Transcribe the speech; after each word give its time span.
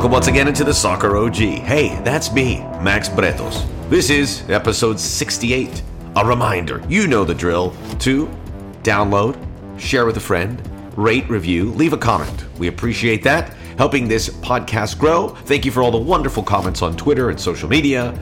Welcome 0.00 0.12
once 0.12 0.28
again 0.28 0.48
into 0.48 0.64
the 0.64 0.72
Soccer 0.72 1.14
OG. 1.18 1.36
Hey, 1.36 2.00
that's 2.04 2.32
me, 2.32 2.60
Max 2.80 3.10
Bretos. 3.10 3.68
This 3.90 4.08
is 4.08 4.48
episode 4.48 4.98
68. 4.98 5.82
A 6.16 6.24
reminder, 6.24 6.82
you 6.88 7.06
know 7.06 7.22
the 7.22 7.34
drill, 7.34 7.76
to 7.98 8.26
download, 8.82 9.36
share 9.78 10.06
with 10.06 10.16
a 10.16 10.20
friend, 10.20 10.58
rate, 10.96 11.28
review, 11.28 11.66
leave 11.72 11.92
a 11.92 11.98
comment. 11.98 12.46
We 12.58 12.68
appreciate 12.68 13.22
that, 13.24 13.52
helping 13.76 14.08
this 14.08 14.30
podcast 14.30 14.98
grow. 14.98 15.34
Thank 15.44 15.66
you 15.66 15.70
for 15.70 15.82
all 15.82 15.90
the 15.90 15.98
wonderful 15.98 16.44
comments 16.44 16.80
on 16.80 16.96
Twitter 16.96 17.28
and 17.28 17.38
social 17.38 17.68
media. 17.68 18.18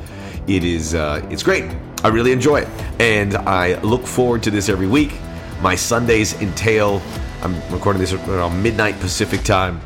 It 0.48 0.64
is, 0.64 0.96
uh, 0.96 1.24
it's 1.30 1.44
great. 1.44 1.70
I 2.02 2.08
really 2.08 2.32
enjoy 2.32 2.62
it, 2.62 2.68
and 2.98 3.36
I 3.36 3.80
look 3.82 4.04
forward 4.04 4.42
to 4.42 4.50
this 4.50 4.68
every 4.68 4.88
week. 4.88 5.12
My 5.60 5.76
Sundays 5.76 6.34
entail. 6.42 7.00
I'm 7.40 7.54
recording 7.70 8.00
this 8.00 8.14
around 8.14 8.60
midnight 8.60 8.98
Pacific 8.98 9.44
time 9.44 9.80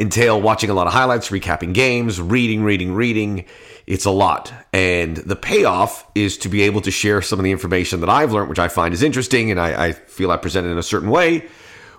entail 0.00 0.40
watching 0.40 0.70
a 0.70 0.74
lot 0.74 0.86
of 0.86 0.92
highlights, 0.94 1.28
recapping 1.28 1.74
games, 1.74 2.20
reading, 2.20 2.64
reading, 2.64 2.94
reading. 2.94 3.44
It's 3.86 4.06
a 4.06 4.10
lot. 4.10 4.52
And 4.72 5.18
the 5.18 5.36
payoff 5.36 6.10
is 6.14 6.38
to 6.38 6.48
be 6.48 6.62
able 6.62 6.80
to 6.80 6.90
share 6.90 7.20
some 7.20 7.38
of 7.38 7.44
the 7.44 7.52
information 7.52 8.00
that 8.00 8.08
I've 8.08 8.32
learned, 8.32 8.48
which 8.48 8.58
I 8.58 8.68
find 8.68 8.94
is 8.94 9.02
interesting 9.02 9.50
and 9.50 9.60
I, 9.60 9.88
I 9.88 9.92
feel 9.92 10.30
I 10.30 10.38
present 10.38 10.66
it 10.66 10.70
in 10.70 10.78
a 10.78 10.82
certain 10.82 11.10
way, 11.10 11.46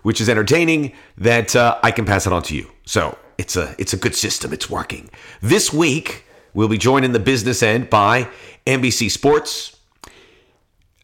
which 0.01 0.19
is 0.19 0.27
entertaining, 0.27 0.93
that 1.19 1.55
uh, 1.55 1.77
I 1.83 1.91
can 1.91 2.05
pass 2.05 2.25
it 2.25 2.33
on 2.33 2.41
to 2.43 2.55
you. 2.55 2.71
So 2.85 3.17
it's 3.37 3.55
a 3.55 3.75
it's 3.77 3.93
a 3.93 3.97
good 3.97 4.15
system. 4.15 4.51
It's 4.51 4.69
working. 4.69 5.09
This 5.41 5.71
week, 5.71 6.25
we'll 6.53 6.67
be 6.67 6.77
joined 6.79 7.05
in 7.05 7.11
the 7.11 7.19
business 7.19 7.61
end 7.61 7.89
by 7.89 8.27
NBC 8.65 9.11
Sports, 9.11 9.77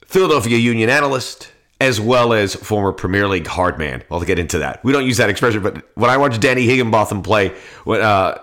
Philadelphia 0.05 0.57
Union 0.57 0.89
analyst, 0.89 1.51
as 1.79 2.01
well 2.01 2.33
as 2.33 2.55
former 2.55 2.91
Premier 2.91 3.27
League 3.27 3.47
hardman. 3.47 4.03
I'll 4.09 4.21
get 4.21 4.39
into 4.39 4.59
that. 4.59 4.83
We 4.83 4.91
don't 4.91 5.05
use 5.05 5.17
that 5.17 5.29
expression, 5.29 5.61
but 5.61 5.83
when 5.95 6.09
I 6.09 6.17
watched 6.17 6.41
Danny 6.41 6.63
Higginbotham 6.65 7.21
play, 7.21 7.49
when 7.83 8.01
uh, 8.01 8.39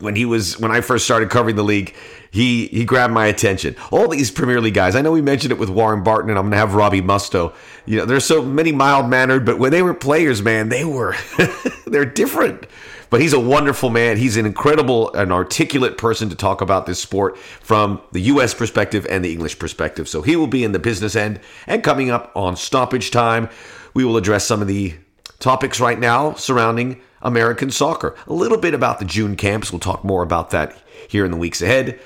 when 0.00 0.16
he 0.16 0.24
was 0.24 0.58
when 0.58 0.70
I 0.70 0.80
first 0.80 1.04
started 1.04 1.30
covering 1.30 1.56
the 1.56 1.62
league, 1.62 1.94
he 2.30 2.66
he 2.68 2.84
grabbed 2.84 3.12
my 3.12 3.26
attention. 3.26 3.76
All 3.90 4.08
these 4.08 4.30
Premier 4.30 4.60
League 4.60 4.74
guys. 4.74 4.94
I 4.94 5.02
know 5.02 5.12
we 5.12 5.22
mentioned 5.22 5.52
it 5.52 5.58
with 5.58 5.68
Warren 5.68 6.02
Barton, 6.02 6.30
and 6.30 6.38
I'm 6.38 6.46
gonna 6.46 6.56
have 6.56 6.74
Robbie 6.74 7.02
Mustoe. 7.02 7.52
You 7.86 7.98
know, 7.98 8.04
there's 8.04 8.24
so 8.24 8.42
many 8.42 8.72
mild 8.72 9.08
mannered, 9.08 9.44
but 9.44 9.58
when 9.58 9.72
they 9.72 9.82
were 9.82 9.94
players, 9.94 10.42
man, 10.42 10.68
they 10.68 10.84
were 10.84 11.16
they're 11.86 12.04
different. 12.04 12.66
But 13.10 13.20
he's 13.20 13.32
a 13.32 13.40
wonderful 13.40 13.90
man. 13.90 14.16
He's 14.16 14.36
an 14.36 14.46
incredible, 14.46 15.12
an 15.14 15.32
articulate 15.32 15.98
person 15.98 16.28
to 16.30 16.36
talk 16.36 16.60
about 16.60 16.86
this 16.86 17.00
sport 17.00 17.36
from 17.36 18.00
the 18.12 18.20
U.S. 18.22 18.54
perspective 18.54 19.04
and 19.10 19.24
the 19.24 19.32
English 19.32 19.58
perspective. 19.58 20.08
So 20.08 20.22
he 20.22 20.36
will 20.36 20.46
be 20.46 20.62
in 20.62 20.72
the 20.72 20.78
business 20.78 21.16
end. 21.16 21.40
And 21.66 21.82
coming 21.82 22.10
up 22.10 22.30
on 22.36 22.56
stoppage 22.56 23.10
time, 23.10 23.48
we 23.94 24.04
will 24.04 24.16
address 24.16 24.46
some 24.46 24.62
of 24.62 24.68
the 24.68 24.94
topics 25.40 25.80
right 25.80 25.98
now 25.98 26.34
surrounding 26.34 27.00
American 27.20 27.70
soccer. 27.70 28.14
A 28.28 28.32
little 28.32 28.58
bit 28.58 28.74
about 28.74 29.00
the 29.00 29.04
June 29.04 29.34
camps. 29.34 29.72
We'll 29.72 29.80
talk 29.80 30.04
more 30.04 30.22
about 30.22 30.50
that 30.50 30.76
here 31.08 31.24
in 31.24 31.32
the 31.32 31.36
weeks 31.36 31.60
ahead. 31.60 31.98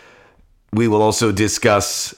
We 0.73 0.89
will 0.89 1.03
also 1.03 1.31
discuss 1.31 2.15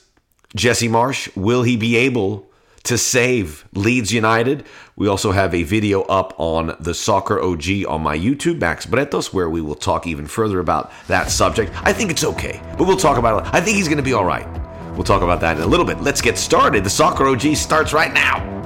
Jesse 0.54 0.88
Marsch. 0.88 1.34
Will 1.36 1.64
he 1.64 1.76
be 1.76 1.96
able 1.96 2.45
to 2.86 2.98
save 2.98 3.64
Leeds 3.74 4.12
United. 4.12 4.64
We 4.96 5.08
also 5.08 5.32
have 5.32 5.54
a 5.54 5.62
video 5.62 6.02
up 6.02 6.34
on 6.38 6.76
the 6.80 6.94
Soccer 6.94 7.40
OG 7.40 7.86
on 7.88 8.02
my 8.02 8.16
YouTube, 8.16 8.60
Max 8.60 8.86
Bretos, 8.86 9.32
where 9.32 9.50
we 9.50 9.60
will 9.60 9.74
talk 9.74 10.06
even 10.06 10.26
further 10.26 10.60
about 10.60 10.92
that 11.08 11.30
subject. 11.30 11.72
I 11.84 11.92
think 11.92 12.10
it's 12.10 12.24
okay, 12.24 12.60
but 12.78 12.86
we'll 12.86 12.96
talk 12.96 13.18
about 13.18 13.46
it. 13.46 13.54
I 13.54 13.60
think 13.60 13.76
he's 13.76 13.88
going 13.88 13.98
to 13.98 14.02
be 14.02 14.12
all 14.12 14.24
right. 14.24 14.46
We'll 14.94 15.04
talk 15.04 15.22
about 15.22 15.40
that 15.40 15.58
in 15.58 15.62
a 15.62 15.66
little 15.66 15.84
bit. 15.84 16.00
Let's 16.00 16.22
get 16.22 16.38
started. 16.38 16.84
The 16.84 16.90
Soccer 16.90 17.26
OG 17.26 17.56
starts 17.56 17.92
right 17.92 18.12
now. 18.12 18.65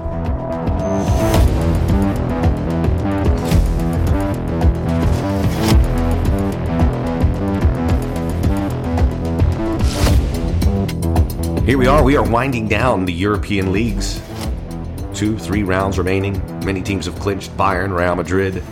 Here 11.67 11.77
we 11.77 11.87
are. 11.87 12.03
We 12.03 12.17
are 12.17 12.29
winding 12.29 12.69
down 12.69 13.05
the 13.05 13.13
European 13.13 13.71
leagues. 13.71 14.21
Two, 15.15 15.39
three 15.39 15.63
rounds 15.63 15.99
remaining. 15.99 16.43
Many 16.65 16.81
teams 16.83 17.05
have 17.05 17.15
clinched. 17.21 17.55
Bayern, 17.57 17.95
Real 17.95 18.17
Madrid, 18.17 18.63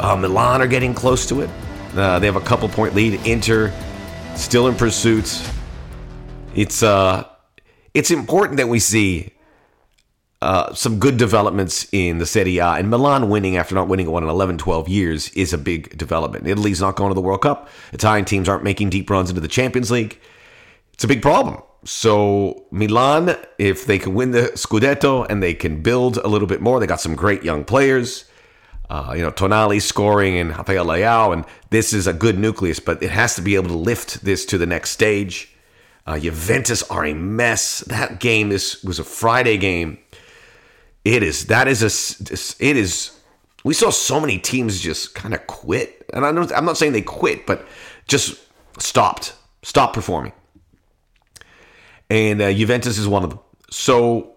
uh, 0.00 0.16
Milan 0.16 0.60
are 0.60 0.66
getting 0.66 0.92
close 0.92 1.26
to 1.26 1.42
it. 1.42 1.50
Uh, 1.94 2.18
they 2.18 2.26
have 2.26 2.34
a 2.34 2.40
couple 2.40 2.68
point 2.68 2.94
lead. 2.94 3.24
Inter 3.24 3.72
still 4.34 4.66
in 4.66 4.74
pursuit. 4.74 5.42
It's 6.56 6.82
uh, 6.82 7.24
it's 7.94 8.10
important 8.10 8.56
that 8.56 8.68
we 8.68 8.80
see 8.80 9.32
uh, 10.42 10.74
some 10.74 10.98
good 10.98 11.18
developments 11.18 11.86
in 11.92 12.18
the 12.18 12.26
Serie 12.26 12.58
A. 12.58 12.72
And 12.72 12.90
Milan 12.90 13.28
winning 13.28 13.56
after 13.56 13.76
not 13.76 13.86
winning 13.86 14.10
one 14.10 14.24
in 14.24 14.28
11, 14.28 14.58
12 14.58 14.88
years 14.88 15.28
is 15.30 15.52
a 15.52 15.58
big 15.58 15.96
development. 15.96 16.48
Italy's 16.48 16.80
not 16.80 16.96
going 16.96 17.10
to 17.10 17.14
the 17.14 17.20
World 17.20 17.42
Cup. 17.42 17.68
Italian 17.92 18.24
teams 18.24 18.48
aren't 18.48 18.64
making 18.64 18.90
deep 18.90 19.08
runs 19.08 19.30
into 19.30 19.40
the 19.40 19.48
Champions 19.48 19.92
League. 19.92 20.18
It's 21.00 21.04
a 21.06 21.08
big 21.08 21.22
problem. 21.22 21.62
So 21.86 22.66
Milan, 22.70 23.34
if 23.56 23.86
they 23.86 23.98
can 23.98 24.12
win 24.12 24.32
the 24.32 24.52
Scudetto 24.54 25.26
and 25.30 25.42
they 25.42 25.54
can 25.54 25.80
build 25.80 26.18
a 26.18 26.28
little 26.28 26.46
bit 26.46 26.60
more, 26.60 26.78
they 26.78 26.86
got 26.86 27.00
some 27.00 27.14
great 27.16 27.42
young 27.42 27.64
players. 27.64 28.26
Uh, 28.90 29.14
you 29.16 29.22
know, 29.22 29.30
Tonali 29.30 29.80
scoring 29.80 30.36
and 30.36 30.50
Rafael 30.50 30.84
Leao, 30.84 31.32
and 31.32 31.46
this 31.70 31.94
is 31.94 32.06
a 32.06 32.12
good 32.12 32.38
nucleus, 32.38 32.80
but 32.80 33.02
it 33.02 33.08
has 33.08 33.34
to 33.36 33.40
be 33.40 33.54
able 33.54 33.68
to 33.68 33.76
lift 33.76 34.22
this 34.26 34.44
to 34.44 34.58
the 34.58 34.66
next 34.66 34.90
stage. 34.90 35.54
Uh, 36.06 36.18
Juventus 36.18 36.82
are 36.90 37.06
a 37.06 37.14
mess. 37.14 37.80
That 37.86 38.20
game 38.20 38.50
this 38.50 38.84
was 38.84 38.98
a 38.98 39.04
Friday 39.04 39.56
game. 39.56 39.96
It 41.06 41.22
is 41.22 41.46
that 41.46 41.66
is 41.66 41.80
a 41.82 42.62
it 42.62 42.76
is. 42.76 43.18
We 43.64 43.72
saw 43.72 43.88
so 43.88 44.20
many 44.20 44.38
teams 44.38 44.78
just 44.78 45.14
kind 45.14 45.32
of 45.32 45.46
quit, 45.46 46.04
and 46.12 46.26
I 46.26 46.28
am 46.28 46.66
not 46.66 46.76
saying 46.76 46.92
they 46.92 47.00
quit, 47.00 47.46
but 47.46 47.66
just 48.06 48.38
stopped, 48.78 49.32
stopped 49.62 49.94
performing 49.94 50.32
and 52.10 52.42
uh, 52.42 52.52
Juventus 52.52 52.98
is 52.98 53.08
one 53.08 53.24
of 53.24 53.30
them. 53.30 53.38
So 53.70 54.34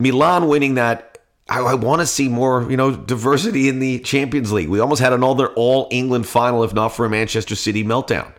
Milan 0.00 0.48
winning 0.48 0.74
that, 0.74 1.18
I, 1.48 1.60
I 1.60 1.74
want 1.74 2.00
to 2.00 2.06
see 2.06 2.28
more, 2.28 2.68
you 2.70 2.76
know, 2.76 2.96
diversity 2.96 3.68
in 3.68 3.78
the 3.78 4.00
Champions 4.00 4.50
League. 4.50 4.68
We 4.68 4.80
almost 4.80 5.00
had 5.02 5.12
another 5.12 5.48
All 5.48 5.88
England 5.90 6.26
final, 6.26 6.64
if 6.64 6.72
not 6.72 6.88
for 6.88 7.04
a 7.04 7.10
Manchester 7.10 7.54
City 7.54 7.84
meltdown. 7.84 8.32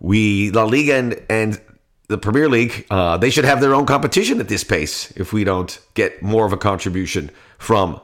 We 0.00 0.50
La 0.50 0.64
Liga 0.64 0.94
and, 0.94 1.22
and 1.28 1.60
the 2.08 2.18
Premier 2.18 2.48
League, 2.48 2.86
uh, 2.90 3.16
they 3.16 3.30
should 3.30 3.44
have 3.44 3.60
their 3.60 3.74
own 3.74 3.86
competition 3.86 4.40
at 4.40 4.48
this 4.48 4.64
pace 4.64 5.10
if 5.12 5.32
we 5.32 5.44
don't 5.44 5.78
get 5.94 6.22
more 6.22 6.44
of 6.46 6.52
a 6.52 6.56
contribution 6.56 7.30
from 7.58 8.00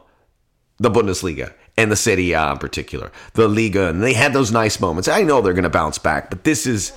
the 0.78 0.90
Bundesliga 0.90 1.52
and 1.76 1.90
the 1.92 1.96
Serie 1.96 2.32
A 2.32 2.52
in 2.52 2.58
particular, 2.58 3.12
the 3.34 3.48
Liga, 3.48 3.88
and 3.88 4.02
they 4.02 4.14
had 4.14 4.32
those 4.32 4.50
nice 4.50 4.80
moments. 4.80 5.08
I 5.08 5.22
know 5.22 5.40
they're 5.40 5.52
going 5.52 5.64
to 5.64 5.70
bounce 5.70 5.98
back, 5.98 6.30
but 6.30 6.44
this 6.44 6.66
is 6.66 6.92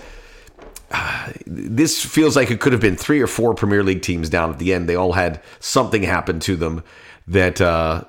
this 1.46 2.04
feels 2.06 2.36
like 2.36 2.52
it 2.52 2.60
could 2.60 2.74
have 2.74 2.82
been 2.82 2.96
three 2.96 3.22
or 3.22 3.28
four 3.28 3.54
Premier 3.56 3.84
League 3.84 4.02
teams 4.02 4.30
down 4.30 4.52
at 4.52 4.60
the 4.60 4.74
end. 4.74 4.88
They 4.88 4.96
all 4.96 5.14
had 5.14 5.42
something 5.60 6.04
happen 6.04 6.40
to 6.42 6.56
them 6.56 6.84
that 7.28 7.62
uh, 7.62 8.04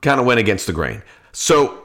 kind 0.00 0.20
of 0.20 0.26
went 0.26 0.40
against 0.40 0.66
the 0.66 0.72
grain. 0.72 1.02
So 1.32 1.84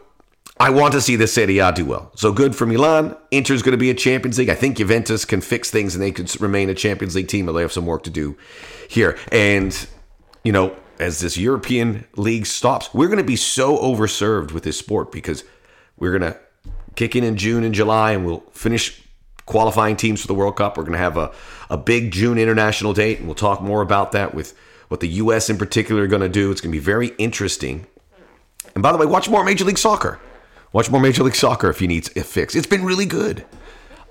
I 0.60 0.70
want 0.70 0.94
to 0.94 1.02
see 1.02 1.16
the 1.16 1.28
Serie 1.28 1.60
A 1.60 1.72
do 1.72 1.86
well. 1.86 2.12
So 2.16 2.32
good 2.32 2.56
for 2.56 2.66
Milan. 2.66 3.16
Inter's 3.32 3.62
going 3.62 3.72
to 3.72 3.78
be 3.78 3.90
a 3.90 3.94
Champions 3.94 4.38
League. 4.38 4.50
I 4.50 4.56
think 4.56 4.78
Juventus 4.78 5.26
can 5.26 5.42
fix 5.42 5.72
things 5.72 5.96
and 5.96 6.04
they 6.04 6.12
could 6.12 6.40
remain 6.42 6.70
a 6.70 6.76
Champions 6.76 7.16
League 7.16 7.28
team, 7.28 7.46
but 7.46 7.54
they 7.54 7.62
have 7.62 7.72
some 7.72 7.86
work 7.86 8.04
to 8.04 8.10
do 8.10 8.38
here. 8.90 9.18
And, 9.32 9.88
you 10.44 10.52
know, 10.52 10.76
as 11.00 11.22
this 11.22 11.38
European 11.38 12.06
league 12.18 12.46
stops, 12.46 12.94
we're 12.94 13.08
going 13.08 13.20
to 13.20 13.24
be 13.24 13.38
so 13.38 13.78
overserved 13.78 14.52
with 14.52 14.64
this 14.64 14.78
sport 14.78 15.12
because 15.12 15.46
we're 15.98 16.18
going 16.18 16.34
to 16.34 16.40
kick 16.96 17.16
in 17.16 17.24
in 17.24 17.38
June 17.38 17.64
and 17.64 17.74
July 17.74 18.12
and 18.12 18.26
we'll 18.26 18.44
finish 18.52 19.02
qualifying 19.50 19.98
teams 19.98 20.22
for 20.22 20.28
the 20.28 20.34
World 20.34 20.56
Cup. 20.56 20.78
We're 20.78 20.84
going 20.84 20.94
to 20.94 21.00
have 21.00 21.18
a, 21.18 21.32
a 21.70 21.78
big 21.78 22.12
June 22.12 22.38
international 22.38 22.94
date, 22.94 23.18
and 23.18 23.28
we'll 23.28 23.36
talk 23.36 23.62
more 23.62 23.82
about 23.82 24.14
that 24.14 24.34
with 24.34 24.56
what 24.88 25.02
the 25.02 25.08
U.S. 25.08 25.50
in 25.50 25.58
particular 25.58 26.04
are 26.04 26.08
going 26.08 26.22
to 26.22 26.30
do. 26.30 26.52
It's 26.52 26.62
going 26.62 26.72
to 26.72 26.78
be 26.78 26.84
very 26.84 27.10
interesting. 27.18 27.88
And 28.76 28.84
by 28.84 28.92
the 28.92 28.98
way, 28.98 29.06
watch 29.06 29.28
more 29.28 29.44
Major 29.44 29.66
League 29.66 29.78
Soccer. 29.78 30.20
Watch 30.72 30.92
more 30.92 31.02
Major 31.02 31.24
League 31.24 31.36
Soccer 31.36 31.70
if 31.70 31.82
you 31.82 31.88
need 31.88 32.16
a 32.16 32.24
fix. 32.24 32.56
It's 32.56 32.68
been 32.68 32.86
really 32.86 33.08
good. 33.08 33.44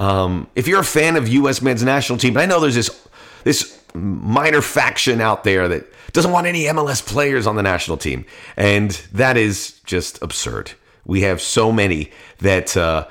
Um, 0.01 0.49
if 0.55 0.67
you're 0.67 0.81
a 0.81 0.85
fan 0.85 1.17
of 1.17 1.29
U.S. 1.29 1.63
men's 1.63 1.83
national 1.83 2.19
team, 2.19 2.37
I 2.37 2.47
know 2.47 2.61
there's 2.61 2.75
this 2.75 3.09
this 3.45 3.81
minor 3.95 4.61
faction 4.61 5.21
out 5.21 5.45
there 5.45 5.69
that 5.69 5.87
doesn't 6.13 6.33
want 6.33 6.47
any 6.47 6.65
MLS 6.65 7.05
players 7.05 7.47
on 7.47 7.57
the 7.57 7.63
national 7.63 7.97
team, 7.97 8.25
and 8.57 8.91
that 9.13 9.37
is 9.37 9.81
just 9.85 10.21
absurd. 10.21 10.73
We 11.05 11.23
have 11.23 11.41
so 11.41 11.73
many 11.73 12.11
that 12.41 12.77
uh, 12.77 13.07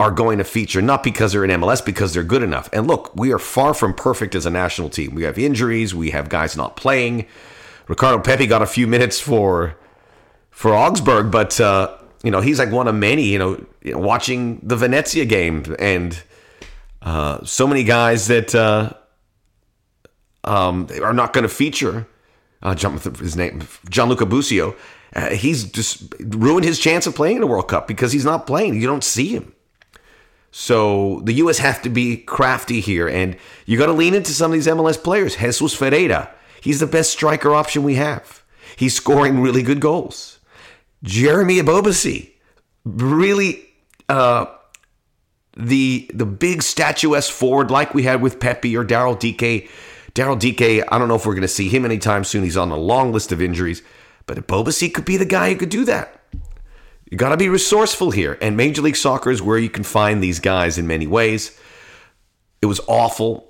are 0.00 0.10
going 0.10 0.38
to 0.38 0.44
feature, 0.44 0.80
not 0.80 1.02
because 1.02 1.32
they're 1.32 1.44
in 1.44 1.50
MLS, 1.60 1.84
because 1.84 2.14
they're 2.14 2.22
good 2.22 2.42
enough. 2.42 2.68
And 2.72 2.86
look, 2.86 3.14
we 3.16 3.32
are 3.32 3.38
far 3.38 3.74
from 3.74 3.94
perfect 3.94 4.34
as 4.34 4.46
a 4.46 4.50
national 4.50 4.90
team. 4.90 5.14
We 5.14 5.24
have 5.24 5.38
injuries, 5.38 5.94
we 5.94 6.10
have 6.10 6.28
guys 6.28 6.56
not 6.56 6.76
playing. 6.76 7.26
Ricardo 7.88 8.22
Pepi 8.22 8.46
got 8.46 8.62
a 8.62 8.66
few 8.66 8.86
minutes 8.86 9.18
for 9.18 9.76
for 10.50 10.74
Augsburg, 10.74 11.30
but 11.30 11.60
uh, 11.60 11.96
you 12.22 12.30
know 12.30 12.40
he's 12.40 12.58
like 12.58 12.70
one 12.70 12.86
of 12.86 12.94
many. 12.94 13.24
You 13.24 13.38
know, 13.38 13.66
watching 13.98 14.60
the 14.62 14.76
Venezia 14.76 15.24
game, 15.24 15.74
and 15.78 16.22
uh, 17.02 17.42
so 17.44 17.66
many 17.66 17.82
guys 17.82 18.26
that 18.28 18.54
uh, 18.54 18.92
um, 20.44 20.88
are 21.02 21.14
not 21.14 21.32
going 21.32 21.42
to 21.42 21.48
feature 21.48 22.06
uh, 22.62 22.74
his 23.18 23.36
name, 23.36 23.66
Gianluca 23.88 24.26
Busio, 24.26 24.74
uh, 25.14 25.30
he's 25.30 25.64
just 25.64 26.12
ruined 26.20 26.64
his 26.64 26.78
chance 26.78 27.06
of 27.06 27.14
playing 27.14 27.36
in 27.36 27.40
the 27.40 27.46
World 27.46 27.68
Cup 27.68 27.88
because 27.88 28.12
he's 28.12 28.24
not 28.24 28.46
playing. 28.46 28.74
You 28.80 28.86
don't 28.86 29.04
see 29.04 29.28
him. 29.28 29.54
So 30.60 31.20
the 31.22 31.34
U.S. 31.34 31.58
have 31.58 31.82
to 31.82 31.88
be 31.88 32.16
crafty 32.16 32.80
here, 32.80 33.08
and 33.08 33.36
you 33.64 33.78
got 33.78 33.86
to 33.86 33.92
lean 33.92 34.12
into 34.12 34.32
some 34.32 34.50
of 34.50 34.54
these 34.54 34.66
MLS 34.66 35.00
players. 35.00 35.36
Jesus 35.36 35.72
Ferreira, 35.72 36.34
he's 36.60 36.80
the 36.80 36.86
best 36.86 37.12
striker 37.12 37.54
option 37.54 37.84
we 37.84 37.94
have. 37.94 38.42
He's 38.74 38.92
scoring 38.92 39.40
really 39.40 39.62
good 39.62 39.78
goals. 39.78 40.40
Jeremy 41.04 41.62
Ebobisse, 41.62 42.32
really 42.84 43.68
uh, 44.08 44.46
the 45.56 46.10
the 46.12 46.26
big 46.26 46.64
statuesque 46.64 47.30
forward 47.30 47.70
like 47.70 47.94
we 47.94 48.02
had 48.02 48.20
with 48.20 48.40
Pepi 48.40 48.76
or 48.76 48.84
Daryl 48.84 49.16
Dike. 49.16 49.70
Daryl 50.12 50.36
Dike, 50.36 50.84
I 50.90 50.98
don't 50.98 51.06
know 51.06 51.14
if 51.14 51.24
we're 51.24 51.34
going 51.34 51.42
to 51.42 51.48
see 51.48 51.68
him 51.68 51.84
anytime 51.84 52.24
soon. 52.24 52.42
He's 52.42 52.56
on 52.56 52.72
a 52.72 52.76
long 52.76 53.12
list 53.12 53.30
of 53.30 53.40
injuries, 53.40 53.80
but 54.26 54.36
Ebobisse 54.36 54.92
could 54.92 55.04
be 55.04 55.18
the 55.18 55.24
guy 55.24 55.52
who 55.52 55.56
could 55.56 55.70
do 55.70 55.84
that. 55.84 56.20
You 57.10 57.16
got 57.16 57.30
to 57.30 57.36
be 57.38 57.48
resourceful 57.48 58.10
here, 58.10 58.36
and 58.42 58.56
Major 58.56 58.82
League 58.82 58.96
Soccer 58.96 59.30
is 59.30 59.40
where 59.40 59.58
you 59.58 59.70
can 59.70 59.84
find 59.84 60.22
these 60.22 60.40
guys 60.40 60.76
in 60.76 60.86
many 60.86 61.06
ways. 61.06 61.58
It 62.60 62.66
was 62.66 62.80
awful. 62.86 63.46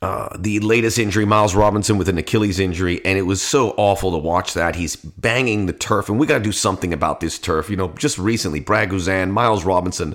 Uh, 0.00 0.28
the 0.38 0.60
latest 0.60 0.96
injury, 0.96 1.24
Miles 1.24 1.56
Robinson 1.56 1.98
with 1.98 2.08
an 2.08 2.18
Achilles 2.18 2.60
injury, 2.60 3.04
and 3.04 3.18
it 3.18 3.22
was 3.22 3.42
so 3.42 3.70
awful 3.70 4.12
to 4.12 4.18
watch 4.18 4.54
that. 4.54 4.76
He's 4.76 4.94
banging 4.94 5.66
the 5.66 5.72
turf, 5.72 6.08
and 6.08 6.20
we 6.20 6.26
got 6.26 6.38
to 6.38 6.44
do 6.44 6.52
something 6.52 6.92
about 6.92 7.18
this 7.18 7.36
turf. 7.36 7.68
You 7.68 7.76
know, 7.76 7.88
just 7.96 8.16
recently, 8.16 8.60
Brad 8.60 8.90
Guzan, 8.90 9.30
Miles 9.30 9.64
Robinson, 9.64 10.14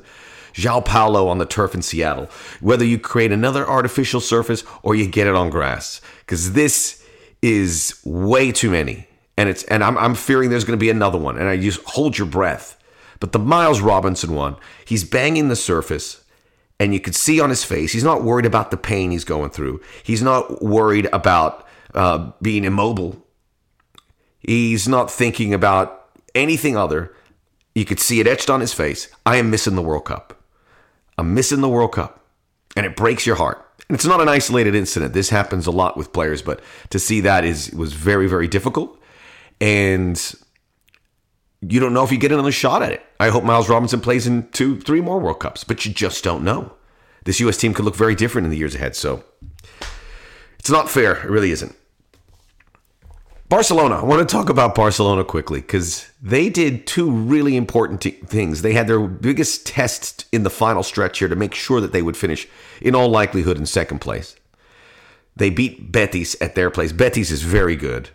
João 0.54 0.86
Paulo 0.86 1.28
on 1.28 1.40
the 1.40 1.46
turf 1.46 1.76
in 1.76 1.82
Seattle. 1.82 2.30
Whether 2.62 2.86
you 2.86 2.98
create 2.98 3.34
another 3.34 3.68
artificial 3.68 4.22
surface 4.22 4.64
or 4.84 4.96
you 4.96 5.06
get 5.06 5.28
it 5.28 5.36
on 5.36 5.50
grass, 5.50 6.00
because 6.20 6.54
this 6.54 7.04
is 7.42 8.00
way 8.06 8.54
too 8.54 8.70
many, 8.70 9.08
and 9.38 9.50
it's 9.50 9.64
and 9.66 9.84
I'm 9.84 9.98
I'm 9.98 10.16
fearing 10.16 10.50
there's 10.50 10.64
going 10.64 10.78
to 10.78 10.84
be 10.84 10.90
another 10.90 11.18
one, 11.18 11.38
and 11.38 11.48
I 11.48 11.58
just 11.58 11.82
hold 11.86 12.18
your 12.18 12.28
breath. 12.28 12.78
But 13.20 13.32
the 13.32 13.40
Miles 13.40 13.82
Robinson 13.82 14.34
one, 14.36 14.58
he's 14.86 15.04
banging 15.04 15.48
the 15.48 15.56
surface, 15.56 16.24
and 16.80 16.94
you 16.94 17.00
can 17.00 17.14
see 17.14 17.40
on 17.40 17.50
his 17.50 17.64
face 17.64 17.94
he's 17.94 18.04
not 18.04 18.24
worried 18.24 18.46
about 18.46 18.72
the 18.72 18.78
pain 18.78 19.12
he's 19.12 19.24
going 19.24 19.50
through. 19.50 19.82
He's 20.04 20.22
not 20.22 20.62
worried 20.62 21.08
about 21.14 21.68
uh, 21.94 22.32
being 22.42 22.64
immobile. 22.64 23.26
He's 24.40 24.88
not 24.88 25.10
thinking 25.10 25.54
about 25.54 26.10
anything 26.36 26.76
other. 26.76 27.16
You 27.74 27.86
could 27.86 28.00
see 28.00 28.20
it 28.20 28.28
etched 28.28 28.50
on 28.50 28.60
his 28.60 28.74
face. 28.74 29.08
I 29.26 29.38
am 29.38 29.50
missing 29.50 29.76
the 29.76 29.82
World 29.82 30.06
Cup. 30.06 30.44
I'm 31.18 31.34
missing 31.34 31.62
the 31.62 31.70
World 31.70 31.94
Cup. 31.94 32.20
And 32.76 32.86
it 32.86 32.96
breaks 32.96 33.26
your 33.26 33.36
heart. 33.36 33.66
And 33.88 33.96
it's 33.96 34.06
not 34.06 34.22
an 34.22 34.30
isolated 34.30 34.76
incident. 34.76 35.14
This 35.14 35.30
happens 35.30 35.68
a 35.68 35.72
lot 35.72 35.96
with 35.96 36.14
players, 36.14 36.42
but 36.42 36.62
to 36.90 37.00
see 37.00 37.22
that 37.22 37.46
is 37.46 37.72
was 37.72 37.94
very, 37.94 38.28
very 38.28 38.48
difficult. 38.48 39.00
And 39.62 40.36
you 41.62 41.80
don't 41.80 41.94
know 41.94 42.04
if 42.04 42.12
you 42.12 42.18
get 42.18 42.32
another 42.32 42.52
shot 42.52 42.84
at 42.84 42.92
it. 42.92 43.06
I 43.20 43.30
hope 43.30 43.44
Miles 43.44 43.70
Robinson 43.70 44.02
plays 44.02 44.28
in 44.28 44.50
two, 44.50 44.80
three 44.80 45.02
more 45.02 45.20
World 45.20 45.40
Cups, 45.40 45.64
but 45.64 45.86
you 45.86 45.94
just 45.94 46.24
don't 46.24 46.44
know. 46.44 46.74
This 47.26 47.40
U.S. 47.40 47.58
team 47.58 47.74
could 47.74 47.86
look 47.86 47.96
very 47.96 48.16
different 48.16 48.46
in 48.46 48.52
the 48.52 48.58
years 48.58 48.76
ahead. 48.76 48.96
So 48.96 49.24
it's 50.60 50.70
not 50.70 50.90
fair. 50.90 51.16
It 51.16 51.30
really 51.30 51.52
isn't. 51.52 51.76
Barcelona. 53.54 53.98
I 53.98 54.04
want 54.04 54.28
to 54.28 54.32
talk 54.32 54.50
about 54.50 54.74
Barcelona 54.74 55.24
quickly 55.24 55.62
because 55.62 56.10
they 56.22 56.50
did 56.50 56.88
two 56.88 57.12
really 57.12 57.56
important 57.56 58.02
t- 58.02 58.12
things. 58.12 58.62
They 58.64 58.74
had 58.74 58.88
their 58.88 59.00
biggest 59.00 59.68
test 59.68 60.26
in 60.32 60.42
the 60.42 60.50
final 60.50 60.82
stretch 60.82 61.20
here 61.20 61.28
to 61.28 61.36
make 61.36 61.54
sure 61.54 61.80
that 61.80 61.92
they 61.92 62.02
would 62.02 62.18
finish, 62.18 62.48
in 62.82 62.96
all 62.96 63.10
likelihood, 63.10 63.58
in 63.58 63.68
second 63.68 64.00
place. 64.00 64.36
They 65.36 65.50
beat 65.50 65.92
Betis 65.92 66.36
at 66.42 66.56
their 66.56 66.72
place. 66.72 66.92
Betis 66.92 67.30
is 67.30 67.44
very 67.44 67.76
good. 67.76 68.10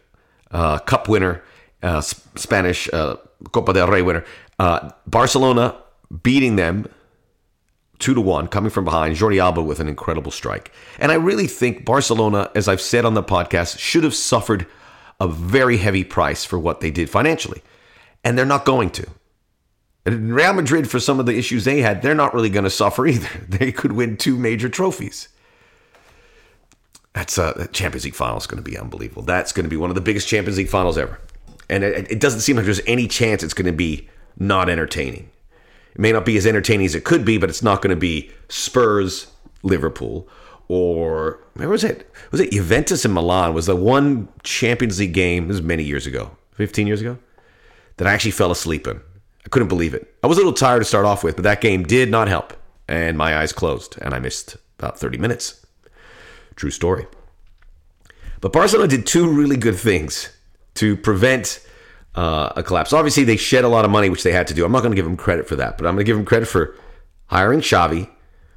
Uh, 0.50 0.78
Cup 0.78 1.08
winner, 1.08 1.42
uh, 1.82 2.00
Spanish 2.00 2.88
uh, 2.92 3.16
Copa 3.52 3.72
del 3.72 3.88
Rey 3.88 4.02
winner. 4.02 4.24
Uh, 4.58 4.90
Barcelona 5.06 5.76
beating 6.22 6.56
them 6.56 6.88
two 7.98 8.14
to 8.14 8.20
one, 8.20 8.46
coming 8.46 8.70
from 8.70 8.84
behind. 8.84 9.16
Jordi 9.16 9.40
Alba 9.40 9.62
with 9.62 9.80
an 9.80 9.88
incredible 9.88 10.30
strike. 10.30 10.72
And 10.98 11.10
I 11.10 11.16
really 11.16 11.46
think 11.46 11.84
Barcelona, 11.84 12.50
as 12.54 12.68
I've 12.68 12.80
said 12.80 13.04
on 13.04 13.14
the 13.14 13.22
podcast, 13.22 13.78
should 13.78 14.04
have 14.04 14.14
suffered– 14.14 14.66
a 15.20 15.28
very 15.28 15.78
heavy 15.78 16.04
price 16.04 16.44
for 16.44 16.58
what 16.58 16.80
they 16.80 16.90
did 16.90 17.10
financially. 17.10 17.62
And 18.24 18.36
they're 18.36 18.46
not 18.46 18.64
going 18.64 18.90
to. 18.90 19.06
And 20.06 20.34
Real 20.34 20.52
Madrid, 20.52 20.88
for 20.88 21.00
some 21.00 21.20
of 21.20 21.26
the 21.26 21.36
issues 21.36 21.64
they 21.64 21.80
had, 21.80 22.02
they're 22.02 22.14
not 22.14 22.34
really 22.34 22.50
going 22.50 22.64
to 22.64 22.70
suffer 22.70 23.06
either. 23.06 23.28
They 23.48 23.72
could 23.72 23.92
win 23.92 24.16
two 24.16 24.36
major 24.36 24.68
trophies. 24.68 25.28
That's 27.18 27.36
a 27.36 27.46
uh, 27.46 27.66
Champions 27.72 28.04
League 28.04 28.14
final 28.14 28.38
is 28.38 28.46
going 28.46 28.62
to 28.62 28.70
be 28.70 28.78
unbelievable. 28.78 29.22
That's 29.22 29.50
going 29.50 29.64
to 29.64 29.68
be 29.70 29.76
one 29.76 29.90
of 29.90 29.96
the 29.96 30.00
biggest 30.00 30.28
Champions 30.28 30.56
League 30.56 30.68
finals 30.68 30.96
ever. 30.96 31.18
And 31.68 31.82
it, 31.82 32.12
it 32.12 32.20
doesn't 32.20 32.42
seem 32.42 32.54
like 32.54 32.64
there's 32.64 32.80
any 32.86 33.08
chance 33.08 33.42
it's 33.42 33.54
going 33.54 33.66
to 33.66 33.72
be 33.72 34.08
not 34.38 34.68
entertaining. 34.68 35.28
It 35.94 36.00
may 36.00 36.12
not 36.12 36.24
be 36.24 36.36
as 36.36 36.46
entertaining 36.46 36.86
as 36.86 36.94
it 36.94 37.02
could 37.02 37.24
be, 37.24 37.36
but 37.36 37.50
it's 37.50 37.62
not 37.62 37.82
going 37.82 37.90
to 37.90 37.96
be 37.96 38.30
Spurs, 38.48 39.26
Liverpool, 39.64 40.28
or 40.68 41.42
where 41.54 41.68
was 41.68 41.82
it? 41.82 42.08
Was 42.30 42.40
it 42.40 42.52
Juventus 42.52 43.04
and 43.04 43.14
Milan? 43.14 43.52
Was 43.52 43.66
the 43.66 43.74
one 43.74 44.28
Champions 44.44 45.00
League 45.00 45.12
game? 45.12 45.48
This 45.48 45.56
was 45.56 45.66
many 45.66 45.82
years 45.82 46.06
ago, 46.06 46.36
fifteen 46.52 46.86
years 46.86 47.00
ago, 47.00 47.18
that 47.96 48.06
I 48.06 48.12
actually 48.12 48.30
fell 48.30 48.52
asleep 48.52 48.86
in. 48.86 49.00
I 49.44 49.48
couldn't 49.48 49.66
believe 49.66 49.92
it. 49.92 50.14
I 50.22 50.28
was 50.28 50.38
a 50.38 50.40
little 50.40 50.52
tired 50.52 50.78
to 50.78 50.84
start 50.84 51.04
off 51.04 51.24
with, 51.24 51.34
but 51.34 51.42
that 51.42 51.60
game 51.60 51.82
did 51.82 52.12
not 52.12 52.28
help, 52.28 52.54
and 52.86 53.18
my 53.18 53.36
eyes 53.36 53.52
closed, 53.52 53.98
and 54.00 54.14
I 54.14 54.20
missed 54.20 54.56
about 54.78 55.00
thirty 55.00 55.18
minutes. 55.18 55.64
True 56.58 56.70
story. 56.70 57.06
But 58.40 58.52
Barcelona 58.52 58.88
did 58.88 59.06
two 59.06 59.26
really 59.28 59.56
good 59.56 59.76
things 59.76 60.30
to 60.74 60.96
prevent 60.96 61.66
uh, 62.14 62.52
a 62.56 62.62
collapse. 62.62 62.92
Obviously, 62.92 63.24
they 63.24 63.36
shed 63.36 63.64
a 63.64 63.68
lot 63.68 63.84
of 63.84 63.90
money, 63.90 64.10
which 64.10 64.22
they 64.24 64.32
had 64.32 64.46
to 64.48 64.54
do. 64.54 64.64
I'm 64.64 64.72
not 64.72 64.80
going 64.82 64.92
to 64.92 64.96
give 64.96 65.04
them 65.06 65.16
credit 65.16 65.48
for 65.48 65.56
that, 65.56 65.78
but 65.78 65.86
I'm 65.86 65.94
going 65.94 66.04
to 66.04 66.08
give 66.08 66.16
them 66.16 66.26
credit 66.26 66.46
for 66.46 66.74
hiring 67.26 67.60
Xavi, 67.60 68.10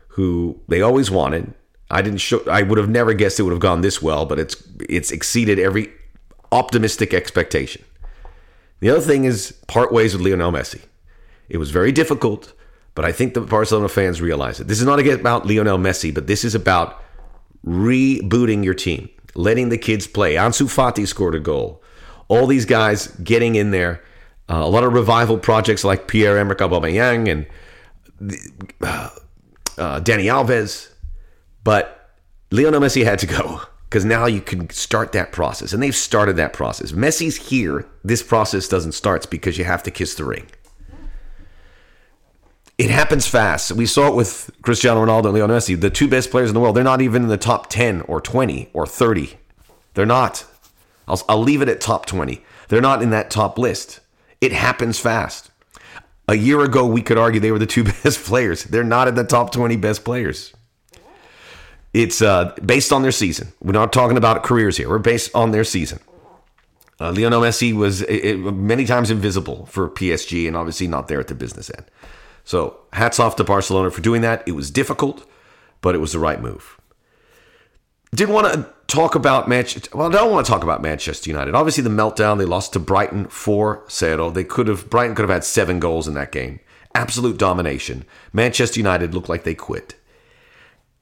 who 0.09 0.59
they 0.67 0.81
always 0.81 1.09
wanted 1.09 1.53
I 1.91 2.01
didn't 2.01 2.19
show. 2.19 2.41
I 2.49 2.63
would 2.63 2.77
have 2.77 2.89
never 2.89 3.13
guessed 3.13 3.39
it 3.39 3.43
would 3.43 3.51
have 3.51 3.59
gone 3.59 3.81
this 3.81 4.01
well, 4.01 4.25
but 4.25 4.39
it's 4.39 4.55
it's 4.89 5.11
exceeded 5.11 5.59
every 5.59 5.91
optimistic 6.51 7.13
expectation. 7.13 7.83
The 8.79 8.89
other 8.89 9.01
thing 9.01 9.25
is 9.25 9.51
part 9.67 9.91
ways 9.91 10.13
with 10.13 10.25
Lionel 10.25 10.51
Messi. 10.51 10.81
It 11.49 11.57
was 11.57 11.69
very 11.69 11.91
difficult, 11.91 12.53
but 12.95 13.05
I 13.05 13.11
think 13.11 13.33
the 13.33 13.41
Barcelona 13.41 13.89
fans 13.89 14.21
realize 14.21 14.59
it. 14.59 14.67
This 14.67 14.79
is 14.79 14.85
not 14.85 14.99
about 14.99 15.45
Lionel 15.45 15.77
Messi, 15.77 16.13
but 16.13 16.27
this 16.27 16.43
is 16.45 16.55
about 16.55 17.00
rebooting 17.65 18.63
your 18.63 18.73
team, 18.73 19.09
letting 19.35 19.69
the 19.69 19.77
kids 19.77 20.07
play. 20.07 20.35
Ansu 20.35 20.67
Fati 20.67 21.07
scored 21.07 21.35
a 21.35 21.39
goal. 21.39 21.81
All 22.27 22.47
these 22.47 22.65
guys 22.65 23.07
getting 23.23 23.55
in 23.55 23.71
there. 23.71 24.03
Uh, 24.49 24.63
a 24.63 24.67
lot 24.67 24.83
of 24.83 24.93
revival 24.93 25.37
projects 25.37 25.83
like 25.83 26.07
Pierre-Emerick 26.07 26.57
Aubameyang 26.57 27.29
and 27.31 27.45
uh, 28.81 29.09
uh, 29.77 29.99
Dani 30.01 30.25
Alves 30.25 30.91
but 31.63 32.09
Lionel 32.51 32.81
Messi 32.81 33.03
had 33.03 33.19
to 33.19 33.27
go 33.27 33.61
because 33.83 34.05
now 34.05 34.25
you 34.25 34.41
can 34.41 34.69
start 34.69 35.11
that 35.11 35.31
process. 35.31 35.73
And 35.73 35.81
they've 35.81 35.95
started 35.95 36.37
that 36.37 36.53
process. 36.53 36.91
Messi's 36.91 37.49
here. 37.49 37.87
This 38.03 38.23
process 38.23 38.67
doesn't 38.67 38.93
start 38.93 39.29
because 39.29 39.57
you 39.57 39.63
have 39.65 39.83
to 39.83 39.91
kiss 39.91 40.15
the 40.15 40.23
ring. 40.23 40.47
It 42.77 42.89
happens 42.89 43.27
fast. 43.27 43.71
We 43.71 43.85
saw 43.85 44.07
it 44.07 44.15
with 44.15 44.49
Cristiano 44.61 45.05
Ronaldo 45.05 45.25
and 45.25 45.33
Lionel 45.33 45.57
Messi, 45.57 45.79
the 45.79 45.89
two 45.89 46.07
best 46.07 46.31
players 46.31 46.49
in 46.49 46.53
the 46.53 46.59
world. 46.59 46.75
They're 46.75 46.83
not 46.83 47.01
even 47.01 47.23
in 47.23 47.29
the 47.29 47.37
top 47.37 47.69
10 47.69 48.01
or 48.01 48.19
20 48.19 48.69
or 48.73 48.87
30. 48.87 49.37
They're 49.93 50.05
not. 50.05 50.45
I'll, 51.07 51.21
I'll 51.29 51.41
leave 51.41 51.61
it 51.61 51.69
at 51.69 51.81
top 51.81 52.05
20. 52.05 52.43
They're 52.69 52.81
not 52.81 53.01
in 53.01 53.09
that 53.11 53.29
top 53.29 53.57
list. 53.57 53.99
It 54.39 54.51
happens 54.51 54.99
fast. 54.99 55.51
A 56.27 56.35
year 56.35 56.61
ago, 56.61 56.85
we 56.85 57.01
could 57.01 57.17
argue 57.17 57.39
they 57.39 57.51
were 57.51 57.59
the 57.59 57.65
two 57.65 57.83
best 58.03 58.23
players. 58.23 58.63
They're 58.63 58.83
not 58.83 59.07
in 59.07 59.15
the 59.15 59.23
top 59.23 59.51
20 59.51 59.75
best 59.75 60.03
players. 60.03 60.53
It's 61.93 62.21
uh, 62.21 62.55
based 62.65 62.93
on 62.93 63.01
their 63.01 63.11
season. 63.11 63.51
We're 63.61 63.73
not 63.73 63.91
talking 63.91 64.17
about 64.17 64.43
careers 64.43 64.77
here. 64.77 64.87
We're 64.87 64.99
based 64.99 65.29
on 65.35 65.51
their 65.51 65.65
season. 65.65 65.99
Uh, 67.01 67.11
Lionel 67.11 67.41
Messi 67.41 67.73
was 67.73 68.01
it, 68.03 68.25
it, 68.25 68.37
many 68.37 68.85
times 68.85 69.09
invisible 69.11 69.65
for 69.65 69.89
PSG 69.89 70.47
and 70.47 70.55
obviously 70.55 70.87
not 70.87 71.07
there 71.07 71.19
at 71.19 71.27
the 71.27 71.35
business 71.35 71.69
end. 71.75 71.85
So 72.43 72.79
hats 72.93 73.19
off 73.19 73.35
to 73.37 73.43
Barcelona 73.43 73.91
for 73.91 74.01
doing 74.01 74.21
that. 74.21 74.43
It 74.47 74.53
was 74.53 74.71
difficult, 74.71 75.27
but 75.81 75.95
it 75.95 75.99
was 75.99 76.13
the 76.13 76.19
right 76.19 76.41
move. 76.41 76.79
Didn't 78.13 78.33
want 78.33 78.53
to 78.53 78.73
talk 78.87 79.15
about 79.15 79.47
Manchester. 79.47 79.89
Well, 79.97 80.09
I 80.09 80.11
don't 80.11 80.31
want 80.31 80.45
to 80.45 80.51
talk 80.51 80.63
about 80.63 80.81
Manchester 80.81 81.29
United. 81.29 81.55
Obviously, 81.55 81.83
the 81.83 81.89
meltdown. 81.89 82.37
They 82.37 82.45
lost 82.45 82.73
to 82.73 82.79
Brighton 82.79 83.25
4-0. 83.27 84.33
They 84.33 84.43
could 84.43 84.67
have 84.67 84.89
Brighton 84.89 85.15
could 85.15 85.23
have 85.23 85.29
had 85.29 85.45
seven 85.45 85.79
goals 85.79 86.07
in 86.07 86.13
that 86.15 86.31
game. 86.31 86.59
Absolute 86.93 87.37
domination. 87.37 88.03
Manchester 88.33 88.79
United 88.79 89.13
looked 89.13 89.29
like 89.29 89.43
they 89.43 89.55
quit 89.55 89.95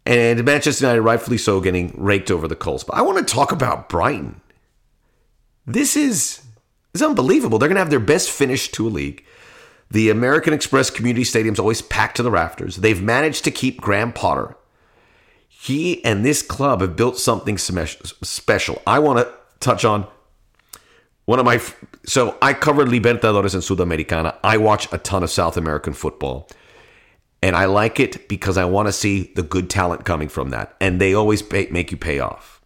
and 0.09 0.43
Manchester 0.43 0.85
United, 0.85 1.01
rightfully 1.01 1.37
so, 1.37 1.61
getting 1.61 1.93
raked 1.95 2.31
over 2.31 2.47
the 2.47 2.55
coals. 2.55 2.83
But 2.83 2.95
I 2.95 3.03
want 3.03 3.19
to 3.19 3.31
talk 3.31 3.51
about 3.51 3.89
Brighton. 3.89 4.41
This 5.67 5.95
is 5.95 6.41
is 6.95 7.03
unbelievable. 7.03 7.59
They're 7.59 7.69
going 7.69 7.75
to 7.75 7.81
have 7.81 7.91
their 7.91 7.99
best 7.99 8.31
finish 8.31 8.71
to 8.71 8.87
a 8.87 8.89
league. 8.89 9.23
The 9.91 10.09
American 10.09 10.53
Express 10.53 10.89
Community 10.89 11.23
Stadium's 11.23 11.59
always 11.59 11.81
packed 11.81 12.17
to 12.17 12.23
the 12.23 12.31
rafters. 12.31 12.77
They've 12.77 13.01
managed 13.01 13.43
to 13.45 13.51
keep 13.51 13.81
Graham 13.81 14.13
Potter. 14.13 14.55
He 15.47 16.05
and 16.05 16.23
this 16.23 16.41
club 16.41 16.81
have 16.81 16.95
built 16.95 17.17
something 17.17 17.57
special. 17.57 18.81
I 18.85 18.99
want 18.99 19.19
to 19.19 19.33
touch 19.59 19.83
on 19.83 20.07
One 21.29 21.37
of 21.37 21.45
my 21.45 21.61
so 22.07 22.35
I 22.41 22.53
covered 22.55 22.87
Libertadores 22.87 23.53
and 23.53 23.61
Sudamericana. 23.61 24.35
I 24.43 24.57
watch 24.57 24.91
a 24.91 24.97
ton 24.97 25.21
of 25.21 25.29
South 25.29 25.57
American 25.57 25.93
football. 25.93 26.49
And 27.43 27.55
I 27.55 27.65
like 27.65 27.99
it 27.99 28.27
because 28.27 28.57
I 28.57 28.65
want 28.65 28.87
to 28.87 28.91
see 28.91 29.31
the 29.35 29.43
good 29.43 29.69
talent 29.69 30.05
coming 30.05 30.27
from 30.27 30.49
that. 30.49 30.75
And 30.81 30.99
they 30.99 31.13
always 31.13 31.43
pay, 31.43 31.67
make 31.69 31.91
you 31.91 31.97
pay 31.97 32.19
off. 32.19 32.61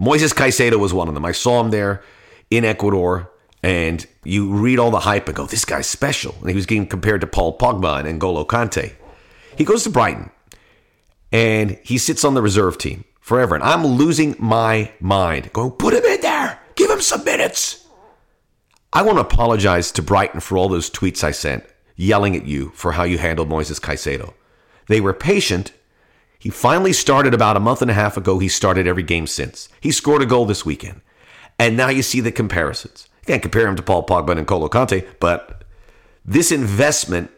Moises 0.00 0.32
Caicedo 0.32 0.78
was 0.78 0.94
one 0.94 1.08
of 1.08 1.14
them. 1.14 1.26
I 1.26 1.32
saw 1.32 1.60
him 1.60 1.70
there 1.72 2.02
in 2.50 2.64
Ecuador, 2.64 3.30
and 3.66 4.06
you 4.22 4.54
read 4.54 4.78
all 4.78 4.92
the 4.92 5.00
hype 5.00 5.26
and 5.26 5.34
go, 5.34 5.44
this 5.44 5.64
guy's 5.64 5.88
special. 5.88 6.36
And 6.40 6.48
he 6.48 6.54
was 6.54 6.66
getting 6.66 6.86
compared 6.86 7.20
to 7.22 7.26
Paul 7.26 7.58
Pogba 7.58 8.04
and 8.04 8.20
N'Golo 8.20 8.46
Kante. 8.46 8.92
He 9.58 9.64
goes 9.64 9.82
to 9.82 9.90
Brighton, 9.90 10.30
and 11.32 11.76
he 11.82 11.98
sits 11.98 12.24
on 12.24 12.34
the 12.34 12.42
reserve 12.42 12.78
team 12.78 13.02
forever. 13.20 13.56
And 13.56 13.64
I'm 13.64 13.84
losing 13.84 14.36
my 14.38 14.92
mind 15.00 15.52
going, 15.52 15.72
put 15.72 15.94
him 15.94 16.04
in 16.04 16.20
there. 16.20 16.60
Give 16.76 16.88
him 16.88 17.00
some 17.00 17.24
minutes. 17.24 17.88
I 18.92 19.02
want 19.02 19.18
to 19.18 19.22
apologize 19.22 19.90
to 19.92 20.02
Brighton 20.02 20.38
for 20.38 20.56
all 20.56 20.68
those 20.68 20.88
tweets 20.88 21.24
I 21.24 21.32
sent 21.32 21.64
yelling 21.96 22.36
at 22.36 22.46
you 22.46 22.68
for 22.68 22.92
how 22.92 23.02
you 23.02 23.18
handled 23.18 23.48
Moises 23.48 23.80
Caicedo. 23.80 24.34
They 24.86 25.00
were 25.00 25.12
patient. 25.12 25.72
He 26.38 26.50
finally 26.50 26.92
started 26.92 27.34
about 27.34 27.56
a 27.56 27.60
month 27.60 27.82
and 27.82 27.90
a 27.90 27.94
half 27.94 28.16
ago. 28.16 28.38
He 28.38 28.46
started 28.46 28.86
every 28.86 29.02
game 29.02 29.26
since. 29.26 29.68
He 29.80 29.90
scored 29.90 30.22
a 30.22 30.26
goal 30.26 30.46
this 30.46 30.64
weekend. 30.64 31.00
And 31.58 31.76
now 31.76 31.88
you 31.88 32.02
see 32.02 32.20
the 32.20 32.30
comparisons. 32.30 33.08
Can't 33.26 33.42
compare 33.42 33.66
him 33.66 33.76
to 33.76 33.82
Paul 33.82 34.06
Pogba 34.06 34.36
and 34.36 34.46
N'Golo 34.46 34.70
Kante, 34.70 35.06
but 35.20 35.64
this 36.24 36.52
investment 36.52 37.30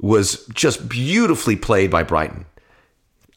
was 0.00 0.46
just 0.46 0.88
beautifully 0.88 1.56
played 1.56 1.90
by 1.90 2.02
Brighton. 2.02 2.46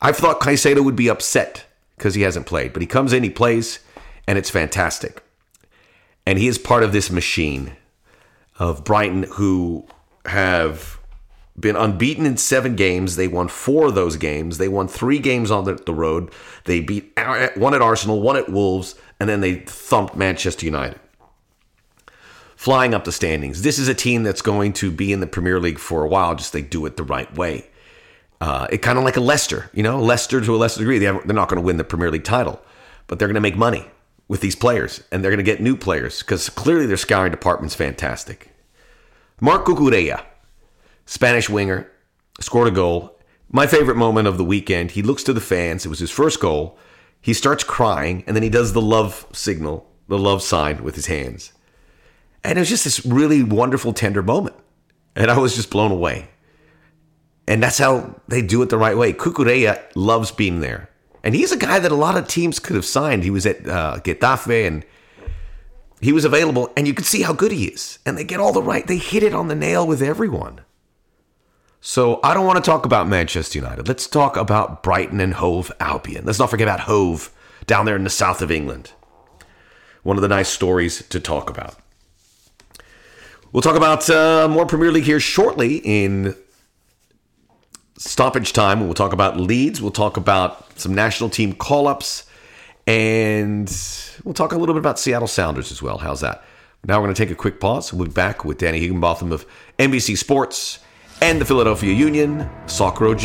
I 0.02 0.12
thought 0.12 0.40
Caicedo 0.40 0.84
would 0.84 0.96
be 0.96 1.10
upset 1.10 1.66
because 1.98 2.16
he 2.16 2.22
hasn't 2.22 2.46
played, 2.46 2.74
but 2.74 2.82
he 2.82 2.88
comes 2.88 3.13
in, 3.13 3.24
he 3.24 3.30
plays, 3.30 3.80
and 4.28 4.38
it's 4.38 4.50
fantastic. 4.50 5.24
And 6.25 6.40
he 6.40 6.48
is 6.48 6.58
part 6.58 6.84
of 6.84 6.94
this 6.94 7.12
machine 7.12 7.74
of 8.60 8.84
Brighton 8.84 9.24
who 9.34 9.86
have 10.25 11.00
been 11.60 11.75
unbeaten 11.75 12.25
in 12.25 12.38
seven 12.38 12.75
games. 12.75 13.16
They 13.16 13.28
won 13.28 13.48
four 13.48 13.88
of 13.88 13.96
those 13.96 14.16
games. 14.16 14.58
They 14.58 14.70
won 14.70 14.88
three 14.88 15.20
games 15.20 15.52
on 15.52 15.66
the 15.66 15.94
road. 15.94 16.32
They 16.63 16.80
beat 16.80 17.18
one 17.56 17.74
at 17.74 17.82
Arsenal, 17.82 18.22
one 18.22 18.38
at 18.38 18.50
Wolves, 18.50 18.96
and 19.20 19.30
then 19.30 19.42
they 19.42 19.56
thumped 19.56 20.16
Manchester 20.16 20.66
United. 20.66 21.00
Flying 22.63 22.93
up 22.93 23.03
the 23.03 23.12
standings. 23.12 23.63
This 23.63 23.77
is 23.77 23.89
a 23.89 23.93
team 23.93 24.24
that's 24.24 24.41
going 24.41 24.72
to 24.72 24.89
be 24.89 25.12
in 25.12 25.20
the 25.20 25.27
Premier 25.27 25.60
League 25.60 25.79
for 25.79 26.05
a 26.05 26.08
while, 26.08 26.34
just 26.34 26.53
they 26.53 26.62
do 26.62 26.86
it 26.86 26.96
the 26.96 27.03
right 27.03 27.29
way. 27.36 27.70
Uh, 28.39 28.67
it 28.70 28.77
kind 28.77 28.98
of 28.98 29.03
like 29.03 29.17
a 29.17 29.20
Leicester, 29.20 29.70
you 29.74 29.84
know, 29.84 30.00
Leicester 30.00 30.39
to 30.39 30.55
a 30.55 30.58
lesser 30.58 30.79
degree. 30.79 30.98
They 30.98 31.08
they're 31.08 31.36
not 31.36 31.50
going 31.50 31.62
to 31.62 31.65
win 31.65 31.75
the 31.75 31.84
Premier 31.84 32.10
League 32.10 32.24
title, 32.24 32.62
but 33.08 33.20
they're 33.20 33.27
going 33.27 33.36
to 33.36 33.41
make 33.41 33.58
money 33.58 33.86
with 34.29 34.39
these 34.39 34.55
players, 34.55 35.03
and 35.12 35.22
they're 35.22 35.29
going 35.29 35.43
to 35.46 35.51
get 35.51 35.60
new 35.60 35.75
players 35.75 36.20
because 36.20 36.50
clearly 36.50 36.86
their 36.86 36.96
scouting 36.96 37.32
department's 37.32 37.75
fantastic. 37.75 38.55
Marc 39.41 39.65
Cucurella, 39.65 40.24
Spanish 41.05 41.50
winger, 41.50 41.91
scored 42.39 42.70
a 42.70 42.72
goal. 42.72 43.20
My 43.50 43.67
favorite 43.67 43.98
moment 43.98 44.29
of 44.29 44.38
the 44.38 44.46
weekend, 44.46 44.91
he 44.91 45.01
looks 45.01 45.24
to 45.24 45.34
the 45.34 45.41
fans. 45.41 45.86
It 45.86 45.89
was 45.89 46.00
his 46.00 46.12
first 46.12 46.39
goal. 46.39 46.77
He 47.20 47.34
starts 47.34 47.65
crying, 47.65 48.24
and 48.25 48.38
then 48.38 48.43
he 48.43 48.50
does 48.50 48.72
the 48.72 48.79
love 48.79 49.27
signal, 49.34 49.91
the 50.08 50.17
love 50.17 50.41
sign 50.41 50.82
with 50.82 50.96
his 50.96 51.08
hands. 51.08 51.51
And 52.44 52.58
it 52.58 52.62
was 52.62 52.70
just 52.70 52.84
this 52.84 53.06
really 53.06 53.44
wonderful, 53.44 53.94
tender 53.94 54.22
moment. 54.22 54.56
And 55.16 55.30
I 55.32 55.38
was 55.38 55.56
just 55.56 55.70
blown 55.70 55.92
away. 55.92 56.28
And 57.48 57.62
that's 57.62 57.78
how 57.78 58.20
they 58.28 58.42
do 58.42 58.62
it 58.62 58.70
the 58.70 58.78
right 58.78 58.98
way. 58.98 59.14
Cucurella 59.14 59.82
loves 59.96 60.32
being 60.32 60.60
there. 60.62 60.90
And 61.24 61.36
he's 61.36 61.52
a 61.52 61.58
guy 61.58 61.80
that 61.80 61.92
a 61.92 61.96
lot 61.96 62.18
of 62.18 62.28
teams 62.28 62.60
could 62.60 62.76
have 62.76 62.86
signed. 62.86 63.24
He 63.24 63.30
was 63.30 63.46
at 63.46 63.68
uh, 63.68 64.00
Getafe 64.04 64.68
and 64.68 64.86
he 66.02 66.12
was 66.12 66.26
available, 66.26 66.70
and 66.76 66.86
you 66.86 66.94
could 66.94 67.06
see 67.06 67.22
how 67.22 67.32
good 67.32 67.54
he 67.54 67.68
is. 67.68 68.00
And 68.06 68.18
they 68.18 68.26
get 68.26 68.42
all 68.42 68.52
the 68.52 68.62
right, 68.62 68.86
they 68.86 68.98
hit 68.98 69.24
it 69.24 69.34
on 69.34 69.48
the 69.48 69.56
nail 69.56 69.88
with 69.88 70.02
everyone. 70.02 70.60
So 71.80 72.20
I 72.24 72.34
don't 72.34 72.46
want 72.46 72.64
to 72.64 72.70
talk 72.70 72.86
about 72.86 73.08
Manchester 73.08 73.58
United. 73.58 73.88
Let's 73.88 74.08
talk 74.08 74.36
about 74.36 74.84
Brighton 74.84 75.22
and 75.22 75.36
Hove 75.36 75.72
Albion. 75.80 76.26
Let's 76.26 76.40
not 76.40 76.50
forget 76.50 76.68
about 76.68 76.82
Hove 76.82 77.32
down 77.68 77.86
there 77.86 77.96
in 77.96 78.04
the 78.04 78.10
south 78.10 78.42
of 78.42 78.52
England. 78.52 78.92
One 80.04 80.18
of 80.18 80.22
the 80.22 80.28
nice 80.28 80.50
stories 80.50 81.08
to 81.08 81.20
talk 81.22 81.50
about. 81.50 81.76
We'll 83.54 83.62
talk 83.62 83.76
about 83.76 84.10
uh, 84.10 84.48
more 84.50 84.66
Premier 84.66 84.92
League 84.92 85.04
here 85.04 85.20
shortly 85.20 85.78
in 85.78 86.36
stoppage 88.00 88.52
time. 88.52 88.82
We'll 88.82 88.96
talk 88.96 89.14
about 89.14 89.40
Leeds. 89.40 89.80
We'll 89.80 89.92
talk 89.92 90.18
about 90.18 90.80
some 90.80 90.96
national 90.96 91.30
team 91.30 91.54
call 91.54 91.88
ups. 91.88 92.26
And 92.88 93.72
we'll 94.24 94.34
talk 94.34 94.54
a 94.54 94.58
little 94.58 94.74
bit 94.74 94.80
about 94.80 94.98
Seattle 95.00 95.28
Sounders 95.28 95.72
as 95.72 95.84
well. 95.84 96.00
How's 96.00 96.22
that? 96.22 96.44
Now 96.84 96.98
we're 97.00 97.06
going 97.06 97.16
to 97.16 97.24
take 97.24 97.32
a 97.32 97.36
quick 97.36 97.60
pause. 97.60 97.94
We'll 97.94 98.08
be 98.08 98.14
back 98.14 98.44
with 98.44 98.58
Danny 98.58 98.80
Higginbotham 98.80 99.32
of 99.32 99.46
NBC 99.78 100.18
Sports 100.18 100.80
and 101.22 101.40
the 101.40 101.46
Philadelphia 101.46 101.94
Union, 101.94 102.50
Soccer 102.66 103.08
OG. 103.08 103.24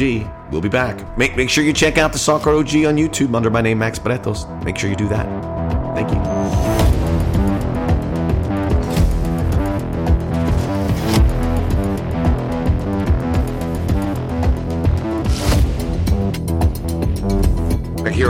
We'll 0.52 0.60
be 0.60 0.68
back. 0.68 1.16
Make, 1.16 1.36
make 1.36 1.48
sure 1.48 1.64
you 1.64 1.72
check 1.72 1.96
out 1.96 2.12
the 2.12 2.18
Soccer 2.18 2.50
OG 2.50 2.76
on 2.84 2.96
YouTube 2.96 3.34
under 3.34 3.50
my 3.50 3.62
name, 3.62 3.78
Max 3.78 3.98
Bretos. 3.98 4.46
Make 4.62 4.76
sure 4.76 4.90
you 4.90 4.96
do 4.96 5.08
that. 5.08 5.26
Thank 5.96 6.10
you. 6.12 6.77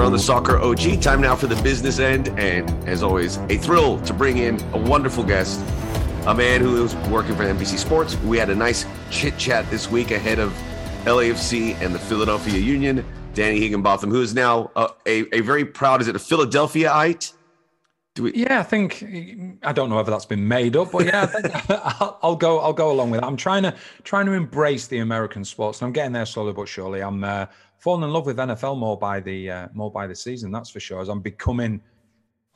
On 0.08 0.12
the 0.12 0.18
Soccer 0.18 0.56
OG. 0.58 1.02
Time 1.02 1.20
now 1.20 1.36
for 1.36 1.48
the 1.48 1.62
business 1.62 1.98
end. 1.98 2.28
And 2.38 2.70
as 2.88 3.02
always, 3.02 3.36
a 3.50 3.58
thrill 3.58 4.00
to 4.00 4.14
bring 4.14 4.38
in 4.38 4.58
a 4.72 4.78
wonderful 4.78 5.22
guest, 5.22 5.60
a 6.26 6.34
man 6.34 6.62
who 6.62 6.82
is 6.82 6.94
working 7.10 7.36
for 7.36 7.42
NBC 7.42 7.76
Sports. 7.76 8.16
We 8.22 8.38
had 8.38 8.48
a 8.48 8.54
nice 8.54 8.86
chit 9.10 9.36
chat 9.36 9.70
this 9.70 9.90
week 9.90 10.10
ahead 10.10 10.38
of 10.38 10.50
LAFC 11.04 11.78
and 11.82 11.94
the 11.94 11.98
Philadelphia 11.98 12.58
Union. 12.58 13.04
Danny 13.34 13.60
Higginbotham, 13.60 14.10
who 14.10 14.22
is 14.22 14.34
now 14.34 14.70
a, 14.76 14.88
a, 15.04 15.36
a 15.36 15.40
very 15.40 15.66
proud, 15.66 16.00
is 16.00 16.08
it 16.08 16.16
a 16.16 16.18
Philadelphiaite? 16.18 17.34
Do 18.14 18.22
we- 18.22 18.32
yeah, 18.32 18.60
I 18.60 18.62
think 18.62 19.04
I 19.62 19.74
don't 19.74 19.90
know 19.90 19.96
whether 19.96 20.10
that's 20.10 20.24
been 20.24 20.48
made 20.48 20.74
up, 20.74 20.90
but 20.90 21.04
yeah, 21.04 21.30
I'll, 22.00 22.18
I'll, 22.22 22.36
go. 22.36 22.60
I'll 22.60 22.72
go 22.72 22.90
along 22.90 23.10
with 23.10 23.20
that. 23.20 23.26
I'm 23.26 23.36
trying 23.36 23.62
to 23.64 23.76
trying 24.04 24.24
to 24.24 24.32
embrace 24.32 24.86
the 24.86 25.00
American 25.00 25.44
sports, 25.44 25.82
and 25.82 25.86
I'm 25.86 25.92
getting 25.92 26.12
there 26.12 26.24
slowly 26.24 26.54
but 26.54 26.66
surely. 26.66 27.00
I'm 27.00 27.22
uh, 27.22 27.46
fallen 27.78 28.02
in 28.02 28.10
love 28.10 28.26
with 28.26 28.36
NFL 28.36 28.78
more 28.78 28.98
by 28.98 29.20
the 29.20 29.50
uh, 29.50 29.68
more 29.72 29.90
by 29.90 30.06
the 30.06 30.14
season. 30.14 30.50
That's 30.50 30.70
for 30.70 30.80
sure. 30.80 31.00
As 31.00 31.08
I'm 31.08 31.20
becoming, 31.20 31.80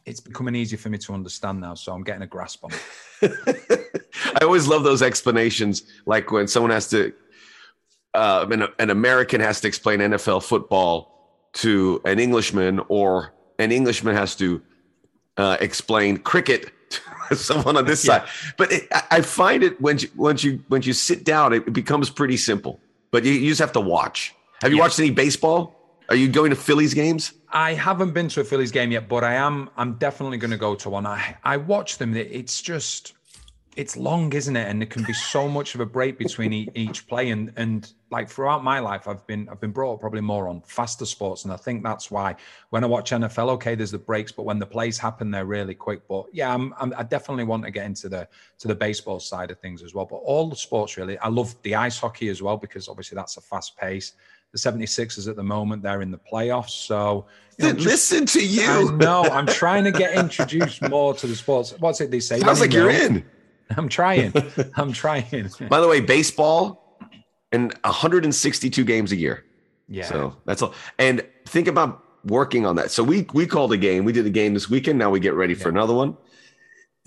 it's 0.04 0.20
becoming 0.20 0.54
easier 0.54 0.78
for 0.78 0.88
me 0.90 0.98
to 0.98 1.14
understand 1.14 1.60
now. 1.60 1.74
So 1.74 1.92
I'm 1.92 2.02
getting 2.02 2.22
a 2.22 2.26
grasp 2.26 2.64
on 2.64 2.72
it. 2.72 4.02
I 4.40 4.44
always 4.44 4.66
love 4.66 4.82
those 4.82 5.02
explanations, 5.02 5.84
like 6.06 6.30
when 6.30 6.48
someone 6.48 6.70
has 6.70 6.88
to, 6.90 7.12
uh, 8.14 8.46
an, 8.50 8.66
an 8.78 8.90
American 8.90 9.40
has 9.40 9.60
to 9.62 9.68
explain 9.68 10.00
NFL 10.00 10.42
football 10.42 11.48
to 11.54 12.00
an 12.04 12.18
Englishman, 12.18 12.80
or 12.88 13.32
an 13.58 13.72
Englishman 13.72 14.14
has 14.16 14.34
to 14.36 14.60
uh, 15.36 15.56
explain 15.60 16.16
cricket 16.16 16.72
to 17.28 17.36
someone 17.36 17.76
on 17.76 17.84
this 17.84 18.04
yeah. 18.04 18.20
side. 18.20 18.28
But 18.56 18.72
it, 18.72 18.88
I 19.10 19.20
find 19.20 19.62
it 19.62 19.80
when 19.80 19.98
you, 19.98 20.08
once 20.16 20.42
you 20.42 20.62
once 20.68 20.86
you 20.86 20.92
sit 20.92 21.24
down, 21.24 21.52
it 21.52 21.72
becomes 21.72 22.10
pretty 22.10 22.36
simple. 22.36 22.80
But 23.10 23.24
you, 23.24 23.32
you 23.32 23.50
just 23.50 23.60
have 23.60 23.72
to 23.72 23.80
watch. 23.80 24.34
Have 24.62 24.70
you 24.70 24.76
yeah. 24.76 24.84
watched 24.84 25.00
any 25.00 25.10
baseball? 25.10 25.74
Are 26.08 26.14
you 26.14 26.28
going 26.28 26.50
to 26.50 26.56
Phillies 26.56 26.94
games? 26.94 27.32
I 27.48 27.74
haven't 27.74 28.12
been 28.12 28.28
to 28.28 28.42
a 28.42 28.44
Phillies 28.44 28.70
game 28.70 28.92
yet, 28.92 29.08
but 29.08 29.24
I 29.24 29.34
am. 29.34 29.68
I'm 29.76 29.94
definitely 29.94 30.38
going 30.38 30.52
to 30.52 30.56
go 30.56 30.76
to 30.76 30.88
one. 30.88 31.04
I 31.04 31.36
I 31.42 31.56
watch 31.56 31.98
them. 31.98 32.16
It's 32.16 32.62
just 32.62 33.14
it's 33.74 33.96
long, 33.96 34.32
isn't 34.32 34.54
it? 34.54 34.68
And 34.68 34.80
there 34.80 34.86
can 34.86 35.02
be 35.02 35.14
so 35.14 35.48
much 35.48 35.74
of 35.74 35.80
a 35.80 35.86
break 35.86 36.16
between 36.16 36.52
each 36.74 37.08
play. 37.08 37.30
And 37.30 37.52
and 37.56 37.92
like 38.10 38.28
throughout 38.28 38.62
my 38.62 38.78
life, 38.78 39.08
I've 39.08 39.26
been 39.26 39.48
I've 39.48 39.60
been 39.60 39.72
brought 39.72 39.94
up 39.94 40.00
probably 40.00 40.20
more 40.20 40.46
on 40.46 40.62
faster 40.64 41.06
sports, 41.06 41.42
and 41.42 41.52
I 41.52 41.56
think 41.56 41.82
that's 41.82 42.08
why 42.08 42.36
when 42.70 42.84
I 42.84 42.86
watch 42.86 43.10
NFL, 43.10 43.48
okay, 43.54 43.74
there's 43.74 43.90
the 43.90 43.98
breaks, 43.98 44.30
but 44.30 44.44
when 44.44 44.60
the 44.60 44.66
plays 44.66 44.96
happen, 44.96 45.32
they're 45.32 45.44
really 45.44 45.74
quick. 45.74 46.06
But 46.06 46.26
yeah, 46.32 46.54
I'm, 46.54 46.72
I'm, 46.78 46.94
i 46.96 47.02
definitely 47.02 47.44
want 47.44 47.64
to 47.64 47.72
get 47.72 47.84
into 47.84 48.08
the 48.08 48.28
to 48.60 48.68
the 48.68 48.76
baseball 48.76 49.18
side 49.18 49.50
of 49.50 49.58
things 49.58 49.82
as 49.82 49.92
well. 49.92 50.06
But 50.06 50.18
all 50.18 50.48
the 50.48 50.56
sports 50.56 50.96
really, 50.96 51.18
I 51.18 51.28
love 51.28 51.56
the 51.62 51.74
ice 51.74 51.98
hockey 51.98 52.28
as 52.28 52.42
well 52.42 52.56
because 52.56 52.88
obviously 52.88 53.16
that's 53.16 53.36
a 53.38 53.40
fast 53.40 53.76
pace 53.76 54.12
the 54.52 54.58
76ers 54.58 55.28
at 55.28 55.36
the 55.36 55.42
moment. 55.42 55.82
They're 55.82 56.02
in 56.02 56.10
the 56.10 56.18
playoffs. 56.18 56.70
So 56.70 57.26
you 57.58 57.72
know, 57.72 57.78
listen 57.78 58.26
to 58.26 58.44
you. 58.44 58.92
No, 58.92 59.24
I'm 59.24 59.46
trying 59.46 59.84
to 59.84 59.92
get 59.92 60.14
introduced 60.14 60.82
more 60.88 61.14
to 61.14 61.26
the 61.26 61.34
sports. 61.34 61.74
What's 61.78 62.00
it 62.00 62.10
they 62.10 62.20
say? 62.20 62.40
Sounds 62.40 62.60
like 62.60 62.72
you're 62.72 62.90
in. 62.90 63.24
I'm 63.76 63.88
trying. 63.88 64.32
I'm 64.76 64.92
trying. 64.92 65.50
By 65.68 65.80
the 65.80 65.88
way, 65.88 66.00
baseball 66.00 66.98
and 67.52 67.72
162 67.84 68.84
games 68.84 69.12
a 69.12 69.16
year. 69.16 69.44
Yeah. 69.88 70.04
So 70.04 70.36
that's 70.44 70.62
all. 70.62 70.74
And 70.98 71.26
think 71.46 71.68
about 71.68 72.02
working 72.24 72.66
on 72.66 72.76
that. 72.76 72.90
So 72.90 73.02
we 73.02 73.26
we 73.32 73.46
called 73.46 73.72
a 73.72 73.76
game. 73.76 74.04
We 74.04 74.12
did 74.12 74.26
a 74.26 74.30
game 74.30 74.54
this 74.54 74.68
weekend. 74.70 74.98
Now 74.98 75.10
we 75.10 75.20
get 75.20 75.34
ready 75.34 75.54
for 75.54 75.68
yeah. 75.68 75.74
another 75.74 75.94
one. 75.94 76.16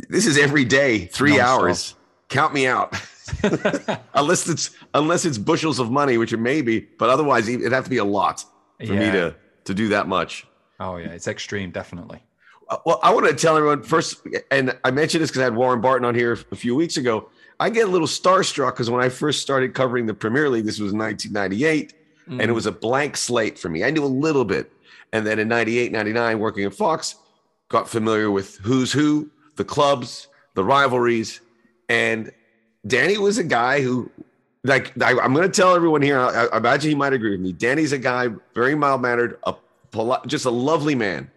This 0.10 0.26
is 0.26 0.38
every 0.38 0.66
day, 0.66 1.06
three 1.06 1.38
Non-stop. 1.38 1.62
hours. 1.62 1.96
Count 2.30 2.54
me 2.54 2.68
out. 2.68 2.96
unless 4.14 4.48
it's 4.48 4.72
unless 4.94 5.26
it's 5.26 5.38
bushels 5.38 5.80
of 5.80 5.92
money, 5.92 6.18
which 6.18 6.34
it 6.34 6.38
may 6.38 6.62
be, 6.62 6.82
but 6.98 7.10
otherwise 7.10 7.48
it'd 7.48 7.72
have 7.72 7.84
to 7.84 7.90
be 7.90 7.98
a 7.98 8.06
lot 8.06 8.44
for 8.80 8.94
yeah. 8.94 9.00
me 9.00 9.12
to 9.12 9.36
to 9.66 9.74
do 9.74 9.90
that 9.90 10.08
much. 10.08 10.46
Oh 10.80 10.98
yeah, 10.98 11.10
it's 11.10 11.28
extreme, 11.28 11.72
definitely. 11.72 12.24
Well, 12.86 13.00
I 13.04 13.14
want 13.14 13.28
to 13.28 13.34
tell 13.36 13.56
everyone 13.56 13.84
first, 13.84 14.22
and 14.50 14.76
I 14.84 14.90
mentioned 14.90 15.22
this 15.24 15.30
because 15.30 15.42
I 15.42 15.46
had 15.46 15.56
Warren 15.56 15.82
Barton 15.82 16.06
on 16.06 16.16
here 16.16 16.38
a 16.52 16.56
few 16.56 16.76
weeks 16.76 16.98
ago. 16.98 17.30
I 17.60 17.70
get 17.70 17.88
a 17.88 17.92
little 17.92 18.08
starstruck 18.08 18.72
because 18.72 18.90
when 18.90 19.04
I 19.04 19.10
first 19.10 19.42
started 19.42 19.74
covering 19.74 20.08
the 20.08 20.14
Premier 20.14 20.50
League, 20.50 20.66
this 20.66 20.80
was 20.80 20.92
1998, 20.92 21.94
mm. 22.28 22.32
and 22.32 22.42
it 22.42 22.54
was 22.54 22.66
a 22.66 22.72
blank 22.72 23.18
slate 23.18 23.60
for 23.60 23.70
me. 23.70 23.84
I 23.84 23.92
knew 23.92 24.04
a 24.04 24.08
little 24.08 24.46
bit. 24.46 24.72
And 25.14 25.26
then 25.26 25.40
in 25.40 25.48
98, 25.48 25.92
99, 25.92 26.40
working 26.40 26.66
at 26.66 26.74
Fox, 26.74 27.16
got 27.70 27.88
familiar 27.88 28.32
with 28.32 28.58
who's 28.58 28.92
who, 28.92 29.30
the 29.56 29.64
clubs, 29.64 30.28
the 30.56 30.64
rivalries. 30.64 31.40
And 31.88 32.32
Danny 32.86 33.18
was 33.18 33.38
a 33.38 33.44
guy 33.44 33.82
who, 33.82 34.12
like, 34.64 35.00
I, 35.02 35.12
am 35.12 35.34
going 35.34 35.50
to 35.50 35.62
tell 35.62 35.76
everyone 35.76 36.02
here, 36.02 36.20
I, 36.20 36.46
I, 36.46 36.58
imagine 36.58 36.90
he 36.90 36.96
might 36.96 37.14
agree 37.14 37.32
with 37.32 37.40
me. 37.40 37.52
Danny's 37.52 37.92
a 37.92 37.98
guy, 37.98 38.30
very 38.54 38.76
mild 38.76 39.02
mannered, 39.02 39.40
a 39.44 39.56
just 40.28 40.46
a 40.46 40.50
lovely 40.50 40.96
man. 40.96 41.32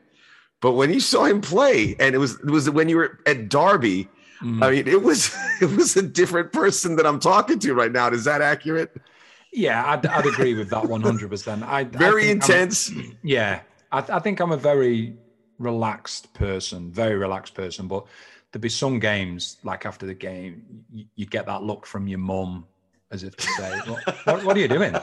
But 0.61 0.73
when 0.73 0.93
you 0.93 1.01
saw 1.01 1.25
him 1.25 1.41
play, 1.41 1.95
and 2.01 2.15
it 2.15 2.19
was 2.19 2.35
it 2.41 2.51
was 2.51 2.69
when 2.69 2.89
you 2.89 2.97
were 2.97 3.21
at 3.27 3.49
Derby, 3.49 4.09
mm. 4.41 4.63
I 4.63 4.71
mean, 4.71 4.89
it 4.89 5.03
was 5.03 5.35
it 5.61 5.71
was 5.71 5.97
a 5.97 6.03
different 6.03 6.53
person 6.53 6.97
that 6.97 7.07
I'm 7.07 7.21
talking 7.21 7.59
to 7.61 7.75
right 7.75 7.93
now. 7.93 8.09
Is 8.11 8.25
that 8.25 8.43
accurate? 8.43 8.97
Yeah, 9.53 9.85
I'd, 9.87 10.05
I'd 10.05 10.27
agree 10.27 10.55
with 10.55 10.71
that 10.71 10.87
100. 10.87 11.31
percent 11.31 11.63
I 11.63 11.85
very 11.85 12.29
I 12.29 12.33
intense. 12.33 12.91
Yeah, 13.23 13.61
I, 13.93 13.99
I 14.09 14.19
think 14.19 14.41
I'm 14.41 14.53
a 14.53 14.57
very 14.57 15.17
relaxed 15.59 16.35
person, 16.35 16.91
very 16.91 17.17
relaxed 17.17 17.55
person. 17.55 17.87
But 17.87 18.07
there'd 18.53 18.63
be 18.63 18.69
some 18.69 18.99
games 18.99 19.59
like 19.63 19.87
after 19.87 20.07
the 20.07 20.15
game, 20.15 20.85
you, 20.91 21.05
you 21.15 21.27
get 21.27 21.47
that 21.47 21.63
look 21.63 21.87
from 21.87 22.09
your 22.09 22.19
mum 22.19 22.67
as 23.11 23.23
if 23.23 23.37
to 23.37 23.47
say, 23.47 23.79
what, 24.25 24.45
what, 24.45 24.57
are 24.57 24.61
you 24.61 24.69
doing?" 24.69 24.95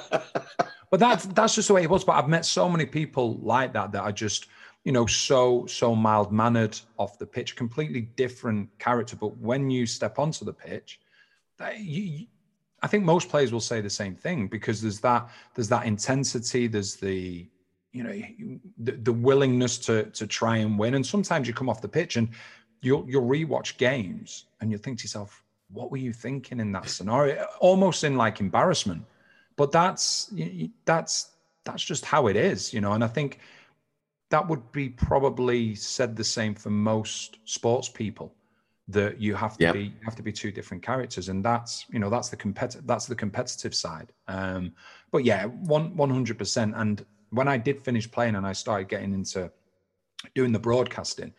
But 0.92 1.00
that's 1.00 1.26
that's 1.26 1.56
just 1.56 1.68
the 1.68 1.74
way 1.74 1.84
it 1.84 1.90
was. 1.90 2.04
But 2.04 2.14
I've 2.14 2.30
met 2.30 2.46
so 2.46 2.70
many 2.70 2.86
people 2.86 3.38
like 3.42 3.74
that 3.74 3.92
that 3.92 4.02
are 4.02 4.12
just 4.12 4.48
you 4.84 4.92
know 4.92 5.06
so 5.06 5.66
so 5.66 5.96
mild 5.96 6.32
mannered 6.32 6.80
off 6.98 7.18
the 7.18 7.26
pitch, 7.26 7.56
completely 7.56 8.02
different 8.02 8.70
character. 8.80 9.16
But 9.16 9.38
when 9.38 9.70
you 9.70 9.86
step 9.86 10.20
onto 10.20 10.46
the 10.46 10.54
pitch, 10.54 11.00
you, 11.78 12.28
I 12.82 12.88
think 12.88 13.04
most 13.04 13.30
players 13.30 13.52
will 13.52 13.60
say 13.60 13.82
the 13.82 13.90
same 13.90 14.16
thing 14.16 14.48
because 14.48 14.82
there's 14.82 15.00
that 15.02 15.30
there's 15.56 15.70
that 15.70 15.86
intensity, 15.86 16.68
there's 16.68 16.96
the 16.96 17.48
you 17.92 18.04
know 18.04 18.22
the, 18.78 18.92
the 18.92 19.14
willingness 19.14 19.78
to 19.80 20.06
to 20.12 20.28
try 20.28 20.58
and 20.58 20.78
win. 20.78 20.96
And 20.96 21.06
sometimes 21.06 21.48
you 21.48 21.54
come 21.54 21.70
off 21.70 21.82
the 21.82 21.88
pitch 21.88 22.16
and 22.16 22.30
you'll 22.82 23.06
you'll 23.10 23.28
rewatch 23.28 23.78
games 23.78 24.46
and 24.60 24.72
you'll 24.72 24.82
think 24.82 25.00
to 25.00 25.04
yourself, 25.04 25.44
what 25.72 25.92
were 25.92 25.98
you 25.98 26.14
thinking 26.14 26.60
in 26.60 26.72
that 26.74 26.90
scenario? 26.90 27.46
Almost 27.60 28.04
in 28.04 28.18
like 28.18 28.40
embarrassment 28.40 29.04
but 29.56 29.72
that's 29.72 30.34
that's 30.86 31.32
that's 31.64 31.84
just 31.84 32.06
how 32.06 32.28
it 32.28 32.36
is, 32.36 32.74
you 32.74 32.82
know. 32.82 32.94
And 32.94 33.04
I 33.04 33.08
think 33.08 33.40
that 34.30 34.48
would 34.48 34.72
be 34.72 34.90
probably 34.90 35.76
said 35.76 36.16
the 36.16 36.24
same 36.24 36.54
for 36.56 36.70
most 36.70 37.38
sports 37.46 37.90
people 37.90 38.34
that 38.88 39.20
you 39.20 39.34
have 39.34 39.58
to 39.58 39.64
yep. 39.64 39.74
be 39.74 39.84
you 39.86 39.94
have 40.04 40.16
to 40.16 40.22
be 40.22 40.32
two 40.32 40.52
different 40.52 40.84
characters 40.84 41.28
and 41.30 41.44
that's 41.44 41.88
you 41.90 41.98
know 41.98 42.08
that's 42.08 42.30
the 42.30 42.36
competitive 42.36 42.86
that's 42.86 43.08
the 43.08 43.16
competitive 43.16 43.74
side 43.74 44.12
um 44.28 44.72
but 45.10 45.24
yeah 45.24 45.46
one 45.46 45.96
100% 45.96 46.80
and 46.80 47.04
when 47.32 47.48
i 47.48 47.58
did 47.58 47.84
finish 47.84 48.12
playing 48.12 48.36
and 48.36 48.46
i 48.46 48.54
started 48.54 48.88
getting 48.88 49.12
into 49.12 49.52
doing 50.36 50.52
the 50.52 50.60
broadcasting 50.60 51.34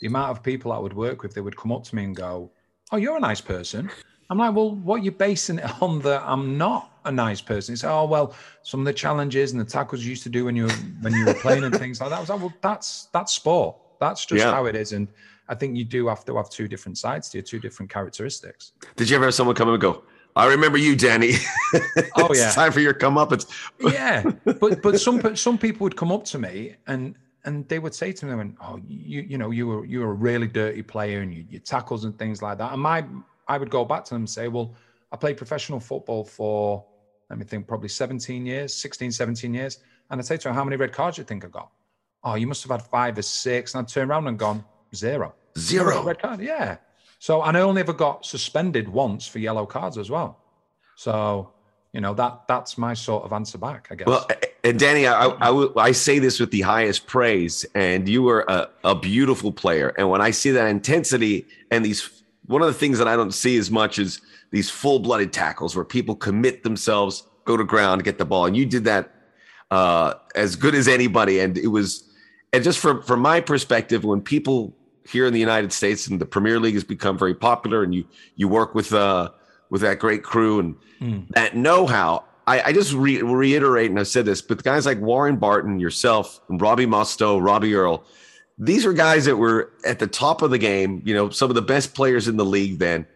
the 0.00 0.06
amount 0.06 0.30
of 0.30 0.42
people 0.42 0.72
i 0.72 0.78
would 0.78 0.94
work 0.94 1.22
with 1.22 1.34
they 1.34 1.40
would 1.40 1.56
come 1.56 1.72
up 1.72 1.84
to 1.84 1.94
me 1.94 2.04
and 2.04 2.16
go 2.16 2.50
oh 2.92 2.96
you're 2.96 3.16
a 3.16 3.20
nice 3.20 3.40
person 3.40 3.90
I'm 4.30 4.38
like, 4.38 4.54
well, 4.54 4.76
what 4.76 5.00
are 5.00 5.04
you 5.04 5.10
basing 5.10 5.58
it 5.58 5.82
on 5.82 5.98
that 6.02 6.22
I'm 6.24 6.56
not 6.56 6.92
a 7.04 7.10
nice 7.10 7.40
person? 7.40 7.72
It's 7.72 7.82
oh 7.82 8.04
well, 8.04 8.34
some 8.62 8.78
of 8.78 8.86
the 8.86 8.92
challenges 8.92 9.50
and 9.50 9.60
the 9.60 9.64
tackles 9.64 10.04
you 10.04 10.10
used 10.10 10.22
to 10.22 10.28
do 10.28 10.44
when 10.44 10.54
you 10.54 10.66
were 10.66 10.72
when 11.00 11.12
you 11.12 11.26
were 11.26 11.34
playing 11.34 11.64
and 11.64 11.76
things 11.76 12.00
like 12.00 12.10
that. 12.10 12.16
I 12.16 12.20
was 12.20 12.28
like, 12.28 12.38
well, 12.38 12.54
that's 12.60 13.06
that's 13.12 13.32
sport. 13.32 13.76
That's 13.98 14.24
just 14.24 14.44
yeah. 14.44 14.52
how 14.52 14.66
it 14.66 14.76
is. 14.76 14.92
And 14.92 15.08
I 15.48 15.56
think 15.56 15.76
you 15.76 15.84
do 15.84 16.06
have 16.06 16.24
to 16.26 16.36
have 16.36 16.48
two 16.48 16.68
different 16.68 16.96
sides 16.96 17.28
to 17.30 17.38
you, 17.38 17.42
two 17.42 17.58
different 17.58 17.90
characteristics. 17.90 18.72
Did 18.94 19.10
you 19.10 19.16
ever 19.16 19.26
have 19.26 19.34
someone 19.34 19.56
come 19.56 19.68
and 19.68 19.80
go? 19.80 20.04
I 20.36 20.46
remember 20.46 20.78
you, 20.78 20.94
Danny. 20.94 21.32
oh 22.16 22.32
yeah, 22.32 22.52
time 22.52 22.70
for 22.70 22.78
your 22.78 22.94
come 22.94 23.18
up. 23.18 23.32
Yeah, 23.80 24.22
but 24.44 24.80
but 24.80 25.00
some 25.00 25.34
some 25.34 25.58
people 25.58 25.84
would 25.84 25.96
come 25.96 26.12
up 26.12 26.24
to 26.26 26.38
me 26.38 26.76
and 26.86 27.16
and 27.44 27.66
they 27.68 27.78
would 27.78 27.94
say 27.94 28.12
to 28.12 28.26
me, 28.26 28.52
"Oh, 28.62 28.78
you 28.86 29.22
you 29.22 29.38
know 29.38 29.50
you 29.50 29.66
were 29.66 29.84
you 29.84 30.00
were 30.00 30.10
a 30.10 30.14
really 30.14 30.48
dirty 30.48 30.82
player 30.82 31.20
and 31.20 31.32
you, 31.32 31.44
your 31.48 31.60
tackles 31.60 32.04
and 32.04 32.18
things 32.18 32.42
like 32.42 32.58
that." 32.58 32.72
And 32.72 32.80
my 32.80 33.04
I 33.50 33.58
would 33.58 33.68
go 33.68 33.84
back 33.84 34.04
to 34.04 34.10
them 34.14 34.22
and 34.22 34.30
say, 34.30 34.46
well, 34.46 34.76
I 35.10 35.16
played 35.16 35.36
professional 35.36 35.80
football 35.80 36.24
for, 36.24 36.84
let 37.28 37.38
me 37.38 37.44
think, 37.44 37.66
probably 37.66 37.88
17 37.88 38.46
years, 38.46 38.72
16, 38.74 39.10
17 39.10 39.52
years. 39.52 39.78
And 40.08 40.20
I'd 40.20 40.26
say 40.26 40.36
to 40.36 40.44
them, 40.44 40.54
how 40.54 40.62
many 40.62 40.76
red 40.76 40.92
cards 40.92 41.16
do 41.16 41.22
you 41.22 41.26
think 41.26 41.44
I 41.44 41.48
got? 41.48 41.68
Oh, 42.22 42.36
you 42.36 42.46
must 42.46 42.62
have 42.62 42.70
had 42.70 42.82
five 42.82 43.18
or 43.18 43.22
six. 43.22 43.74
And 43.74 43.80
I'd 43.80 43.88
turn 43.88 44.08
around 44.08 44.28
and 44.28 44.38
gone, 44.38 44.64
zero. 44.94 45.34
Zero. 45.58 46.04
Red 46.04 46.20
card, 46.20 46.40
yeah. 46.40 46.76
So, 47.18 47.42
and 47.42 47.56
I 47.56 47.60
only 47.60 47.80
ever 47.80 47.92
got 47.92 48.24
suspended 48.24 48.88
once 48.88 49.26
for 49.26 49.40
yellow 49.40 49.66
cards 49.66 49.98
as 49.98 50.10
well. 50.10 50.38
So, 50.94 51.50
you 51.92 52.00
know, 52.00 52.14
that 52.14 52.46
that's 52.46 52.78
my 52.78 52.94
sort 52.94 53.24
of 53.24 53.32
answer 53.32 53.58
back, 53.58 53.88
I 53.90 53.96
guess. 53.96 54.06
Well, 54.06 54.26
and 54.62 54.78
Danny, 54.78 55.06
I, 55.06 55.26
I, 55.26 55.66
I 55.76 55.92
say 55.92 56.20
this 56.20 56.38
with 56.38 56.52
the 56.52 56.60
highest 56.60 57.06
praise, 57.06 57.66
and 57.74 58.08
you 58.08 58.22
were 58.22 58.44
a, 58.46 58.68
a 58.84 58.94
beautiful 58.94 59.50
player. 59.52 59.92
And 59.98 60.08
when 60.08 60.20
I 60.20 60.30
see 60.30 60.50
that 60.52 60.68
intensity 60.68 61.46
and 61.70 61.84
these 61.84 62.22
one 62.46 62.62
of 62.62 62.68
the 62.68 62.74
things 62.74 62.98
that 62.98 63.08
I 63.08 63.16
don't 63.16 63.32
see 63.32 63.56
as 63.58 63.70
much 63.70 63.98
is 63.98 64.20
these 64.50 64.70
full-blooded 64.70 65.32
tackles 65.32 65.76
where 65.76 65.84
people 65.84 66.16
commit 66.16 66.64
themselves, 66.64 67.24
go 67.44 67.56
to 67.56 67.64
ground, 67.64 68.02
get 68.02 68.18
the 68.18 68.24
ball, 68.24 68.46
and 68.46 68.56
you 68.56 68.66
did 68.66 68.84
that 68.84 69.12
uh, 69.70 70.14
as 70.34 70.56
good 70.56 70.74
as 70.74 70.88
anybody. 70.88 71.38
And 71.40 71.56
it 71.56 71.68
was, 71.68 72.08
and 72.52 72.62
just 72.62 72.78
from 72.78 73.02
from 73.02 73.20
my 73.20 73.40
perspective, 73.40 74.04
when 74.04 74.20
people 74.20 74.76
here 75.08 75.26
in 75.26 75.32
the 75.32 75.40
United 75.40 75.72
States 75.72 76.06
and 76.06 76.20
the 76.20 76.26
Premier 76.26 76.60
League 76.60 76.74
has 76.74 76.84
become 76.84 77.18
very 77.18 77.34
popular, 77.34 77.82
and 77.82 77.92
you 77.92 78.04
you 78.36 78.46
work 78.46 78.76
with 78.76 78.92
uh, 78.92 79.30
with 79.70 79.80
that 79.82 79.98
great 79.98 80.22
crew 80.22 80.60
and 80.60 80.76
mm. 81.00 81.28
that 81.30 81.56
know-how. 81.56 82.24
I, 82.46 82.62
I 82.62 82.72
just 82.72 82.92
re- 82.92 83.22
reiterate, 83.22 83.90
and 83.90 83.98
I've 83.98 84.08
said 84.08 84.24
this, 84.24 84.42
but 84.42 84.62
guys 84.62 84.86
like 84.86 84.98
Warren 85.00 85.36
Barton, 85.36 85.78
yourself, 85.78 86.40
Robbie 86.48 86.86
Mustoe, 86.86 87.42
Robbie 87.42 87.74
Earl, 87.74 88.04
these 88.58 88.84
are 88.84 88.92
guys 88.92 89.24
that 89.24 89.36
were 89.36 89.72
at 89.84 89.98
the 89.98 90.06
top 90.06 90.42
of 90.42 90.50
the 90.50 90.58
game, 90.58 91.02
you 91.04 91.14
know, 91.14 91.30
some 91.30 91.50
of 91.50 91.54
the 91.54 91.62
best 91.62 91.94
players 91.94 92.28
in 92.28 92.36
the 92.36 92.44
league 92.44 92.78
then 92.78 93.06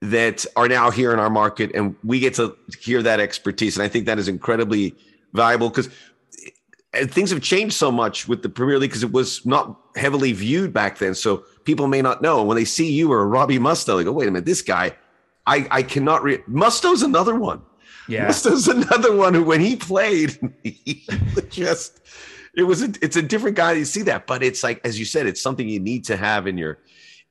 that 0.00 0.46
are 0.56 0.68
now 0.68 0.90
here 0.90 1.12
in 1.12 1.18
our 1.18 1.28
market 1.28 1.72
and 1.74 1.96
we 2.04 2.20
get 2.20 2.32
to 2.34 2.56
hear 2.80 3.02
that 3.02 3.18
expertise 3.18 3.76
and 3.76 3.82
I 3.82 3.88
think 3.88 4.06
that 4.06 4.16
is 4.16 4.28
incredibly 4.28 4.94
valuable 5.32 5.68
because 5.68 5.88
things 7.06 7.30
have 7.30 7.42
changed 7.42 7.74
so 7.74 7.90
much 7.90 8.28
with 8.28 8.42
the 8.42 8.48
Premier 8.48 8.78
League 8.78 8.90
because 8.90 9.02
it 9.02 9.12
was 9.12 9.44
not 9.44 9.78
heavily 9.96 10.32
viewed 10.32 10.72
back 10.72 10.98
then. 10.98 11.14
So 11.14 11.44
people 11.64 11.86
may 11.86 12.00
not 12.00 12.22
know 12.22 12.42
when 12.42 12.56
they 12.56 12.64
see 12.64 12.90
you 12.90 13.12
or 13.12 13.28
Robbie 13.28 13.58
Mustoe, 13.58 13.98
they 13.98 14.04
go, 14.04 14.12
wait 14.12 14.28
a 14.28 14.30
minute, 14.30 14.46
this 14.46 14.62
guy, 14.62 14.92
I, 15.48 15.66
I 15.70 15.82
cannot 15.82 16.22
read. 16.22 16.42
Mustoe's 16.46 17.02
another 17.02 17.34
one. 17.34 17.62
Yeah. 18.06 18.26
Mustoe's 18.26 18.68
another 18.78 19.16
one 19.16 19.34
who, 19.34 19.42
when 19.42 19.60
he 19.60 19.76
played, 19.76 20.38
he 20.62 21.06
just 21.50 22.00
it 22.54 22.64
was 22.64 22.82
a, 22.82 22.92
it's 23.00 23.16
a 23.16 23.22
different 23.22 23.56
guy. 23.56 23.72
You 23.72 23.84
see 23.84 24.02
that, 24.02 24.26
but 24.26 24.42
it's 24.42 24.62
like 24.62 24.80
as 24.84 24.98
you 24.98 25.04
said, 25.04 25.26
it's 25.26 25.40
something 25.40 25.68
you 25.68 25.80
need 25.80 26.04
to 26.06 26.16
have 26.16 26.46
in 26.46 26.58
your 26.58 26.78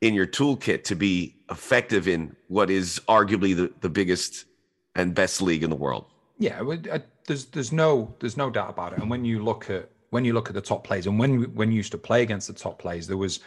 in 0.02 0.14
your 0.14 0.28
toolkit 0.28 0.84
to 0.86 0.96
be 0.96 1.36
effective 1.50 2.08
in 2.08 2.36
what 2.48 2.70
is 2.70 3.02
arguably 3.08 3.56
the, 3.56 3.72
the 3.82 3.90
biggest 3.90 4.46
and 4.96 5.14
best 5.14 5.42
league 5.42 5.64
in 5.64 5.70
the 5.70 5.76
world. 5.76 6.06
Yeah, 6.40 6.62
there's 7.28 7.46
there's 7.46 7.72
no 7.72 8.16
there's 8.20 8.38
no 8.38 8.50
doubt 8.50 8.70
about 8.70 8.94
it. 8.94 9.00
And 9.00 9.10
when 9.10 9.26
you 9.26 9.44
look 9.44 9.70
at 9.70 9.90
when 10.10 10.24
you 10.24 10.34
look 10.34 10.50
at 10.50 10.56
the 10.56 10.62
top 10.62 10.84
players, 10.84 11.08
and 11.08 11.20
when 11.20 11.44
when 11.56 11.72
you 11.72 11.78
used 11.78 11.92
to 11.92 11.98
play 11.98 12.24
against 12.24 12.48
the 12.48 12.54
top 12.54 12.80
players, 12.80 13.08
there 13.08 13.18
was 13.18 13.40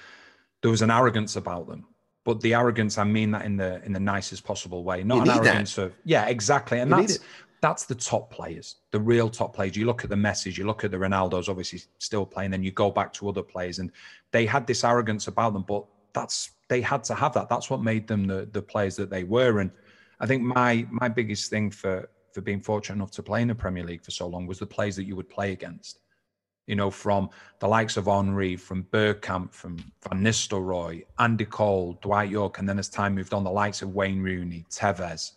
there 0.63 0.71
was 0.71 0.83
an 0.83 0.91
arrogance 0.91 1.37
about 1.37 1.67
them. 1.69 1.87
But 2.25 2.41
the 2.41 2.55
arrogance, 2.55 2.99
I 2.99 3.05
mean 3.05 3.31
that 3.31 3.45
in 3.45 3.57
the 3.57 3.83
in 3.85 3.93
the 3.93 4.01
nicest 4.01 4.45
possible 4.45 4.85
way, 4.85 5.03
not 5.03 5.27
an 5.27 5.31
arrogance 5.31 5.77
that. 5.77 5.83
of 5.83 5.95
yeah, 6.05 6.27
exactly. 6.27 6.81
And 6.81 6.91
you 6.91 6.97
that's 6.99 7.19
that's 7.61 7.85
the 7.85 7.95
top 7.95 8.31
players, 8.31 8.77
the 8.91 9.01
real 9.01 9.29
top 9.29 9.55
players. 9.55 9.77
You 9.77 9.87
look 9.87 10.05
at 10.05 10.11
the 10.11 10.17
Messi, 10.17 10.57
you 10.57 10.67
look 10.67 10.85
at 10.85 10.91
the 10.91 10.97
Ronaldo's, 10.97 11.49
obviously 11.49 11.83
still 11.99 12.25
playing. 12.25 12.51
Then 12.51 12.63
you 12.63 12.71
go 12.71 12.91
back 12.91 13.13
to 13.15 13.29
other 13.29 13.43
players, 13.43 13.79
and 13.79 13.91
they 14.33 14.47
had 14.47 14.67
this 14.67 14.85
arrogance 14.85 15.29
about 15.29 15.53
them, 15.53 15.65
but 15.67 15.85
that's 16.13 16.51
they 16.69 16.81
had 16.81 17.05
to 17.05 17.15
have 17.15 17.33
that. 17.35 17.49
That's 17.49 17.71
what 17.71 17.83
made 17.83 18.07
them 18.07 18.27
the 18.27 18.49
the 18.53 18.63
players 18.63 18.97
that 18.97 19.11
they 19.11 19.25
were. 19.25 19.61
And 19.61 19.71
I 20.21 20.27
think 20.27 20.43
my 20.43 20.87
my 20.91 21.09
biggest 21.09 21.51
thing 21.51 21.71
for 21.71 22.09
for 22.33 22.41
being 22.41 22.61
fortunate 22.61 22.97
enough 22.97 23.11
to 23.13 23.23
play 23.23 23.43
in 23.43 23.49
the 23.49 23.55
Premier 23.55 23.85
League 23.85 24.05
for 24.05 24.11
so 24.11 24.27
long 24.27 24.47
was 24.47 24.59
the 24.59 24.67
players 24.67 24.97
that 24.97 25.05
you 25.05 25.17
would 25.17 25.29
play 25.29 25.53
against. 25.53 26.01
You 26.71 26.77
know, 26.77 26.91
from 26.91 27.31
the 27.59 27.69
likes 27.69 27.97
of 27.97 28.07
Henry, 28.07 28.57
from 28.57 28.85
Bergkamp, 28.93 29.53
from 29.53 29.77
Van 30.09 30.23
Nistelrooy, 30.23 31.05
Andy 31.19 31.45
Cole, 31.45 31.99
Dwight 32.01 32.31
Yorke, 32.31 32.59
and 32.59 32.69
then 32.69 32.79
as 32.79 32.89
time 32.89 33.15
moved 33.15 33.35
on, 33.35 33.45
the 33.45 33.51
likes 33.51 33.83
of 33.83 33.95
Wayne 33.95 34.23
Rooney, 34.23 34.65
Tevez 34.71 35.33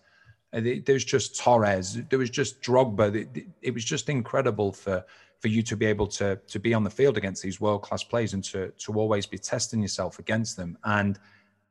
uh, 0.54 0.62
there's 0.86 1.04
just 1.04 1.38
Torres. 1.39 2.00
There 2.10 2.19
was 2.19 2.30
just 2.30 2.62
Drogba. 2.62 3.43
It 3.62 3.74
was 3.74 3.84
just 3.84 4.10
incredible 4.10 4.72
for 4.72 5.04
for 5.39 5.48
you 5.50 5.62
to 5.63 5.76
be 5.76 5.86
able 5.86 6.08
to 6.08 6.39
to 6.48 6.60
be 6.60 6.74
on 6.74 6.84
the 6.84 6.89
field 6.89 7.17
against 7.17 7.41
these 7.41 7.60
world 7.60 7.82
class 7.82 8.04
players 8.04 8.34
and 8.34 8.43
to 8.46 8.72
to 8.78 8.93
always 8.93 9.26
be 9.26 9.38
testing 9.38 9.82
yourself 9.82 10.19
against 10.19 10.56
them. 10.56 10.78
And 10.84 11.19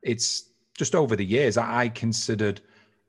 it's 0.03 0.51
just 0.77 0.95
over 0.95 1.15
the 1.17 1.25
years, 1.25 1.57
I 1.57 1.89
considered 1.89 2.61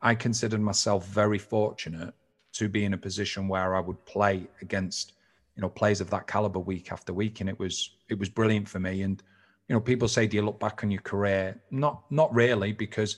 I 0.01 0.15
considered 0.15 0.61
myself 0.61 1.07
very 1.07 1.39
fortunate 1.39 2.13
to 2.53 2.69
be 2.69 2.85
in 2.85 2.93
a 2.93 2.97
position 2.97 3.47
where 3.47 3.75
I 3.75 3.79
would 3.79 4.05
play 4.05 4.47
against 4.61 5.13
you 5.55 5.61
know 5.61 5.69
players 5.69 6.01
of 6.01 6.09
that 6.09 6.27
caliber 6.27 6.59
week 6.59 6.91
after 6.91 7.13
week, 7.13 7.41
and 7.41 7.49
it 7.49 7.59
was 7.59 7.95
it 8.09 8.17
was 8.17 8.29
brilliant 8.29 8.67
for 8.67 8.79
me. 8.79 9.03
And 9.03 9.21
you 9.67 9.75
know, 9.75 9.79
people 9.79 10.07
say, 10.07 10.27
"Do 10.27 10.37
you 10.37 10.43
look 10.43 10.59
back 10.59 10.83
on 10.83 10.91
your 10.91 11.01
career?" 11.01 11.61
Not 11.71 12.03
not 12.11 12.33
really, 12.33 12.73
because 12.73 13.17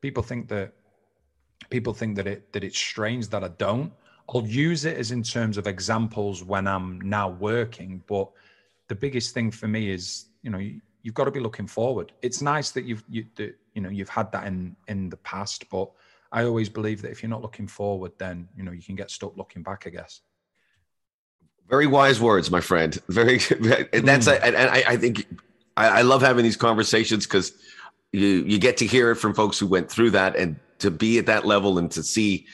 people 0.00 0.22
think 0.22 0.48
that 0.48 0.72
people 1.70 1.92
think 1.92 2.16
that 2.16 2.26
it 2.26 2.52
that 2.52 2.64
it's 2.64 2.78
strange 2.78 3.28
that 3.28 3.44
I 3.44 3.48
don't. 3.48 3.92
I'll 4.34 4.46
use 4.46 4.84
it 4.84 4.98
as 4.98 5.10
in 5.10 5.22
terms 5.22 5.56
of 5.56 5.66
examples 5.66 6.44
when 6.44 6.66
I'm 6.66 7.00
now 7.00 7.30
working, 7.30 8.02
but 8.06 8.28
the 8.88 8.94
biggest 8.94 9.32
thing 9.32 9.50
for 9.50 9.68
me 9.68 9.90
is, 9.90 10.26
you 10.42 10.50
know, 10.50 10.58
you, 10.58 10.80
have 11.06 11.14
got 11.14 11.24
to 11.24 11.30
be 11.30 11.40
looking 11.40 11.66
forward. 11.66 12.12
It's 12.20 12.42
nice 12.42 12.70
that 12.72 12.84
you've 12.84 13.04
you 13.08 13.24
that, 13.36 13.54
you 13.74 13.80
know 13.80 13.88
you've 13.88 14.08
had 14.08 14.30
that 14.32 14.46
in 14.46 14.76
in 14.88 15.08
the 15.08 15.16
past, 15.18 15.70
but 15.70 15.90
I 16.32 16.44
always 16.44 16.68
believe 16.68 17.00
that 17.02 17.10
if 17.10 17.22
you're 17.22 17.30
not 17.30 17.42
looking 17.42 17.66
forward, 17.66 18.12
then 18.18 18.48
you 18.56 18.62
know 18.62 18.72
you 18.72 18.82
can 18.82 18.96
get 18.96 19.10
stuck 19.10 19.36
looking 19.36 19.62
back. 19.62 19.84
I 19.86 19.90
guess. 19.90 20.20
Very 21.68 21.86
wise 21.86 22.20
words, 22.20 22.50
my 22.50 22.60
friend. 22.60 23.00
Very. 23.08 23.40
And 23.92 24.06
that's 24.06 24.26
mm. 24.26 24.40
and 24.42 24.56
I, 24.56 24.82
I 24.86 24.96
think 24.96 25.26
I, 25.76 26.00
I 26.00 26.02
love 26.02 26.22
having 26.22 26.42
these 26.42 26.56
conversations 26.56 27.26
because 27.26 27.52
you 28.12 28.26
you 28.26 28.58
get 28.58 28.76
to 28.78 28.86
hear 28.86 29.10
it 29.10 29.16
from 29.16 29.34
folks 29.34 29.58
who 29.58 29.66
went 29.66 29.90
through 29.90 30.10
that 30.10 30.36
and 30.36 30.56
to 30.78 30.90
be 30.90 31.18
at 31.18 31.26
that 31.26 31.44
level 31.44 31.78
and 31.78 31.90
to 31.90 32.02
see 32.02 32.46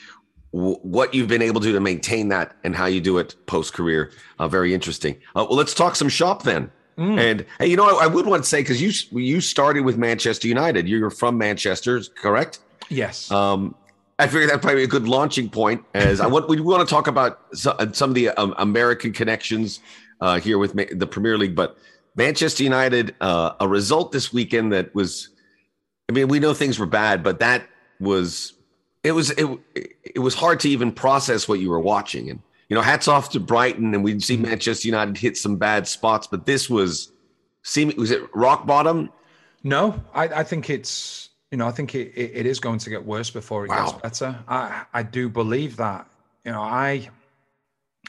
w- 0.53 0.77
what 0.81 1.13
you've 1.13 1.27
been 1.27 1.41
able 1.41 1.61
to 1.61 1.67
do 1.67 1.73
to 1.73 1.79
maintain 1.79 2.29
that 2.29 2.55
and 2.63 2.75
how 2.75 2.87
you 2.87 2.99
do 2.99 3.17
it 3.17 3.35
post 3.45 3.73
career. 3.73 4.11
Uh, 4.39 4.47
very 4.47 4.73
interesting. 4.73 5.15
Uh, 5.35 5.45
well, 5.47 5.57
let's 5.57 5.73
talk 5.73 5.95
some 5.95 6.09
shop 6.09 6.43
then. 6.43 6.71
Mm. 6.97 7.19
And 7.19 7.45
hey, 7.59 7.67
you 7.67 7.75
know, 7.75 7.97
I, 7.97 8.05
I 8.05 8.07
would 8.07 8.25
want 8.25 8.43
to 8.43 8.49
say 8.49 8.61
because 8.61 8.81
you 8.81 8.91
you 9.19 9.41
started 9.41 9.81
with 9.81 9.97
Manchester 9.97 10.47
United. 10.47 10.87
You're 10.87 11.09
from 11.09 11.37
Manchester, 11.37 12.01
correct? 12.15 12.59
Yes. 12.89 13.31
Um, 13.31 13.75
I 14.17 14.27
figured 14.27 14.49
that'd 14.49 14.61
probably 14.61 14.81
be 14.81 14.83
a 14.85 14.87
good 14.87 15.07
launching 15.07 15.49
point. 15.49 15.83
As 15.93 16.21
I 16.21 16.27
want, 16.33 16.47
we 16.47 16.59
want 16.59 16.87
to 16.87 16.93
talk 16.93 17.07
about 17.07 17.41
uh, 17.65 17.87
some 17.91 18.11
of 18.11 18.15
the 18.15 18.29
um, 18.29 18.53
American 18.57 19.11
connections 19.11 19.81
uh, 20.21 20.39
here 20.39 20.57
with 20.57 20.73
the 20.73 21.07
Premier 21.07 21.37
League, 21.37 21.55
but 21.55 21.77
Manchester 22.15 22.63
United, 22.63 23.15
uh, 23.19 23.53
a 23.59 23.67
result 23.67 24.11
this 24.11 24.31
weekend 24.31 24.71
that 24.71 24.95
was, 24.95 25.29
I 26.09 26.13
mean, 26.13 26.29
we 26.29 26.39
know 26.39 26.53
things 26.53 26.79
were 26.79 26.85
bad, 26.85 27.23
but 27.23 27.39
that 27.39 27.67
was, 27.99 28.53
it 29.03 29.11
was, 29.11 29.31
it, 29.31 29.59
it 29.75 30.19
was 30.19 30.33
hard 30.33 30.61
to 30.61 30.69
even 30.69 30.93
process 30.93 31.47
what 31.47 31.59
you 31.59 31.69
were 31.69 31.79
watching. 31.79 32.29
And, 32.29 32.41
you 32.69 32.75
know, 32.75 32.81
hats 32.81 33.09
off 33.09 33.31
to 33.31 33.39
Brighton 33.41 33.93
and 33.93 34.03
we'd 34.03 34.23
see 34.23 34.37
Manchester 34.37 34.87
United 34.87 35.17
hit 35.17 35.35
some 35.35 35.57
bad 35.57 35.87
spots, 35.87 36.25
but 36.25 36.45
this 36.45 36.69
was, 36.69 37.11
seeming, 37.63 37.97
was 37.97 38.11
it 38.11 38.23
rock 38.33 38.65
bottom? 38.65 39.09
No, 39.63 40.01
I, 40.13 40.27
I 40.27 40.43
think 40.43 40.69
it's, 40.69 41.29
you 41.51 41.57
know, 41.57 41.67
I 41.67 41.71
think 41.71 41.95
it, 41.95 42.11
it, 42.15 42.45
is 42.45 42.59
going 42.59 42.79
to 42.79 42.89
get 42.89 43.05
worse 43.05 43.29
before 43.29 43.65
it 43.65 43.69
wow. 43.69 43.85
gets 43.85 44.01
better. 44.01 44.39
I, 44.47 44.85
I 44.93 45.03
do 45.03 45.29
believe 45.29 45.77
that, 45.77 46.07
you 46.43 46.51
know, 46.51 46.61
I, 46.61 47.09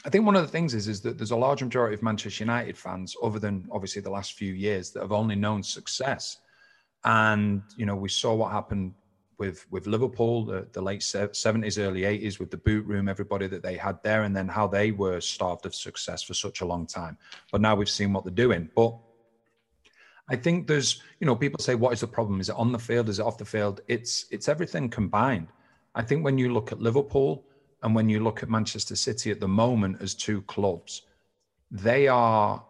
I 0.05 0.09
think 0.09 0.25
one 0.25 0.35
of 0.35 0.41
the 0.41 0.47
things 0.47 0.73
is 0.73 0.87
is 0.87 1.01
that 1.01 1.17
there's 1.17 1.31
a 1.31 1.35
large 1.35 1.63
majority 1.63 1.93
of 1.93 2.03
Manchester 2.03 2.43
United 2.43 2.77
fans, 2.77 3.15
other 3.21 3.39
than 3.39 3.67
obviously 3.71 4.01
the 4.01 4.09
last 4.09 4.33
few 4.33 4.53
years, 4.53 4.91
that 4.91 5.01
have 5.01 5.11
only 5.11 5.35
known 5.35 5.63
success. 5.63 6.37
And 7.03 7.61
you 7.77 7.85
know, 7.85 7.95
we 7.95 8.09
saw 8.09 8.33
what 8.33 8.51
happened 8.51 8.93
with 9.37 9.65
with 9.71 9.87
Liverpool, 9.87 10.45
the, 10.45 10.67
the 10.71 10.81
late 10.81 11.03
seventies, 11.03 11.77
early 11.79 12.05
eighties, 12.05 12.39
with 12.39 12.51
the 12.51 12.57
boot 12.57 12.85
room, 12.85 13.07
everybody 13.07 13.47
that 13.47 13.63
they 13.63 13.75
had 13.75 14.01
there, 14.03 14.23
and 14.23 14.35
then 14.35 14.47
how 14.47 14.67
they 14.67 14.91
were 14.91 15.21
starved 15.21 15.65
of 15.65 15.73
success 15.73 16.23
for 16.23 16.33
such 16.33 16.61
a 16.61 16.65
long 16.65 16.85
time. 16.85 17.17
But 17.51 17.61
now 17.61 17.75
we've 17.75 17.89
seen 17.89 18.13
what 18.13 18.23
they're 18.23 18.33
doing. 18.33 18.69
But 18.75 18.95
I 20.29 20.35
think 20.35 20.67
there's, 20.67 21.01
you 21.19 21.27
know, 21.27 21.35
people 21.35 21.59
say, 21.59 21.75
what 21.75 21.93
is 21.93 22.01
the 22.01 22.07
problem? 22.07 22.39
Is 22.39 22.49
it 22.49 22.55
on 22.55 22.71
the 22.71 22.79
field? 22.79 23.09
Is 23.09 23.19
it 23.19 23.25
off 23.25 23.37
the 23.37 23.45
field? 23.45 23.81
It's 23.87 24.25
it's 24.29 24.49
everything 24.49 24.89
combined. 24.89 25.47
I 25.95 26.01
think 26.03 26.23
when 26.23 26.37
you 26.37 26.53
look 26.53 26.71
at 26.71 26.81
Liverpool 26.81 27.45
and 27.83 27.95
when 27.95 28.09
you 28.09 28.19
look 28.19 28.43
at 28.43 28.49
Manchester 28.49 28.95
City 28.95 29.31
at 29.31 29.39
the 29.39 29.47
moment 29.47 30.01
as 30.01 30.13
two 30.13 30.41
clubs, 30.43 31.03
they 31.71 32.07
are 32.07 32.63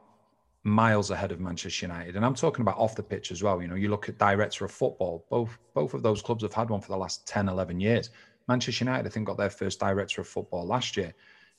miles 0.63 1.11
ahead 1.11 1.31
of 1.31 1.39
Manchester 1.39 1.85
United. 1.85 2.15
And 2.15 2.25
I'm 2.25 2.35
talking 2.35 2.61
about 2.61 2.77
off 2.77 2.95
the 2.95 3.03
pitch 3.03 3.31
as 3.31 3.41
well. 3.41 3.61
You 3.61 3.67
know, 3.67 3.75
you 3.75 3.89
look 3.89 4.09
at 4.09 4.17
director 4.17 4.65
of 4.65 4.71
football, 4.71 5.25
both 5.29 5.57
both 5.73 5.93
of 5.93 6.03
those 6.03 6.21
clubs 6.21 6.43
have 6.43 6.53
had 6.53 6.69
one 6.69 6.81
for 6.81 6.91
the 6.91 6.97
last 6.97 7.27
10, 7.27 7.49
11 7.49 7.79
years. 7.79 8.11
Manchester 8.47 8.85
United, 8.85 9.07
I 9.07 9.09
think, 9.09 9.27
got 9.27 9.37
their 9.37 9.49
first 9.49 9.79
director 9.79 10.21
of 10.21 10.27
football 10.27 10.65
last 10.65 10.95
year. 10.95 11.13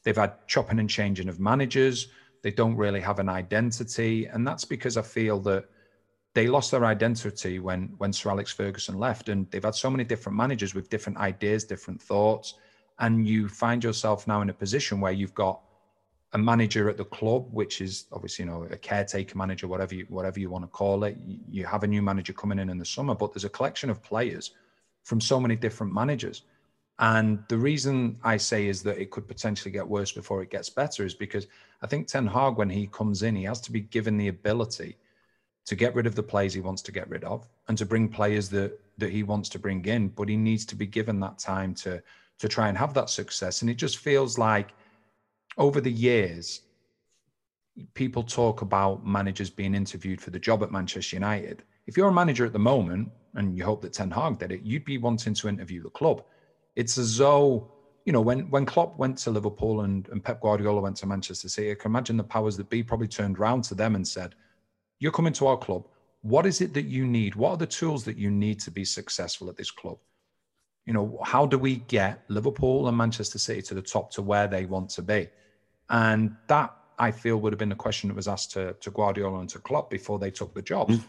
They've 0.04 0.16
had 0.16 0.34
chopping 0.46 0.78
and 0.78 0.88
changing 0.88 1.28
of 1.28 1.40
managers. 1.40 2.08
They 2.42 2.50
don't 2.50 2.76
really 2.76 3.00
have 3.00 3.18
an 3.18 3.28
identity. 3.28 4.26
And 4.26 4.46
that's 4.46 4.64
because 4.64 4.96
I 4.96 5.02
feel 5.02 5.40
that 5.40 5.64
they 6.38 6.46
lost 6.46 6.70
their 6.70 6.84
identity 6.84 7.54
when 7.58 7.80
when 8.00 8.12
Sir 8.12 8.30
Alex 8.30 8.52
Ferguson 8.52 8.96
left. 9.06 9.28
And 9.28 9.50
they've 9.50 9.68
had 9.70 9.74
so 9.74 9.90
many 9.90 10.04
different 10.04 10.36
managers 10.44 10.74
with 10.76 10.88
different 10.88 11.18
ideas, 11.18 11.64
different 11.64 12.00
thoughts 12.00 12.54
and 12.98 13.26
you 13.26 13.48
find 13.48 13.82
yourself 13.82 14.26
now 14.26 14.40
in 14.42 14.50
a 14.50 14.54
position 14.54 15.00
where 15.00 15.12
you've 15.12 15.34
got 15.34 15.60
a 16.32 16.38
manager 16.38 16.90
at 16.90 16.96
the 16.96 17.04
club, 17.04 17.46
which 17.52 17.80
is 17.80 18.06
obviously 18.12 18.44
you 18.44 18.50
know 18.50 18.66
a 18.70 18.76
caretaker 18.76 19.36
manager, 19.38 19.66
whatever 19.66 19.94
you 19.94 20.06
whatever 20.08 20.40
you 20.40 20.50
want 20.50 20.64
to 20.64 20.68
call 20.68 21.04
it. 21.04 21.16
You 21.50 21.64
have 21.64 21.84
a 21.84 21.86
new 21.86 22.02
manager 22.02 22.32
coming 22.32 22.58
in 22.58 22.68
in 22.68 22.78
the 22.78 22.84
summer, 22.84 23.14
but 23.14 23.32
there's 23.32 23.44
a 23.44 23.50
collection 23.50 23.88
of 23.88 24.02
players 24.02 24.52
from 25.04 25.20
so 25.20 25.40
many 25.40 25.56
different 25.56 25.92
managers. 25.92 26.42
And 27.00 27.44
the 27.48 27.56
reason 27.56 28.18
I 28.24 28.36
say 28.36 28.66
is 28.66 28.82
that 28.82 28.98
it 28.98 29.10
could 29.10 29.28
potentially 29.28 29.70
get 29.70 29.86
worse 29.86 30.10
before 30.10 30.42
it 30.42 30.50
gets 30.50 30.68
better 30.68 31.06
is 31.06 31.14
because 31.14 31.46
I 31.80 31.86
think 31.86 32.08
Ten 32.08 32.26
Hag, 32.26 32.56
when 32.56 32.68
he 32.68 32.88
comes 32.88 33.22
in, 33.22 33.36
he 33.36 33.44
has 33.44 33.60
to 33.62 33.72
be 33.72 33.80
given 33.80 34.18
the 34.18 34.28
ability 34.28 34.96
to 35.68 35.76
get 35.76 35.94
rid 35.94 36.06
of 36.06 36.14
the 36.14 36.22
players 36.22 36.54
he 36.54 36.62
wants 36.62 36.80
to 36.80 36.90
get 36.90 37.06
rid 37.10 37.24
of 37.24 37.46
and 37.68 37.76
to 37.76 37.84
bring 37.84 38.08
players 38.08 38.48
that 38.48 38.80
that 38.96 39.10
he 39.10 39.22
wants 39.22 39.50
to 39.50 39.58
bring 39.58 39.84
in. 39.84 40.08
But 40.08 40.30
he 40.30 40.36
needs 40.36 40.64
to 40.64 40.74
be 40.74 40.86
given 40.86 41.20
that 41.20 41.38
time 41.38 41.74
to 41.84 42.02
to 42.38 42.48
try 42.48 42.68
and 42.68 42.78
have 42.78 42.94
that 42.94 43.10
success. 43.10 43.60
And 43.60 43.70
it 43.70 43.74
just 43.74 43.98
feels 43.98 44.38
like 44.38 44.70
over 45.58 45.82
the 45.82 45.92
years, 45.92 46.62
people 47.92 48.22
talk 48.22 48.62
about 48.62 49.06
managers 49.06 49.50
being 49.50 49.74
interviewed 49.74 50.22
for 50.22 50.30
the 50.30 50.38
job 50.38 50.62
at 50.62 50.72
Manchester 50.72 51.16
United. 51.16 51.64
If 51.86 51.98
you're 51.98 52.08
a 52.08 52.20
manager 52.22 52.46
at 52.46 52.54
the 52.54 52.58
moment 52.58 53.10
and 53.34 53.54
you 53.54 53.62
hope 53.62 53.82
that 53.82 53.92
Ten 53.92 54.10
Hag 54.10 54.38
did 54.38 54.52
it, 54.52 54.62
you'd 54.62 54.86
be 54.86 54.96
wanting 54.96 55.34
to 55.34 55.48
interview 55.48 55.82
the 55.82 55.90
club. 55.90 56.24
It's 56.76 56.96
as 56.96 57.18
though, 57.18 57.70
you 58.06 58.12
know, 58.14 58.22
when 58.22 58.48
when 58.48 58.64
Klopp 58.64 58.98
went 58.98 59.18
to 59.18 59.30
Liverpool 59.30 59.82
and, 59.82 60.08
and 60.08 60.24
Pep 60.24 60.40
Guardiola 60.40 60.80
went 60.80 60.96
to 60.98 61.06
Manchester 61.06 61.50
City, 61.50 61.72
I 61.72 61.74
can 61.74 61.90
imagine 61.90 62.16
the 62.16 62.24
powers 62.24 62.56
that 62.56 62.70
be 62.70 62.82
probably 62.82 63.08
turned 63.08 63.38
round 63.38 63.64
to 63.64 63.74
them 63.74 63.96
and 63.96 64.08
said, 64.08 64.34
You're 64.98 65.12
coming 65.12 65.32
to 65.34 65.46
our 65.46 65.56
club. 65.56 65.86
What 66.22 66.46
is 66.46 66.60
it 66.60 66.74
that 66.74 66.86
you 66.86 67.06
need? 67.06 67.34
What 67.34 67.50
are 67.50 67.56
the 67.56 67.66
tools 67.66 68.04
that 68.04 68.16
you 68.16 68.30
need 68.30 68.60
to 68.60 68.70
be 68.70 68.84
successful 68.84 69.48
at 69.48 69.56
this 69.56 69.70
club? 69.70 69.98
you 70.88 70.94
know, 70.94 71.18
how 71.22 71.44
do 71.44 71.58
we 71.58 71.76
get 71.88 72.24
Liverpool 72.28 72.88
and 72.88 72.96
Manchester 72.96 73.38
City 73.38 73.60
to 73.60 73.74
the 73.74 73.82
top 73.82 74.10
to 74.12 74.22
where 74.22 74.48
they 74.48 74.64
want 74.64 74.88
to 74.88 75.02
be? 75.02 75.28
And 75.90 76.34
that 76.46 76.74
I 76.98 77.10
feel 77.10 77.36
would 77.36 77.52
have 77.52 77.58
been 77.58 77.68
the 77.68 77.74
question 77.74 78.08
that 78.08 78.16
was 78.16 78.26
asked 78.26 78.52
to, 78.52 78.72
to 78.72 78.90
Guardiola 78.90 79.40
and 79.40 79.50
to 79.50 79.58
Klopp 79.58 79.90
before 79.90 80.18
they 80.18 80.30
took 80.30 80.54
the 80.54 80.62
job. 80.62 80.88
Mm. 80.88 81.04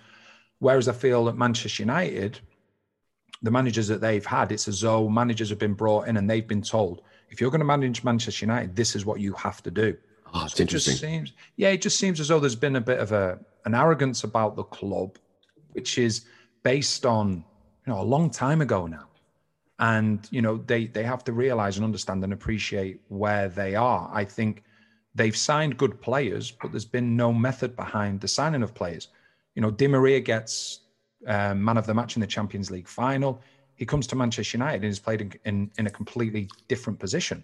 Whereas 0.59 0.89
I 0.89 0.91
feel 0.91 1.23
that 1.25 1.37
Manchester 1.37 1.83
United, 1.83 2.39
the 3.41 3.51
managers 3.51 3.87
that 3.87 4.01
they've 4.01 4.25
had, 4.25 4.51
it's 4.51 4.67
as 4.67 4.81
though 4.81 5.07
managers 5.07 5.47
have 5.47 5.59
been 5.59 5.75
brought 5.75 6.09
in 6.09 6.17
and 6.17 6.29
they've 6.29 6.45
been 6.45 6.61
told, 6.61 7.01
if 7.29 7.39
you're 7.39 7.49
going 7.49 7.59
to 7.59 7.65
manage 7.65 8.03
Manchester 8.03 8.43
United, 8.43 8.75
this 8.75 8.97
is 8.97 9.05
what 9.05 9.21
you 9.21 9.31
have 9.31 9.63
to 9.63 9.71
do. 9.71 9.95
Oh, 10.33 10.43
it's 10.43 10.55
so 10.55 10.61
interesting. 10.63 10.95
It 10.95 10.97
seems, 10.97 11.33
yeah, 11.55 11.69
it 11.69 11.81
just 11.81 11.97
seems 11.97 12.19
as 12.19 12.27
though 12.27 12.41
there's 12.41 12.53
been 12.53 12.75
a 12.75 12.81
bit 12.81 12.99
of 12.99 13.13
a 13.13 13.39
an 13.69 13.75
arrogance 13.75 14.23
about 14.23 14.55
the 14.55 14.63
club, 14.63 15.17
which 15.73 15.97
is 15.97 16.25
based 16.63 17.05
on 17.05 17.43
you 17.85 17.93
know 17.93 18.01
a 18.01 18.07
long 18.15 18.29
time 18.29 18.61
ago 18.61 18.87
now. 18.87 19.07
And 19.79 20.27
you 20.31 20.41
know 20.41 20.57
they 20.71 20.87
they 20.87 21.03
have 21.03 21.23
to 21.25 21.33
realize 21.33 21.77
and 21.77 21.85
understand 21.85 22.23
and 22.23 22.33
appreciate 22.33 22.99
where 23.07 23.47
they 23.47 23.75
are. 23.75 24.09
I 24.21 24.23
think 24.25 24.63
they've 25.15 25.37
signed 25.49 25.77
good 25.77 25.95
players 26.01 26.51
but 26.51 26.71
there's 26.71 26.91
been 26.97 27.15
no 27.15 27.29
method 27.47 27.75
behind 27.75 28.21
the 28.21 28.27
signing 28.27 28.63
of 28.63 28.73
players. 28.73 29.07
You 29.55 29.61
know 29.61 29.71
di 29.71 29.87
maria 29.87 30.19
gets 30.19 30.53
um, 31.27 31.63
man 31.63 31.77
of 31.77 31.85
the 31.85 31.93
match 31.93 32.15
in 32.15 32.21
the 32.21 32.27
champions 32.35 32.69
league 32.71 32.87
final. 32.87 33.41
He 33.75 33.85
comes 33.85 34.07
to 34.07 34.15
manchester 34.15 34.57
united 34.57 34.77
and 34.83 34.91
he's 34.91 35.05
played 35.07 35.21
in, 35.21 35.31
in, 35.45 35.71
in 35.77 35.87
a 35.87 35.93
completely 35.99 36.49
different 36.67 36.99
position 36.99 37.43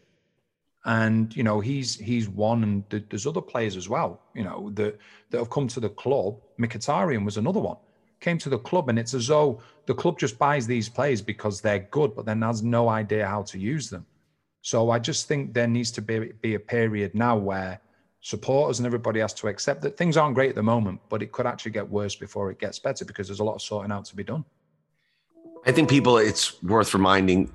and 0.86 1.36
you 1.36 1.44
know 1.44 1.60
he's 1.60 1.96
he's 1.96 2.30
one 2.30 2.64
and 2.64 2.84
there's 3.10 3.26
other 3.26 3.42
players 3.42 3.76
as 3.76 3.90
well 3.90 4.22
you 4.36 4.44
know 4.44 4.70
that 4.74 4.98
that 5.30 5.40
have 5.40 5.50
come 5.50 5.68
to 5.68 5.80
the 5.80 5.90
club 5.90 6.38
Mkhitaryan 6.60 7.26
was 7.26 7.38
another 7.38 7.60
one 7.60 7.78
came 8.26 8.38
to 8.40 8.50
the 8.50 8.58
club 8.58 8.90
and 8.90 8.98
it's 8.98 9.14
as 9.14 9.28
though 9.28 9.62
the 9.86 9.94
club 9.94 10.18
just 10.18 10.38
buys 10.40 10.66
these 10.66 10.90
players 10.90 11.22
because 11.22 11.62
they're 11.62 11.88
good, 11.92 12.16
but 12.16 12.26
then 12.26 12.42
has 12.42 12.64
no 12.64 12.90
idea 12.90 13.26
how 13.26 13.44
to 13.44 13.60
use 13.60 13.90
them. 13.90 14.06
So 14.62 14.90
I 14.90 14.98
just 14.98 15.28
think 15.28 15.54
there 15.54 15.68
needs 15.68 15.92
to 15.92 16.02
be, 16.02 16.32
be 16.42 16.56
a 16.56 16.60
period 16.60 17.14
now 17.14 17.38
where 17.38 17.80
supporters 18.22 18.80
and 18.80 18.88
everybody 18.88 19.20
has 19.20 19.34
to 19.36 19.48
accept 19.48 19.84
that 19.84 19.96
things 19.96 20.18
aren't 20.18 20.34
great 20.34 20.50
at 20.50 20.56
the 20.56 20.64
moment, 20.64 21.00
but 21.10 21.22
it 21.22 21.32
could 21.32 21.46
actually 21.46 21.72
get 21.72 21.88
worse 21.88 22.16
before 22.16 22.50
it 22.50 22.60
gets 22.60 22.80
better 22.80 23.06
because 23.06 23.28
there's 23.28 23.42
a 23.42 23.44
lot 23.44 23.54
of 23.54 23.62
sorting 23.62 23.92
out 23.92 24.06
to 24.06 24.16
be 24.16 24.24
done. 24.24 24.44
I 25.68 25.72
think 25.72 25.88
people, 25.90 26.18
it's 26.18 26.62
worth 26.64 26.94
reminding 26.94 27.52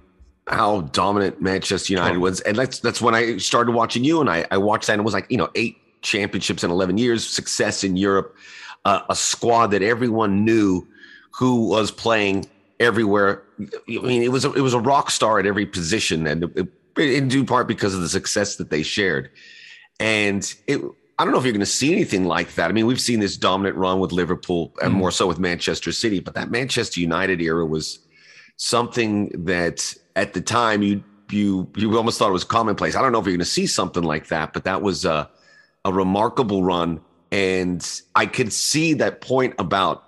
how 0.51 0.83
dominant 0.93 1.41
Manchester 1.41 1.93
United 1.93 2.19
was, 2.19 2.41
and 2.41 2.57
that's 2.57 2.81
that's 2.81 3.01
when 3.01 3.15
I 3.15 3.39
started 3.39 3.73
watching 3.73 4.05
you, 4.05 4.21
and 4.21 4.29
I, 4.29 4.47
I 4.51 4.59
watched 4.59 4.89
that, 4.89 4.95
and 4.95 5.01
it 5.01 5.05
was 5.05 5.15
like 5.15 5.31
you 5.31 5.39
know 5.39 5.51
eight 5.55 5.79
championships 6.03 6.65
in 6.65 6.71
eleven 6.71 6.99
years, 6.99 7.27
success 7.27 7.85
in 7.85 7.97
Europe 7.97 8.37
uh, 8.85 9.03
a 9.09 9.17
squad 9.17 9.69
that 9.69 9.83
everyone 9.83 10.45
knew 10.45 10.87
who 11.33 11.69
was 11.69 11.91
playing 11.91 12.47
everywhere. 12.79 13.43
I 13.61 13.67
mean, 13.89 14.23
it 14.23 14.33
was 14.33 14.45
a, 14.45 14.53
it 14.53 14.61
was 14.61 14.75
a 14.75 14.81
rock 14.81 15.11
star 15.11 15.39
at 15.39 15.47
every 15.47 15.67
position, 15.67 16.27
and 16.27 16.45
it, 16.57 16.69
in 16.97 17.29
due 17.29 17.45
part 17.45 17.69
because 17.69 17.95
of 17.95 18.01
the 18.01 18.09
success 18.09 18.57
that 18.57 18.71
they 18.71 18.83
shared. 18.83 19.31
And 19.99 20.53
it, 20.67 20.81
I 21.19 21.25
don't 21.25 21.33
know 21.33 21.39
if 21.39 21.45
you're 21.45 21.53
going 21.53 21.61
to 21.61 21.67
see 21.67 21.93
anything 21.93 22.25
like 22.25 22.55
that. 22.55 22.71
I 22.71 22.73
mean, 22.73 22.87
we've 22.87 23.01
seen 23.01 23.21
this 23.21 23.37
dominant 23.37 23.77
run 23.77 24.01
with 24.01 24.13
Liverpool 24.13 24.73
and 24.83 24.95
mm. 24.95 24.97
more 24.97 25.11
so 25.11 25.27
with 25.27 25.39
Manchester 25.39 25.93
City, 25.93 26.21
but 26.21 26.35
that 26.35 26.51
Manchester 26.51 27.01
United 27.01 27.41
era 27.43 27.67
was 27.67 27.99
something 28.57 29.29
that 29.45 29.95
at 30.21 30.35
the 30.35 30.41
time 30.41 30.83
you 30.83 31.03
you 31.31 31.71
you 31.77 31.97
almost 31.97 32.19
thought 32.19 32.29
it 32.29 32.33
was 32.33 32.45
commonplace. 32.45 32.95
I 32.95 33.03
don't 33.03 33.13
know 33.13 33.19
if 33.21 33.25
you're 33.25 33.33
going 33.33 33.41
to 33.41 33.45
see 33.45 33.67
something 33.67 34.03
like 34.03 34.29
that, 34.29 34.53
but 34.53 34.65
that 34.65 34.83
was 34.83 35.05
a, 35.05 35.31
a 35.85 35.93
remarkable 35.93 36.63
run, 36.63 37.01
and 37.33 38.03
I 38.15 38.27
could 38.27 38.53
see 38.53 38.95
that 38.95 39.23
point 39.23 39.55
about 39.59 40.05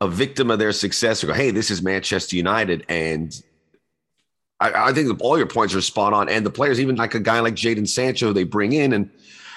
a 0.00 0.08
victim 0.08 0.50
of 0.50 0.58
their 0.58 0.72
success. 0.72 1.24
Go, 1.24 1.32
hey, 1.32 1.50
this 1.50 1.70
is 1.70 1.82
Manchester 1.82 2.36
United, 2.36 2.86
and 2.88 3.42
I, 4.60 4.90
I 4.90 4.92
think 4.92 5.20
all 5.20 5.36
your 5.36 5.48
points 5.48 5.74
are 5.74 5.80
spot 5.80 6.12
on. 6.12 6.28
And 6.28 6.46
the 6.46 6.50
players, 6.50 6.78
even 6.78 6.96
like 6.96 7.14
a 7.14 7.20
guy 7.20 7.40
like 7.40 7.54
Jadon 7.54 7.88
Sancho, 7.88 8.32
they 8.32 8.44
bring 8.44 8.72
in 8.72 8.92
and 8.92 9.10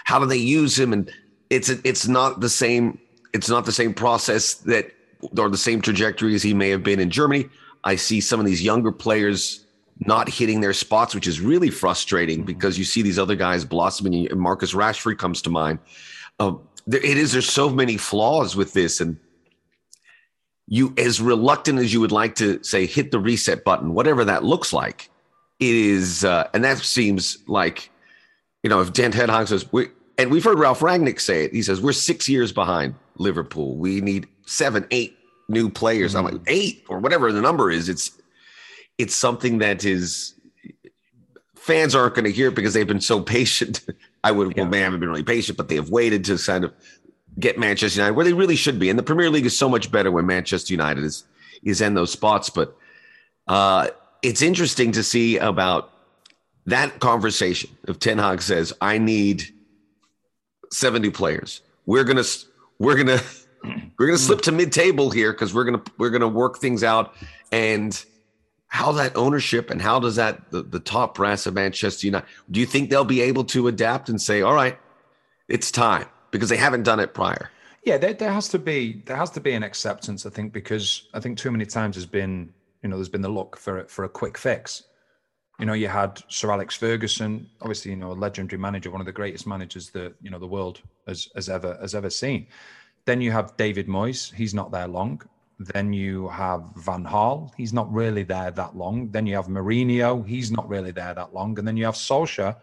how 0.05 0.17
do 0.17 0.25
they 0.25 0.37
use 0.37 0.77
him? 0.79 0.91
And 0.91 1.11
it's 1.51 1.69
it's 1.69 2.07
not 2.07 2.39
the 2.39 2.49
same. 2.49 2.97
It's 3.33 3.49
not 3.49 3.65
the 3.65 3.71
same 3.71 3.93
process 3.93 4.55
that 4.55 4.91
or 5.37 5.49
the 5.49 5.57
same 5.57 5.81
trajectory 5.81 6.33
as 6.33 6.41
he 6.41 6.53
may 6.53 6.69
have 6.69 6.83
been 6.83 6.99
in 6.99 7.11
Germany. 7.11 7.47
I 7.83 7.95
see 7.95 8.19
some 8.21 8.39
of 8.39 8.45
these 8.45 8.63
younger 8.63 8.91
players 8.91 9.65
not 9.99 10.29
hitting 10.29 10.61
their 10.61 10.73
spots, 10.73 11.13
which 11.13 11.27
is 11.27 11.41
really 11.41 11.69
frustrating 11.69 12.43
because 12.43 12.77
you 12.77 12.85
see 12.85 13.01
these 13.01 13.19
other 13.19 13.35
guys 13.35 13.65
blossoming. 13.65 14.29
And 14.29 14.39
Marcus 14.39 14.73
Rashford 14.73 15.17
comes 15.17 15.41
to 15.43 15.49
mind. 15.49 15.79
Um, 16.39 16.61
there, 16.87 17.03
it 17.03 17.17
is. 17.17 17.33
There's 17.33 17.51
so 17.51 17.69
many 17.69 17.97
flaws 17.97 18.55
with 18.55 18.73
this, 18.73 19.01
and 19.01 19.17
you, 20.67 20.93
as 20.97 21.19
reluctant 21.19 21.79
as 21.79 21.93
you 21.93 21.99
would 21.99 22.11
like 22.11 22.35
to 22.35 22.63
say, 22.63 22.85
hit 22.85 23.11
the 23.11 23.19
reset 23.19 23.63
button, 23.63 23.93
whatever 23.93 24.23
that 24.25 24.43
looks 24.43 24.71
like. 24.71 25.09
It 25.59 25.75
is, 25.75 26.23
uh, 26.23 26.47
and 26.53 26.63
that 26.63 26.77
seems 26.77 27.39
like, 27.47 27.91
you 28.63 28.69
know, 28.69 28.79
if 28.79 28.93
Dan 28.93 29.11
Ten 29.11 29.27
Hag 29.27 29.49
says 29.49 29.69
we 29.73 29.87
and 30.19 30.29
we've 30.29 30.43
heard 30.43 30.59
Ralf 30.59 30.81
Rangnick 30.81 31.19
say 31.19 31.45
it. 31.45 31.53
He 31.53 31.61
says, 31.61 31.81
We're 31.81 31.93
six 31.93 32.27
years 32.27 32.51
behind 32.51 32.93
Liverpool. 33.17 33.77
We 33.77 34.01
need 34.01 34.27
seven, 34.45 34.85
eight 34.91 35.17
new 35.47 35.69
players. 35.69 36.13
Mm-hmm. 36.13 36.27
I'm 36.27 36.33
like, 36.33 36.41
eight 36.47 36.85
or 36.89 36.99
whatever 36.99 37.31
the 37.31 37.41
number 37.41 37.71
is. 37.71 37.87
It's 37.87 38.18
it's 38.99 39.15
something 39.15 39.57
that 39.57 39.83
is 39.83 40.35
fans 41.55 41.95
aren't 41.95 42.13
going 42.13 42.25
to 42.25 42.31
hear 42.31 42.51
because 42.51 42.75
they've 42.75 42.87
been 42.87 43.01
so 43.01 43.21
patient. 43.21 43.81
I 44.23 44.31
would 44.31 44.55
yeah. 44.55 44.63
well, 44.63 44.71
they 44.71 44.81
haven't 44.81 44.99
been 44.99 45.09
really 45.09 45.23
patient, 45.23 45.57
but 45.57 45.69
they 45.69 45.75
have 45.75 45.89
waited 45.89 46.25
to 46.25 46.37
kind 46.37 46.63
of 46.63 46.73
get 47.39 47.57
Manchester 47.57 48.01
United 48.01 48.15
where 48.15 48.25
they 48.25 48.33
really 48.33 48.57
should 48.57 48.77
be. 48.77 48.89
And 48.89 48.99
the 48.99 49.03
Premier 49.03 49.29
League 49.29 49.45
is 49.45 49.57
so 49.57 49.69
much 49.69 49.91
better 49.91 50.11
when 50.11 50.27
Manchester 50.27 50.73
United 50.73 51.03
is 51.03 51.23
is 51.63 51.81
in 51.81 51.95
those 51.95 52.11
spots. 52.11 52.49
But 52.49 52.75
uh, 53.47 53.87
it's 54.21 54.41
interesting 54.41 54.91
to 54.91 55.03
see 55.03 55.37
about 55.37 55.91
that 56.65 56.99
conversation. 56.99 57.69
If 57.87 57.97
Ten 57.97 58.19
Hag 58.19 58.43
says, 58.43 58.73
"I 58.79 58.99
need." 58.99 59.51
70 60.71 61.09
players. 61.11 61.61
We're 61.85 62.03
gonna 62.03 62.23
we're 62.77 62.95
gonna 62.95 63.21
we're 63.97 64.07
gonna 64.07 64.17
slip 64.17 64.41
to 64.41 64.51
mid 64.51 64.71
table 64.71 65.09
here 65.09 65.31
because 65.31 65.53
we're 65.53 65.65
gonna 65.65 65.81
we're 65.97 66.09
gonna 66.09 66.27
work 66.27 66.59
things 66.59 66.83
out 66.83 67.13
and 67.51 68.03
how 68.69 68.91
that 68.93 69.15
ownership 69.15 69.69
and 69.69 69.81
how 69.81 69.99
does 69.99 70.15
that 70.15 70.49
the, 70.51 70.61
the 70.63 70.79
top 70.79 71.15
brass 71.15 71.45
of 71.45 71.53
Manchester 71.53 72.07
United 72.07 72.27
do 72.49 72.59
you 72.59 72.65
think 72.65 72.89
they'll 72.89 73.03
be 73.03 73.21
able 73.21 73.43
to 73.45 73.67
adapt 73.67 74.09
and 74.09 74.21
say 74.21 74.41
all 74.41 74.53
right 74.53 74.77
it's 75.47 75.71
time 75.71 76.05
because 76.31 76.49
they 76.49 76.57
haven't 76.57 76.83
done 76.83 76.99
it 76.99 77.13
prior 77.13 77.49
yeah 77.83 77.97
there, 77.97 78.13
there 78.13 78.31
has 78.31 78.47
to 78.49 78.59
be 78.59 79.01
there 79.05 79.17
has 79.17 79.31
to 79.31 79.41
be 79.41 79.53
an 79.53 79.63
acceptance 79.63 80.25
I 80.25 80.29
think 80.29 80.53
because 80.53 81.09
I 81.13 81.19
think 81.19 81.37
too 81.37 81.51
many 81.51 81.65
times 81.65 81.95
has 81.95 82.05
been 82.05 82.53
you 82.81 82.89
know 82.89 82.95
there's 82.95 83.09
been 83.09 83.21
the 83.21 83.29
look 83.29 83.57
for 83.57 83.85
for 83.85 84.05
a 84.05 84.09
quick 84.09 84.37
fix 84.37 84.83
you 85.59 85.65
know, 85.65 85.73
you 85.73 85.89
had 85.89 86.23
Sir 86.29 86.51
Alex 86.51 86.75
Ferguson, 86.75 87.49
obviously, 87.61 87.91
you 87.91 87.97
know, 87.97 88.11
a 88.11 88.13
legendary 88.13 88.59
manager, 88.59 88.89
one 88.89 89.01
of 89.01 89.05
the 89.05 89.11
greatest 89.11 89.45
managers 89.45 89.89
that 89.89 90.15
you 90.21 90.29
know 90.29 90.39
the 90.39 90.47
world 90.47 90.81
has 91.05 91.27
has 91.35 91.49
ever 91.49 91.77
has 91.81 91.93
ever 91.93 92.09
seen. 92.09 92.47
Then 93.05 93.21
you 93.21 93.31
have 93.31 93.57
David 93.57 93.87
Moyes, 93.87 94.33
he's 94.33 94.53
not 94.53 94.71
there 94.71 94.87
long. 94.87 95.21
Then 95.59 95.91
you 95.91 96.29
have 96.29 96.63
Van 96.77 97.03
Gaal, 97.03 97.51
he's 97.57 97.73
not 97.73 97.91
really 97.91 98.23
there 98.23 98.51
that 98.51 98.75
long. 98.75 99.11
Then 99.11 99.27
you 99.27 99.35
have 99.35 99.47
Mourinho, 99.47 100.25
he's 100.25 100.51
not 100.51 100.67
really 100.69 100.91
there 100.91 101.13
that 101.13 101.33
long. 101.33 101.59
And 101.59 101.67
then 101.67 101.75
you 101.75 101.85
have 101.85 101.95
Solskjaer, 101.95 102.55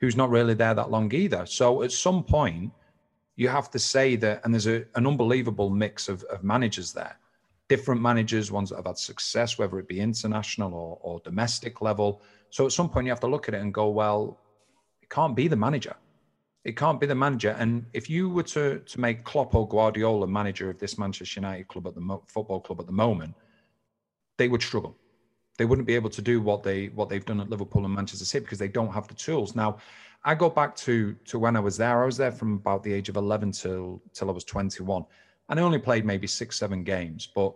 who's 0.00 0.16
not 0.16 0.30
really 0.30 0.54
there 0.54 0.74
that 0.74 0.90
long 0.90 1.12
either. 1.12 1.44
So 1.46 1.82
at 1.82 1.90
some 1.90 2.22
point, 2.22 2.72
you 3.34 3.48
have 3.48 3.70
to 3.72 3.78
say 3.78 4.16
that, 4.16 4.42
and 4.44 4.54
there's 4.54 4.68
a, 4.68 4.84
an 4.94 5.06
unbelievable 5.06 5.70
mix 5.70 6.08
of, 6.08 6.22
of 6.24 6.44
managers 6.44 6.92
there. 6.92 7.18
Different 7.68 8.00
managers, 8.00 8.52
ones 8.52 8.70
that 8.70 8.76
have 8.76 8.86
had 8.86 8.98
success, 8.98 9.58
whether 9.58 9.78
it 9.80 9.88
be 9.88 10.00
international 10.00 10.72
or, 10.72 10.98
or 11.02 11.20
domestic 11.24 11.82
level 11.82 12.22
so 12.50 12.66
at 12.66 12.72
some 12.72 12.88
point, 12.88 13.06
you 13.06 13.10
have 13.10 13.20
to 13.20 13.26
look 13.26 13.48
at 13.48 13.54
it 13.54 13.60
and 13.60 13.72
go, 13.72 13.88
well, 13.88 14.38
it 15.02 15.10
can't 15.10 15.36
be 15.36 15.48
the 15.48 15.56
manager. 15.56 15.94
It 16.66 16.76
can't 16.76 16.98
be 16.98 17.06
the 17.06 17.14
manager. 17.14 17.54
And 17.60 17.86
if 17.92 18.10
you 18.10 18.28
were 18.28 18.42
to 18.54 18.80
to 18.80 19.00
make 19.00 19.22
Klopp 19.22 19.54
or 19.54 19.68
Guardiola 19.68 20.26
manager 20.26 20.68
of 20.68 20.80
this 20.80 20.98
Manchester 20.98 21.38
United 21.38 21.68
club 21.68 21.86
at 21.86 21.94
the 21.94 22.00
mo- 22.00 22.24
football 22.26 22.60
club 22.60 22.80
at 22.80 22.86
the 22.86 22.92
moment, 22.92 23.36
they 24.36 24.48
would 24.48 24.62
struggle. 24.62 24.96
They 25.58 25.64
wouldn't 25.64 25.86
be 25.86 25.94
able 25.94 26.10
to 26.10 26.20
do 26.20 26.42
what 26.42 26.64
they 26.64 26.88
what 26.88 27.08
they've 27.08 27.24
done 27.24 27.40
at 27.40 27.48
Liverpool 27.48 27.84
and 27.84 27.94
Manchester 27.94 28.24
City 28.24 28.44
because 28.44 28.58
they 28.58 28.66
don't 28.66 28.92
have 28.92 29.06
the 29.06 29.14
tools. 29.14 29.54
Now, 29.54 29.76
I 30.24 30.34
go 30.34 30.50
back 30.50 30.74
to 30.86 31.14
to 31.26 31.38
when 31.38 31.54
I 31.54 31.60
was 31.60 31.76
there. 31.76 32.02
I 32.02 32.06
was 32.06 32.16
there 32.16 32.32
from 32.32 32.54
about 32.54 32.82
the 32.82 32.92
age 32.92 33.08
of 33.08 33.16
11 33.16 33.52
till 33.52 34.02
till 34.12 34.28
I 34.28 34.32
was 34.32 34.42
21, 34.42 35.04
and 35.48 35.60
I 35.60 35.62
only 35.62 35.78
played 35.78 36.04
maybe 36.04 36.26
six 36.26 36.58
seven 36.58 36.82
games. 36.82 37.28
But 37.32 37.54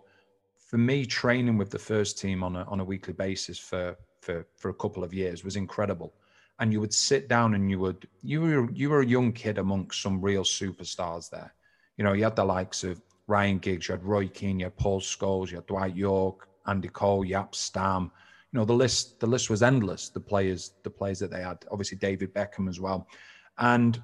for 0.57 0.77
me, 0.77 1.05
training 1.05 1.57
with 1.57 1.69
the 1.69 1.79
first 1.79 2.17
team 2.17 2.43
on 2.43 2.55
a 2.55 2.63
on 2.63 2.79
a 2.79 2.85
weekly 2.85 3.13
basis 3.13 3.59
for 3.59 3.97
for 4.21 4.47
for 4.55 4.69
a 4.69 4.73
couple 4.73 5.03
of 5.03 5.13
years 5.13 5.43
was 5.43 5.57
incredible 5.57 6.13
and 6.61 6.71
you 6.71 6.79
would 6.79 6.93
sit 6.93 7.27
down 7.27 7.55
and 7.55 7.69
you 7.69 7.79
would 7.79 8.07
you 8.21 8.39
were 8.39 8.71
you 8.71 8.89
were 8.89 9.01
a 9.01 9.05
young 9.05 9.33
kid 9.33 9.57
amongst 9.57 10.01
some 10.01 10.21
real 10.21 10.43
superstars 10.43 11.29
there. 11.29 11.53
You 11.97 12.05
know 12.05 12.13
you 12.13 12.23
had 12.23 12.35
the 12.35 12.45
likes 12.45 12.83
of 12.85 13.01
ryan 13.27 13.57
giggs 13.57 13.87
you 13.87 13.93
had 13.93 14.03
roy 14.03 14.27
keane 14.27 14.59
you 14.59 14.65
had 14.65 14.75
paul 14.77 14.99
scholes 14.99 15.49
you 15.49 15.57
had 15.57 15.65
dwight 15.65 15.95
Yorke, 15.95 16.47
andy 16.67 16.87
cole 16.87 17.25
Jaap 17.25 17.55
Stam. 17.55 18.11
You 18.51 18.59
know 18.59 18.65
the 18.65 18.73
list 18.73 19.19
the 19.19 19.27
list 19.27 19.49
was 19.49 19.63
endless 19.63 20.09
the 20.09 20.19
players 20.19 20.73
the 20.83 20.89
players 20.89 21.19
that 21.19 21.31
they 21.31 21.41
had. 21.41 21.65
Obviously 21.71 21.97
david 21.97 22.33
beckham 22.33 22.69
as 22.69 22.79
well. 22.79 23.07
And 23.57 24.01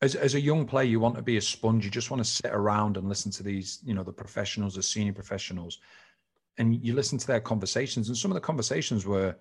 as, 0.00 0.14
as 0.14 0.34
a 0.34 0.40
young 0.40 0.64
player 0.64 0.86
you 0.86 1.00
want 1.00 1.16
to 1.16 1.22
be 1.22 1.38
a 1.38 1.42
sponge. 1.42 1.84
You 1.84 1.90
just 1.90 2.10
want 2.12 2.24
to 2.24 2.30
sit 2.30 2.52
around 2.52 2.96
and 2.96 3.08
listen 3.08 3.32
to 3.32 3.42
these 3.42 3.80
you 3.84 3.94
know 3.94 4.04
the 4.04 4.12
professionals 4.12 4.76
the 4.76 4.82
senior 4.82 5.12
professionals. 5.12 5.80
And 6.58 6.84
you 6.84 6.94
listen 6.94 7.18
to 7.18 7.26
their 7.26 7.40
conversations, 7.40 8.08
and 8.08 8.16
some 8.16 8.30
of 8.30 8.34
the 8.34 8.40
conversations 8.40 9.06
were 9.06 9.34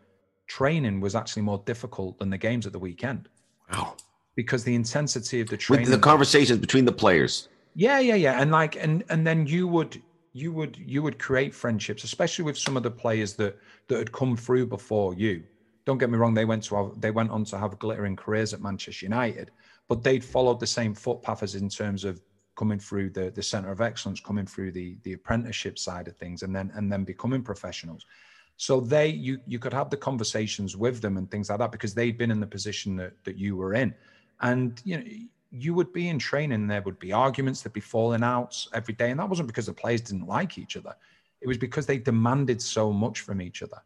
training 0.50 1.00
was 1.00 1.16
actually 1.16 1.44
more 1.44 1.64
difficult 1.66 2.20
than 2.20 2.30
the 2.30 2.38
games 2.38 2.66
at 2.66 2.74
the 2.74 2.80
weekend. 2.80 3.30
Wow. 3.72 3.96
Because 4.36 4.64
the 4.64 4.76
intensity 4.76 5.40
of 5.40 5.48
the 5.48 5.56
training, 5.56 5.86
With 5.86 5.94
the 5.94 6.00
conversations 6.00 6.60
between 6.60 6.86
the 6.86 6.92
players. 6.92 7.48
Yeah, 7.76 8.00
yeah, 8.00 8.16
yeah, 8.16 8.42
and 8.42 8.52
like, 8.52 8.76
and 8.76 9.04
and 9.10 9.26
then 9.26 9.48
you 9.48 9.68
would 9.68 10.02
you 10.34 10.52
would 10.52 10.78
you 10.78 11.02
would 11.04 11.20
create 11.20 11.54
friendships, 11.54 12.04
especially 12.04 12.46
with 12.46 12.58
some 12.58 12.76
of 12.76 12.84
the 12.84 12.92
players 12.92 13.36
that 13.36 13.58
that 13.88 13.98
had 13.98 14.12
come 14.12 14.36
through 14.36 14.66
before 14.66 15.14
you. 15.14 15.44
Don't 15.86 15.98
get 15.98 16.10
me 16.10 16.18
wrong; 16.18 16.34
they 16.34 16.46
went 16.46 16.64
to 16.64 16.76
have, 16.76 17.00
they 17.00 17.12
went 17.12 17.32
on 17.32 17.46
to 17.46 17.58
have 17.58 17.78
glittering 17.80 18.16
careers 18.16 18.54
at 18.54 18.62
Manchester 18.62 19.06
United, 19.06 19.52
but 19.88 20.04
they'd 20.04 20.24
followed 20.24 20.60
the 20.60 20.68
same 20.68 20.94
footpath 20.94 21.44
as 21.44 21.56
in 21.56 21.70
terms 21.70 22.04
of 22.04 22.22
coming 22.56 22.80
through 22.80 23.12
the 23.12 23.30
the 23.30 23.44
center 23.44 23.72
of 23.72 23.82
excellence, 23.82 24.20
coming 24.20 24.46
through 24.46 24.72
the 24.72 24.98
the 25.04 25.14
apprenticeship 25.14 25.78
side 25.78 26.08
of 26.08 26.16
things, 26.18 26.42
and 26.44 26.56
then 26.56 26.72
and 26.76 26.92
then 26.92 27.04
becoming 27.04 27.44
professionals. 27.44 28.06
So 28.60 28.82
they 28.82 29.08
you 29.08 29.40
you 29.48 29.58
could 29.58 29.74
have 29.74 29.90
the 29.90 29.96
conversations 29.98 30.76
with 30.76 31.02
them 31.02 31.16
and 31.16 31.32
things 31.32 31.50
like 31.50 31.60
that 31.60 31.72
because 31.72 31.94
they'd 31.94 32.18
been 32.18 32.30
in 32.30 32.42
the 32.42 32.54
position 32.58 32.98
that 32.98 33.14
that 33.24 33.38
you 33.38 33.56
were 33.56 33.74
in, 33.74 33.96
and 34.42 34.82
you 34.84 34.98
know 34.98 35.04
you 35.52 35.74
would 35.74 35.94
be 35.94 36.10
in 36.10 36.20
training. 36.20 36.68
There 36.68 36.82
would 36.82 37.00
be 37.00 37.14
arguments, 37.14 37.62
there'd 37.62 37.74
be 37.74 37.80
falling 37.80 38.22
outs 38.22 38.68
every 38.74 38.94
day, 38.94 39.12
and 39.12 39.20
that 39.20 39.30
wasn't 39.30 39.48
because 39.48 39.68
the 39.68 39.74
players 39.74 40.02
didn't 40.02 40.28
like 40.28 40.58
each 40.58 40.76
other. 40.76 40.94
It 41.42 41.48
was 41.48 41.58
because 41.58 41.86
they 41.86 41.98
demanded 41.98 42.62
so 42.62 42.92
much 42.92 43.22
from 43.22 43.42
each 43.42 43.64
other. 43.64 43.82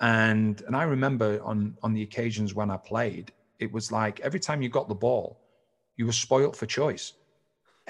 And 0.00 0.60
and 0.66 0.76
I 0.76 0.82
remember 0.82 1.40
on 1.42 1.76
on 1.82 1.94
the 1.94 2.02
occasions 2.02 2.54
when 2.54 2.70
I 2.70 2.76
played, 2.76 3.32
it 3.58 3.72
was 3.72 3.90
like 3.90 4.20
every 4.20 4.40
time 4.40 4.60
you 4.62 4.68
got 4.68 4.88
the 4.88 4.94
ball, 4.94 5.40
you 5.96 6.04
were 6.06 6.12
spoilt 6.12 6.56
for 6.56 6.66
choice 6.66 7.14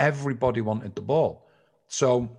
everybody 0.00 0.60
wanted 0.60 0.94
the 0.94 1.02
ball. 1.02 1.46
So 1.88 2.36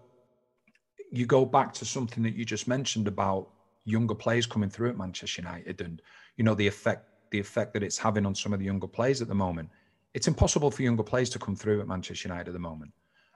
you 1.11 1.25
go 1.25 1.45
back 1.45 1.73
to 1.73 1.85
something 1.85 2.23
that 2.23 2.33
you 2.35 2.43
just 2.43 2.67
mentioned 2.67 3.07
about 3.07 3.49
younger 3.85 4.15
players 4.15 4.45
coming 4.45 4.69
through 4.69 4.89
at 4.89 4.97
Manchester 4.97 5.41
United 5.41 5.81
and 5.81 6.01
you 6.37 6.43
know 6.43 6.55
the 6.55 6.67
effect 6.67 7.07
the 7.31 7.39
effect 7.39 7.73
that 7.73 7.83
it's 7.83 7.97
having 7.97 8.25
on 8.25 8.35
some 8.35 8.51
of 8.51 8.59
the 8.59 8.65
younger 8.65 8.87
players 8.87 9.21
at 9.21 9.27
the 9.27 9.35
moment. 9.35 9.69
It's 10.13 10.27
impossible 10.27 10.69
for 10.69 10.83
younger 10.83 11.03
players 11.03 11.29
to 11.31 11.39
come 11.39 11.55
through 11.55 11.79
at 11.79 11.87
Manchester 11.87 12.27
United 12.27 12.49
at 12.49 12.53
the 12.53 12.59
moment. 12.59 12.91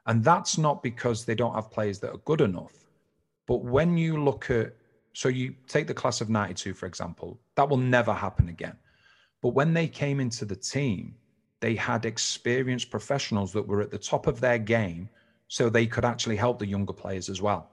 And 0.05 0.23
that's 0.23 0.57
not 0.57 0.83
because 0.83 1.23
they 1.23 1.33
don't 1.33 1.55
have 1.55 1.71
players 1.71 1.99
that 1.99 2.11
are 2.11 2.17
good 2.25 2.41
enough. 2.41 2.73
But 3.47 3.63
when 3.63 3.97
you 3.97 4.21
look 4.21 4.49
at 4.51 4.75
so 5.13 5.29
you 5.29 5.55
take 5.67 5.87
the 5.87 5.93
class 5.93 6.19
of 6.19 6.29
92 6.29 6.73
for 6.73 6.85
example, 6.85 7.39
that 7.55 7.69
will 7.69 7.77
never 7.77 8.13
happen 8.13 8.49
again. 8.49 8.75
But 9.41 9.49
when 9.49 9.73
they 9.73 9.87
came 9.87 10.19
into 10.19 10.43
the 10.43 10.55
team, 10.55 11.15
they 11.61 11.75
had 11.75 12.05
experienced 12.05 12.91
professionals 12.91 13.53
that 13.53 13.65
were 13.65 13.81
at 13.81 13.91
the 13.91 13.97
top 13.97 14.27
of 14.27 14.41
their 14.41 14.57
game 14.57 15.09
so 15.47 15.69
they 15.69 15.87
could 15.87 16.05
actually 16.05 16.35
help 16.35 16.59
the 16.59 16.67
younger 16.67 16.93
players 16.93 17.29
as 17.29 17.41
well. 17.41 17.69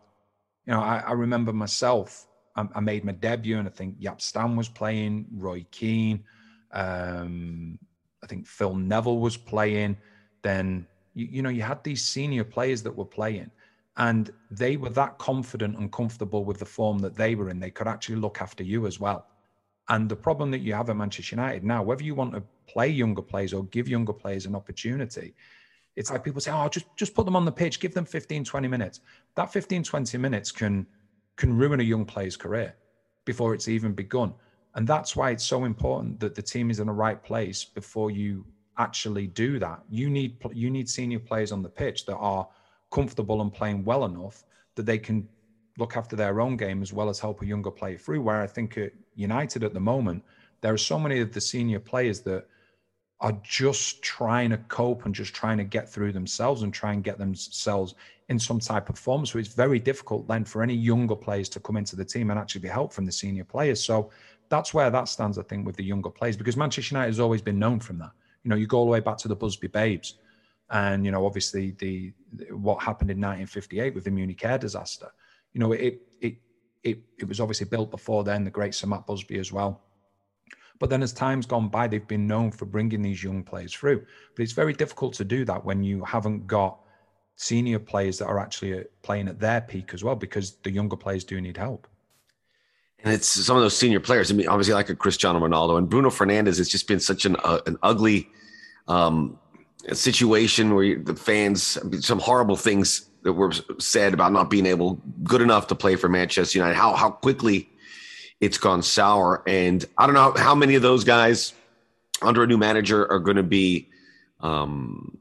You 0.66 0.74
know, 0.74 0.80
I, 0.80 0.98
I 0.98 1.12
remember 1.12 1.52
myself, 1.52 2.26
I, 2.56 2.68
I, 2.74 2.80
made 2.80 3.04
my 3.04 3.12
debut 3.12 3.58
and 3.58 3.66
I 3.66 3.70
think 3.70 4.00
Jaap 4.00 4.20
Stam 4.20 4.56
was 4.56 4.68
playing, 4.68 5.26
Roy 5.32 5.64
Keane, 5.70 6.24
um, 6.72 7.78
I 8.22 8.26
think 8.26 8.46
Phil 8.46 8.74
Neville 8.74 9.18
was 9.18 9.36
playing. 9.36 9.96
Then 10.42 10.86
you, 11.14 11.28
you 11.30 11.42
know 11.42 11.50
you 11.50 11.62
had 11.62 11.82
these 11.84 12.04
senior 12.04 12.44
players 12.44 12.82
that 12.82 12.96
were 12.96 13.04
playing, 13.04 13.50
and 13.96 14.30
they 14.50 14.76
were 14.76 14.90
that 14.90 15.18
confident 15.18 15.76
and 15.76 15.92
comfortable 15.92 16.44
with 16.44 16.58
the 16.58 16.64
form 16.64 16.98
that 17.00 17.14
they 17.14 17.34
were 17.34 17.50
in. 17.50 17.60
They 17.60 17.70
could 17.70 17.88
actually 17.88 18.16
look 18.16 18.40
after 18.40 18.62
you 18.62 18.86
as 18.86 18.98
well. 19.00 19.26
And 19.88 20.08
the 20.08 20.16
problem 20.16 20.50
that 20.52 20.60
you 20.60 20.74
have 20.74 20.88
at 20.90 20.96
Manchester 20.96 21.36
United 21.36 21.64
now, 21.64 21.82
whether 21.82 22.04
you 22.04 22.14
want 22.14 22.32
to 22.34 22.42
play 22.66 22.88
younger 22.88 23.22
players 23.22 23.52
or 23.52 23.64
give 23.64 23.88
younger 23.88 24.12
players 24.12 24.46
an 24.46 24.54
opportunity, 24.54 25.34
it's 25.96 26.10
like 26.10 26.24
people 26.24 26.40
say, 26.40 26.52
oh, 26.52 26.68
just 26.68 26.86
just 26.96 27.14
put 27.14 27.24
them 27.24 27.36
on 27.36 27.44
the 27.44 27.52
pitch, 27.52 27.80
give 27.80 27.92
them 27.92 28.04
15, 28.04 28.44
20 28.44 28.68
minutes. 28.68 29.00
That 29.34 29.52
15, 29.52 29.82
20 29.82 30.18
minutes 30.18 30.52
can 30.52 30.86
can 31.42 31.56
ruin 31.56 31.80
a 31.80 31.82
young 31.82 32.04
player's 32.04 32.36
career 32.36 32.72
before 33.24 33.52
it's 33.52 33.66
even 33.66 33.92
begun. 33.92 34.32
And 34.76 34.86
that's 34.86 35.16
why 35.16 35.30
it's 35.30 35.44
so 35.44 35.64
important 35.64 36.20
that 36.20 36.36
the 36.36 36.42
team 36.52 36.70
is 36.70 36.78
in 36.78 36.86
the 36.86 36.92
right 36.92 37.20
place 37.20 37.64
before 37.64 38.12
you 38.12 38.46
actually 38.78 39.26
do 39.26 39.58
that. 39.58 39.80
You 39.90 40.08
need 40.08 40.36
you 40.52 40.70
need 40.70 40.88
senior 40.88 41.18
players 41.18 41.50
on 41.50 41.60
the 41.60 41.68
pitch 41.68 42.06
that 42.06 42.16
are 42.16 42.46
comfortable 42.92 43.42
and 43.42 43.52
playing 43.52 43.84
well 43.84 44.04
enough 44.04 44.44
that 44.76 44.86
they 44.86 44.98
can 44.98 45.28
look 45.78 45.96
after 45.96 46.14
their 46.14 46.40
own 46.40 46.56
game 46.56 46.80
as 46.80 46.92
well 46.92 47.08
as 47.08 47.18
help 47.18 47.42
a 47.42 47.46
younger 47.46 47.72
player 47.72 47.98
through. 47.98 48.22
Where 48.22 48.40
I 48.40 48.46
think 48.46 48.78
at 48.78 48.92
United 49.16 49.64
at 49.64 49.74
the 49.74 49.86
moment, 49.94 50.22
there 50.60 50.72
are 50.72 50.84
so 50.92 50.96
many 50.96 51.18
of 51.18 51.32
the 51.32 51.40
senior 51.40 51.80
players 51.80 52.20
that 52.20 52.46
are 53.22 53.38
just 53.44 54.02
trying 54.02 54.50
to 54.50 54.58
cope 54.58 55.06
and 55.06 55.14
just 55.14 55.32
trying 55.32 55.56
to 55.56 55.64
get 55.64 55.88
through 55.88 56.12
themselves 56.12 56.62
and 56.62 56.74
try 56.74 56.92
and 56.92 57.04
get 57.04 57.18
themselves 57.18 57.94
in 58.28 58.38
some 58.38 58.58
type 58.58 58.88
of 58.88 58.98
form. 58.98 59.24
So 59.24 59.38
it's 59.38 59.54
very 59.54 59.78
difficult 59.78 60.26
then 60.26 60.44
for 60.44 60.60
any 60.60 60.74
younger 60.74 61.14
players 61.14 61.48
to 61.50 61.60
come 61.60 61.76
into 61.76 61.94
the 61.94 62.04
team 62.04 62.30
and 62.30 62.38
actually 62.38 62.62
be 62.62 62.68
helped 62.68 62.92
from 62.92 63.06
the 63.06 63.12
senior 63.12 63.44
players. 63.44 63.82
So 63.82 64.10
that's 64.48 64.74
where 64.74 64.90
that 64.90 65.08
stands, 65.08 65.38
I 65.38 65.42
think, 65.42 65.64
with 65.64 65.76
the 65.76 65.84
younger 65.84 66.10
players 66.10 66.36
because 66.36 66.56
Manchester 66.56 66.94
United 66.94 67.10
has 67.10 67.20
always 67.20 67.42
been 67.42 67.60
known 67.60 67.78
from 67.78 67.98
that. 67.98 68.10
You 68.42 68.48
know, 68.50 68.56
you 68.56 68.66
go 68.66 68.78
all 68.78 68.86
the 68.86 68.90
way 68.90 69.00
back 69.00 69.18
to 69.18 69.28
the 69.28 69.36
Busby 69.36 69.68
Babes, 69.68 70.18
and 70.70 71.04
you 71.04 71.12
know, 71.12 71.24
obviously 71.24 71.70
the 71.78 72.12
what 72.50 72.82
happened 72.82 73.10
in 73.10 73.18
1958 73.18 73.94
with 73.94 74.02
the 74.02 74.10
Munich 74.10 74.44
air 74.44 74.58
disaster. 74.58 75.10
You 75.52 75.60
know, 75.60 75.72
it 75.72 76.02
it 76.20 76.38
it 76.82 76.98
it 77.18 77.28
was 77.28 77.38
obviously 77.38 77.66
built 77.66 77.92
before 77.92 78.24
then. 78.24 78.42
The 78.44 78.50
great 78.50 78.74
Sir 78.74 78.88
Matt 78.88 79.06
Busby 79.06 79.38
as 79.38 79.52
well. 79.52 79.80
But 80.82 80.90
then 80.90 81.04
as 81.04 81.12
time's 81.12 81.46
gone 81.46 81.68
by, 81.68 81.86
they've 81.86 82.08
been 82.08 82.26
known 82.26 82.50
for 82.50 82.64
bringing 82.64 83.02
these 83.02 83.22
young 83.22 83.44
players 83.44 83.72
through. 83.72 84.04
But 84.34 84.42
it's 84.42 84.50
very 84.52 84.72
difficult 84.72 85.14
to 85.14 85.24
do 85.24 85.44
that 85.44 85.64
when 85.64 85.84
you 85.84 86.02
haven't 86.02 86.48
got 86.48 86.76
senior 87.36 87.78
players 87.78 88.18
that 88.18 88.26
are 88.26 88.40
actually 88.40 88.82
playing 89.02 89.28
at 89.28 89.38
their 89.38 89.60
peak 89.60 89.94
as 89.94 90.02
well, 90.02 90.16
because 90.16 90.56
the 90.64 90.72
younger 90.72 90.96
players 90.96 91.22
do 91.22 91.40
need 91.40 91.56
help. 91.56 91.86
And 93.04 93.14
it's 93.14 93.28
some 93.28 93.56
of 93.56 93.62
those 93.62 93.76
senior 93.76 94.00
players. 94.00 94.32
I 94.32 94.34
mean, 94.34 94.48
obviously, 94.48 94.74
like 94.74 94.88
a 94.88 94.96
Cristiano 94.96 95.38
Ronaldo 95.38 95.78
and 95.78 95.88
Bruno 95.88 96.10
Fernandes. 96.10 96.58
It's 96.58 96.68
just 96.68 96.88
been 96.88 96.98
such 96.98 97.26
an 97.26 97.36
uh, 97.44 97.60
an 97.68 97.76
ugly 97.84 98.28
um, 98.88 99.38
situation 99.92 100.74
where 100.74 100.98
the 100.98 101.14
fans, 101.14 101.78
some 102.04 102.18
horrible 102.18 102.56
things 102.56 103.08
that 103.22 103.34
were 103.34 103.52
said 103.78 104.14
about 104.14 104.32
not 104.32 104.50
being 104.50 104.66
able 104.66 105.00
good 105.22 105.42
enough 105.42 105.68
to 105.68 105.76
play 105.76 105.94
for 105.94 106.08
Manchester 106.08 106.58
United. 106.58 106.74
How 106.74 106.94
how 106.94 107.10
quickly 107.10 107.68
it's 108.42 108.58
gone 108.58 108.82
sour, 108.82 109.42
and 109.46 109.84
I 109.96 110.04
don't 110.04 110.16
know 110.16 110.34
how 110.36 110.54
many 110.54 110.74
of 110.74 110.82
those 110.82 111.04
guys 111.04 111.54
under 112.20 112.42
a 112.42 112.46
new 112.46 112.58
manager 112.58 113.10
are 113.10 113.20
going 113.20 113.36
to 113.36 113.42
be 113.44 113.88
um, 114.40 115.16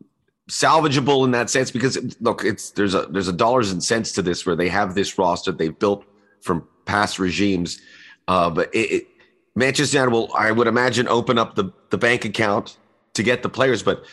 salvageable 0.49 1.23
in 1.23 1.31
that 1.31 1.49
sense. 1.51 1.69
Because 1.69 2.17
look, 2.19 2.43
it's 2.43 2.71
there's 2.71 2.95
a 2.95 3.03
there's 3.03 3.27
a 3.27 3.33
dollars 3.33 3.71
and 3.71 3.81
cents 3.81 4.11
to 4.13 4.23
this 4.23 4.43
where 4.45 4.55
they 4.55 4.67
have 4.67 4.95
this 4.95 5.19
roster 5.19 5.51
they've 5.51 5.77
built 5.77 6.03
from 6.41 6.67
past 6.85 7.19
regimes. 7.19 7.79
Uh, 8.27 8.49
but 8.49 8.73
it, 8.73 8.91
it, 8.91 9.07
Manchester 9.55 9.97
United 9.97 10.11
will, 10.11 10.33
I 10.33 10.51
would 10.51 10.67
imagine, 10.67 11.07
open 11.07 11.37
up 11.37 11.55
the, 11.55 11.71
the 11.91 11.97
bank 11.97 12.25
account 12.25 12.77
to 13.13 13.21
get 13.21 13.43
the 13.43 13.49
players. 13.49 13.83
But 13.83 14.03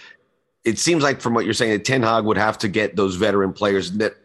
it 0.65 0.79
seems 0.79 1.03
like 1.03 1.23
from 1.23 1.33
what 1.33 1.47
you're 1.47 1.55
saying, 1.55 1.73
that 1.73 1.85
Ten 1.87 2.03
Hag 2.03 2.25
would 2.25 2.37
have 2.37 2.59
to 2.59 2.69
get 2.69 2.95
those 2.95 3.17
veteran 3.17 3.55
players 3.55 3.93
that 3.93 4.17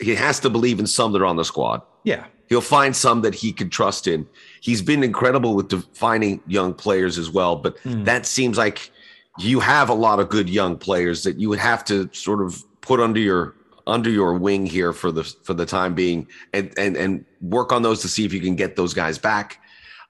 he 0.00 0.14
has 0.14 0.40
to 0.40 0.48
believe 0.48 0.80
in 0.80 0.86
some 0.86 1.12
that 1.12 1.20
are 1.20 1.26
on 1.26 1.36
the 1.36 1.44
squad. 1.44 1.82
Yeah. 2.04 2.24
He'll 2.50 2.60
find 2.60 2.94
some 2.94 3.22
that 3.22 3.32
he 3.32 3.52
can 3.52 3.70
trust 3.70 4.08
in. 4.08 4.26
He's 4.60 4.82
been 4.82 5.04
incredible 5.04 5.54
with 5.54 5.68
defining 5.68 6.40
young 6.48 6.74
players 6.74 7.16
as 7.16 7.30
well. 7.30 7.54
But 7.54 7.78
mm. 7.84 8.04
that 8.04 8.26
seems 8.26 8.58
like 8.58 8.90
you 9.38 9.60
have 9.60 9.88
a 9.88 9.94
lot 9.94 10.18
of 10.18 10.28
good 10.28 10.50
young 10.50 10.76
players 10.76 11.22
that 11.22 11.38
you 11.38 11.48
would 11.48 11.60
have 11.60 11.84
to 11.84 12.10
sort 12.12 12.42
of 12.42 12.62
put 12.80 12.98
under 12.98 13.20
your 13.20 13.54
under 13.86 14.10
your 14.10 14.34
wing 14.34 14.66
here 14.66 14.92
for 14.92 15.12
the 15.12 15.22
for 15.22 15.54
the 15.54 15.64
time 15.64 15.94
being, 15.94 16.26
and 16.52 16.76
and 16.76 16.96
and 16.96 17.24
work 17.40 17.72
on 17.72 17.82
those 17.82 18.02
to 18.02 18.08
see 18.08 18.24
if 18.24 18.32
you 18.32 18.40
can 18.40 18.56
get 18.56 18.74
those 18.74 18.94
guys 18.94 19.16
back. 19.16 19.62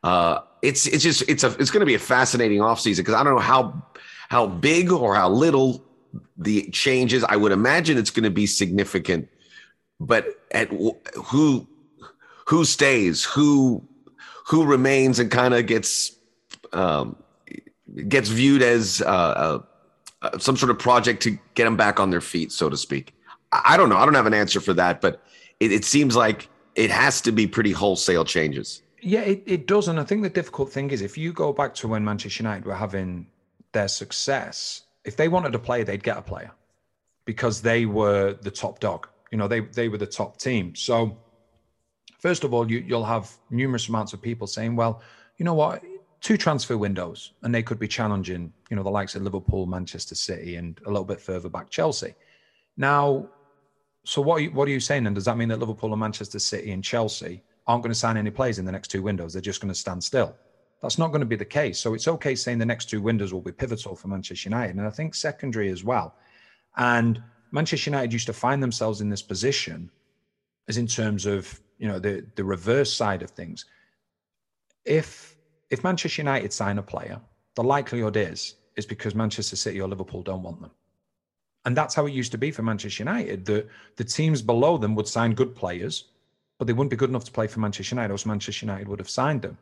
Uh, 0.03 0.38
it's 0.62 0.87
it's 0.87 1.03
just 1.05 1.22
it's 1.29 1.44
a 1.44 1.48
it's 1.59 1.70
going 1.70 1.81
to 1.81 1.87
be 1.87 1.94
a 1.94 1.98
fascinating 1.98 2.61
offseason 2.61 2.98
because 2.98 3.14
I 3.14 3.22
don't 3.22 3.35
know 3.35 3.40
how 3.40 3.83
how 4.31 4.46
big 4.46 4.90
or 4.90 5.14
how 5.14 5.29
little 5.29 5.85
the 6.38 6.70
changes. 6.70 7.22
I 7.22 7.37
would 7.37 7.53
imagine 7.53 7.98
it's 7.98 8.11
going 8.11 8.24
to 8.24 8.31
be 8.31 8.46
significant, 8.46 9.29
but 10.00 10.26
at 10.53 10.70
who 11.14 11.66
who 12.50 12.64
stays, 12.64 13.22
who 13.22 13.80
who 14.44 14.64
remains, 14.64 15.20
and 15.20 15.30
kind 15.30 15.54
of 15.54 15.66
gets 15.66 16.16
um, 16.72 17.14
gets 18.08 18.28
viewed 18.28 18.60
as 18.60 19.00
uh, 19.02 19.06
uh, 19.06 19.62
uh, 20.22 20.38
some 20.38 20.56
sort 20.56 20.70
of 20.70 20.78
project 20.78 21.22
to 21.22 21.38
get 21.54 21.64
them 21.64 21.76
back 21.76 22.00
on 22.00 22.10
their 22.10 22.20
feet, 22.20 22.50
so 22.50 22.68
to 22.68 22.76
speak. 22.76 23.14
I 23.52 23.76
don't 23.76 23.88
know. 23.88 23.96
I 23.96 24.04
don't 24.04 24.14
have 24.14 24.26
an 24.26 24.34
answer 24.34 24.60
for 24.60 24.74
that, 24.74 25.00
but 25.00 25.22
it, 25.60 25.70
it 25.70 25.84
seems 25.84 26.16
like 26.16 26.48
it 26.74 26.90
has 26.90 27.20
to 27.22 27.30
be 27.30 27.46
pretty 27.46 27.70
wholesale 27.70 28.24
changes. 28.24 28.82
Yeah, 29.00 29.20
it, 29.20 29.44
it 29.46 29.66
does. 29.68 29.86
And 29.86 30.00
I 30.00 30.04
think 30.04 30.22
the 30.22 30.28
difficult 30.28 30.72
thing 30.72 30.90
is 30.90 31.02
if 31.02 31.16
you 31.16 31.32
go 31.32 31.52
back 31.52 31.72
to 31.76 31.88
when 31.88 32.04
Manchester 32.04 32.42
United 32.42 32.64
were 32.64 32.74
having 32.74 33.26
their 33.72 33.88
success, 33.88 34.82
if 35.04 35.16
they 35.16 35.28
wanted 35.28 35.54
a 35.54 35.58
player, 35.60 35.84
they'd 35.84 36.02
get 36.02 36.18
a 36.18 36.22
player 36.22 36.50
because 37.24 37.62
they 37.62 37.86
were 37.86 38.34
the 38.42 38.50
top 38.50 38.80
dog. 38.80 39.08
You 39.30 39.38
know, 39.38 39.46
they 39.46 39.60
they 39.60 39.88
were 39.88 39.98
the 39.98 40.06
top 40.06 40.38
team. 40.38 40.74
So 40.74 41.16
first 42.20 42.44
of 42.44 42.54
all, 42.54 42.70
you, 42.70 42.78
you'll 42.78 43.04
have 43.04 43.30
numerous 43.50 43.88
amounts 43.88 44.12
of 44.12 44.22
people 44.22 44.46
saying, 44.46 44.76
well, 44.76 45.02
you 45.38 45.44
know 45.44 45.54
what, 45.54 45.83
two 46.20 46.37
transfer 46.37 46.76
windows, 46.76 47.33
and 47.42 47.54
they 47.54 47.62
could 47.62 47.78
be 47.78 47.88
challenging, 47.88 48.52
you 48.70 48.76
know, 48.76 48.83
the 48.83 48.90
likes 48.90 49.14
of 49.14 49.22
Liverpool, 49.22 49.66
Manchester 49.66 50.14
City, 50.14 50.56
and 50.56 50.80
a 50.87 50.88
little 50.88 51.04
bit 51.04 51.20
further 51.20 51.48
back, 51.48 51.70
Chelsea. 51.70 52.14
Now, 52.76 53.28
so 54.04 54.20
what 54.22 54.37
are 54.37 54.40
you, 54.40 54.50
what 54.52 54.68
are 54.68 54.70
you 54.70 54.80
saying? 54.80 55.06
And 55.06 55.14
does 55.14 55.24
that 55.24 55.37
mean 55.37 55.48
that 55.48 55.59
Liverpool 55.59 55.92
and 55.92 56.00
Manchester 56.00 56.38
City 56.38 56.72
and 56.72 56.85
Chelsea 56.85 57.42
aren't 57.66 57.83
going 57.83 57.92
to 57.92 57.98
sign 57.98 58.16
any 58.16 58.30
players 58.30 58.59
in 58.59 58.64
the 58.64 58.72
next 58.72 58.88
two 58.88 59.02
windows? 59.02 59.33
They're 59.33 59.42
just 59.42 59.61
going 59.61 59.72
to 59.72 59.78
stand 59.78 60.02
still. 60.02 60.37
That's 60.83 60.98
not 60.98 61.09
going 61.09 61.20
to 61.20 61.26
be 61.26 61.37
the 61.37 61.44
case. 61.44 61.78
So 61.78 61.92
it's 61.92 62.09
okay 62.09 62.35
saying 62.35 62.59
the 62.59 62.66
next 62.66 62.88
two 62.88 63.02
windows 63.02 63.35
will 63.35 63.42
be 63.42 63.52
pivotal 63.52 63.94
for 63.94 64.09
Manchester 64.09 64.48
United, 64.48 64.76
and 64.76 64.87
I 64.87 64.90
think 64.90 65.14
secondary 65.14 65.70
as 65.70 65.85
well. 65.85 66.14
And 66.76 67.22
Manchester 67.50 67.90
United 67.90 68.12
used 68.12 68.26
to 68.26 68.33
find 68.33 68.62
themselves 68.62 69.00
in 69.00 69.11
this 69.11 69.22
position, 69.22 69.90
as 70.68 70.78
in 70.78 70.87
terms 70.87 71.26
of 71.26 71.61
you 71.81 71.88
know 71.88 71.99
the 71.99 72.25
the 72.37 72.45
reverse 72.45 72.93
side 72.93 73.23
of 73.23 73.31
things. 73.31 73.64
If 74.85 75.37
if 75.71 75.83
Manchester 75.83 76.23
United 76.23 76.53
sign 76.53 76.79
a 76.79 76.83
player, 76.83 77.19
the 77.57 77.64
likelihood 77.64 78.16
is 78.16 78.55
is 78.77 78.87
because 78.87 79.14
Manchester 79.14 79.57
City 79.57 79.81
or 79.81 79.88
Liverpool 79.88 80.23
don't 80.23 80.43
want 80.43 80.61
them. 80.61 80.71
And 81.64 81.77
that's 81.77 81.95
how 81.95 82.07
it 82.07 82.12
used 82.12 82.33
to 82.33 82.38
be 82.38 82.51
for 82.51 82.62
Manchester 82.62 83.03
United. 83.03 83.45
The 83.47 83.66
the 83.97 84.05
teams 84.05 84.43
below 84.43 84.77
them 84.77 84.95
would 84.95 85.09
sign 85.09 85.35
good 85.35 85.57
players, 85.57 86.05
but 86.59 86.66
they 86.66 86.75
wouldn't 86.75 86.90
be 86.90 86.97
good 86.97 87.11
enough 87.11 87.25
to 87.25 87.33
play 87.33 87.47
for 87.47 87.61
Manchester 87.61 87.95
United, 87.95 88.12
else 88.12 88.27
Manchester 88.27 88.66
United 88.66 88.87
would 88.87 89.01
have 89.01 89.11
signed 89.11 89.43
them. 89.43 89.57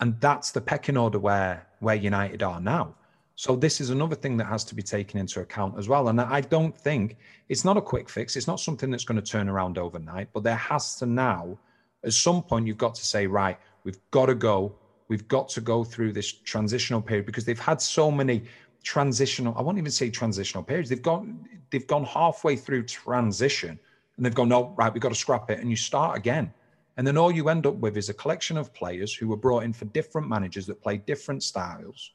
And 0.00 0.20
that's 0.20 0.50
the 0.50 0.60
pecking 0.60 0.98
order 0.98 1.18
where 1.18 1.66
where 1.80 1.94
United 1.94 2.42
are 2.42 2.60
now. 2.60 2.94
So 3.34 3.56
this 3.56 3.80
is 3.80 3.90
another 3.90 4.14
thing 4.14 4.36
that 4.36 4.46
has 4.46 4.64
to 4.64 4.74
be 4.74 4.82
taken 4.82 5.18
into 5.18 5.40
account 5.40 5.78
as 5.78 5.88
well. 5.88 6.08
And 6.08 6.20
I 6.20 6.40
don't 6.40 6.76
think 6.76 7.16
it's 7.48 7.64
not 7.64 7.76
a 7.76 7.80
quick 7.80 8.08
fix. 8.08 8.36
It's 8.36 8.46
not 8.46 8.60
something 8.60 8.90
that's 8.90 9.04
going 9.04 9.20
to 9.20 9.26
turn 9.26 9.48
around 9.48 9.78
overnight, 9.78 10.28
but 10.32 10.42
there 10.42 10.56
has 10.56 10.96
to 10.96 11.06
now, 11.06 11.58
at 12.04 12.12
some 12.12 12.42
point, 12.42 12.66
you've 12.66 12.78
got 12.78 12.94
to 12.96 13.04
say, 13.04 13.26
right, 13.26 13.58
we've 13.84 13.98
got 14.10 14.26
to 14.26 14.34
go. 14.34 14.74
We've 15.08 15.26
got 15.28 15.48
to 15.50 15.60
go 15.60 15.84
through 15.84 16.12
this 16.12 16.32
transitional 16.32 17.02
period 17.02 17.26
because 17.26 17.44
they've 17.44 17.58
had 17.58 17.80
so 17.80 18.10
many 18.10 18.44
transitional 18.82 19.54
i 19.56 19.62
won't 19.62 19.78
even 19.78 19.90
say 19.90 20.10
transitional 20.10 20.62
periods 20.62 20.88
they've 20.88 21.02
gone 21.02 21.46
they've 21.70 21.86
gone 21.86 22.04
halfway 22.04 22.56
through 22.56 22.82
transition 22.82 23.78
and 24.16 24.26
they've 24.26 24.34
gone 24.34 24.48
no 24.48 24.74
right 24.76 24.92
we've 24.92 25.02
got 25.02 25.10
to 25.10 25.14
scrap 25.14 25.50
it 25.50 25.60
and 25.60 25.70
you 25.70 25.76
start 25.76 26.16
again 26.16 26.52
and 26.96 27.06
then 27.06 27.16
all 27.16 27.30
you 27.30 27.48
end 27.48 27.64
up 27.64 27.76
with 27.76 27.96
is 27.96 28.08
a 28.08 28.14
collection 28.14 28.56
of 28.56 28.74
players 28.74 29.14
who 29.14 29.28
were 29.28 29.36
brought 29.36 29.62
in 29.62 29.72
for 29.72 29.84
different 29.86 30.28
managers 30.28 30.66
that 30.66 30.82
play 30.82 30.96
different 30.96 31.42
styles 31.42 32.12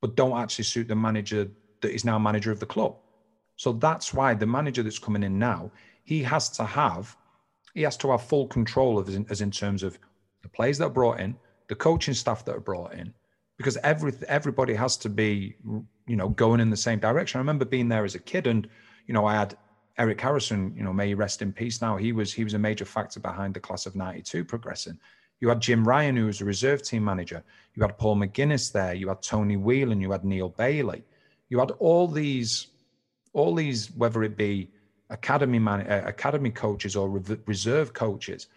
but 0.00 0.16
don't 0.16 0.38
actually 0.38 0.64
suit 0.64 0.88
the 0.88 0.96
manager 0.96 1.48
that 1.80 1.92
is 1.92 2.04
now 2.04 2.18
manager 2.18 2.50
of 2.50 2.60
the 2.60 2.66
club 2.66 2.96
so 3.56 3.72
that's 3.72 4.12
why 4.12 4.34
the 4.34 4.46
manager 4.46 4.82
that's 4.82 4.98
coming 4.98 5.22
in 5.22 5.38
now 5.38 5.70
he 6.04 6.22
has 6.22 6.48
to 6.48 6.64
have 6.64 7.16
he 7.74 7.82
has 7.82 7.96
to 7.96 8.10
have 8.10 8.22
full 8.22 8.46
control 8.46 8.98
of 8.98 9.08
as 9.08 9.14
in, 9.14 9.26
as 9.30 9.40
in 9.40 9.50
terms 9.50 9.82
of 9.82 9.98
the 10.42 10.48
players 10.48 10.78
that 10.78 10.86
are 10.86 10.90
brought 10.90 11.20
in 11.20 11.36
the 11.68 11.74
coaching 11.74 12.14
staff 12.14 12.44
that 12.44 12.56
are 12.56 12.60
brought 12.60 12.92
in 12.94 13.12
because 13.56 13.76
every 13.78 14.12
everybody 14.28 14.74
has 14.74 14.96
to 14.98 15.08
be 15.08 15.56
you 16.06 16.16
know 16.16 16.28
going 16.28 16.60
in 16.60 16.70
the 16.70 16.76
same 16.76 16.98
direction. 16.98 17.38
I 17.38 17.40
remember 17.40 17.64
being 17.64 17.88
there 17.88 18.04
as 18.04 18.14
a 18.14 18.20
kid, 18.20 18.46
and 18.46 18.68
you 19.06 19.14
know 19.14 19.26
I 19.26 19.34
had 19.34 19.56
Eric 19.98 20.20
Harrison. 20.20 20.74
You 20.76 20.84
know, 20.84 20.92
may 20.92 21.08
he 21.08 21.14
rest 21.14 21.42
in 21.42 21.52
peace. 21.52 21.80
Now 21.80 21.96
he 21.96 22.12
was 22.12 22.32
he 22.32 22.44
was 22.44 22.54
a 22.54 22.58
major 22.58 22.84
factor 22.84 23.20
behind 23.20 23.54
the 23.54 23.60
class 23.60 23.86
of 23.86 23.96
'92 23.96 24.44
progressing. 24.44 24.98
You 25.40 25.48
had 25.48 25.60
Jim 25.60 25.86
Ryan, 25.86 26.16
who 26.16 26.26
was 26.26 26.40
a 26.40 26.44
reserve 26.44 26.82
team 26.82 27.04
manager. 27.04 27.42
You 27.74 27.82
had 27.82 27.98
Paul 27.98 28.16
McGuinness 28.16 28.72
there. 28.72 28.94
You 28.94 29.08
had 29.08 29.22
Tony 29.22 29.56
Whelan. 29.56 30.00
You 30.00 30.12
had 30.12 30.24
Neil 30.24 30.48
Bailey. 30.48 31.04
You 31.48 31.58
had 31.58 31.72
all 31.72 32.08
these, 32.08 32.68
all 33.32 33.54
these, 33.54 33.90
whether 33.92 34.22
it 34.22 34.36
be 34.36 34.70
academy 35.10 35.58
man, 35.58 35.86
uh, 35.86 36.02
academy 36.06 36.50
coaches 36.50 36.96
or 36.96 37.08
re- 37.08 37.38
reserve 37.46 37.92
coaches, 37.92 38.48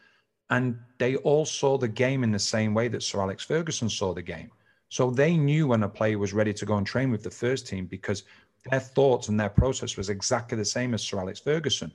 and 0.49 0.79
they 0.97 1.15
all 1.17 1.45
saw 1.45 1.77
the 1.77 1.87
game 1.87 2.23
in 2.23 2.31
the 2.31 2.39
same 2.39 2.73
way 2.73 2.87
that 2.87 3.03
Sir 3.03 3.21
Alex 3.21 3.43
Ferguson 3.43 3.89
saw 3.89 4.13
the 4.13 4.21
game. 4.21 4.49
So 4.89 5.11
they 5.11 5.37
knew 5.37 5.67
when 5.67 5.83
a 5.83 5.89
player 5.89 6.17
was 6.17 6.33
ready 6.33 6.53
to 6.53 6.65
go 6.65 6.77
and 6.77 6.87
train 6.87 7.11
with 7.11 7.21
the 7.21 7.29
first 7.29 7.67
team 7.67 7.85
because 7.85 8.23
their 8.69 8.79
thoughts 8.79 9.29
and 9.29 9.39
their 9.39 9.49
process 9.49 9.95
was 9.95 10.09
exactly 10.09 10.57
the 10.57 10.65
same 10.65 10.93
as 10.95 11.03
Sir 11.03 11.19
Alex 11.19 11.39
Ferguson. 11.39 11.91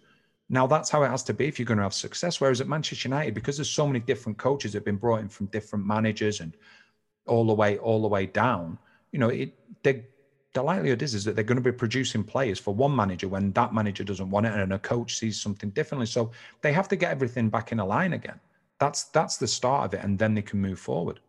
Now 0.49 0.67
that's 0.67 0.91
how 0.91 1.03
it 1.03 1.09
has 1.09 1.23
to 1.25 1.35
be 1.35 1.47
if 1.47 1.59
you're 1.59 1.67
going 1.67 1.79
to 1.79 1.85
have 1.85 1.95
success. 1.95 2.41
Whereas 2.41 2.61
at 2.61 2.69
Manchester 2.69 3.09
United, 3.09 3.35
because 3.35 3.57
there's 3.57 3.71
so 3.71 3.87
many 3.87 4.01
different 4.01 4.39
coaches 4.39 4.73
that 4.73 4.79
have 4.79 4.85
been 4.85 4.97
brought 4.97 5.21
in 5.21 5.29
from 5.29 5.47
different 5.47 5.87
managers 5.87 6.41
and 6.41 6.55
all 7.27 7.47
the 7.47 7.55
way, 7.55 7.79
all 7.79 8.03
the 8.03 8.09
way 8.09 8.27
down, 8.27 8.79
you 9.13 9.19
know, 9.19 9.29
it 9.29 9.55
they 9.83 10.05
the 10.55 10.63
likelihood 10.63 11.03
is 11.03 11.15
is 11.15 11.25
that 11.25 11.35
they're 11.35 11.45
going 11.45 11.57
to 11.57 11.63
be 11.63 11.73
producing 11.73 12.23
players 12.23 12.59
for 12.59 12.75
one 12.75 12.95
manager 12.95 13.29
when 13.29 13.53
that 13.53 13.75
manager 13.75 14.05
doesn't 14.05 14.31
want 14.31 14.47
it 14.47 14.53
and 14.53 14.73
a 14.73 14.79
coach 14.79 15.17
sees 15.17 15.41
something 15.41 15.71
differently. 15.71 16.07
So 16.07 16.31
they 16.63 16.73
have 16.73 16.89
to 16.89 16.97
get 16.97 17.11
everything 17.11 17.49
back 17.49 17.73
in 17.73 17.81
a 17.81 17.85
line 17.85 18.13
again. 18.13 18.39
That's 18.79 19.05
that's 19.05 19.37
the 19.37 19.47
start 19.47 19.87
of 19.87 19.95
it, 19.95 20.05
and 20.05 20.19
then 20.19 20.35
they 20.35 20.43
can 20.43 20.61
move 20.61 20.79
forward. 20.79 21.21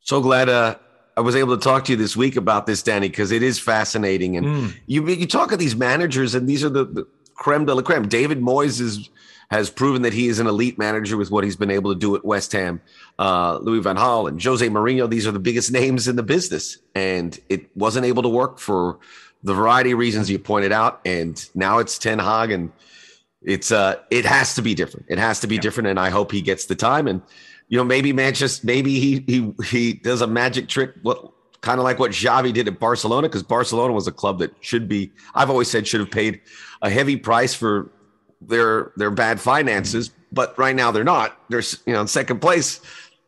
So 0.00 0.20
glad 0.20 0.48
uh, 0.48 0.76
I 1.16 1.20
was 1.20 1.36
able 1.36 1.56
to 1.56 1.62
talk 1.62 1.84
to 1.86 1.92
you 1.92 1.96
this 1.96 2.16
week 2.16 2.36
about 2.36 2.66
this, 2.66 2.82
Danny, 2.82 3.08
because 3.08 3.32
it 3.32 3.42
is 3.42 3.58
fascinating. 3.58 4.36
And 4.36 4.46
mm. 4.46 4.76
you 4.86 5.06
you 5.08 5.26
talk 5.26 5.52
of 5.52 5.58
these 5.58 5.76
managers, 5.76 6.34
and 6.34 6.48
these 6.48 6.64
are 6.64 6.70
the, 6.70 6.84
the 6.84 7.06
creme 7.40 7.64
de 7.64 7.74
la 7.74 7.82
creme. 7.82 8.06
David 8.06 8.40
Moyes 8.40 8.80
is, 8.80 9.08
has 9.50 9.70
proven 9.70 10.02
that 10.02 10.12
he 10.12 10.28
is 10.28 10.38
an 10.38 10.46
elite 10.46 10.78
manager 10.78 11.16
with 11.16 11.30
what 11.30 11.42
he's 11.42 11.56
been 11.56 11.70
able 11.70 11.92
to 11.92 11.98
do 11.98 12.14
at 12.14 12.24
West 12.24 12.52
Ham. 12.52 12.80
Uh, 13.18 13.58
Louis 13.62 13.80
Van 13.80 13.96
Gaal 13.96 14.28
and 14.28 14.40
Jose 14.40 14.68
Mourinho, 14.68 15.10
these 15.10 15.26
are 15.26 15.32
the 15.32 15.40
biggest 15.40 15.72
names 15.80 16.06
in 16.06 16.14
the 16.14 16.22
business, 16.22 16.78
and 16.94 17.40
it 17.48 17.74
wasn't 17.76 18.06
able 18.06 18.22
to 18.22 18.28
work 18.28 18.60
for 18.60 18.98
the 19.42 19.54
variety 19.54 19.92
of 19.92 19.98
reasons 19.98 20.30
you 20.30 20.38
pointed 20.38 20.70
out. 20.70 21.00
And 21.04 21.44
now 21.54 21.78
it's 21.78 21.98
Ten 21.98 22.18
Hag, 22.18 22.52
and 22.52 22.70
it's 23.42 23.72
uh, 23.72 23.96
it 24.10 24.26
has 24.26 24.54
to 24.54 24.62
be 24.62 24.74
different. 24.74 25.06
It 25.08 25.18
has 25.18 25.40
to 25.40 25.46
be 25.46 25.54
yeah. 25.54 25.62
different, 25.62 25.88
and 25.88 25.98
I 25.98 26.10
hope 26.10 26.30
he 26.30 26.42
gets 26.42 26.66
the 26.66 26.76
time 26.76 27.08
and 27.08 27.22
you 27.70 27.76
know, 27.76 27.84
maybe 27.84 28.12
Manchester, 28.12 28.66
maybe 28.66 28.98
he 28.98 29.24
he 29.28 29.54
he 29.64 29.92
does 29.92 30.22
a 30.22 30.26
magic 30.26 30.68
trick, 30.68 30.90
what 31.02 31.32
kind 31.60 31.78
of 31.78 31.84
like 31.84 31.98
what 31.98 32.12
Xavi 32.12 32.52
did 32.52 32.68
at 32.68 32.78
Barcelona, 32.78 33.28
because 33.28 33.42
Barcelona 33.42 33.92
was 33.92 34.06
a 34.06 34.12
club 34.12 34.38
that 34.38 34.52
should 34.60 34.88
be, 34.88 35.12
I've 35.34 35.50
always 35.50 35.70
said, 35.70 35.86
should 35.86 36.00
have 36.00 36.10
paid 36.10 36.40
a 36.82 36.90
heavy 36.90 37.16
price 37.16 37.54
for 37.54 37.90
their 38.40 38.92
their 38.96 39.10
bad 39.10 39.40
finances, 39.40 40.10
but 40.32 40.58
right 40.58 40.74
now 40.74 40.90
they're 40.90 41.04
not. 41.04 41.38
They're 41.50 41.62
you 41.86 41.92
know 41.92 42.00
in 42.00 42.06
second 42.06 42.40
place. 42.40 42.80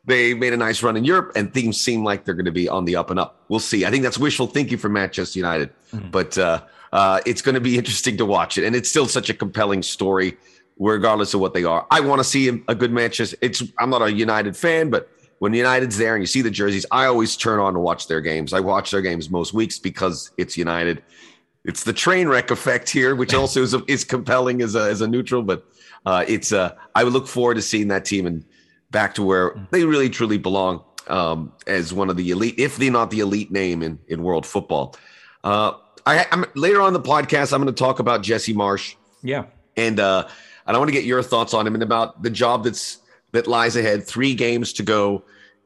They 0.04 0.34
made 0.34 0.52
a 0.52 0.56
nice 0.56 0.82
run 0.82 0.96
in 0.96 1.04
Europe, 1.04 1.32
and 1.36 1.52
things 1.54 1.80
seem 1.80 2.02
like 2.02 2.24
they're 2.24 2.34
going 2.34 2.46
to 2.46 2.52
be 2.52 2.68
on 2.68 2.86
the 2.86 2.96
up 2.96 3.10
and 3.10 3.20
up. 3.20 3.44
We'll 3.48 3.60
see. 3.60 3.84
I 3.84 3.90
think 3.90 4.02
that's 4.02 4.18
wishful 4.18 4.48
thinking 4.48 4.78
for 4.78 4.88
Manchester 4.88 5.38
United, 5.38 5.70
mm-hmm. 5.92 6.10
but 6.10 6.36
uh, 6.38 6.62
uh, 6.92 7.20
it's 7.24 7.42
going 7.42 7.54
to 7.54 7.60
be 7.60 7.78
interesting 7.78 8.16
to 8.16 8.26
watch 8.26 8.58
it, 8.58 8.64
and 8.64 8.74
it's 8.74 8.88
still 8.88 9.06
such 9.06 9.30
a 9.30 9.34
compelling 9.34 9.82
story 9.82 10.36
regardless 10.78 11.34
of 11.34 11.40
what 11.40 11.54
they 11.54 11.64
are. 11.64 11.86
I 11.90 12.00
want 12.00 12.18
to 12.18 12.24
see 12.24 12.48
a 12.66 12.74
good 12.74 12.90
match. 12.90 13.20
It's 13.20 13.62
I'm 13.78 13.90
not 13.90 14.02
a 14.02 14.12
United 14.12 14.56
fan, 14.56 14.90
but 14.90 15.08
when 15.42 15.52
United's 15.52 15.98
there 15.98 16.14
and 16.14 16.22
you 16.22 16.26
see 16.28 16.40
the 16.40 16.52
jerseys, 16.52 16.86
I 16.92 17.06
always 17.06 17.36
turn 17.36 17.58
on 17.58 17.74
to 17.74 17.80
watch 17.80 18.06
their 18.06 18.20
games. 18.20 18.52
I 18.52 18.60
watch 18.60 18.92
their 18.92 19.02
games 19.02 19.28
most 19.28 19.52
weeks 19.52 19.76
because 19.76 20.30
it's 20.36 20.56
United. 20.56 21.02
It's 21.64 21.82
the 21.82 21.92
train 21.92 22.28
wreck 22.28 22.52
effect 22.52 22.88
here, 22.88 23.16
which 23.16 23.34
also 23.34 23.60
is, 23.60 23.74
is 23.88 24.04
compelling 24.04 24.62
as 24.62 24.76
a, 24.76 24.82
as 24.82 25.00
a 25.00 25.08
neutral. 25.08 25.42
But 25.42 25.66
uh, 26.06 26.24
it's 26.28 26.52
uh, 26.52 26.76
I 26.94 27.02
would 27.02 27.12
look 27.12 27.26
forward 27.26 27.54
to 27.54 27.62
seeing 27.62 27.88
that 27.88 28.04
team 28.04 28.24
and 28.24 28.44
back 28.92 29.16
to 29.16 29.24
where 29.24 29.56
they 29.72 29.84
really 29.84 30.08
truly 30.08 30.38
belong 30.38 30.84
um, 31.08 31.52
as 31.66 31.92
one 31.92 32.08
of 32.08 32.16
the 32.16 32.30
elite, 32.30 32.54
if 32.56 32.76
they're 32.76 32.92
not 32.92 33.10
the 33.10 33.18
elite 33.18 33.50
name 33.50 33.82
in 33.82 33.98
in 34.06 34.22
world 34.22 34.46
football. 34.46 34.94
Uh, 35.42 35.72
I, 36.06 36.24
am 36.30 36.44
later 36.54 36.80
on 36.80 36.92
the 36.92 37.00
podcast. 37.00 37.52
I'm 37.52 37.60
going 37.60 37.74
to 37.74 37.76
talk 37.76 37.98
about 37.98 38.22
Jesse 38.22 38.54
Marsch. 38.54 38.94
Yeah, 39.24 39.46
and 39.76 39.98
uh, 39.98 40.28
and 40.68 40.76
I 40.76 40.78
want 40.78 40.88
to 40.90 40.94
get 40.94 41.02
your 41.02 41.20
thoughts 41.20 41.52
on 41.52 41.66
him 41.66 41.74
and 41.74 41.82
about 41.82 42.22
the 42.22 42.30
job 42.30 42.62
that's 42.62 43.01
that 43.32 43.46
lies 43.46 43.76
ahead. 43.76 44.06
Three 44.06 44.34
games 44.34 44.72
to 44.74 44.82
go. 44.82 45.24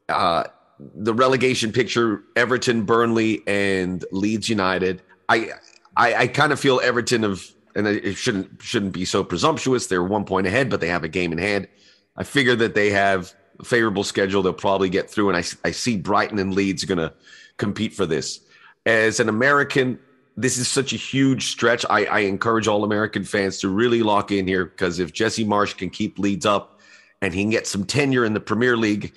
Uh, 0.08 0.44
the 0.78 1.14
relegation 1.14 1.72
picture: 1.72 2.22
Everton, 2.34 2.84
Burnley, 2.84 3.42
and 3.46 4.04
Leeds 4.12 4.48
United. 4.48 5.02
I 5.28 5.50
I, 5.96 6.14
I 6.14 6.26
kind 6.28 6.52
of 6.52 6.60
feel 6.60 6.80
Everton 6.82 7.22
have, 7.22 7.42
and 7.74 7.86
it 7.86 8.16
shouldn't 8.16 8.62
shouldn't 8.62 8.92
be 8.92 9.04
so 9.04 9.24
presumptuous. 9.24 9.86
They're 9.86 10.04
one 10.04 10.24
point 10.24 10.46
ahead, 10.46 10.70
but 10.70 10.80
they 10.80 10.88
have 10.88 11.04
a 11.04 11.08
game 11.08 11.32
in 11.32 11.38
hand. 11.38 11.68
I 12.16 12.24
figure 12.24 12.56
that 12.56 12.74
they 12.74 12.90
have 12.90 13.32
a 13.58 13.64
favorable 13.64 14.04
schedule. 14.04 14.42
They'll 14.42 14.52
probably 14.52 14.88
get 14.88 15.10
through, 15.10 15.30
and 15.30 15.36
I 15.36 15.44
I 15.66 15.70
see 15.72 15.96
Brighton 15.96 16.38
and 16.38 16.54
Leeds 16.54 16.84
going 16.84 16.98
to 16.98 17.12
compete 17.56 17.94
for 17.94 18.06
this. 18.06 18.40
As 18.84 19.18
an 19.18 19.28
American, 19.28 19.98
this 20.36 20.58
is 20.58 20.68
such 20.68 20.92
a 20.92 20.96
huge 20.96 21.46
stretch. 21.46 21.84
I, 21.88 22.04
I 22.04 22.18
encourage 22.20 22.68
all 22.68 22.84
American 22.84 23.24
fans 23.24 23.58
to 23.60 23.68
really 23.68 24.02
lock 24.02 24.30
in 24.30 24.46
here 24.46 24.66
because 24.66 24.98
if 24.98 25.12
Jesse 25.12 25.44
Marsch 25.44 25.76
can 25.76 25.90
keep 25.90 26.18
Leeds 26.18 26.46
up 26.46 26.75
and 27.22 27.34
he 27.34 27.42
can 27.42 27.50
get 27.50 27.66
some 27.66 27.84
tenure 27.84 28.24
in 28.24 28.34
the 28.34 28.40
Premier 28.40 28.76
League, 28.76 29.12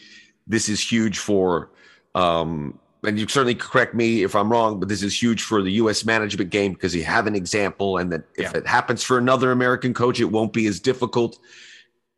this 0.48 0.70
is 0.70 0.80
huge 0.80 1.20
for. 1.20 1.70
Um, 2.16 2.80
and 3.04 3.18
you 3.18 3.28
certainly 3.28 3.56
correct 3.56 3.94
me 3.94 4.24
if 4.24 4.36
I'm 4.36 4.52
wrong, 4.52 4.80
but 4.80 4.90
this 4.90 5.04
is 5.04 5.22
huge 5.22 5.44
for 5.44 5.62
the 5.62 5.72
U.S. 5.74 6.04
management 6.04 6.50
game 6.50 6.74
because 6.74 6.94
you 6.94 7.04
have 7.04 7.28
an 7.28 7.36
example, 7.36 7.98
and 7.98 8.12
that 8.12 8.24
if 8.36 8.52
yeah. 8.52 8.58
it 8.58 8.68
happens 8.68 9.04
for 9.04 9.18
another 9.18 9.52
American 9.52 9.94
coach, 9.94 10.20
it 10.20 10.26
won't 10.26 10.52
be 10.52 10.68
as 10.68 10.80
difficult. 10.80 11.40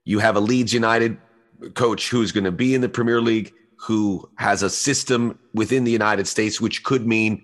You 0.05 0.19
have 0.19 0.35
a 0.35 0.39
Leeds 0.39 0.73
United 0.73 1.17
coach 1.75 2.09
who's 2.09 2.31
going 2.31 2.45
to 2.45 2.51
be 2.51 2.73
in 2.73 2.81
the 2.81 2.89
Premier 2.89 3.21
League, 3.21 3.53
who 3.75 4.27
has 4.35 4.63
a 4.63 4.69
system 4.69 5.37
within 5.53 5.83
the 5.83 5.91
United 5.91 6.27
States, 6.27 6.59
which 6.59 6.83
could 6.83 7.05
mean 7.05 7.43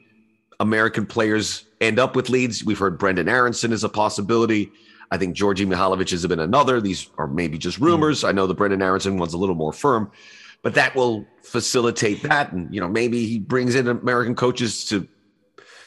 American 0.60 1.06
players 1.06 1.66
end 1.82 2.00
up 2.00 2.16
with 2.16 2.30
Leeds. 2.30 2.64
We've 2.64 2.80
heard 2.80 2.98
Brendan 2.98 3.30
Aaronson 3.30 3.72
is 3.72 3.84
a 3.84 3.90
possibility. 3.90 4.72
I 5.12 5.18
think 5.18 5.36
Djordje 5.36 5.66
Mihailovic 5.66 6.12
has 6.12 6.26
been 6.26 6.40
another. 6.40 6.82
These 6.82 7.10
are 7.18 7.28
maybe 7.28 7.58
just 7.58 7.80
rumors. 7.80 8.22
Mm. 8.22 8.30
I 8.30 8.32
know 8.34 8.48
the 8.48 8.54
Brendan 8.54 8.82
Aaronson 8.82 9.18
one's 9.18 9.34
a 9.34 9.38
little 9.38 9.56
more 9.56 9.74
firm, 9.74 10.12
but 10.62 10.74
that 10.76 10.96
will 10.96 11.26
facilitate 11.44 12.24
that. 12.24 12.52
And 12.52 12.74
you 12.74 12.82
know, 12.82 12.88
maybe 12.88 13.26
he 13.26 13.40
brings 13.40 13.76
in 13.76 13.88
American 13.88 14.36
coaches 14.36 14.86
to 14.86 15.08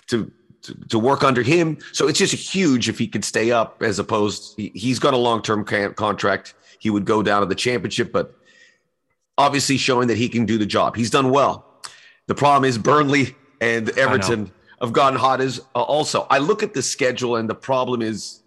to 0.09 0.31
to, 0.63 0.75
to 0.89 0.99
work 0.99 1.25
under 1.25 1.43
him. 1.43 1.79
So 1.93 2.07
it's 2.09 2.19
just 2.19 2.35
huge 2.35 2.89
if 2.89 2.99
he 2.99 3.07
could 3.07 3.25
stay 3.25 3.51
up, 3.51 3.83
as 3.83 3.99
opposed 3.99 4.55
he, 4.57 4.71
he's 4.75 4.99
got 4.99 5.15
a 5.15 5.17
long 5.17 5.43
term 5.43 5.65
contract. 5.65 6.55
He 6.79 6.91
would 6.91 7.05
go 7.05 7.23
down 7.23 7.41
to 7.41 7.47
the 7.47 7.55
championship, 7.55 8.13
but 8.13 8.35
obviously 9.39 9.77
showing 9.77 10.09
that 10.09 10.17
he 10.17 10.29
can 10.29 10.47
do 10.47 10.59
the 10.59 10.67
job. 10.67 10.97
He's 10.97 11.11
done 11.11 11.31
well. 11.31 11.67
The 12.27 12.35
problem 12.35 12.65
is 12.65 12.79
Burnley 12.79 13.35
and 13.61 13.91
Everton 13.91 14.53
have 14.81 14.93
gotten 14.93 15.19
hot 15.19 15.41
as 15.41 15.61
uh, 15.75 15.83
also. 15.83 16.27
I 16.31 16.39
look 16.39 16.63
at 16.63 16.75
the 16.75 16.83
schedule 16.83 17.37
and 17.37 17.49
the 17.49 17.55
problem 17.55 18.03
is 18.03 18.40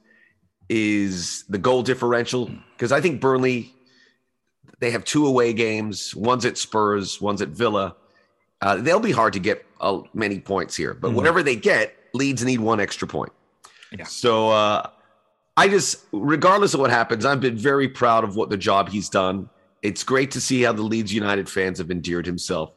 is 0.70 1.43
the 1.49 1.57
goal 1.57 1.84
differential 1.84 2.49
because 2.76 2.91
I 2.91 3.01
think 3.01 3.22
Burnley 3.22 3.74
they 4.80 4.91
have 4.91 5.05
two 5.05 5.26
away 5.26 5.53
games. 5.53 6.14
One's 6.14 6.45
at 6.45 6.57
Spurs, 6.57 7.22
one's 7.22 7.41
at 7.41 7.49
Villa. 7.49 7.95
Uh, 8.61 8.76
they'll 8.76 8.99
be 8.99 9.11
hard 9.11 9.34
to 9.34 9.39
get 9.39 9.66
uh, 9.80 10.01
many 10.14 10.39
points 10.39 10.76
here, 10.76 10.93
but 10.93 11.07
mm-hmm. 11.07 11.18
whatever 11.18 11.41
they 11.41 11.55
get, 11.55 11.95
Leeds 12.14 12.43
need 12.43 12.59
one 12.59 12.80
extra 12.80 13.07
point. 13.07 13.32
Yeah. 13.97 14.05
So 14.05 14.49
uh, 14.49 14.89
I 15.55 15.68
just, 15.68 16.03
regardless 16.11 16.74
of 16.74 16.80
what 16.80 16.89
happens, 16.89 17.26
I've 17.26 17.41
been 17.41 17.57
very 17.57 17.88
proud 17.88 18.24
of 18.24 18.36
what 18.36 18.49
the 18.49 18.57
job 18.57 18.89
he's 18.89 19.09
done. 19.09 19.49
It's 19.82 20.03
great 20.03 20.32
to 20.32 20.41
see 20.41 20.61
how 20.64 20.74
the 20.74 20.82
Leeds 20.82 21.14
United 21.14 21.49
fans 21.49 21.78
have 21.78 21.91
endeared 21.91 22.26
himself. 22.26 22.76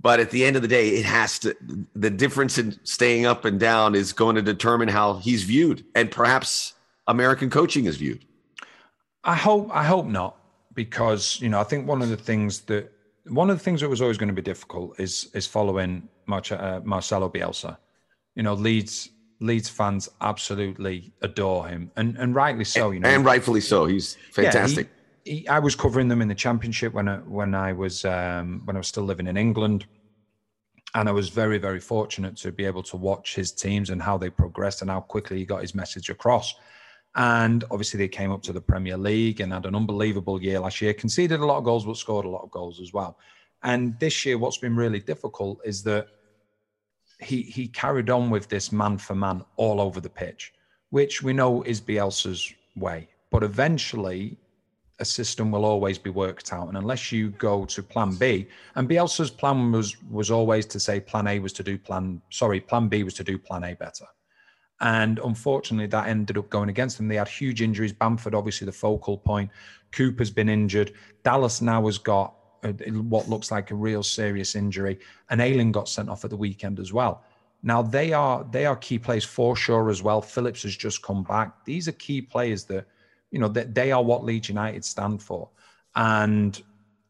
But 0.00 0.20
at 0.20 0.30
the 0.30 0.44
end 0.44 0.56
of 0.56 0.62
the 0.62 0.68
day, 0.68 0.90
it 0.90 1.06
has 1.06 1.38
to, 1.40 1.56
the 1.94 2.10
difference 2.10 2.58
in 2.58 2.78
staying 2.84 3.24
up 3.24 3.44
and 3.44 3.58
down 3.58 3.94
is 3.94 4.12
going 4.12 4.36
to 4.36 4.42
determine 4.42 4.88
how 4.88 5.14
he's 5.14 5.44
viewed 5.44 5.84
and 5.94 6.10
perhaps 6.10 6.73
American 7.06 7.50
coaching 7.50 7.86
is 7.86 7.96
viewed. 7.96 8.24
I 9.24 9.34
hope, 9.34 9.70
I 9.72 9.84
hope 9.84 10.06
not, 10.06 10.36
because, 10.74 11.40
you 11.40 11.48
know, 11.48 11.60
I 11.60 11.64
think 11.64 11.86
one 11.86 12.02
of 12.02 12.08
the 12.08 12.16
things 12.16 12.60
that, 12.62 12.92
one 13.26 13.48
of 13.48 13.56
the 13.56 13.64
things 13.64 13.80
that 13.80 13.88
was 13.88 14.02
always 14.02 14.18
going 14.18 14.28
to 14.28 14.34
be 14.34 14.42
difficult 14.42 15.00
is, 15.00 15.30
is 15.34 15.46
following 15.46 16.08
uh, 16.28 16.80
Marcelo 16.84 17.28
Bielsa. 17.30 17.76
You 18.34 18.42
know, 18.42 18.54
Leeds, 18.54 19.10
Leeds 19.40 19.68
fans 19.68 20.08
absolutely 20.20 21.12
adore 21.22 21.68
him, 21.68 21.90
and 21.96 22.16
and 22.16 22.34
rightly 22.34 22.64
so. 22.64 22.90
You 22.90 23.00
know, 23.00 23.08
and 23.08 23.24
rightfully 23.24 23.60
so. 23.60 23.86
He's 23.86 24.16
fantastic. 24.32 24.88
Yeah, 25.24 25.34
he, 25.34 25.48
I 25.48 25.58
was 25.58 25.74
covering 25.74 26.08
them 26.08 26.20
in 26.20 26.28
the 26.28 26.34
championship 26.34 26.92
when 26.92 27.08
I, 27.08 27.16
when 27.18 27.54
I 27.54 27.72
was 27.72 28.04
um, 28.04 28.62
when 28.64 28.76
I 28.76 28.80
was 28.80 28.88
still 28.88 29.04
living 29.04 29.26
in 29.26 29.36
England, 29.36 29.86
and 30.94 31.08
I 31.08 31.12
was 31.12 31.28
very 31.28 31.58
very 31.58 31.80
fortunate 31.80 32.36
to 32.38 32.52
be 32.52 32.64
able 32.64 32.82
to 32.84 32.96
watch 32.96 33.34
his 33.34 33.52
teams 33.52 33.90
and 33.90 34.02
how 34.02 34.18
they 34.18 34.30
progressed 34.30 34.82
and 34.82 34.90
how 34.90 35.00
quickly 35.00 35.38
he 35.38 35.44
got 35.44 35.62
his 35.62 35.74
message 35.74 36.10
across. 36.10 36.54
And 37.16 37.64
obviously 37.70 37.98
they 37.98 38.08
came 38.08 38.32
up 38.32 38.42
to 38.42 38.52
the 38.52 38.60
Premier 38.60 38.96
League 38.96 39.40
and 39.40 39.52
had 39.52 39.66
an 39.66 39.76
unbelievable 39.76 40.42
year 40.42 40.58
last 40.58 40.80
year. 40.80 40.92
Conceded 40.92 41.40
a 41.40 41.46
lot 41.46 41.58
of 41.58 41.64
goals, 41.64 41.84
but 41.84 41.96
scored 41.96 42.24
a 42.24 42.30
lot 42.30 42.42
of 42.42 42.50
goals 42.50 42.80
as 42.80 42.92
well. 42.92 43.18
And 43.62 43.98
this 43.98 44.26
year, 44.26 44.36
what's 44.36 44.58
been 44.58 44.76
really 44.76 45.00
difficult 45.00 45.60
is 45.64 45.82
that 45.84 46.08
he 47.20 47.42
he 47.42 47.68
carried 47.68 48.10
on 48.10 48.30
with 48.30 48.48
this 48.48 48.72
man 48.72 48.98
for 48.98 49.14
man 49.14 49.44
all 49.56 49.80
over 49.80 50.00
the 50.00 50.10
pitch, 50.10 50.52
which 50.90 51.22
we 51.22 51.32
know 51.32 51.62
is 51.62 51.80
Bielsa's 51.80 52.52
way. 52.76 53.08
But 53.30 53.42
eventually, 53.42 54.36
a 54.98 55.04
system 55.04 55.50
will 55.50 55.64
always 55.64 55.98
be 55.98 56.10
worked 56.10 56.52
out. 56.52 56.68
And 56.68 56.76
unless 56.76 57.10
you 57.10 57.30
go 57.30 57.64
to 57.64 57.82
plan 57.82 58.14
B, 58.16 58.46
and 58.74 58.88
Bielsa's 58.88 59.30
plan 59.30 59.72
was 59.72 60.02
was 60.10 60.30
always 60.30 60.66
to 60.66 60.80
say 60.80 61.00
plan 61.00 61.26
A 61.26 61.38
was 61.38 61.52
to 61.54 61.62
do 61.62 61.78
plan 61.78 62.20
sorry, 62.30 62.60
plan 62.60 62.88
B 62.88 63.02
was 63.02 63.14
to 63.14 63.24
do 63.24 63.38
plan 63.38 63.64
A 63.64 63.74
better. 63.74 64.06
And 64.84 65.18
unfortunately, 65.24 65.86
that 65.86 66.08
ended 66.08 66.36
up 66.36 66.50
going 66.50 66.68
against 66.68 66.98
them. 66.98 67.08
They 67.08 67.16
had 67.16 67.26
huge 67.26 67.62
injuries. 67.62 67.94
Bamford, 67.94 68.34
obviously, 68.34 68.66
the 68.66 68.72
focal 68.72 69.16
point. 69.16 69.50
Cooper's 69.92 70.30
been 70.30 70.50
injured. 70.50 70.92
Dallas 71.22 71.62
now 71.62 71.86
has 71.86 71.96
got 71.96 72.34
a, 72.62 72.72
what 72.90 73.26
looks 73.26 73.50
like 73.50 73.70
a 73.70 73.74
real 73.74 74.02
serious 74.02 74.54
injury. 74.54 74.98
And 75.30 75.40
Ayling 75.40 75.72
got 75.72 75.88
sent 75.88 76.10
off 76.10 76.22
at 76.24 76.30
the 76.30 76.36
weekend 76.36 76.78
as 76.78 76.92
well. 76.92 77.24
Now 77.62 77.80
they 77.80 78.12
are 78.12 78.46
they 78.50 78.66
are 78.66 78.76
key 78.76 78.98
players 78.98 79.24
for 79.24 79.56
sure 79.56 79.88
as 79.88 80.02
well. 80.02 80.20
Phillips 80.20 80.64
has 80.64 80.76
just 80.76 81.02
come 81.02 81.22
back. 81.22 81.64
These 81.64 81.88
are 81.88 81.92
key 81.92 82.20
players 82.20 82.64
that 82.64 82.86
you 83.30 83.38
know 83.38 83.48
that 83.48 83.74
they 83.74 83.90
are 83.90 84.04
what 84.04 84.22
Leeds 84.22 84.50
United 84.50 84.84
stand 84.84 85.22
for. 85.22 85.48
And 85.96 86.60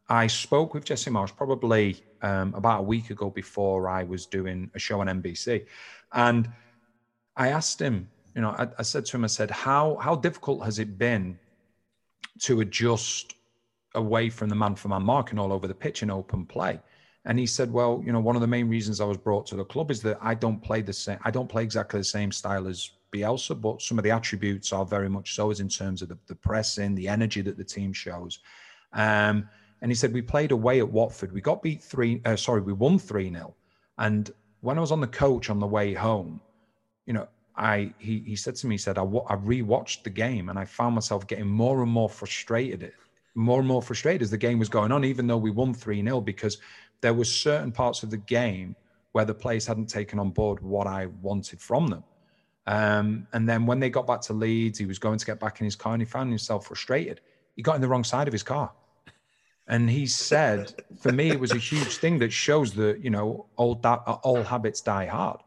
I 0.07 0.27
spoke 0.27 0.73
with 0.73 0.85
Jesse 0.85 1.11
Marsch 1.11 1.35
probably 1.35 2.01
um, 2.21 2.53
about 2.53 2.79
a 2.79 2.83
week 2.83 3.09
ago 3.09 3.29
before 3.29 3.89
I 3.89 4.03
was 4.03 4.27
doing 4.27 4.71
a 4.75 4.79
show 4.79 5.01
on 5.01 5.07
NBC, 5.07 5.65
and 6.13 6.47
I 7.35 7.49
asked 7.49 7.81
him, 7.81 8.09
you 8.35 8.41
know, 8.41 8.49
I, 8.49 8.67
I 8.79 8.81
said 8.83 9.05
to 9.05 9.17
him, 9.17 9.23
I 9.23 9.27
said, 9.27 9.51
how 9.51 9.97
how 10.01 10.15
difficult 10.15 10.63
has 10.65 10.79
it 10.79 10.97
been 10.97 11.39
to 12.41 12.61
adjust 12.61 13.35
away 13.93 14.29
from 14.29 14.49
the 14.49 14.55
man 14.55 14.75
for 14.75 14.89
man 14.89 15.03
marking 15.03 15.39
all 15.39 15.53
over 15.53 15.67
the 15.67 15.73
pitch 15.73 16.03
in 16.03 16.09
open 16.09 16.45
play? 16.45 16.79
And 17.25 17.39
he 17.39 17.47
said, 17.47 17.73
well, 17.73 18.03
you 18.05 18.11
know, 18.11 18.19
one 18.19 18.35
of 18.35 18.41
the 18.41 18.47
main 18.47 18.69
reasons 18.69 19.01
I 19.01 19.05
was 19.05 19.17
brought 19.17 19.47
to 19.47 19.55
the 19.55 19.65
club 19.65 19.89
is 19.89 20.01
that 20.03 20.19
I 20.21 20.35
don't 20.35 20.61
play 20.61 20.81
the 20.81 20.93
same. 20.93 21.17
I 21.23 21.31
don't 21.31 21.49
play 21.49 21.63
exactly 21.63 21.99
the 21.99 22.03
same 22.03 22.31
style 22.31 22.67
as 22.67 22.91
Bielsa, 23.11 23.59
but 23.59 23.81
some 23.81 23.97
of 23.97 24.03
the 24.03 24.11
attributes 24.11 24.71
are 24.71 24.85
very 24.85 25.09
much 25.09 25.33
so 25.33 25.49
as 25.49 25.59
in 25.59 25.67
terms 25.67 26.03
of 26.03 26.09
the, 26.09 26.19
the 26.27 26.35
pressing, 26.35 26.93
the 26.93 27.07
energy 27.07 27.41
that 27.41 27.57
the 27.57 27.63
team 27.63 27.93
shows. 27.93 28.39
Um, 28.93 29.49
and 29.81 29.89
he 29.89 29.95
said, 29.95 30.13
we 30.13 30.21
played 30.21 30.51
away 30.51 30.79
at 30.79 30.89
Watford. 30.89 31.31
We 31.31 31.41
got 31.41 31.63
beat 31.63 31.81
three, 31.81 32.21
uh, 32.25 32.35
sorry, 32.35 32.61
we 32.61 32.73
won 32.73 32.99
3 32.99 33.31
0. 33.31 33.55
And 33.97 34.29
when 34.61 34.77
I 34.77 34.81
was 34.81 34.91
on 34.91 35.01
the 35.01 35.07
coach 35.07 35.49
on 35.49 35.59
the 35.59 35.67
way 35.67 35.93
home, 35.93 36.41
you 37.05 37.13
know, 37.13 37.27
I 37.55 37.93
he 37.97 38.19
he 38.19 38.35
said 38.35 38.55
to 38.55 38.67
me, 38.67 38.75
he 38.75 38.79
said, 38.79 38.97
I, 38.97 39.03
I 39.03 39.35
rewatched 39.35 40.03
the 40.03 40.09
game 40.09 40.49
and 40.49 40.59
I 40.59 40.65
found 40.65 40.95
myself 40.95 41.25
getting 41.27 41.47
more 41.47 41.81
and 41.81 41.91
more 41.91 42.09
frustrated, 42.09 42.91
more 43.35 43.59
and 43.59 43.67
more 43.67 43.81
frustrated 43.81 44.21
as 44.21 44.31
the 44.31 44.37
game 44.37 44.59
was 44.59 44.69
going 44.69 44.91
on, 44.91 45.05
even 45.05 45.27
though 45.27 45.37
we 45.37 45.51
won 45.51 45.73
3 45.73 46.03
0, 46.03 46.21
because 46.21 46.57
there 47.01 47.13
were 47.13 47.25
certain 47.25 47.71
parts 47.71 48.03
of 48.03 48.09
the 48.09 48.17
game 48.17 48.75
where 49.13 49.25
the 49.25 49.33
players 49.33 49.65
hadn't 49.65 49.87
taken 49.87 50.19
on 50.19 50.31
board 50.31 50.61
what 50.61 50.87
I 50.87 51.05
wanted 51.21 51.61
from 51.61 51.87
them. 51.87 52.03
Um, 52.67 53.27
and 53.31 53.47
then 53.47 53.65
when 53.65 53.79
they 53.79 53.89
got 53.89 54.07
back 54.07 54.21
to 54.21 54.33
Leeds, 54.33 54.79
he 54.79 54.85
was 54.85 54.99
going 54.99 55.19
to 55.19 55.25
get 55.25 55.39
back 55.39 55.61
in 55.61 55.65
his 55.65 55.75
car 55.75 55.93
and 55.93 56.01
he 56.01 56.05
found 56.05 56.29
himself 56.29 56.67
frustrated. 56.67 57.21
He 57.55 57.61
got 57.61 57.75
in 57.75 57.81
the 57.81 57.87
wrong 57.87 58.03
side 58.03 58.27
of 58.27 58.33
his 58.33 58.43
car. 58.43 58.71
And 59.67 59.89
he 59.89 60.05
said, 60.05 60.73
for 60.99 61.11
me, 61.11 61.29
it 61.29 61.39
was 61.39 61.51
a 61.51 61.57
huge 61.57 61.97
thing 61.97 62.19
that 62.19 62.31
shows 62.31 62.73
that, 62.73 63.03
you 63.03 63.09
know, 63.09 63.47
old, 63.57 63.81
that, 63.83 64.03
old 64.23 64.45
habits 64.45 64.81
die 64.81 65.05
hard. 65.05 65.39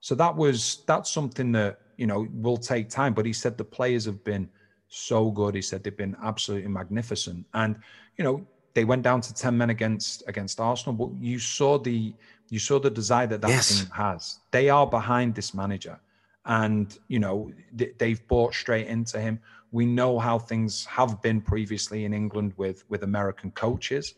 So 0.00 0.14
that 0.14 0.34
was 0.34 0.82
that's 0.86 1.10
something 1.10 1.52
that 1.52 1.80
you 1.96 2.06
know 2.06 2.26
will 2.32 2.56
take 2.56 2.88
time. 2.88 3.14
But 3.14 3.26
he 3.26 3.32
said 3.32 3.56
the 3.56 3.64
players 3.64 4.04
have 4.06 4.24
been 4.24 4.48
so 4.88 5.30
good. 5.30 5.54
He 5.54 5.62
said 5.62 5.84
they've 5.84 5.96
been 5.96 6.16
absolutely 6.22 6.68
magnificent, 6.68 7.46
and 7.54 7.76
you 8.16 8.24
know 8.24 8.46
they 8.74 8.84
went 8.84 9.02
down 9.02 9.20
to 9.20 9.34
ten 9.34 9.56
men 9.56 9.70
against 9.70 10.22
against 10.26 10.60
Arsenal. 10.60 10.94
But 10.94 11.22
you 11.22 11.38
saw 11.38 11.78
the 11.78 12.14
you 12.48 12.58
saw 12.58 12.78
the 12.78 12.90
desire 12.90 13.26
that 13.28 13.42
that 13.42 13.50
yes. 13.50 13.80
team 13.80 13.90
has. 13.90 14.38
They 14.50 14.68
are 14.70 14.86
behind 14.86 15.34
this 15.34 15.54
manager, 15.54 16.00
and 16.46 16.96
you 17.08 17.18
know 17.18 17.52
they've 17.72 18.26
bought 18.26 18.54
straight 18.54 18.86
into 18.86 19.20
him. 19.20 19.38
We 19.72 19.86
know 19.86 20.18
how 20.18 20.38
things 20.38 20.84
have 20.86 21.22
been 21.22 21.40
previously 21.40 22.04
in 22.04 22.14
England 22.14 22.54
with 22.56 22.84
with 22.88 23.02
American 23.02 23.50
coaches. 23.50 24.14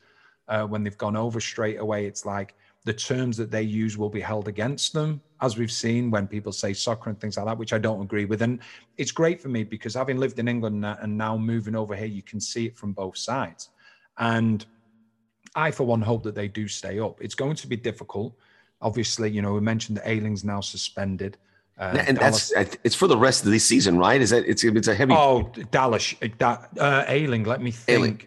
Uh, 0.49 0.65
when 0.67 0.83
they've 0.83 0.99
gone 0.99 1.17
over 1.17 1.41
straight 1.41 1.79
away, 1.79 2.05
it's 2.07 2.27
like 2.27 2.55
the 2.85 2.93
terms 2.93 3.37
that 3.37 3.51
they 3.51 3.63
use 3.63 3.97
will 3.97 4.11
be 4.11 4.21
held 4.21 4.49
against 4.49 4.93
them, 4.93 5.21
as 5.43 5.59
we've 5.59 5.73
seen 5.73 6.11
when 6.11 6.27
people 6.27 6.53
say 6.53 6.73
soccer 6.73 7.11
and 7.11 7.21
things 7.21 7.37
like 7.37 7.45
that, 7.47 7.59
which 7.59 7.73
I 7.73 7.79
don't 7.79 8.01
agree 8.01 8.25
with. 8.25 8.43
And 8.43 8.61
it's 8.97 9.11
great 9.11 9.41
for 9.41 9.49
me 9.49 9.65
because 9.65 9.95
having 9.95 10.17
lived 10.17 10.39
in 10.39 10.47
England 10.47 10.85
and 10.87 11.19
now 11.19 11.37
moving 11.37 11.75
over 11.75 11.97
here, 11.97 12.07
you 12.07 12.23
can 12.23 12.41
see 12.41 12.67
it 12.67 12.77
from 12.77 12.93
both 12.93 13.19
sides. 13.19 13.71
And 14.19 14.65
I, 15.57 15.73
for 15.73 15.85
one, 15.85 16.01
hope 16.01 16.23
that 16.23 16.37
they 16.37 16.47
do 16.49 16.69
stay 16.69 17.01
up. 17.01 17.21
It's 17.21 17.35
going 17.35 17.57
to 17.57 17.67
be 17.67 17.77
difficult. 17.77 18.35
Obviously, 18.81 19.31
you 19.31 19.43
know, 19.43 19.53
we 19.53 19.61
mentioned 19.61 19.99
that 19.99 20.09
Ayling's 20.09 20.45
now 20.45 20.61
suspended. 20.61 21.37
Uh, 21.79 22.05
and 22.07 22.19
Dallas, 22.19 22.53
that's 22.55 22.77
it's 22.85 22.95
for 22.95 23.09
the 23.09 23.17
rest 23.17 23.45
of 23.45 23.51
the 23.51 23.59
season, 23.59 23.99
right? 23.99 24.21
Is 24.21 24.31
that 24.31 24.45
it's 24.47 24.63
it's 24.63 24.89
a 24.89 24.95
heavy? 24.95 25.15
Oh, 25.17 25.51
Dallas, 25.71 26.15
that 26.39 26.69
uh, 26.79 27.05
Ayling. 27.09 27.45
Let 27.45 27.61
me 27.63 27.71
think. 27.71 27.99
Ayling 27.99 28.27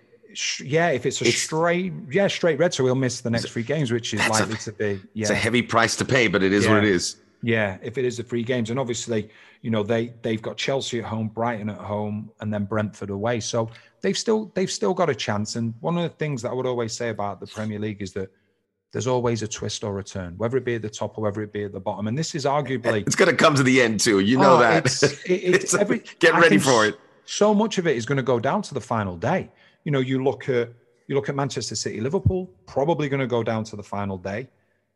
yeah, 0.64 0.90
if 0.90 1.06
it's 1.06 1.22
a 1.22 1.28
it's, 1.28 1.42
straight, 1.42 1.94
yeah, 2.12 2.28
straight 2.28 2.60
red, 2.60 2.74
so 2.74 2.84
we'll 2.84 2.96
miss 2.96 3.22
the 3.22 3.30
next 3.30 3.50
three 3.50 3.64
games, 3.64 3.92
which 3.92 4.14
is 4.14 4.28
likely 4.28 4.56
a, 4.56 4.58
to 4.58 4.72
be. 4.72 5.02
Yeah, 5.14 5.22
it's 5.22 5.30
a 5.30 5.36
heavy 5.36 5.62
price 5.62 5.96
to 5.98 6.06
pay, 6.06 6.28
but 6.28 6.44
it 6.44 6.54
is 6.54 6.66
yeah. 6.66 6.74
what 6.74 6.84
it 6.84 6.90
is. 6.90 7.18
Yeah, 7.42 7.78
if 7.84 7.98
it 7.98 8.06
is 8.06 8.18
the 8.18 8.24
three 8.24 8.44
games, 8.44 8.70
and 8.70 8.80
obviously, 8.80 9.30
you 9.62 9.70
know, 9.70 9.84
they 9.84 10.14
they've 10.22 10.42
got 10.42 10.58
Chelsea 10.58 11.00
at 11.00 11.06
home, 11.06 11.28
Brighton 11.28 11.70
at 11.70 11.78
home, 11.78 12.32
and 12.40 12.54
then 12.54 12.66
Brentford 12.66 13.10
away. 13.10 13.40
So 13.40 13.70
they've 14.02 14.18
still 14.18 14.52
they've 14.56 14.72
still 14.72 14.94
got 14.94 15.10
a 15.10 15.16
chance. 15.16 15.56
And 15.56 15.74
one 15.80 15.98
of 15.98 16.04
the 16.04 16.10
things 16.18 16.42
that 16.42 16.50
I 16.50 16.54
would 16.54 16.66
always 16.66 16.94
say 16.94 17.10
about 17.10 17.40
the 17.40 17.48
Premier 17.48 17.80
League 17.80 18.02
is 18.02 18.14
that 18.14 18.32
there's 18.96 19.08
always 19.08 19.44
a 19.44 19.48
twist 19.48 19.84
or 19.84 20.00
a 20.00 20.04
turn, 20.04 20.36
whether 20.38 20.56
it 20.56 20.64
be 20.64 20.76
at 20.76 20.82
the 20.82 20.90
top 20.90 21.18
or 21.18 21.22
whether 21.22 21.42
it 21.42 21.52
be 21.52 21.66
at 21.66 21.74
the 21.74 21.80
bottom. 21.80 22.08
And 22.08 22.18
this 22.18 22.34
is 22.34 22.46
arguably 22.46 23.06
it's 23.06 23.16
going 23.16 23.30
to 23.30 23.36
come 23.36 23.54
to 23.56 23.64
the 23.64 23.82
end 23.82 24.00
too. 24.00 24.22
You 24.22 24.38
know 24.38 24.56
oh, 24.56 24.60
that. 24.60 24.86
It's, 24.86 25.04
it, 25.04 25.20
it's 25.30 25.74
every, 25.74 26.02
get 26.20 26.34
ready 26.36 26.58
for 26.58 26.86
it. 26.86 26.98
So 27.26 27.54
much 27.54 27.78
of 27.78 27.88
it 27.88 27.98
is 27.98 28.06
going 28.06 28.18
to 28.18 28.24
go 28.24 28.40
down 28.40 28.62
to 28.62 28.74
the 28.74 28.82
final 28.82 29.18
day. 29.18 29.52
You 29.86 29.92
know, 29.92 30.00
you 30.00 30.22
look 30.24 30.50
at 30.50 30.74
you 31.08 31.16
look 31.16 31.30
at 31.30 31.36
Manchester 31.36 31.76
City, 31.76 32.02
Liverpool, 32.02 32.50
probably 32.66 33.08
going 33.10 33.20
to 33.20 33.28
go 33.28 33.44
down 33.44 33.64
to 33.66 33.76
the 33.76 33.84
final 33.84 34.18
day. 34.18 34.48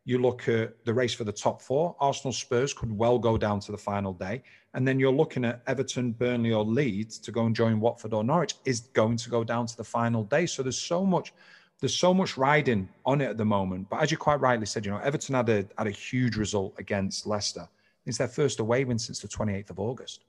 You 0.04 0.18
look 0.18 0.48
at 0.48 0.84
the 0.84 0.92
race 0.92 1.14
for 1.14 1.24
the 1.24 1.32
top 1.32 1.62
four, 1.62 1.94
Arsenal 2.00 2.32
Spurs 2.32 2.74
could 2.74 2.90
well 2.90 3.18
go 3.18 3.38
down 3.38 3.60
to 3.60 3.72
the 3.72 3.78
final 3.78 4.12
day. 4.12 4.42
And 4.74 4.86
then 4.86 4.98
you're 4.98 5.12
looking 5.12 5.44
at 5.44 5.62
Everton, 5.66 6.12
Burnley, 6.12 6.52
or 6.52 6.64
Leeds 6.64 7.18
to 7.18 7.30
go 7.30 7.46
and 7.46 7.54
join 7.54 7.80
Watford 7.80 8.12
or 8.12 8.24
Norwich 8.24 8.54
is 8.64 8.80
going 8.80 9.16
to 9.18 9.30
go 9.30 9.44
down 9.44 9.66
to 9.66 9.76
the 9.76 9.84
final 9.84 10.24
day. 10.24 10.46
So 10.46 10.62
there's 10.62 10.80
so 10.80 11.04
much, 11.04 11.32
there's 11.80 11.94
so 11.94 12.12
much 12.12 12.36
riding 12.36 12.88
on 13.06 13.20
it 13.20 13.28
at 13.28 13.36
the 13.36 13.44
moment. 13.44 13.88
But 13.88 14.02
as 14.02 14.10
you 14.10 14.16
quite 14.16 14.40
rightly 14.40 14.66
said, 14.66 14.84
you 14.84 14.90
know, 14.90 14.98
Everton 14.98 15.36
had 15.36 15.48
a 15.48 15.64
had 15.78 15.86
a 15.86 15.92
huge 15.92 16.36
result 16.36 16.74
against 16.78 17.26
Leicester. 17.26 17.68
It's 18.06 18.18
their 18.18 18.28
first 18.28 18.58
away 18.58 18.84
win 18.84 18.98
since 18.98 19.20
the 19.20 19.28
28th 19.28 19.70
of 19.70 19.78
August. 19.78 20.24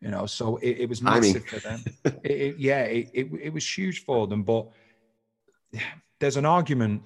You 0.00 0.10
know, 0.10 0.26
so 0.26 0.56
it, 0.58 0.78
it 0.78 0.88
was 0.88 1.02
massive 1.02 1.36
I 1.36 1.38
mean. 1.38 1.42
for 1.42 1.60
them. 1.60 1.84
it, 2.24 2.30
it, 2.30 2.58
yeah, 2.58 2.82
it, 2.82 3.10
it 3.14 3.52
was 3.52 3.66
huge 3.78 4.04
for 4.04 4.26
them, 4.26 4.42
but 4.42 4.68
there's 6.20 6.36
an 6.36 6.46
argument 6.46 7.02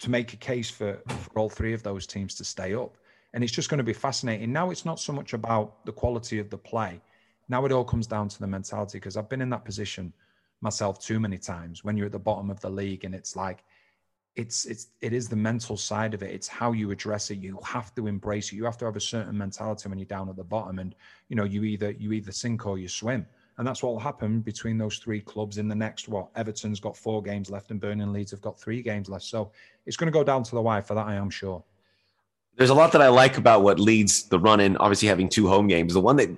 to 0.00 0.10
make 0.10 0.32
a 0.32 0.36
case 0.36 0.70
for, 0.70 1.00
for 1.08 1.38
all 1.38 1.48
three 1.48 1.72
of 1.72 1.82
those 1.82 2.06
teams 2.06 2.34
to 2.34 2.44
stay 2.44 2.74
up. 2.74 2.96
And 3.32 3.42
it's 3.42 3.52
just 3.52 3.68
going 3.68 3.78
to 3.78 3.84
be 3.84 3.92
fascinating. 3.92 4.52
Now 4.52 4.70
it's 4.70 4.84
not 4.84 5.00
so 5.00 5.12
much 5.12 5.32
about 5.32 5.84
the 5.84 5.92
quality 5.92 6.38
of 6.38 6.50
the 6.50 6.58
play. 6.58 7.00
Now 7.48 7.64
it 7.64 7.72
all 7.72 7.84
comes 7.84 8.06
down 8.06 8.28
to 8.28 8.38
the 8.38 8.46
mentality 8.46 8.98
because 8.98 9.16
I've 9.16 9.28
been 9.28 9.40
in 9.40 9.50
that 9.50 9.64
position 9.64 10.12
myself 10.60 11.00
too 11.00 11.20
many 11.20 11.38
times 11.38 11.84
when 11.84 11.96
you're 11.96 12.06
at 12.06 12.12
the 12.12 12.18
bottom 12.18 12.50
of 12.50 12.60
the 12.60 12.70
league 12.70 13.04
and 13.04 13.14
it's 13.14 13.36
like 13.36 13.62
it's 14.36 14.66
it's 14.66 14.88
it 15.00 15.12
is 15.12 15.28
the 15.28 15.36
mental 15.36 15.76
side 15.76 16.12
of 16.14 16.22
it 16.22 16.30
it's 16.30 16.46
how 16.46 16.72
you 16.72 16.90
address 16.90 17.30
it 17.30 17.38
you 17.38 17.58
have 17.64 17.94
to 17.94 18.06
embrace 18.06 18.52
it 18.52 18.56
you 18.56 18.64
have 18.64 18.76
to 18.76 18.84
have 18.84 18.96
a 18.96 19.00
certain 19.00 19.36
mentality 19.36 19.88
when 19.88 19.98
you're 19.98 20.06
down 20.06 20.28
at 20.28 20.36
the 20.36 20.44
bottom 20.44 20.78
and 20.78 20.94
you 21.28 21.36
know 21.36 21.44
you 21.44 21.64
either 21.64 21.92
you 21.92 22.12
either 22.12 22.30
sink 22.30 22.66
or 22.66 22.78
you 22.78 22.86
swim 22.86 23.26
and 23.58 23.66
that's 23.66 23.82
what 23.82 23.92
will 23.92 24.00
happen 24.00 24.40
between 24.40 24.76
those 24.76 24.98
three 24.98 25.20
clubs 25.20 25.58
in 25.58 25.68
the 25.68 25.74
next 25.74 26.08
what 26.08 26.28
Everton's 26.34 26.80
got 26.80 26.96
four 26.96 27.22
games 27.22 27.50
left 27.50 27.70
and 27.70 27.80
Burnley 27.80 28.04
Leeds 28.04 28.30
have 28.30 28.42
got 28.42 28.60
three 28.60 28.82
games 28.82 29.08
left. 29.08 29.24
So 29.24 29.50
it's 29.86 29.96
going 29.96 30.08
to 30.08 30.12
go 30.12 30.22
down 30.22 30.42
to 30.42 30.54
the 30.54 30.60
wire 30.60 30.82
for 30.82 30.94
that, 30.94 31.06
I 31.06 31.14
am 31.14 31.30
sure. 31.30 31.64
There's 32.56 32.70
a 32.70 32.74
lot 32.74 32.92
that 32.92 33.02
I 33.02 33.08
like 33.08 33.38
about 33.38 33.62
what 33.62 33.78
Leeds 33.78 34.24
the 34.24 34.38
run 34.38 34.60
in, 34.60 34.76
obviously 34.78 35.08
having 35.08 35.28
two 35.28 35.48
home 35.48 35.68
games. 35.68 35.94
The 35.94 36.00
one 36.00 36.16
that 36.16 36.30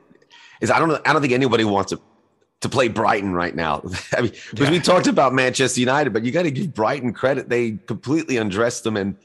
is 0.61 0.71
I 0.71 0.79
don't 0.79 0.91
I 1.07 1.13
don't 1.13 1.23
think 1.23 1.33
anybody 1.33 1.65
wants 1.65 1.91
to 1.91 2.01
to 2.61 2.69
play 2.69 2.89
Brighton 2.89 3.35
right 3.35 3.55
now. 3.55 3.83
I 4.17 4.23
mean, 4.23 4.33
because 4.51 4.67
yeah. 4.67 4.71
we 4.71 4.81
talked 4.81 5.07
about 5.07 5.33
Manchester 5.33 5.81
United, 5.81 6.13
but 6.13 6.25
you 6.25 6.33
got 6.33 6.43
to 6.43 6.51
give 6.51 6.75
Brighton 6.75 7.13
credit. 7.13 7.49
They 7.49 7.73
completely 7.87 8.37
undressed 8.37 8.85
them 8.85 8.97
and 8.97 9.17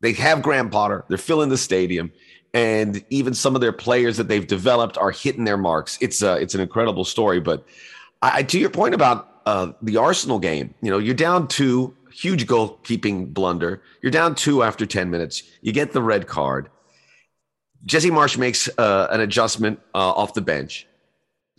they 0.00 0.12
have 0.14 0.42
Graham 0.42 0.70
Potter. 0.70 1.04
They're 1.08 1.18
filling 1.18 1.50
the 1.50 1.58
stadium 1.58 2.12
and 2.52 3.04
even 3.10 3.34
some 3.34 3.54
of 3.54 3.60
their 3.60 3.72
players 3.72 4.16
that 4.16 4.28
they've 4.28 4.46
developed 4.46 4.98
are 4.98 5.10
hitting 5.10 5.44
their 5.44 5.56
marks. 5.56 5.98
It's 6.00 6.22
a, 6.22 6.36
it's 6.36 6.54
an 6.54 6.60
incredible 6.60 7.04
story. 7.04 7.40
But 7.40 7.64
I, 8.22 8.42
to 8.42 8.58
your 8.58 8.70
point 8.70 8.94
about 8.94 9.42
uh, 9.46 9.72
the 9.82 9.96
Arsenal 9.96 10.38
game, 10.38 10.74
you 10.82 10.90
know, 10.90 10.98
you're 10.98 11.14
down 11.14 11.46
two, 11.46 11.94
huge 12.12 12.46
goalkeeping 12.46 13.32
blunder. 13.32 13.82
You're 14.02 14.10
down 14.10 14.34
two 14.34 14.62
after 14.62 14.84
10 14.84 15.10
minutes. 15.10 15.42
You 15.62 15.72
get 15.72 15.92
the 15.92 16.02
red 16.02 16.26
card. 16.26 16.68
Jesse 17.86 18.10
Marsch 18.10 18.36
makes 18.36 18.68
uh, 18.78 19.08
an 19.10 19.20
adjustment 19.20 19.80
uh, 19.94 20.12
off 20.12 20.34
the 20.34 20.42
bench, 20.42 20.86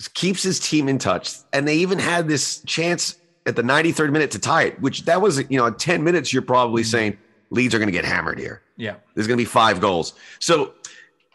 keeps 0.08 0.44
his 0.44 0.60
team 0.60 0.88
in 0.88 0.98
touch, 0.98 1.36
and 1.54 1.68
they 1.68 1.76
even 1.78 2.00
had 2.00 2.28
this 2.28 2.62
chance 2.66 3.18
at 3.46 3.56
the 3.56 3.62
93rd 3.62 4.12
minute 4.12 4.32
to 4.32 4.40
tie 4.40 4.64
it. 4.64 4.82
Which 4.82 5.06
that 5.06 5.22
was, 5.22 5.40
you 5.50 5.58
know, 5.58 5.68
at 5.68 5.80
10 5.80 6.04
minutes, 6.04 6.32
you're 6.32 6.42
probably 6.42 6.84
mm-hmm. 6.84 6.90
saying 6.90 7.18
Leeds 7.50 7.76
are 7.76 7.80
going 7.80 7.88
to 7.88 7.94
get 7.94 8.06
hammered 8.06 8.40
here. 8.40 8.62
Yeah, 8.78 8.96
there's 9.16 9.28
going 9.28 9.38
to 9.38 9.42
be 9.42 9.46
five 9.46 9.82
goals. 9.82 10.14
So 10.40 10.74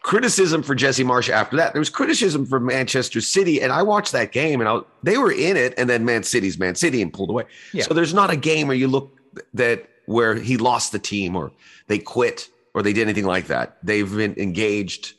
criticism 0.07 0.63
for 0.63 0.73
Jesse 0.73 1.03
Marsch 1.03 1.29
after 1.29 1.57
that. 1.57 1.73
There 1.73 1.81
was 1.81 1.89
criticism 1.89 2.45
for 2.45 2.61
Manchester 2.61 3.19
City, 3.19 3.61
and 3.61 3.73
I 3.73 3.83
watched 3.83 4.13
that 4.13 4.31
game, 4.31 4.61
and 4.61 4.69
I, 4.69 4.79
they 5.03 5.17
were 5.17 5.33
in 5.33 5.57
it, 5.57 5.73
and 5.77 5.89
then 5.89 6.05
Man 6.05 6.23
City's 6.23 6.57
Man 6.57 6.75
City 6.75 7.01
and 7.01 7.11
pulled 7.11 7.29
away. 7.29 7.43
Yeah. 7.73 7.83
So 7.83 7.93
there's 7.93 8.13
not 8.13 8.29
a 8.29 8.37
game 8.37 8.67
where 8.67 8.77
you 8.77 8.87
look 8.87 9.19
that 9.53 9.85
where 10.05 10.35
he 10.35 10.55
lost 10.55 10.93
the 10.93 10.99
team 10.99 11.35
or 11.35 11.51
they 11.87 11.99
quit 11.99 12.49
or 12.73 12.81
they 12.81 12.93
did 12.93 13.01
anything 13.01 13.25
like 13.25 13.47
that. 13.47 13.79
They've 13.83 14.09
been 14.09 14.33
engaged, 14.37 15.13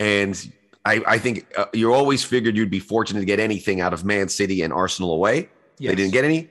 and 0.00 0.52
I, 0.86 1.02
I 1.06 1.18
think 1.18 1.46
uh, 1.58 1.66
you 1.72 1.92
always 1.92 2.22
figured 2.22 2.56
you'd 2.56 2.70
be 2.70 2.78
fortunate 2.78 3.20
to 3.20 3.26
get 3.26 3.40
anything 3.40 3.80
out 3.80 3.92
of 3.92 4.04
Man 4.04 4.28
City 4.28 4.62
and 4.62 4.72
Arsenal 4.72 5.12
away. 5.12 5.48
Yes. 5.78 5.90
They 5.90 5.96
didn't 5.96 6.12
get 6.12 6.24
any, 6.24 6.48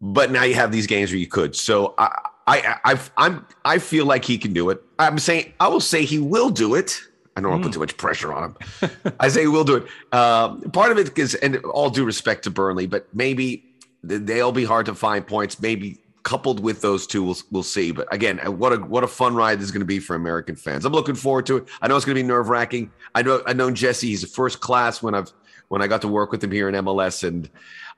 but 0.00 0.30
now 0.30 0.44
you 0.44 0.54
have 0.54 0.70
these 0.70 0.86
games 0.86 1.10
where 1.10 1.18
you 1.18 1.26
could. 1.26 1.56
So 1.56 1.94
I, 1.98 2.28
I, 2.46 2.76
I, 2.84 3.00
I'm, 3.16 3.46
I 3.64 3.78
feel 3.78 4.06
like 4.06 4.24
he 4.24 4.38
can 4.38 4.52
do 4.52 4.70
it. 4.70 4.80
I'm 4.98 5.18
saying 5.18 5.52
I 5.58 5.68
will 5.68 5.80
say 5.80 6.04
he 6.04 6.20
will 6.20 6.48
do 6.48 6.76
it. 6.76 7.00
I 7.36 7.40
don't 7.40 7.50
want 7.50 7.64
to 7.64 7.68
put 7.68 7.70
mm. 7.70 7.74
too 7.74 7.80
much 7.80 7.96
pressure 7.96 8.32
on 8.32 8.54
him. 8.80 8.90
I 9.18 9.26
say 9.28 9.40
he 9.40 9.48
will 9.48 9.64
do 9.64 9.76
it. 9.76 9.86
Uh, 10.12 10.54
part 10.70 10.92
of 10.92 10.98
it 10.98 11.18
is, 11.18 11.34
and 11.34 11.56
all 11.64 11.90
due 11.90 12.04
respect 12.04 12.44
to 12.44 12.50
Burnley, 12.50 12.86
but 12.86 13.08
maybe 13.12 13.64
they'll 14.04 14.52
be 14.52 14.64
hard 14.64 14.86
to 14.86 14.94
find 14.94 15.26
points. 15.26 15.60
Maybe 15.60 15.98
coupled 16.24 16.58
with 16.58 16.80
those 16.80 17.06
two, 17.06 17.22
we'll, 17.22 17.36
we'll 17.52 17.62
see. 17.62 17.92
But 17.92 18.12
again, 18.12 18.40
uh, 18.44 18.50
what 18.50 18.72
a 18.72 18.76
what 18.78 19.04
a 19.04 19.06
fun 19.06 19.36
ride 19.36 19.58
this 19.58 19.66
is 19.66 19.70
going 19.70 19.80
to 19.80 19.86
be 19.86 20.00
for 20.00 20.16
American 20.16 20.56
fans. 20.56 20.84
I'm 20.84 20.92
looking 20.92 21.14
forward 21.14 21.46
to 21.46 21.58
it. 21.58 21.68
I 21.80 21.86
know 21.86 21.96
it's 21.96 22.04
going 22.04 22.16
to 22.16 22.22
be 22.22 22.26
nerve 22.26 22.48
wracking. 22.48 22.90
I 23.14 23.22
know 23.22 23.42
I 23.46 23.52
know 23.52 23.70
Jesse. 23.70 24.08
He's 24.08 24.24
a 24.24 24.26
first 24.26 24.60
class 24.60 25.02
when 25.02 25.14
I've 25.14 25.32
when 25.68 25.82
I 25.82 25.86
got 25.86 26.02
to 26.02 26.08
work 26.08 26.32
with 26.32 26.42
him 26.42 26.50
here 26.50 26.68
in 26.68 26.74
MLS, 26.84 27.26
and 27.26 27.48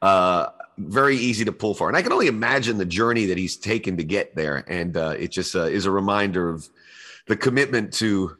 uh, 0.02 0.48
very 0.78 1.16
easy 1.16 1.44
to 1.44 1.52
pull 1.52 1.74
for. 1.74 1.88
And 1.88 1.96
I 1.96 2.02
can 2.02 2.12
only 2.12 2.26
imagine 2.26 2.78
the 2.78 2.84
journey 2.84 3.26
that 3.26 3.38
he's 3.38 3.56
taken 3.56 3.96
to 3.96 4.04
get 4.04 4.36
there. 4.36 4.64
And 4.66 4.96
uh, 4.96 5.14
it 5.18 5.28
just 5.28 5.54
uh, 5.56 5.62
is 5.62 5.86
a 5.86 5.90
reminder 5.90 6.50
of 6.50 6.68
the 7.26 7.36
commitment 7.36 7.92
to 7.94 8.36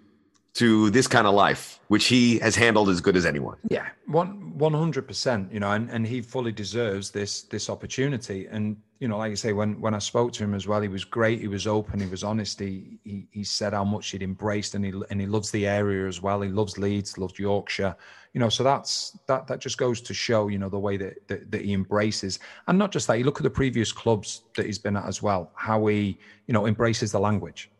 to 0.54 0.88
this 0.90 1.06
kind 1.06 1.26
of 1.26 1.34
life, 1.34 1.80
which 1.88 2.06
he 2.06 2.38
has 2.38 2.56
handled 2.56 2.88
as 2.88 3.02
good 3.02 3.14
as 3.16 3.26
anyone. 3.26 3.58
Yeah, 3.68 3.86
one 4.06 4.56
one 4.58 4.72
hundred 4.72 5.06
percent. 5.06 5.52
You 5.52 5.60
know, 5.60 5.70
and, 5.70 5.90
and 5.90 6.06
he 6.06 6.22
fully 6.22 6.52
deserves 6.52 7.10
this 7.10 7.42
this 7.42 7.68
opportunity. 7.70 8.46
And 8.50 8.76
you 8.98 9.08
know, 9.08 9.18
like 9.18 9.30
you 9.30 9.36
say, 9.36 9.52
when 9.52 9.80
when 9.80 9.94
I 9.94 9.98
spoke 9.98 10.32
to 10.34 10.44
him 10.44 10.54
as 10.54 10.66
well, 10.66 10.80
he 10.80 10.88
was 10.88 11.04
great. 11.04 11.40
He 11.40 11.48
was 11.48 11.66
open. 11.66 12.00
He 12.00 12.06
was 12.06 12.24
honest. 12.24 12.60
He 12.60 12.98
he, 13.04 13.28
he 13.30 13.44
said 13.44 13.72
how 13.72 13.84
much 13.84 14.10
he'd 14.10 14.22
embraced, 14.22 14.74
and 14.74 14.84
he 14.84 14.92
and 15.10 15.20
he 15.20 15.26
loves 15.26 15.50
the 15.50 15.66
area 15.66 16.08
as 16.08 16.22
well. 16.22 16.40
He 16.40 16.48
loves 16.48 16.78
Leeds, 16.78 17.18
loves 17.18 17.38
Yorkshire. 17.38 17.94
You 18.32 18.40
know, 18.40 18.48
so 18.48 18.64
that's 18.64 19.18
that 19.26 19.46
that 19.48 19.60
just 19.60 19.78
goes 19.78 20.00
to 20.00 20.14
show, 20.14 20.48
you 20.48 20.58
know, 20.58 20.68
the 20.68 20.78
way 20.78 20.96
that, 20.96 21.28
that 21.28 21.50
that 21.50 21.62
he 21.62 21.74
embraces, 21.74 22.38
and 22.68 22.78
not 22.78 22.90
just 22.90 23.06
that. 23.08 23.18
You 23.18 23.24
look 23.24 23.38
at 23.38 23.44
the 23.44 23.50
previous 23.50 23.92
clubs 23.92 24.42
that 24.56 24.66
he's 24.66 24.78
been 24.78 24.96
at 24.96 25.06
as 25.06 25.22
well, 25.22 25.50
how 25.54 25.86
he 25.86 26.18
you 26.46 26.54
know 26.54 26.66
embraces 26.66 27.12
the 27.12 27.20
language 27.20 27.70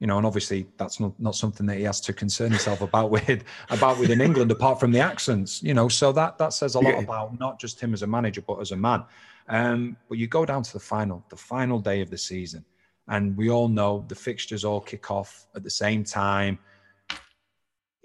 you 0.00 0.06
know, 0.06 0.16
and 0.16 0.26
obviously 0.26 0.66
that's 0.78 0.98
not, 0.98 1.12
not 1.20 1.34
something 1.34 1.66
that 1.66 1.76
he 1.76 1.82
has 1.82 2.00
to 2.00 2.14
concern 2.14 2.50
himself 2.50 2.80
about 2.80 3.10
with 3.28 3.44
about 3.68 3.98
within 3.98 4.20
England, 4.20 4.50
apart 4.50 4.80
from 4.80 4.92
the 4.92 4.98
accents, 4.98 5.62
you 5.62 5.74
know. 5.74 5.88
So 5.88 6.10
that 6.12 6.38
that 6.38 6.54
says 6.54 6.74
a 6.74 6.80
lot 6.80 6.98
about 6.98 7.38
not 7.38 7.60
just 7.60 7.78
him 7.78 7.92
as 7.92 8.02
a 8.02 8.06
manager, 8.06 8.40
but 8.40 8.58
as 8.60 8.72
a 8.72 8.76
man. 8.76 9.04
Um, 9.50 9.96
but 10.08 10.16
you 10.16 10.26
go 10.26 10.46
down 10.46 10.62
to 10.62 10.72
the 10.72 10.80
final, 10.80 11.24
the 11.28 11.36
final 11.36 11.78
day 11.78 12.00
of 12.00 12.08
the 12.08 12.16
season, 12.16 12.64
and 13.08 13.36
we 13.36 13.50
all 13.50 13.68
know 13.68 14.04
the 14.08 14.14
fixtures 14.14 14.64
all 14.64 14.80
kick 14.80 15.10
off 15.10 15.46
at 15.54 15.62
the 15.62 15.70
same 15.70 16.04
time. 16.04 16.58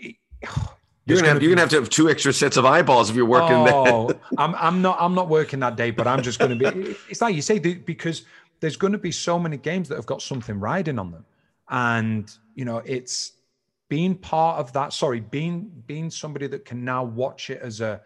you're 0.02 1.18
gonna, 1.20 1.28
have, 1.28 1.40
be, 1.40 1.46
you're 1.46 1.54
gonna 1.54 1.62
have 1.62 1.70
to 1.70 1.76
have 1.78 1.90
two 1.90 2.10
extra 2.10 2.34
sets 2.34 2.58
of 2.58 2.66
eyeballs 2.66 3.10
if 3.10 3.16
you're 3.16 3.26
working. 3.26 3.56
Oh, 3.56 4.12
I'm 4.38 4.56
I'm 4.56 4.82
not 4.82 4.98
I'm 5.00 5.14
not 5.14 5.30
working 5.30 5.60
that 5.62 5.78
day, 5.78 5.92
but 5.92 6.08
I'm 6.08 6.24
just 6.24 6.40
gonna 6.40 6.56
be. 6.56 6.66
It's 7.10 7.22
like 7.22 7.36
you 7.36 7.42
say 7.42 7.60
because 7.60 8.24
there's 8.60 8.78
going 8.78 8.94
to 8.94 9.00
be 9.00 9.12
so 9.12 9.38
many 9.38 9.58
games 9.58 9.90
that 9.90 9.96
have 9.96 10.06
got 10.06 10.22
something 10.22 10.60
riding 10.60 10.98
on 10.98 11.12
them 11.12 11.26
and 11.70 12.32
you 12.54 12.66
know 12.66 12.78
it's 12.86 13.34
being 13.90 14.16
part 14.16 14.60
of 14.60 14.74
that 14.74 14.94
sorry 14.94 15.20
being 15.20 15.72
being 15.86 16.10
somebody 16.10 16.48
that 16.48 16.66
can 16.66 16.84
now 16.84 17.04
watch 17.04 17.50
it 17.50 17.62
as 17.62 17.82
a 17.82 18.02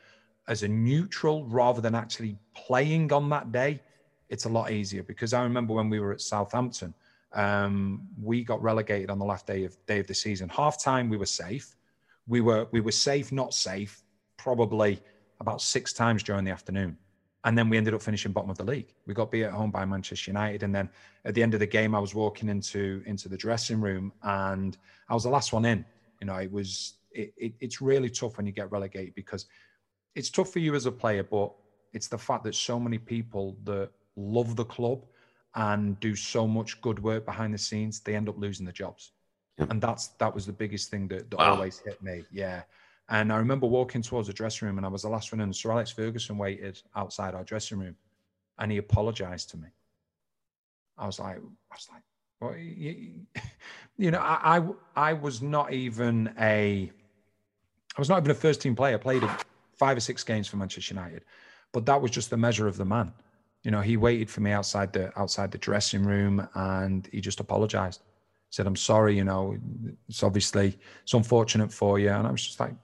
as 0.50 0.64
a 0.64 0.68
neutral 0.68 1.46
rather 1.46 1.80
than 1.80 1.96
actually 1.96 2.36
playing 2.54 3.12
on 3.14 3.30
that 3.30 3.52
day 3.52 3.82
it's 4.30 4.46
a 4.46 4.50
lot 4.50 4.72
easier. 4.72 5.02
Because 5.04 5.34
i 5.34 5.42
remember 5.42 5.74
when 5.74 5.90
we 5.90 6.00
were 6.00 6.12
at 6.12 6.22
southampton 6.22 6.94
um, 7.34 8.08
we 8.22 8.44
got 8.44 8.62
relegated 8.62 9.10
on 9.10 9.20
the 9.20 9.26
last 9.26 9.46
day 9.46 9.64
of 9.64 9.78
day 9.86 10.00
of 10.00 10.08
the 10.08 10.14
season. 10.14 10.50
Half 10.50 10.82
time 10.82 11.10
we 11.10 11.18
were 11.18 11.26
safe. 11.26 11.76
We 12.28 12.42
were 12.42 12.68
we 12.72 12.82
were 12.82 12.92
safe 12.92 13.32
not 13.32 13.54
safe 13.54 14.04
probably 14.38 15.02
about 15.40 15.62
six 15.62 15.94
times 15.94 16.24
during 16.24 16.44
the 16.44 16.52
afternoon. 16.52 16.98
And 17.46 17.58
then 17.58 17.70
we 17.70 17.78
ended 17.78 17.94
up 17.94 18.02
finishing 18.02 18.34
bottom 18.34 18.50
of 18.50 18.58
the 18.58 18.66
league. 18.66 18.94
We 19.06 19.14
got 19.14 19.32
beat 19.32 19.46
at 19.46 19.54
home 19.54 19.72
by 19.72 19.86
Manchester 19.86 20.32
United, 20.32 20.64
and 20.64 20.76
then 20.76 20.90
at 21.24 21.34
the 21.36 21.44
end 21.44 21.54
of 21.54 21.62
the 21.62 21.68
game, 21.68 21.96
I 21.96 22.00
was 22.00 22.14
walking 22.14 22.50
into 22.50 23.02
into 23.06 23.30
the 23.30 23.38
dressing 23.38 23.80
room, 23.80 24.12
and 24.24 24.78
I 25.08 25.14
was 25.14 25.24
the 25.24 25.30
last 25.30 25.54
one 25.54 25.66
in. 25.66 25.86
You 26.20 26.28
know, 26.28 26.36
it 26.36 26.52
was 26.52 26.96
it, 27.12 27.34
it, 27.38 27.54
it's 27.60 27.82
really 27.82 28.10
tough 28.10 28.38
when 28.38 28.46
you 28.46 28.52
get 28.52 28.72
relegated 28.72 29.16
because 29.16 29.46
it's 30.16 30.30
tough 30.30 30.52
for 30.52 30.60
you 30.60 30.76
as 30.76 30.86
a 30.86 30.92
player, 30.92 31.24
but 31.24 31.54
it's 31.94 32.08
the 32.08 32.18
fact 32.18 32.44
that 32.44 32.56
so 32.56 32.80
many 32.80 32.98
people 32.98 33.58
that 33.64 33.90
love 34.16 34.56
the 34.56 34.66
club 34.66 35.06
and 35.56 36.00
do 36.00 36.16
so 36.16 36.48
much 36.48 36.80
good 36.82 37.02
work 37.02 37.26
behind 37.26 37.54
the 37.54 37.58
scenes, 37.58 38.00
they 38.00 38.16
end 38.16 38.30
up 38.30 38.38
losing 38.38 38.66
their 38.66 38.74
jobs, 38.74 39.12
and 39.58 39.82
that's 39.82 40.08
that 40.20 40.34
was 40.34 40.46
the 40.46 40.54
biggest 40.54 40.90
thing 40.90 41.08
that, 41.08 41.30
that 41.30 41.38
wow. 41.40 41.54
always 41.56 41.80
hit 41.80 42.02
me. 42.02 42.24
Yeah. 42.32 42.64
And 43.10 43.34
I 43.34 43.38
remember 43.38 43.66
walking 43.66 44.04
towards 44.04 44.28
the 44.28 44.34
dressing 44.34 44.68
room 44.68 44.78
and 44.78 44.86
I 44.86 44.90
was 44.90 45.02
the 45.02 45.10
last 45.10 45.32
one 45.32 45.42
in. 45.42 45.52
Sir 45.52 45.72
Alex 45.72 45.90
Ferguson 45.90 46.38
waited 46.38 46.80
outside 46.96 47.34
our 47.34 47.44
dressing 47.44 47.80
room 47.80 47.96
and 48.60 48.72
he 48.72 48.78
apologized 48.78 49.50
to 49.52 49.58
me. 49.58 49.68
I 50.96 51.08
was 51.08 51.20
like, 51.20 51.38
I 51.38 51.76
was 51.76 51.88
like, 51.92 52.04
well, 52.40 52.56
you, 52.56 53.26
you 53.98 54.12
know, 54.12 54.20
I, 54.20 54.60
I, 54.96 55.10
I 55.10 55.14
was 55.14 55.42
not 55.42 55.74
even 55.74 56.32
a, 56.40 56.92
I 57.98 58.02
was 58.02 58.10
not 58.10 58.20
even 58.20 58.32
a 58.32 58.36
first 58.36 58.62
team 58.62 58.76
player. 58.76 58.96
I 58.96 58.98
played 58.98 59.24
five 59.80 59.98
or 59.98 60.02
six 60.02 60.24
games 60.24 60.48
for 60.48 60.58
Manchester 60.58 60.94
United, 60.94 61.24
but 61.72 61.86
that 61.86 62.02
was 62.02 62.12
just 62.12 62.30
the 62.30 62.38
measure 62.38 62.68
of 62.68 62.78
the 62.78 62.86
man. 62.86 63.12
You 63.64 63.72
know, 63.72 63.82
he 63.82 63.98
waited 63.98 64.30
for 64.30 64.42
me 64.42 64.52
outside 64.52 64.94
the 64.94 65.18
outside 65.20 65.52
the 65.52 65.58
dressing 65.58 66.04
room 66.04 66.48
and 66.54 67.08
he 67.12 67.22
just 67.22 67.40
apologized. 67.40 68.02
He 68.50 68.56
said, 68.56 68.68
"I'm 68.68 68.76
sorry. 68.76 69.16
You 69.18 69.24
know, 69.24 69.58
it's 70.08 70.24
obviously 70.24 70.78
it's 71.04 71.14
unfortunate 71.14 71.72
for 71.74 72.00
you." 72.00 72.10
And 72.10 72.28
I 72.28 72.32
was 72.32 72.46
just 72.46 72.60
like, 72.60 72.76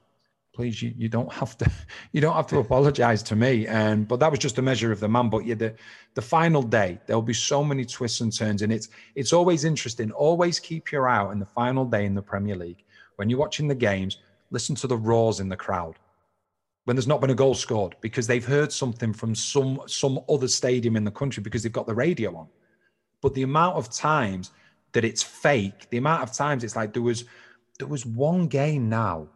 please 0.55 0.81
you, 0.81 0.93
you 0.97 1.09
don't 1.09 1.31
have 1.31 1.57
to 1.57 1.69
you 2.13 2.21
don't 2.21 2.35
have 2.35 2.47
to 2.47 2.59
apologize 2.59 3.21
to 3.21 3.35
me 3.35 3.67
and 3.67 4.07
but 4.07 4.19
that 4.19 4.31
was 4.31 4.39
just 4.39 4.57
a 4.57 4.61
measure 4.61 4.91
of 4.91 4.99
the 5.01 5.07
man 5.07 5.29
but 5.29 5.45
yeah 5.45 5.53
the 5.53 5.75
the 6.13 6.21
final 6.21 6.63
day 6.63 6.97
there'll 7.05 7.21
be 7.21 7.33
so 7.33 7.63
many 7.63 7.83
twists 7.83 8.21
and 8.21 8.31
turns 8.31 8.61
and 8.61 8.71
it's 8.71 8.87
it's 9.15 9.33
always 9.33 9.65
interesting 9.65 10.11
always 10.13 10.57
keep 10.59 10.91
your 10.91 11.07
eye 11.07 11.17
out 11.17 11.31
in 11.31 11.39
the 11.39 11.45
final 11.45 11.85
day 11.85 12.05
in 12.05 12.15
the 12.15 12.21
premier 12.21 12.55
league 12.55 12.83
when 13.17 13.29
you're 13.29 13.39
watching 13.39 13.67
the 13.67 13.75
games 13.75 14.19
listen 14.49 14.75
to 14.75 14.87
the 14.87 14.97
roars 14.97 15.41
in 15.41 15.49
the 15.49 15.57
crowd 15.57 15.95
when 16.85 16.95
there's 16.95 17.07
not 17.07 17.21
been 17.21 17.29
a 17.29 17.35
goal 17.35 17.53
scored 17.53 17.95
because 18.01 18.25
they've 18.25 18.45
heard 18.45 18.71
something 18.71 19.13
from 19.13 19.35
some 19.35 19.81
some 19.87 20.19
other 20.29 20.47
stadium 20.47 20.95
in 20.95 21.03
the 21.03 21.11
country 21.11 21.43
because 21.43 21.61
they've 21.61 21.71
got 21.71 21.87
the 21.87 21.93
radio 21.93 22.35
on 22.35 22.47
but 23.21 23.33
the 23.33 23.43
amount 23.43 23.75
of 23.75 23.91
times 23.91 24.51
that 24.93 25.03
it's 25.03 25.21
fake 25.21 25.87
the 25.89 25.97
amount 25.97 26.23
of 26.23 26.31
times 26.31 26.63
it's 26.63 26.75
like 26.75 26.93
there 26.93 27.01
was 27.01 27.25
there 27.79 27.87
was 27.87 28.05
one 28.05 28.47
game 28.47 28.87
now 28.87 29.27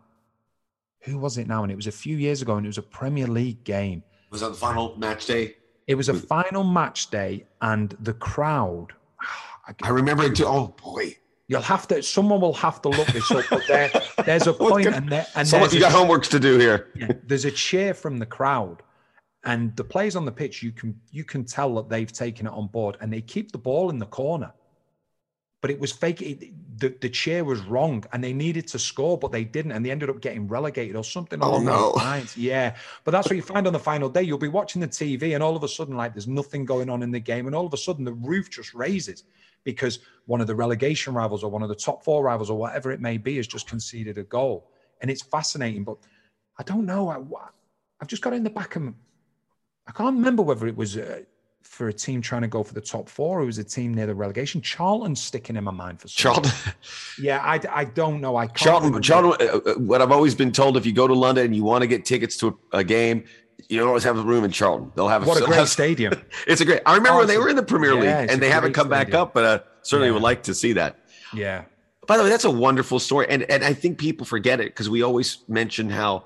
who 1.02 1.18
was 1.18 1.38
it 1.38 1.48
now? 1.48 1.64
And 1.64 1.72
it 1.72 1.76
was 1.76 1.88
a 1.88 1.92
few 1.92 2.18
years 2.18 2.42
ago, 2.42 2.58
and 2.58 2.66
it 2.66 2.70
was 2.70 2.78
a 2.78 2.84
Premier 2.84 3.28
League 3.28 3.64
game. 3.64 4.04
Was 4.32 4.42
that 4.42 4.50
the 4.50 4.56
final 4.56 4.96
match 4.98 5.26
day? 5.26 5.56
It 5.88 5.96
was 5.96 6.10
a 6.10 6.14
final 6.14 6.64
match 6.64 7.10
day, 7.10 7.46
and 7.62 7.96
the 8.02 8.14
crowd. 8.14 8.94
I, 9.68 9.74
I 9.84 9.90
remember 9.90 10.24
it 10.24 10.36
too. 10.36 10.46
Oh 10.46 10.74
boy. 10.82 11.18
You'll 11.50 11.62
have 11.62 11.88
to. 11.90 12.02
Someone 12.02 12.40
will 12.40 12.54
have 12.54 12.82
to 12.84 12.90
look 12.90 13.08
this 13.08 13.30
up. 13.32 13.44
But 13.50 13.64
there, 13.68 13.92
there's 14.26 14.48
a 14.48 14.54
point, 14.70 14.88
and 14.88 15.10
there, 15.10 15.28
and 15.36 15.46
Someone, 15.48 15.70
you 15.72 15.82
got 15.82 15.92
homework 15.92 16.24
to 16.28 16.40
do 16.40 16.58
here. 16.58 16.90
yeah, 16.96 17.12
there's 17.24 17.44
a 17.44 17.52
cheer 17.52 17.94
from 17.94 18.18
the 18.18 18.26
crowd, 18.26 18.82
and 19.44 19.76
the 19.76 19.84
players 19.84 20.16
on 20.16 20.26
the 20.26 20.32
pitch. 20.32 20.64
You 20.64 20.72
can 20.72 20.98
you 21.12 21.26
can 21.26 21.44
tell 21.44 21.76
that 21.76 21.90
they've 21.90 22.12
taken 22.12 22.48
it 22.48 22.54
on 22.54 22.68
board, 22.68 22.96
and 23.02 23.12
they 23.12 23.22
keep 23.22 23.52
the 23.52 23.58
ball 23.58 23.90
in 23.90 24.00
the 24.00 24.06
corner 24.06 24.54
but 25.62 25.72
it 25.72 25.80
was 25.80 25.92
fake. 25.92 26.22
It, 26.22 26.80
the, 26.80 26.96
the 27.02 27.10
chair 27.10 27.44
was 27.44 27.60
wrong 27.62 28.04
and 28.14 28.24
they 28.24 28.32
needed 28.32 28.68
to 28.68 28.80
score, 28.80 29.18
but 29.18 29.32
they 29.32 29.44
didn't. 29.44 29.74
And 29.74 29.86
they 29.86 29.92
ended 29.92 30.10
up 30.10 30.22
getting 30.22 30.48
relegated 30.48 30.96
or 30.96 31.04
something. 31.04 31.40
Oh, 31.42 31.60
no. 31.60 31.92
Lines. 31.92 32.38
Yeah. 32.38 32.76
But 33.04 33.12
that's 33.12 33.28
what 33.28 33.36
you 33.36 33.42
find 33.42 33.68
on 33.68 33.74
the 33.74 33.80
final 33.80 34.08
day. 34.10 34.24
You'll 34.24 34.38
be 34.38 34.48
watching 34.48 34.80
the 34.80 34.88
TV 34.88 35.34
and 35.34 35.44
all 35.44 35.58
of 35.58 35.64
a 35.64 35.68
sudden, 35.68 35.98
like, 35.98 36.14
there's 36.14 36.28
nothing 36.28 36.64
going 36.64 36.90
on 36.90 37.04
in 37.04 37.12
the 37.12 37.20
game. 37.20 37.48
And 37.48 37.56
all 37.56 37.66
of 37.66 37.74
a 37.74 37.78
sudden, 37.78 38.06
the 38.06 38.14
roof 38.14 38.50
just 38.50 38.74
raises 38.74 39.26
because 39.64 40.00
one 40.26 40.42
of 40.42 40.48
the 40.48 40.56
relegation 40.56 41.14
rivals 41.14 41.44
or 41.44 41.50
one 41.50 41.64
of 41.64 41.70
the 41.70 41.76
top 41.76 42.04
four 42.04 42.24
rivals 42.24 42.50
or 42.50 42.58
whatever 42.58 42.92
it 42.92 43.02
may 43.02 43.18
be 43.18 43.38
has 43.38 43.48
just 43.48 43.68
conceded 43.68 44.18
a 44.18 44.24
goal. 44.24 44.70
And 45.02 45.10
it's 45.10 45.22
fascinating. 45.22 45.84
But 45.84 45.98
I 46.58 46.64
don't 46.64 46.86
know. 46.86 47.10
I, 47.10 47.16
have 48.00 48.08
just 48.08 48.22
got 48.22 48.34
in 48.34 48.44
the 48.44 48.50
back 48.50 48.76
of 48.76 48.84
I 49.88 49.92
can't 49.92 50.16
remember 50.16 50.44
whether 50.44 50.68
it 50.68 50.76
was. 50.76 50.98
Uh, 50.98 51.22
for 51.70 51.90
a 51.90 51.94
team 51.94 52.22
trying 52.22 52.42
to 52.42 52.48
go 52.48 52.64
for 52.64 52.74
the 52.74 52.82
top 52.82 53.08
four. 53.08 53.42
It 53.42 53.46
was 53.46 53.58
a 53.58 53.64
team 53.64 53.94
near 53.94 54.08
the 54.08 54.16
relegation. 54.16 54.62
Charlton's 54.62 55.22
sticking 55.22 55.56
in 55.56 55.64
my 55.64 55.72
mind 55.72 56.02
for 56.02 56.08
Charlton. 56.08 56.52
Yeah, 57.20 57.42
I, 57.44 57.60
I 57.70 57.86
don't 57.86 58.22
know. 58.22 58.38
I 58.38 58.48
can't 58.48 58.58
Charlton. 58.58 59.02
Charlton. 59.02 59.48
Uh, 59.48 59.72
uh, 59.72 59.74
what 59.76 60.02
I've 60.02 60.12
always 60.12 60.36
been 60.36 60.52
told: 60.52 60.78
if 60.78 60.86
you 60.86 60.94
go 60.94 61.08
to 61.08 61.14
London 61.14 61.46
and 61.46 61.56
you 61.56 61.64
want 61.64 61.82
to 61.82 61.88
get 61.88 62.06
tickets 62.06 62.38
to 62.38 62.58
a, 62.72 62.80
a 62.80 62.84
game, 62.84 63.26
you 63.70 63.78
don't 63.78 63.88
always 63.88 64.04
have 64.04 64.18
a 64.18 64.24
room 64.24 64.44
in 64.44 64.52
Charlton. 64.52 64.92
They'll 64.96 65.08
have 65.08 65.26
what 65.26 65.40
a, 65.40 65.44
a 65.44 65.48
great 65.48 65.68
stadium. 65.80 66.14
it's 66.48 66.60
a 66.60 66.66
great. 66.66 66.82
I 66.86 66.96
remember 66.96 67.20
when 67.20 67.28
they 67.28 67.38
were 67.38 67.50
in 67.50 67.56
the 67.56 67.64
Premier 67.64 67.94
League 67.94 68.30
and 68.30 68.42
they 68.42 68.50
haven't 68.50 68.74
come 68.74 68.88
stadium. 68.88 69.12
back 69.12 69.14
up, 69.14 69.34
but 69.34 69.46
uh, 69.46 69.60
certainly 69.84 70.10
yeah. 70.10 70.14
would 70.14 70.24
like 70.24 70.44
to 70.44 70.56
see 70.56 70.74
that. 70.74 71.00
Yeah. 71.34 71.66
By 72.08 72.18
the 72.18 72.24
way, 72.24 72.30
that's 72.30 72.46
a 72.46 72.52
wonderful 72.52 73.00
story, 73.00 73.28
and 73.30 73.44
and 73.44 73.64
I 73.64 73.74
think 73.74 74.00
people 74.00 74.26
forget 74.26 74.60
it 74.60 74.68
because 74.68 74.90
we 74.90 75.04
always 75.04 75.38
mention 75.48 75.90
how 75.90 76.26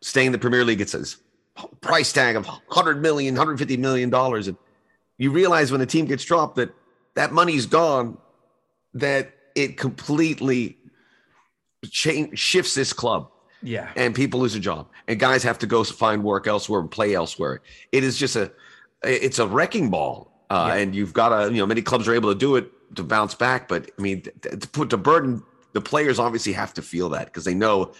staying 0.00 0.26
in 0.26 0.32
the 0.32 0.38
Premier 0.38 0.64
League 0.64 0.80
it's 0.80 0.94
a 0.94 1.66
price 1.80 2.12
tag 2.12 2.36
of 2.36 2.46
100 2.46 3.02
million, 3.02 3.34
150 3.34 3.76
million 3.76 4.10
dollars, 4.10 4.46
and 4.46 4.56
you 5.18 5.32
realize 5.32 5.72
when 5.72 5.80
a 5.80 5.86
team 5.86 6.06
gets 6.06 6.24
dropped 6.24 6.54
that 6.56 6.72
that 7.14 7.32
money's 7.32 7.66
gone, 7.66 8.18
that 8.94 9.32
it 9.56 9.76
completely 9.76 10.78
change 11.90 12.38
shifts 12.38 12.74
this 12.76 12.92
club. 12.92 13.30
Yeah. 13.64 13.90
And 13.96 14.14
people 14.14 14.40
lose 14.40 14.54
a 14.54 14.60
job. 14.60 14.88
And 15.08 15.18
guys 15.18 15.42
have 15.42 15.58
to 15.60 15.66
go 15.66 15.82
find 15.82 16.22
work 16.22 16.46
elsewhere 16.46 16.80
and 16.80 16.90
play 16.90 17.14
elsewhere. 17.14 17.62
It 17.92 18.04
is 18.04 18.18
just 18.18 18.36
a 18.36 18.52
it's 19.02 19.38
a 19.38 19.46
wrecking 19.46 19.90
ball. 19.90 20.30
Uh, 20.50 20.66
yeah. 20.68 20.74
and 20.82 20.94
you've 20.94 21.14
got 21.14 21.30
to, 21.30 21.50
you 21.50 21.58
know, 21.58 21.66
many 21.66 21.80
clubs 21.80 22.06
are 22.06 22.14
able 22.14 22.30
to 22.32 22.38
do 22.38 22.54
it 22.56 22.70
to 22.96 23.02
bounce 23.02 23.34
back. 23.34 23.66
But 23.66 23.90
I 23.98 24.02
mean, 24.02 24.22
to 24.42 24.68
put 24.68 24.90
the 24.90 24.98
burden, 24.98 25.42
the 25.72 25.80
players 25.80 26.18
obviously 26.18 26.52
have 26.52 26.74
to 26.74 26.82
feel 26.82 27.08
that 27.10 27.26
because 27.26 27.44
they 27.44 27.54
know 27.54 27.92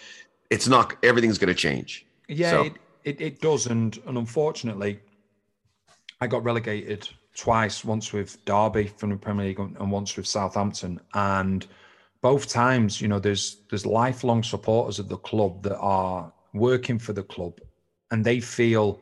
it's 0.51 0.69
not 0.69 0.95
everything's 1.03 1.39
going 1.39 1.49
to 1.49 1.55
change. 1.55 2.07
Yeah, 2.29 2.51
so. 2.51 2.63
it, 2.65 2.73
it, 3.05 3.21
it 3.21 3.41
does. 3.41 3.67
And, 3.67 3.99
and 4.07 4.19
unfortunately, 4.19 5.01
I 6.21 6.27
got 6.27 6.45
relegated 6.45 7.09
twice, 7.35 7.85
once 7.85 8.13
with 8.13 8.45
Derby 8.45 8.87
from 8.87 9.11
the 9.11 9.17
Premier 9.17 9.47
League 9.47 9.59
and 9.59 9.91
once 9.91 10.17
with 10.17 10.27
Southampton. 10.27 11.01
And 11.15 11.67
both 12.25 12.49
times, 12.49 13.03
you 13.03 13.07
know, 13.07 13.19
there's 13.19 13.59
there's 13.69 13.85
lifelong 13.85 14.43
supporters 14.43 14.99
of 14.99 15.11
the 15.11 15.19
club 15.19 15.63
that 15.63 15.77
are 15.77 16.33
working 16.55 16.99
for 16.99 17.13
the 17.13 17.23
club, 17.23 17.61
and 18.11 18.25
they 18.25 18.41
feel 18.41 18.99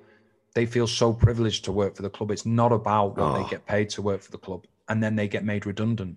they 0.56 0.66
feel 0.66 0.88
so 0.88 1.12
privileged 1.12 1.64
to 1.66 1.70
work 1.70 1.94
for 1.94 2.02
the 2.02 2.10
club. 2.10 2.32
It's 2.32 2.44
not 2.44 2.72
about 2.72 3.16
what 3.16 3.28
oh. 3.28 3.40
they 3.40 3.48
get 3.48 3.64
paid 3.64 3.90
to 3.90 4.02
work 4.02 4.22
for 4.22 4.32
the 4.32 4.38
club, 4.38 4.66
and 4.88 5.00
then 5.00 5.14
they 5.14 5.28
get 5.28 5.44
made 5.44 5.66
redundant. 5.66 6.16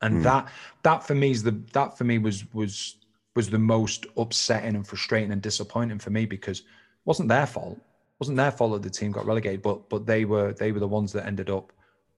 And 0.00 0.16
mm. 0.16 0.22
that 0.24 0.48
that 0.82 1.06
for 1.06 1.14
me 1.14 1.30
is 1.30 1.44
the 1.44 1.52
that 1.74 1.96
for 1.96 2.02
me 2.02 2.18
was 2.18 2.44
was 2.52 2.96
was 3.36 3.48
the 3.48 3.60
most 3.60 4.06
upsetting 4.16 4.74
and 4.74 4.84
frustrating 4.84 5.30
and 5.30 5.40
disappointing 5.40 6.00
for 6.00 6.10
me 6.10 6.26
because 6.26 6.58
it 6.58 6.66
wasn't 7.04 7.28
their 7.28 7.46
fault. 7.46 7.76
It 7.78 8.18
wasn't 8.18 8.38
their 8.38 8.50
fault 8.50 8.72
that 8.72 8.82
the 8.82 8.90
team 8.90 9.12
got 9.12 9.26
relegated, 9.26 9.62
but 9.62 9.88
but 9.88 10.06
they 10.06 10.24
were 10.24 10.54
they 10.54 10.72
were 10.72 10.80
the 10.80 10.88
ones 10.88 11.12
that 11.12 11.24
ended 11.24 11.50
up 11.50 11.72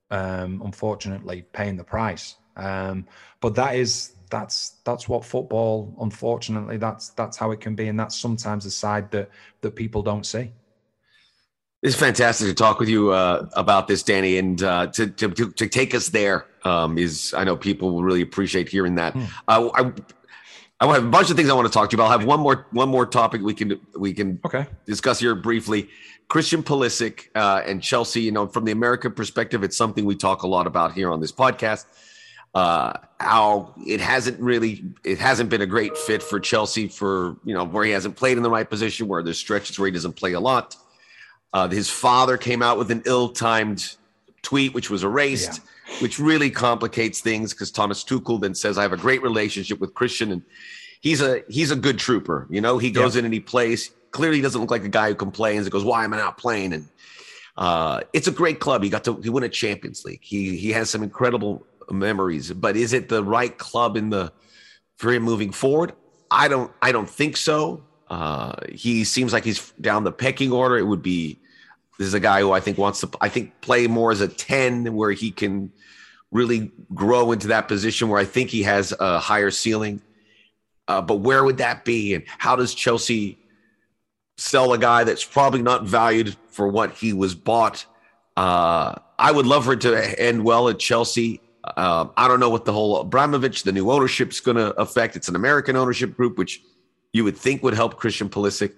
um, 0.09 0.63
unfortunately 0.65 1.45
paying 1.53 1.77
the 1.77 1.83
price. 1.83 2.37
Um, 2.55 3.05
but 3.39 3.53
that 3.55 3.75
is 3.75 4.14
that's 4.29 4.77
that's 4.83 5.07
what 5.07 5.23
football 5.23 5.95
unfortunately 6.01 6.77
that's 6.77 7.09
that's 7.09 7.37
how 7.37 7.51
it 7.51 7.59
can 7.59 7.75
be 7.75 7.87
and 7.87 7.99
that's 7.99 8.15
sometimes 8.15 8.63
the 8.63 8.71
side 8.71 9.09
that 9.11 9.29
that 9.61 9.75
people 9.75 10.01
don't 10.01 10.25
see 10.25 10.51
it's 11.83 11.95
fantastic 11.95 12.47
to 12.47 12.53
talk 12.53 12.79
with 12.79 12.89
you 12.89 13.11
uh, 13.11 13.47
about 13.53 13.87
this 13.87 14.01
danny 14.03 14.37
and 14.37 14.63
uh, 14.63 14.87
to, 14.87 15.07
to, 15.07 15.29
to 15.29 15.67
take 15.67 15.93
us 15.93 16.09
there 16.09 16.45
um, 16.63 16.97
is 16.97 17.33
i 17.37 17.43
know 17.43 17.55
people 17.55 17.91
will 17.91 18.03
really 18.03 18.21
appreciate 18.21 18.69
hearing 18.69 18.95
that 18.95 19.13
hmm. 19.13 19.23
uh, 19.47 19.69
I, 19.73 19.91
I 20.81 20.93
have 20.93 21.05
a 21.05 21.07
bunch 21.07 21.29
of 21.29 21.37
things 21.37 21.49
I 21.49 21.53
want 21.53 21.67
to 21.67 21.73
talk 21.73 21.89
to 21.89 21.95
you 21.95 22.03
about. 22.03 22.11
I'll 22.11 22.19
have 22.19 22.27
one 22.27 22.41
more 22.41 22.67
one 22.71 22.89
more 22.89 23.05
topic 23.05 23.41
we 23.41 23.53
can 23.53 23.79
we 23.97 24.13
can 24.13 24.41
okay. 24.43 24.67
discuss 24.85 25.21
here 25.21 25.33
briefly. 25.33 25.87
Christian 26.27 26.63
Pulisic 26.63 27.29
uh, 27.33 27.61
and 27.65 27.81
Chelsea. 27.81 28.19
You 28.19 28.33
know, 28.33 28.45
from 28.45 28.65
the 28.65 28.73
American 28.73 29.13
perspective, 29.13 29.63
it's 29.63 29.77
something 29.77 30.03
we 30.03 30.15
talk 30.15 30.43
a 30.43 30.47
lot 30.47 30.67
about 30.67 30.91
here 30.91 31.11
on 31.11 31.21
this 31.21 31.31
podcast 31.31 31.85
uh, 32.55 32.93
how 33.19 33.73
it 33.85 33.99
hasn't 33.99 34.39
really 34.39 34.85
it 35.03 35.19
hasn't 35.19 35.49
been 35.49 35.61
a 35.61 35.65
great 35.65 35.95
fit 35.97 36.23
for 36.23 36.39
Chelsea 36.39 36.87
for 36.87 37.35
you 37.43 37.53
know 37.53 37.65
where 37.65 37.83
he 37.83 37.91
hasn't 37.91 38.15
played 38.15 38.37
in 38.37 38.43
the 38.43 38.49
right 38.49 38.69
position 38.69 39.07
where 39.07 39.21
there's 39.21 39.37
stretches 39.37 39.77
where 39.77 39.87
he 39.87 39.91
doesn't 39.91 40.13
play 40.13 40.33
a 40.33 40.39
lot. 40.39 40.75
Uh, 41.53 41.67
his 41.67 41.89
father 41.89 42.37
came 42.37 42.61
out 42.61 42.77
with 42.77 42.91
an 42.91 43.03
ill-timed 43.05 43.95
tweet 44.41 44.73
which 44.73 44.89
was 44.89 45.03
erased, 45.03 45.61
yeah. 45.87 45.95
which 45.99 46.17
really 46.17 46.49
complicates 46.49 47.19
things 47.19 47.53
because 47.53 47.71
Thomas 47.71 48.03
Tuchel 48.03 48.39
then 48.39 48.55
says 48.55 48.77
I 48.77 48.83
have 48.83 48.93
a 48.93 48.97
great 48.97 49.21
relationship 49.21 49.79
with 49.81 49.93
Christian 49.93 50.31
and 50.31 50.41
he's 51.01 51.21
a 51.21 51.43
he's 51.49 51.71
a 51.71 51.75
good 51.75 51.99
trooper. 51.99 52.47
You 52.49 52.61
know 52.61 52.77
he 52.77 52.89
goes 52.89 53.15
yeah. 53.15 53.19
in 53.19 53.25
and 53.25 53.33
he 53.33 53.41
plays. 53.41 53.91
Clearly, 54.11 54.37
he 54.37 54.41
doesn't 54.41 54.61
look 54.61 54.71
like 54.71 54.85
a 54.85 54.89
guy 54.89 55.09
who 55.09 55.15
complains 55.15 55.65
and 55.65 55.71
goes, 55.71 55.83
"Why 55.83 56.05
am 56.05 56.13
I 56.13 56.17
not 56.17 56.37
playing?" 56.37 56.71
and 56.71 56.87
uh, 57.57 58.01
it's 58.13 58.27
a 58.27 58.31
great 58.31 58.61
club. 58.61 58.81
He 58.81 58.89
got 58.89 59.03
to 59.05 59.19
he 59.21 59.29
won 59.29 59.43
a 59.43 59.49
Champions 59.49 60.05
League. 60.05 60.21
He 60.23 60.55
he 60.55 60.71
has 60.71 60.89
some 60.89 61.03
incredible 61.03 61.65
memories. 61.91 62.51
But 62.51 62.75
is 62.75 62.93
it 62.93 63.09
the 63.09 63.23
right 63.23 63.55
club 63.57 63.97
in 63.97 64.09
the 64.09 64.31
for 64.97 65.11
him 65.11 65.23
moving 65.23 65.51
forward? 65.51 65.93
I 66.31 66.47
don't 66.47 66.71
I 66.81 66.91
don't 66.91 67.09
think 67.09 67.37
so. 67.37 67.83
Uh, 68.09 68.53
he 68.71 69.03
seems 69.03 69.33
like 69.33 69.43
he's 69.43 69.71
down 69.81 70.03
the 70.03 70.11
pecking 70.11 70.51
order. 70.51 70.77
It 70.77 70.83
would 70.83 71.01
be 71.01 71.39
this 71.97 72.07
is 72.07 72.13
a 72.13 72.19
guy 72.19 72.41
who 72.41 72.51
I 72.51 72.59
think 72.59 72.77
wants 72.77 72.99
to 73.01 73.09
I 73.21 73.29
think 73.29 73.59
play 73.61 73.87
more 73.87 74.11
as 74.11 74.21
a 74.21 74.27
10 74.27 74.93
where 74.93 75.11
he 75.11 75.31
can 75.31 75.71
really 76.31 76.71
grow 76.93 77.31
into 77.31 77.47
that 77.47 77.67
position 77.67 78.09
where 78.09 78.19
I 78.19 78.25
think 78.25 78.49
he 78.49 78.63
has 78.63 78.93
a 78.99 79.19
higher 79.19 79.51
ceiling. 79.51 80.01
Uh, 80.87 81.01
but 81.01 81.15
where 81.15 81.43
would 81.43 81.57
that 81.57 81.85
be? 81.85 82.13
And 82.13 82.23
how 82.27 82.55
does 82.55 82.75
Chelsea 82.75 83.39
sell 84.37 84.73
a 84.73 84.77
guy 84.77 85.03
that's 85.03 85.23
probably 85.23 85.61
not 85.61 85.85
valued 85.85 86.35
for 86.49 86.67
what 86.67 86.91
he 86.93 87.13
was 87.13 87.33
bought? 87.33 87.85
Uh, 88.35 88.95
I 89.17 89.31
would 89.31 89.45
love 89.45 89.65
for 89.65 89.73
it 89.73 89.81
to 89.81 90.21
end 90.21 90.43
well 90.43 90.67
at 90.67 90.77
Chelsea. 90.77 91.39
Um, 91.77 92.11
I 92.15 92.27
don't 92.27 92.39
know 92.39 92.49
what 92.49 92.65
the 92.65 92.73
whole 92.73 92.97
Abramovich, 92.99 93.63
the 93.63 93.71
new 93.71 93.89
ownership 93.89 94.29
is 94.29 94.39
going 94.39 94.57
to 94.57 94.73
affect. 94.79 95.15
It's 95.15 95.27
an 95.27 95.35
American 95.35 95.75
ownership 95.75 96.15
group, 96.15 96.37
which 96.37 96.61
you 97.11 97.23
would 97.23 97.37
think 97.37 97.63
would 97.63 97.73
help 97.73 97.97
Christian 97.97 98.29
Pulisic. 98.29 98.73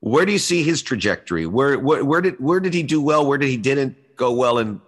Where 0.00 0.24
do 0.24 0.32
you 0.32 0.38
see 0.38 0.62
his 0.62 0.82
trajectory? 0.82 1.46
Where, 1.46 1.78
where, 1.78 2.04
where 2.04 2.20
did 2.20 2.38
where 2.38 2.60
did 2.60 2.74
he 2.74 2.82
do 2.82 3.00
well? 3.00 3.26
Where 3.26 3.38
did 3.38 3.48
he 3.48 3.56
didn't 3.56 4.16
go 4.16 4.32
well? 4.32 4.58
And 4.58 4.80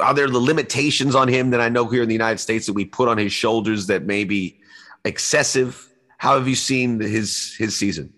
are 0.00 0.14
there 0.14 0.28
the 0.28 0.38
limitations 0.38 1.14
on 1.14 1.28
him 1.28 1.50
that 1.50 1.60
I 1.60 1.68
know 1.68 1.86
here 1.86 2.02
in 2.02 2.08
the 2.08 2.14
United 2.14 2.38
States 2.38 2.66
that 2.66 2.74
we 2.74 2.84
put 2.84 3.08
on 3.08 3.18
his 3.18 3.32
shoulders 3.32 3.86
that 3.88 4.04
may 4.04 4.24
be 4.24 4.58
excessive? 5.04 5.88
How 6.18 6.38
have 6.38 6.46
you 6.46 6.54
seen 6.54 7.00
his 7.00 7.54
his 7.58 7.76
season? 7.76 8.12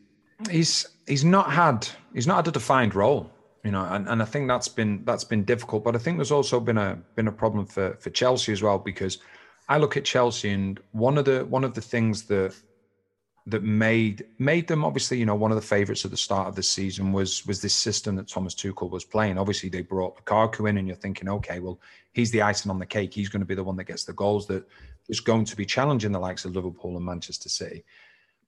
He's 0.51 0.87
he's 1.07 1.25
not 1.25 1.51
had 1.51 1.89
he's 2.13 2.27
not 2.27 2.37
had 2.37 2.49
a 2.49 2.53
defined 2.53 2.95
role 2.95 3.31
you 3.65 3.71
know, 3.71 3.85
and, 3.91 4.07
and 4.09 4.21
I 4.21 4.27
think 4.27 4.47
that's 4.47 4.69
been 4.69 5.05
that's 5.05 5.25
been 5.25 5.45
difficult. 5.45 5.85
But 5.85 5.97
I 5.97 5.99
think 5.99 6.19
there's 6.19 6.31
also 6.31 6.61
been 6.61 6.79
a 6.79 6.99
been 7.17 7.29
a 7.29 7.33
problem 7.33 7.65
for 7.67 7.95
for 7.95 8.11
Chelsea 8.11 8.53
as 8.53 8.63
well 8.63 8.79
because 8.79 9.19
I 9.69 9.79
look 9.79 9.97
at 9.97 10.05
Chelsea 10.05 10.51
and 10.51 10.79
one 10.93 11.17
of 11.17 11.25
the 11.25 11.47
one 11.47 11.65
of 11.65 11.73
the 11.73 11.81
things 11.81 12.25
that 12.25 12.55
that 13.47 13.63
made 13.63 14.25
made 14.39 14.69
them 14.69 14.85
obviously 14.85 15.19
you 15.19 15.27
know 15.27 15.35
one 15.35 15.51
of 15.51 15.57
the 15.57 15.67
favorites 15.67 16.05
at 16.05 16.11
the 16.11 16.17
start 16.17 16.49
of 16.49 16.57
the 16.57 16.63
season 16.63 17.13
was 17.13 17.47
was 17.47 17.61
this 17.61 17.75
system 17.75 18.17
that 18.17 18.29
Thomas 18.29 18.55
Tuchel 18.55 18.91
was 18.91 19.05
playing. 19.05 19.39
Obviously 19.39 19.71
they 19.71 19.83
brought 19.83 20.23
Lukaku 20.23 20.69
in 20.69 20.77
and 20.77 20.87
you're 20.87 20.97
thinking 20.97 21.29
okay 21.31 21.59
well 21.59 21.81
he's 22.13 22.31
the 22.31 22.43
icing 22.43 22.71
on 22.71 22.79
the 22.79 22.87
cake. 22.87 23.15
He's 23.15 23.31
going 23.31 23.41
to 23.41 23.47
be 23.47 23.55
the 23.55 23.65
one 23.65 23.77
that 23.77 23.85
gets 23.85 24.05
the 24.05 24.13
goals 24.13 24.47
that 24.49 24.67
is 25.09 25.21
going 25.21 25.47
to 25.47 25.57
be 25.57 25.65
challenging 25.65 26.13
the 26.13 26.19
likes 26.19 26.45
of 26.45 26.55
Liverpool 26.55 26.97
and 26.97 27.05
Manchester 27.05 27.49
City. 27.49 27.85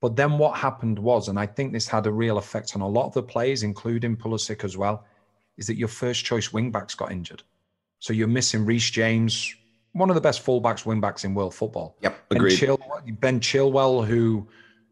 But 0.01 0.16
then 0.16 0.38
what 0.38 0.59
happened 0.59 0.99
was, 0.99 1.28
and 1.28 1.38
I 1.38 1.47
think 1.47 1.72
this 1.72 1.88
had 1.88 2.07
a 2.07 2.12
real 2.12 2.38
effect 2.38 2.74
on 2.74 2.82
a 2.82 2.88
lot 2.88 3.07
of 3.07 3.14
the 3.14 3.22
players, 3.22 3.62
including 3.62 4.16
Pulisic 4.16 4.64
as 4.64 4.76
well, 4.76 5.05
is 5.57 5.66
that 5.66 5.76
your 5.76 5.88
first 5.88 6.24
choice 6.24 6.53
wing 6.53 6.70
backs 6.70 6.94
got 6.94 7.12
injured. 7.12 7.42
So 7.99 8.12
you're 8.12 8.28
missing 8.28 8.66
Reece 8.66 8.90
James, 8.90 9.55
one 9.92 10.11
of 10.11 10.14
the 10.14 10.20
best 10.20 10.44
fullbacks, 10.44 10.84
wing 10.84 11.01
backs 11.01 11.24
in 11.24 11.34
world 11.34 11.55
football. 11.55 11.97
Yep, 12.03 12.18
agreed. 12.30 12.51
Ben, 12.51 12.59
Chil- 12.59 13.03
ben 13.20 13.40
Chilwell, 13.40 14.07
who, 14.07 14.47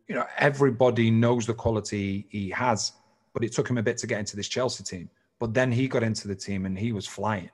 you 0.08 0.14
know, 0.14 0.24
everybody 0.38 1.10
knows 1.10 1.46
the 1.46 1.54
quality 1.54 2.26
he 2.30 2.48
has, 2.50 2.92
but 3.34 3.44
it 3.44 3.52
took 3.52 3.68
him 3.68 3.76
a 3.76 3.82
bit 3.82 3.98
to 3.98 4.06
get 4.06 4.18
into 4.18 4.36
this 4.36 4.48
Chelsea 4.48 4.82
team. 4.82 5.10
But 5.38 5.52
then 5.52 5.70
he 5.70 5.88
got 5.88 6.02
into 6.02 6.28
the 6.28 6.34
team 6.34 6.64
and 6.64 6.78
he 6.78 6.92
was 6.92 7.06
flying. 7.06 7.50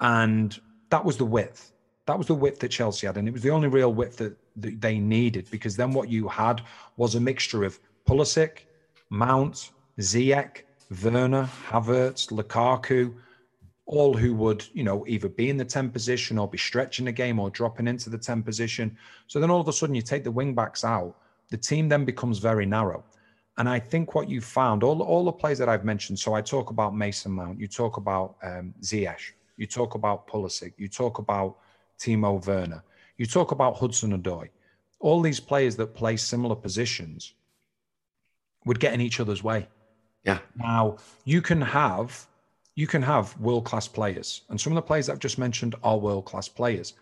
And 0.00 0.58
that 0.90 1.04
was 1.04 1.16
the 1.16 1.24
width. 1.24 1.71
That 2.06 2.18
was 2.18 2.26
the 2.26 2.34
width 2.34 2.60
that 2.60 2.70
Chelsea 2.70 3.06
had. 3.06 3.16
And 3.16 3.28
it 3.28 3.32
was 3.32 3.42
the 3.42 3.50
only 3.50 3.68
real 3.68 3.92
width 3.92 4.16
that 4.18 4.36
that 4.56 4.80
they 4.80 4.98
needed 4.98 5.48
because 5.50 5.76
then 5.76 5.92
what 5.92 6.08
you 6.08 6.28
had 6.28 6.62
was 6.96 7.14
a 7.14 7.20
mixture 7.20 7.64
of 7.64 7.78
Pulisic, 8.06 8.66
Mount, 9.10 9.70
Ziyech, 10.00 10.62
Werner, 11.02 11.48
Havertz, 11.68 12.30
Lukaku, 12.30 13.14
all 13.86 14.14
who 14.14 14.34
would, 14.34 14.64
you 14.72 14.84
know, 14.84 15.06
either 15.06 15.28
be 15.28 15.50
in 15.50 15.56
the 15.56 15.64
10 15.64 15.90
position 15.90 16.38
or 16.38 16.48
be 16.48 16.58
stretching 16.58 17.04
the 17.06 17.12
game 17.12 17.38
or 17.38 17.50
dropping 17.50 17.88
into 17.88 18.10
the 18.10 18.18
10 18.18 18.42
position. 18.42 18.96
So 19.26 19.40
then 19.40 19.50
all 19.50 19.60
of 19.60 19.68
a 19.68 19.72
sudden 19.72 19.94
you 19.94 20.02
take 20.02 20.24
the 20.24 20.30
wing 20.30 20.54
backs 20.54 20.84
out, 20.84 21.16
the 21.50 21.56
team 21.56 21.88
then 21.88 22.04
becomes 22.04 22.38
very 22.38 22.66
narrow. 22.66 23.04
And 23.58 23.68
I 23.68 23.78
think 23.78 24.14
what 24.14 24.30
you 24.30 24.40
found, 24.40 24.82
all, 24.82 25.02
all 25.02 25.24
the 25.24 25.32
players 25.32 25.58
that 25.58 25.68
I've 25.68 25.84
mentioned, 25.84 26.18
so 26.18 26.32
I 26.32 26.40
talk 26.40 26.70
about 26.70 26.96
Mason 26.96 27.32
Mount, 27.32 27.60
you 27.60 27.68
talk 27.68 27.98
about 27.98 28.36
um, 28.42 28.72
Ziyech, 28.80 29.32
you 29.58 29.66
talk 29.66 29.94
about 29.94 30.26
Pulisic, 30.26 30.72
you 30.78 30.88
talk 30.88 31.18
about 31.18 31.58
Timo 31.98 32.44
Werner, 32.46 32.82
you 33.16 33.26
talk 33.26 33.52
about 33.52 33.76
Hudson 33.76 34.20
Odoi. 34.20 34.48
All 35.00 35.20
these 35.20 35.40
players 35.40 35.76
that 35.76 35.94
play 35.94 36.16
similar 36.16 36.54
positions 36.54 37.34
would 38.64 38.80
get 38.80 38.94
in 38.94 39.00
each 39.00 39.20
other's 39.20 39.42
way. 39.42 39.68
Yeah. 40.24 40.38
Now 40.56 40.98
you 41.24 41.42
can 41.42 41.60
have 41.60 42.26
you 42.74 42.86
can 42.86 43.02
have 43.02 43.38
world 43.38 43.64
class 43.64 43.86
players, 43.86 44.42
and 44.48 44.58
some 44.58 44.72
of 44.72 44.76
the 44.76 44.82
players 44.82 45.10
I've 45.10 45.18
just 45.18 45.38
mentioned 45.38 45.74
are 45.82 45.98
world 45.98 46.24
class 46.24 46.48
players, 46.48 46.94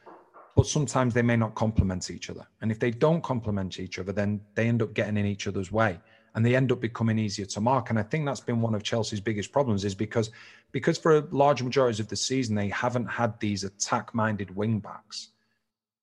but 0.57 0.67
sometimes 0.67 1.15
they 1.15 1.23
may 1.23 1.37
not 1.37 1.55
complement 1.55 2.11
each 2.11 2.29
other. 2.29 2.47
And 2.61 2.73
if 2.73 2.81
they 2.81 2.91
don't 2.91 3.23
complement 3.23 3.79
each 3.79 3.99
other, 3.99 4.13
then 4.13 4.41
they 4.57 4.67
end 4.67 4.83
up 4.83 4.95
getting 4.95 5.17
in 5.17 5.27
each 5.27 5.47
other's 5.47 5.71
way, 5.71 6.01
and 6.35 6.45
they 6.45 6.55
end 6.55 6.71
up 6.73 6.81
becoming 6.81 7.19
easier 7.19 7.47
to 7.47 7.61
mark. 7.61 7.91
And 7.91 7.99
I 7.99 8.03
think 8.03 8.25
that's 8.25 8.41
been 8.41 8.61
one 8.61 8.75
of 8.75 8.83
Chelsea's 8.83 9.21
biggest 9.21 9.53
problems, 9.53 9.85
is 9.85 9.95
because 9.95 10.31
because 10.73 10.99
for 10.99 11.17
a 11.17 11.27
large 11.31 11.63
majorities 11.63 12.01
of 12.01 12.09
the 12.09 12.17
season 12.17 12.55
they 12.55 12.69
haven't 12.69 13.07
had 13.07 13.39
these 13.41 13.65
attack 13.65 14.15
minded 14.15 14.55
wing 14.55 14.79
backs 14.79 15.31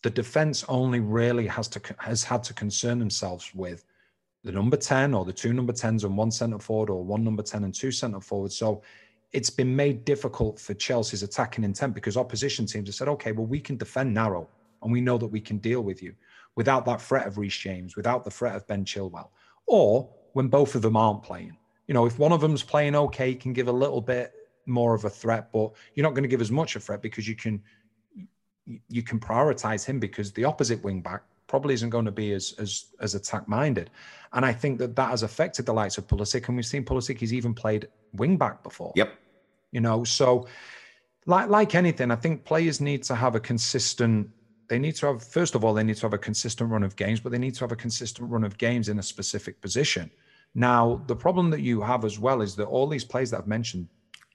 the 0.03 0.09
defense 0.09 0.63
only 0.67 0.99
really 0.99 1.47
has 1.47 1.67
to 1.67 1.81
has 1.99 2.23
had 2.23 2.43
to 2.43 2.53
concern 2.53 2.99
themselves 2.99 3.53
with 3.53 3.83
the 4.43 4.51
number 4.51 4.77
10 4.77 5.13
or 5.13 5.25
the 5.25 5.33
two 5.33 5.53
number 5.53 5.73
10s 5.73 6.03
and 6.03 6.15
one 6.15 6.31
centre 6.31 6.59
forward 6.59 6.89
or 6.89 7.03
one 7.03 7.23
number 7.23 7.43
10 7.43 7.63
and 7.65 7.73
two 7.73 7.91
centre 7.91 8.21
forwards. 8.21 8.55
So 8.55 8.81
it's 9.33 9.49
been 9.49 9.75
made 9.75 10.05
difficult 10.05 10.59
for 10.59 10.73
Chelsea's 10.73 11.23
attacking 11.23 11.63
intent 11.63 11.93
because 11.93 12.15
opposition 12.15 12.65
teams 12.65 12.87
have 12.87 12.95
said, 12.95 13.07
okay, 13.09 13.33
well, 13.33 13.45
we 13.45 13.59
can 13.59 13.75
defend 13.75 14.13
narrow 14.13 14.47
and 14.81 14.91
we 14.91 15.01
know 15.01 15.17
that 15.17 15.27
we 15.27 15.41
can 15.41 15.57
deal 15.57 15.81
with 15.81 16.01
you 16.01 16.13
without 16.55 16.85
that 16.85 17.01
threat 17.01 17.27
of 17.27 17.37
Reece 17.37 17.57
James, 17.57 17.97
without 17.97 18.23
the 18.23 18.31
threat 18.31 18.55
of 18.55 18.65
Ben 18.67 18.85
Chilwell, 18.85 19.29
or 19.65 20.09
when 20.37 20.49
both 20.49 20.75
of 20.75 20.83
them 20.83 20.95
aren't 20.95 21.23
playing. 21.23 21.57
You 21.87 21.95
know, 21.95 22.05
if 22.05 22.19
one 22.19 22.31
of 22.31 22.41
them's 22.41 22.61
playing 22.61 22.95
okay, 22.95 23.33
can 23.33 23.53
give 23.53 23.69
a 23.69 23.71
little 23.71 24.01
bit 24.01 24.35
more 24.67 24.93
of 24.93 25.03
a 25.03 25.09
threat, 25.09 25.51
but 25.51 25.71
you're 25.95 26.03
not 26.03 26.13
going 26.13 26.25
to 26.25 26.29
give 26.29 26.41
as 26.41 26.51
much 26.51 26.75
a 26.75 26.79
threat 26.79 27.01
because 27.01 27.27
you 27.27 27.35
can 27.35 27.59
you 28.87 29.01
can 29.01 29.19
prioritize 29.19 29.83
him 29.83 29.99
because 29.99 30.31
the 30.33 30.43
opposite 30.43 30.83
wing 30.83 31.01
back 31.01 31.23
probably 31.47 31.73
isn't 31.73 31.89
going 31.89 32.05
to 32.05 32.11
be 32.11 32.33
as 32.33 32.53
as 32.59 32.85
as 33.01 33.15
attack 33.15 33.47
minded. 33.47 33.89
And 34.33 34.45
I 34.45 34.53
think 34.53 34.77
that 34.77 34.95
that 34.95 35.09
has 35.09 35.23
affected 35.23 35.65
the 35.65 35.73
likes 35.73 35.97
of 35.97 36.05
Pulisic. 36.05 36.47
And 36.47 36.55
we've 36.55 36.67
seen 36.67 36.85
Pulisic, 36.85 37.17
he's 37.17 37.33
even 37.33 37.55
played 37.55 37.87
wing 38.13 38.37
back 38.37 38.61
before. 38.61 38.93
Yep. 38.95 39.17
You 39.71 39.81
know, 39.81 40.03
so 40.03 40.45
like 41.25 41.49
like 41.49 41.73
anything, 41.73 42.11
I 42.11 42.15
think 42.15 42.45
players 42.45 42.79
need 42.79 43.01
to 43.09 43.15
have 43.15 43.33
a 43.33 43.39
consistent. 43.39 44.29
They 44.67 44.77
need 44.77 44.95
to 44.97 45.07
have 45.07 45.23
first 45.23 45.55
of 45.55 45.65
all, 45.65 45.73
they 45.73 45.83
need 45.83 45.95
to 45.95 46.05
have 46.05 46.13
a 46.13 46.23
consistent 46.29 46.69
run 46.69 46.83
of 46.83 46.95
games, 46.95 47.19
but 47.21 47.31
they 47.31 47.39
need 47.39 47.55
to 47.55 47.61
have 47.61 47.71
a 47.71 47.81
consistent 47.87 48.29
run 48.29 48.43
of 48.43 48.59
games 48.59 48.87
in 48.87 48.99
a 48.99 49.03
specific 49.03 49.61
position. 49.61 50.11
Now, 50.55 51.03
the 51.07 51.15
problem 51.15 51.49
that 51.51 51.61
you 51.61 51.81
have 51.81 52.03
as 52.03 52.17
well 52.19 52.41
is 52.41 52.55
that 52.55 52.65
all 52.65 52.87
these 52.87 53.05
players 53.05 53.31
that 53.31 53.39
I've 53.39 53.47
mentioned, 53.47 53.87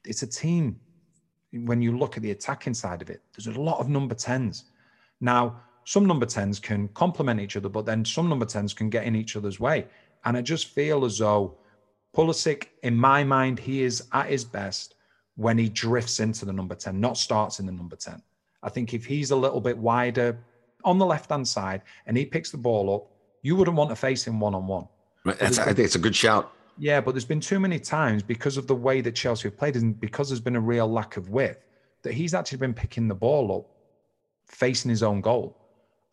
it's 0.04 0.22
a 0.22 0.26
team. 0.26 0.78
When 1.52 1.82
you 1.82 1.96
look 1.98 2.16
at 2.16 2.22
the 2.22 2.30
attacking 2.30 2.74
side 2.74 3.02
of 3.02 3.10
it, 3.10 3.22
there's 3.34 3.54
a 3.54 3.60
lot 3.60 3.78
of 3.78 3.88
number 3.88 4.14
10s. 4.14 4.64
Now, 5.20 5.60
some 5.84 6.06
number 6.06 6.26
10s 6.26 6.62
can 6.62 6.88
complement 6.88 7.40
each 7.40 7.56
other, 7.56 7.68
but 7.68 7.86
then 7.86 8.04
some 8.04 8.28
number 8.28 8.46
10s 8.46 8.74
can 8.74 8.88
get 8.88 9.04
in 9.04 9.16
each 9.16 9.36
other's 9.36 9.58
way. 9.58 9.86
And 10.24 10.36
I 10.36 10.42
just 10.42 10.68
feel 10.68 11.04
as 11.04 11.18
though 11.18 11.58
Pulisic, 12.14 12.68
in 12.82 12.96
my 12.96 13.24
mind, 13.24 13.58
he 13.58 13.82
is 13.82 14.04
at 14.12 14.28
his 14.28 14.44
best 14.44 14.94
when 15.36 15.58
he 15.58 15.68
drifts 15.68 16.20
into 16.20 16.44
the 16.44 16.52
number 16.52 16.74
10, 16.74 17.00
not 17.00 17.16
starts 17.16 17.58
in 17.58 17.66
the 17.66 17.72
number 17.72 17.96
10. 17.96 18.22
I 18.62 18.68
think 18.68 18.94
if 18.94 19.04
he's 19.04 19.30
a 19.30 19.36
little 19.36 19.60
bit 19.60 19.76
wider 19.76 20.38
on 20.84 20.98
the 20.98 21.06
left 21.06 21.30
hand 21.30 21.46
side 21.48 21.82
and 22.06 22.16
he 22.16 22.24
picks 22.24 22.50
the 22.50 22.58
ball 22.58 22.94
up, 22.94 23.10
you 23.42 23.56
wouldn't 23.56 23.76
want 23.76 23.90
to 23.90 23.96
face 23.96 24.26
him 24.26 24.38
one 24.38 24.54
on 24.54 24.66
one. 24.66 24.86
I 25.24 25.32
think 25.32 25.78
it's 25.78 25.94
a 25.94 26.00
good 26.00 26.16
shout. 26.16 26.52
Yeah, 26.78 27.00
but 27.00 27.12
there's 27.12 27.24
been 27.24 27.40
too 27.40 27.60
many 27.60 27.78
times 27.78 28.22
because 28.22 28.56
of 28.56 28.66
the 28.66 28.74
way 28.74 29.00
that 29.02 29.14
Chelsea 29.14 29.48
have 29.48 29.56
played 29.56 29.76
and 29.76 29.98
because 30.00 30.28
there's 30.28 30.40
been 30.40 30.56
a 30.56 30.60
real 30.60 30.88
lack 30.88 31.16
of 31.16 31.28
width 31.28 31.64
that 32.02 32.14
he's 32.14 32.34
actually 32.34 32.58
been 32.58 32.74
picking 32.74 33.08
the 33.08 33.14
ball 33.14 33.56
up 33.56 33.72
facing 34.46 34.90
his 34.90 35.02
own 35.02 35.20
goal. 35.20 35.56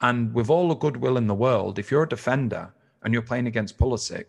And 0.01 0.34
with 0.34 0.49
all 0.49 0.70
the 0.70 0.76
goodwill 0.76 1.18
in 1.18 1.28
the 1.28 1.36
world, 1.36 1.80
if 1.80 1.91
you're 1.91 2.03
a 2.03 2.10
defender 2.10 2.72
and 3.03 3.14
you're 3.14 3.24
playing 3.24 3.47
against 3.47 3.78
Pulisic, 3.78 4.26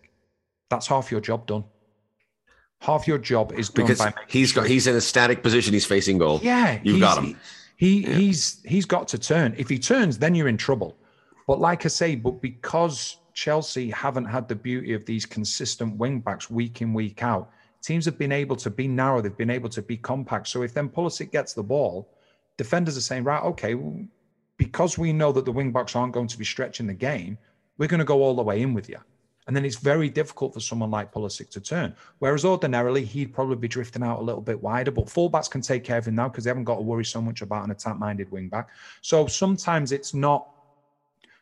that's 0.68 0.87
half 0.87 1.11
your 1.11 1.20
job 1.20 1.47
done. 1.47 1.64
Half 2.81 3.07
your 3.07 3.18
job 3.18 3.53
is 3.53 3.68
done 3.68 3.87
because 3.87 3.99
by 3.99 4.14
he's 4.26 4.53
got 4.53 4.66
he's 4.66 4.87
in 4.87 4.97
a 4.97 5.01
static 5.01 5.43
position. 5.43 5.74
He's 5.74 5.85
facing 5.85 6.18
goal. 6.18 6.41
Yeah, 6.43 6.81
you've 6.83 7.01
got 7.01 7.22
him. 7.22 7.37
He 7.76 8.01
yeah. 8.01 8.14
he's 8.14 8.62
he's 8.64 8.87
got 8.87 9.07
to 9.09 9.18
turn. 9.18 9.55
If 9.59 9.68
he 9.68 9.78
turns, 9.78 10.18
then 10.18 10.35
you're 10.35 10.49
in 10.49 10.57
trouble. 10.57 10.97
But 11.47 11.61
like 11.61 11.85
I 11.85 11.89
say, 11.89 12.14
but 12.14 12.41
because 12.41 13.18
Chelsea 13.35 13.91
haven't 13.91 14.26
had 14.26 14.49
the 14.49 14.55
beauty 14.55 14.93
of 14.95 15.05
these 15.07 15.26
consistent 15.26 15.97
wing 15.97 16.20
backs 16.20 16.51
week 16.51 16.83
in 16.83 16.93
week 16.95 17.22
out, 17.22 17.51
teams 17.83 18.05
have 18.05 18.18
been 18.18 18.33
able 18.33 18.57
to 18.57 18.70
be 18.70 18.89
narrow. 18.89 19.20
They've 19.20 19.37
been 19.37 19.51
able 19.51 19.68
to 19.70 19.83
be 19.83 19.97
compact. 19.97 20.49
So 20.49 20.62
if 20.62 20.74
then 20.74 20.89
Pulisic 20.89 21.31
gets 21.31 21.53
the 21.53 21.62
ball, 21.62 22.09
defenders 22.57 22.97
are 22.97 23.03
saying, 23.03 23.24
right, 23.24 23.43
okay, 23.43 23.76
because 24.57 24.99
we 24.99 25.12
know 25.12 25.33
that 25.33 25.45
the 25.45 25.53
wing 25.53 25.72
backs 25.72 25.97
aren't 25.97 26.12
going 26.12 26.28
to 26.28 26.39
be 26.39 26.45
stretching 26.45 26.87
the 26.87 26.95
game, 26.95 27.39
we're 27.78 27.89
going 27.89 27.99
to 27.99 28.05
go 28.05 28.22
all 28.22 28.35
the 28.35 28.43
way 28.43 28.61
in 28.61 28.74
with 28.74 28.89
you. 28.89 28.99
And 29.47 29.57
then 29.57 29.64
it's 29.64 29.76
very 29.76 30.09
difficult 30.09 30.55
for 30.55 30.61
someone 30.61 30.91
like 30.91 31.12
Pulisic 31.12 31.51
to 31.51 31.61
turn. 31.61 31.97
Whereas 32.18 32.45
ordinarily, 32.45 33.05
he'd 33.05 33.33
probably 33.33 33.57
be 33.57 33.66
drifting 33.66 34.03
out 34.03 34.20
a 34.20 34.22
little 34.22 34.43
bit 34.43 34.62
wider. 34.62 34.91
But 34.91 35.07
fullbacks 35.07 35.51
can 35.51 35.61
take 35.61 35.83
care 35.83 35.99
of 35.99 36.07
him 36.07 36.14
now 36.14 36.28
because 36.28 36.45
they 36.45 36.51
haven't 36.51 36.64
got 36.64 36.76
to 36.76 36.83
worry 36.83 37.05
so 37.05 37.20
much 37.20 37.41
about 37.41 37.64
an 37.64 37.70
attack 37.70 37.99
minded 37.99 38.31
wing 38.31 38.49
back. 38.49 38.68
So 39.01 39.26
sometimes 39.26 39.93
it's 39.93 40.14
not. 40.14 40.49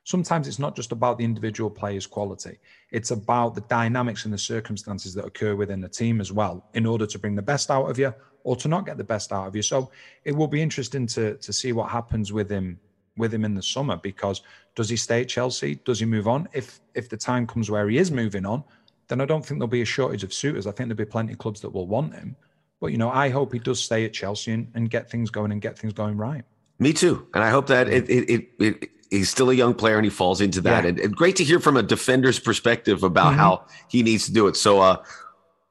Sometimes 0.08 0.48
it's 0.48 0.58
not 0.58 0.74
just 0.74 0.90
about 0.90 1.18
the 1.18 1.24
individual 1.26 1.68
player's 1.68 2.06
quality. 2.06 2.56
It's 2.92 3.10
about 3.10 3.54
the 3.54 3.60
dynamics 3.60 4.24
and 4.24 4.32
the 4.32 4.38
circumstances 4.38 5.12
that 5.12 5.26
occur 5.26 5.54
within 5.54 5.82
the 5.82 5.88
team 5.90 6.22
as 6.22 6.32
well, 6.32 6.64
in 6.72 6.86
order 6.86 7.06
to 7.06 7.18
bring 7.18 7.34
the 7.34 7.42
best 7.42 7.70
out 7.70 7.90
of 7.90 7.98
you 7.98 8.14
or 8.42 8.56
to 8.56 8.68
not 8.68 8.86
get 8.86 8.96
the 8.96 9.04
best 9.04 9.34
out 9.34 9.46
of 9.46 9.54
you. 9.54 9.60
So 9.60 9.90
it 10.24 10.34
will 10.34 10.48
be 10.48 10.62
interesting 10.62 11.06
to 11.08 11.34
to 11.36 11.52
see 11.52 11.72
what 11.72 11.90
happens 11.90 12.32
with 12.32 12.50
him 12.50 12.80
with 13.18 13.34
him 13.34 13.44
in 13.44 13.54
the 13.54 13.62
summer 13.62 13.98
because 13.98 14.40
does 14.74 14.88
he 14.88 14.96
stay 14.96 15.20
at 15.20 15.28
Chelsea? 15.28 15.74
Does 15.84 16.00
he 16.00 16.06
move 16.06 16.26
on? 16.26 16.48
If 16.54 16.80
if 16.94 17.10
the 17.10 17.18
time 17.18 17.46
comes 17.46 17.70
where 17.70 17.86
he 17.90 17.98
is 17.98 18.10
moving 18.10 18.46
on, 18.46 18.64
then 19.08 19.20
I 19.20 19.26
don't 19.26 19.44
think 19.44 19.58
there'll 19.58 19.68
be 19.68 19.82
a 19.82 19.94
shortage 19.98 20.24
of 20.24 20.32
suitors. 20.32 20.66
I 20.66 20.70
think 20.70 20.88
there'll 20.88 21.04
be 21.06 21.16
plenty 21.16 21.34
of 21.34 21.38
clubs 21.38 21.60
that 21.60 21.68
will 21.68 21.86
want 21.86 22.14
him. 22.14 22.34
But 22.80 22.92
you 22.92 22.96
know, 22.96 23.10
I 23.10 23.28
hope 23.28 23.52
he 23.52 23.58
does 23.58 23.78
stay 23.78 24.06
at 24.06 24.14
Chelsea 24.14 24.52
and, 24.52 24.68
and 24.74 24.88
get 24.88 25.10
things 25.10 25.28
going 25.28 25.52
and 25.52 25.60
get 25.60 25.78
things 25.78 25.92
going 25.92 26.16
right. 26.16 26.44
Me 26.78 26.94
too, 26.94 27.26
and 27.34 27.44
I 27.44 27.50
hope 27.50 27.66
that 27.66 27.88
it, 27.88 28.08
it, 28.08 28.30
it, 28.30 28.48
it 28.58 28.90
he's 29.10 29.30
still 29.30 29.50
a 29.50 29.54
young 29.54 29.74
player 29.74 29.96
and 29.96 30.04
he 30.04 30.10
falls 30.10 30.40
into 30.40 30.60
that. 30.62 30.84
Yeah. 30.84 30.90
And, 30.90 31.00
and, 31.00 31.16
great 31.16 31.36
to 31.36 31.44
hear 31.44 31.60
from 31.60 31.76
a 31.76 31.82
defender's 31.82 32.38
perspective 32.38 33.02
about 33.02 33.30
mm-hmm. 33.30 33.38
how 33.38 33.64
he 33.88 34.02
needs 34.02 34.26
to 34.26 34.32
do 34.32 34.46
it. 34.46 34.56
So, 34.56 34.80
uh, 34.80 35.02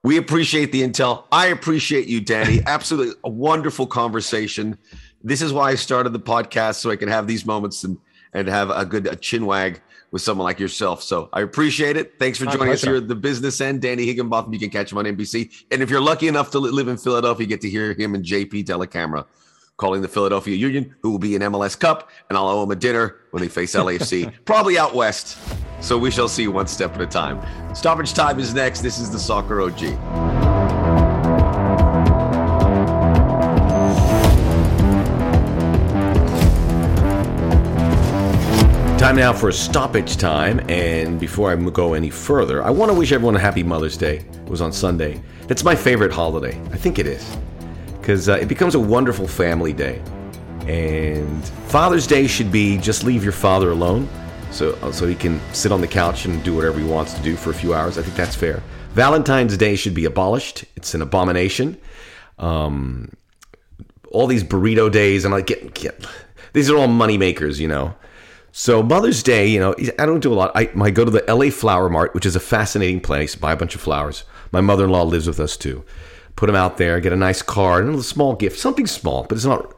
we 0.03 0.17
appreciate 0.17 0.71
the 0.71 0.83
intel. 0.83 1.25
I 1.31 1.47
appreciate 1.47 2.07
you, 2.07 2.21
Danny. 2.21 2.61
Absolutely 2.67 3.15
a 3.23 3.29
wonderful 3.29 3.85
conversation. 3.85 4.77
This 5.23 5.41
is 5.41 5.51
why 5.51 5.71
I 5.71 5.75
started 5.75 6.13
the 6.13 6.19
podcast 6.19 6.75
so 6.75 6.91
I 6.91 6.95
can 6.95 7.09
have 7.09 7.27
these 7.27 7.45
moments 7.45 7.83
and 7.83 7.97
and 8.33 8.47
have 8.47 8.69
a 8.69 8.85
good 8.85 9.07
a 9.07 9.15
chin 9.15 9.45
wag 9.45 9.81
with 10.11 10.21
someone 10.21 10.45
like 10.45 10.59
yourself. 10.59 11.03
So 11.03 11.29
I 11.33 11.41
appreciate 11.41 11.97
it. 11.97 12.17
Thanks 12.19 12.38
for 12.38 12.45
My 12.45 12.51
joining 12.51 12.67
pleasure. 12.67 12.73
us 12.73 12.83
here 12.83 12.95
at 12.95 13.07
the 13.07 13.15
business 13.15 13.59
end. 13.59 13.81
Danny 13.81 14.05
Higginbotham, 14.05 14.53
you 14.53 14.59
can 14.59 14.69
catch 14.69 14.91
him 14.91 14.97
on 14.97 15.05
NBC. 15.05 15.65
And 15.71 15.81
if 15.81 15.89
you're 15.89 16.01
lucky 16.01 16.27
enough 16.27 16.51
to 16.51 16.59
live 16.59 16.88
in 16.88 16.97
Philadelphia, 16.97 17.43
you 17.43 17.49
get 17.49 17.61
to 17.61 17.69
hear 17.69 17.93
him 17.93 18.15
and 18.15 18.23
JP 18.23 18.65
Dellacamera 18.65 19.25
calling 19.78 20.01
the 20.01 20.07
Philadelphia 20.07 20.55
Union, 20.55 20.95
who 21.01 21.11
will 21.11 21.19
be 21.19 21.36
in 21.36 21.41
MLS 21.43 21.80
Cup, 21.80 22.09
and 22.30 22.38
I'll 22.38 22.47
owe 22.47 22.63
him 22.63 22.71
a 22.71 22.75
dinner 22.75 23.17
when 23.32 23.41
they 23.41 23.49
face 23.49 23.75
LAFC, 23.75 24.34
probably 24.45 24.78
out 24.78 24.93
west. 24.93 25.38
So 25.82 25.97
we 25.97 26.09
shall 26.09 26.28
see 26.28 26.47
one 26.47 26.67
step 26.67 26.95
at 26.95 27.01
a 27.01 27.05
time. 27.05 27.39
Stoppage 27.75 28.13
time 28.13 28.39
is 28.39 28.53
next. 28.53 28.82
This 28.82 28.97
is 28.97 29.11
the 29.11 29.19
Soccer 29.19 29.61
OG. 29.61 29.78
Time 38.97 39.15
now 39.15 39.32
for 39.32 39.49
a 39.49 39.53
stoppage 39.53 40.17
time. 40.17 40.59
And 40.69 41.19
before 41.19 41.51
I 41.51 41.55
go 41.55 41.93
any 41.93 42.09
further, 42.09 42.63
I 42.63 42.71
want 42.71 42.91
to 42.91 42.97
wish 42.97 43.11
everyone 43.11 43.36
a 43.36 43.39
happy 43.39 43.61
Mother's 43.61 43.95
Day. 43.95 44.17
It 44.17 44.49
was 44.49 44.59
on 44.59 44.73
Sunday. 44.73 45.21
It's 45.49 45.63
my 45.63 45.75
favorite 45.75 46.11
holiday. 46.11 46.59
I 46.73 46.78
think 46.78 46.97
it 46.97 47.05
is. 47.05 47.38
Because 48.07 48.29
uh, 48.29 48.35
it 48.35 48.47
becomes 48.47 48.73
a 48.73 48.79
wonderful 48.79 49.27
family 49.27 49.73
day. 49.73 50.01
And 50.65 51.43
Father's 51.67 52.07
Day 52.07 52.25
should 52.25 52.53
be 52.53 52.77
just 52.77 53.03
leave 53.03 53.21
your 53.21 53.33
father 53.33 53.71
alone 53.71 54.07
so, 54.49 54.79
uh, 54.81 54.93
so 54.93 55.05
he 55.05 55.13
can 55.13 55.41
sit 55.51 55.73
on 55.73 55.81
the 55.81 55.89
couch 55.89 56.23
and 56.23 56.41
do 56.41 56.55
whatever 56.55 56.79
he 56.79 56.85
wants 56.85 57.13
to 57.15 57.21
do 57.21 57.35
for 57.35 57.49
a 57.49 57.53
few 57.53 57.73
hours. 57.73 57.97
I 57.97 58.03
think 58.03 58.15
that's 58.15 58.33
fair. 58.33 58.63
Valentine's 58.93 59.57
Day 59.57 59.75
should 59.75 59.93
be 59.93 60.05
abolished. 60.05 60.63
It's 60.77 60.93
an 60.93 61.01
abomination. 61.01 61.77
Um, 62.39 63.11
all 64.09 64.25
these 64.25 64.45
burrito 64.45 64.89
days, 64.89 65.25
and 65.25 65.35
I 65.35 65.41
get, 65.41 65.73
get 65.73 66.07
these 66.53 66.69
are 66.69 66.77
all 66.77 66.87
money 66.87 67.17
makers, 67.17 67.59
you 67.59 67.67
know. 67.67 67.93
So 68.53 68.81
Mother's 68.81 69.21
Day, 69.21 69.47
you 69.47 69.59
know, 69.59 69.75
I 69.99 70.05
don't 70.05 70.21
do 70.21 70.31
a 70.31 70.33
lot. 70.33 70.53
I, 70.55 70.69
I 70.81 70.91
go 70.91 71.03
to 71.03 71.11
the 71.11 71.25
LA 71.27 71.49
Flower 71.49 71.89
Mart, 71.89 72.13
which 72.13 72.25
is 72.25 72.37
a 72.37 72.39
fascinating 72.39 73.01
place. 73.01 73.35
Buy 73.35 73.51
a 73.51 73.57
bunch 73.57 73.75
of 73.75 73.81
flowers. 73.81 74.23
My 74.53 74.61
mother-in-law 74.61 75.03
lives 75.03 75.27
with 75.27 75.41
us 75.41 75.57
too. 75.57 75.83
Put 76.38 76.47
them 76.47 76.55
out 76.55 76.77
there, 76.77 77.01
get 77.01 77.11
a 77.11 77.17
nice 77.17 77.41
card 77.41 77.81
and 77.81 77.89
a 77.89 77.91
little 77.91 78.03
small 78.03 78.35
gift, 78.35 78.57
something 78.57 78.88
small, 78.88 79.23
but 79.23 79.35
it's 79.35 79.45
not. 79.45 79.75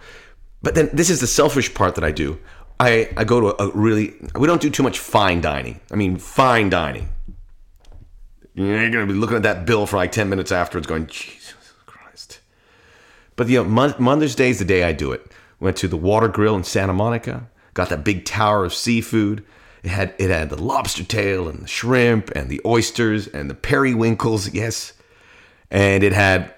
But 0.61 0.75
then 0.75 0.89
this 0.93 1.09
is 1.09 1.19
the 1.19 1.27
selfish 1.27 1.73
part 1.73 1.95
that 1.95 2.03
I 2.03 2.11
do. 2.11 2.39
I, 2.79 3.09
I 3.17 3.23
go 3.23 3.39
to 3.41 3.63
a 3.63 3.69
really 3.71 4.13
we 4.37 4.45
don't 4.45 4.61
do 4.61 4.69
too 4.69 4.83
much 4.83 4.99
fine 4.99 5.41
dining. 5.41 5.79
I 5.91 5.95
mean 5.95 6.17
fine 6.17 6.69
dining. 6.69 7.09
You're 8.53 8.91
gonna 8.91 9.07
be 9.07 9.13
looking 9.13 9.37
at 9.37 9.43
that 9.43 9.65
bill 9.65 9.87
for 9.87 9.97
like 9.97 10.11
ten 10.11 10.29
minutes 10.29 10.51
afterwards, 10.51 10.85
going 10.85 11.07
Jesus 11.07 11.55
Christ. 11.87 12.41
But 13.35 13.47
you 13.47 13.63
know, 13.63 13.95
Mother's 13.97 14.35
Day 14.35 14.51
is 14.51 14.59
the 14.59 14.65
day 14.65 14.83
I 14.83 14.91
do 14.91 15.11
it. 15.13 15.25
Went 15.59 15.77
to 15.77 15.87
the 15.87 15.97
Water 15.97 16.27
Grill 16.27 16.55
in 16.55 16.63
Santa 16.63 16.93
Monica 16.93 17.49
got 17.79 17.89
that 17.89 18.03
big 18.03 18.25
tower 18.25 18.65
of 18.65 18.73
seafood. 18.73 19.45
It 19.83 19.89
had 19.89 20.13
it 20.17 20.29
had 20.29 20.49
the 20.49 20.61
lobster 20.61 21.05
tail 21.05 21.47
and 21.47 21.59
the 21.59 21.67
shrimp 21.67 22.29
and 22.31 22.49
the 22.49 22.59
oysters 22.65 23.27
and 23.27 23.49
the 23.49 23.55
periwinkles, 23.55 24.53
yes. 24.53 24.91
And 25.71 26.03
it 26.03 26.13
had 26.13 26.53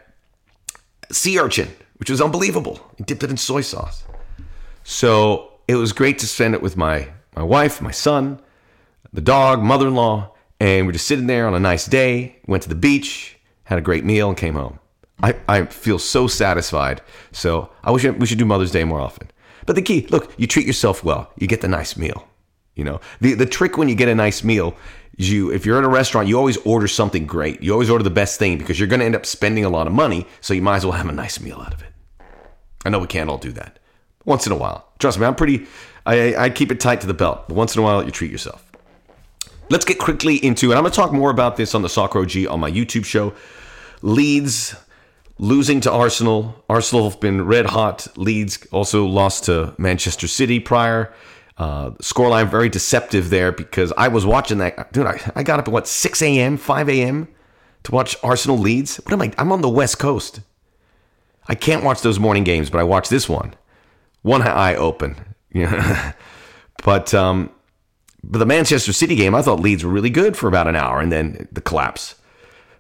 sea 1.12 1.40
urchin, 1.40 1.70
which 1.98 2.10
was 2.10 2.22
unbelievable. 2.22 2.80
He 2.98 3.04
dipped 3.04 3.24
it 3.24 3.30
in 3.30 3.38
soy 3.38 3.62
sauce. 3.62 4.04
So 4.84 5.52
it 5.68 5.76
was 5.76 5.94
great 5.94 6.20
to 6.20 6.28
spend 6.28 6.54
it 6.54 6.62
with 6.62 6.78
my 6.78 7.10
my 7.36 7.44
wife, 7.44 7.82
my 7.82 7.92
son, 7.92 8.42
the 9.14 9.22
dog, 9.22 9.64
mother-in-law, 9.64 10.34
and 10.60 10.86
we're 10.86 10.92
just 10.92 11.08
sitting 11.08 11.28
there 11.28 11.48
on 11.48 11.54
a 11.54 11.60
nice 11.60 11.86
day, 11.86 12.38
went 12.46 12.64
to 12.64 12.70
the 12.70 12.76
beach, 12.76 13.38
had 13.64 13.80
a 13.80 13.82
great 13.82 14.04
meal, 14.04 14.28
and 14.28 14.38
came 14.38 14.56
home. 14.56 14.80
I, 15.24 15.36
I 15.48 15.66
feel 15.66 16.00
so 16.00 16.28
satisfied. 16.28 17.02
So 17.32 17.70
I 17.84 17.92
wish 17.92 18.04
we 18.04 18.26
should 18.26 18.38
do 18.38 18.46
Mother's 18.46 18.72
Day 18.72 18.84
more 18.84 19.00
often. 19.00 19.30
But 19.66 19.76
the 19.76 19.82
key, 19.82 20.08
look, 20.10 20.34
you 20.38 20.48
treat 20.48 20.66
yourself 20.66 21.04
well. 21.04 21.32
You 21.38 21.48
get 21.48 21.62
the 21.62 21.68
nice 21.68 21.96
meal. 21.96 22.28
You 22.76 22.84
know, 22.84 23.02
the 23.20 23.34
the 23.34 23.46
trick 23.46 23.78
when 23.78 23.90
you 23.90 23.96
get 23.96 24.08
a 24.08 24.16
nice 24.16 24.44
meal 24.44 24.76
you 25.18 25.52
if 25.52 25.66
you're 25.66 25.78
in 25.78 25.84
a 25.84 25.90
restaurant, 25.90 26.28
you 26.28 26.38
always 26.38 26.58
order 26.58 26.88
something 26.88 27.26
great. 27.26 27.62
You 27.62 27.74
always 27.74 27.90
order 27.90 28.04
the 28.04 28.10
best 28.10 28.40
thing 28.40 28.58
because 28.58 28.80
you're 28.80 28.88
going 28.88 29.00
to 29.02 29.06
end 29.06 29.16
up 29.16 29.26
spending 29.26 29.66
a 29.66 29.70
lot 29.70 29.88
of 29.88 29.94
money, 29.94 30.26
so 30.40 30.54
you 30.54 30.62
might 30.62 30.78
as 30.78 30.86
well 30.86 30.94
have 30.94 31.08
a 31.08 31.12
nice 31.12 31.40
meal 31.40 31.62
out 31.62 31.74
of 31.74 31.82
it. 31.82 31.92
I 32.86 32.90
know 32.90 33.00
we 33.00 33.08
can't 33.08 33.30
all 33.30 33.38
do 33.38 33.52
that. 33.54 33.80
Once 34.26 34.46
in 34.46 34.52
a 34.52 34.58
while. 34.58 34.88
Trust 35.00 35.20
me, 35.20 35.26
I'm 35.26 35.36
pretty 35.36 35.68
I 36.06 36.36
I 36.36 36.50
keep 36.50 36.72
it 36.72 36.80
tight 36.80 37.02
to 37.02 37.08
the 37.08 37.14
belt. 37.14 37.48
But 37.48 37.56
once 37.56 37.76
in 37.76 37.82
a 37.82 37.84
while 37.84 38.04
you 38.04 38.12
treat 38.12 38.32
yourself. 38.32 38.66
Let's 39.70 39.86
get 39.86 40.00
quickly 40.00 40.36
into 40.44 40.72
and 40.72 40.78
I'm 40.78 40.84
going 40.84 40.92
to 40.92 40.96
talk 40.96 41.14
more 41.14 41.32
about 41.32 41.56
this 41.56 41.74
on 41.76 41.82
the 41.82 41.90
Soccer 41.90 42.20
OG 42.20 42.48
on 42.50 42.60
my 42.60 42.72
YouTube 42.72 43.06
show. 43.06 43.34
Leeds 44.02 44.76
losing 45.38 45.82
to 45.82 45.92
Arsenal. 45.92 46.64
Arsenal 46.70 47.10
have 47.10 47.20
been 47.20 47.46
red 47.46 47.66
hot. 47.66 48.08
Leeds 48.18 48.66
also 48.72 49.06
lost 49.06 49.46
to 49.46 49.74
Manchester 49.78 50.28
City 50.28 50.60
prior. 50.60 51.14
Uh, 51.58 51.92
scoreline 52.02 52.50
very 52.50 52.70
deceptive 52.70 53.30
there 53.30 53.52
because 53.52 53.94
I 53.98 54.08
was 54.08 54.26
watching 54.26 54.58
that. 54.60 54.92
Dude, 54.94 55.06
I, 55.06 55.20
I 55.36 55.44
got 55.44 55.60
up 55.60 55.68
at 55.68 55.74
what 55.74 55.88
6 55.88 56.22
a.m., 56.22 56.58
5 56.58 56.90
a.m. 56.90 57.28
to 57.84 57.92
watch 57.92 58.16
Arsenal 58.24 58.58
Leeds. 58.58 58.98
What 58.98 59.14
am 59.14 59.22
I? 59.22 59.34
I'm 59.38 59.52
on 59.52 59.62
the 59.62 59.70
West 59.70 60.00
Coast. 60.00 60.42
I 61.48 61.56
can't 61.56 61.84
watch 61.84 62.02
those 62.02 62.20
morning 62.20 62.44
games, 62.44 62.70
but 62.70 62.80
I 62.80 62.84
watch 62.84 63.10
this 63.10 63.28
one. 63.28 63.54
One 64.22 64.42
eye 64.42 64.76
open. 64.76 65.16
Yeah. 65.54 66.14
but 66.86 67.14
um, 67.14 67.50
but 68.24 68.38
the 68.38 68.46
Manchester 68.46 68.94
City 68.94 69.16
game, 69.16 69.36
I 69.36 69.42
thought 69.42 69.60
Leeds 69.60 69.84
were 69.84 69.92
really 69.92 70.10
good 70.10 70.38
for 70.38 70.48
about 70.48 70.66
an 70.66 70.78
hour, 70.78 71.02
and 71.02 71.12
then 71.12 71.50
the 71.52 71.60
collapse. 71.60 72.16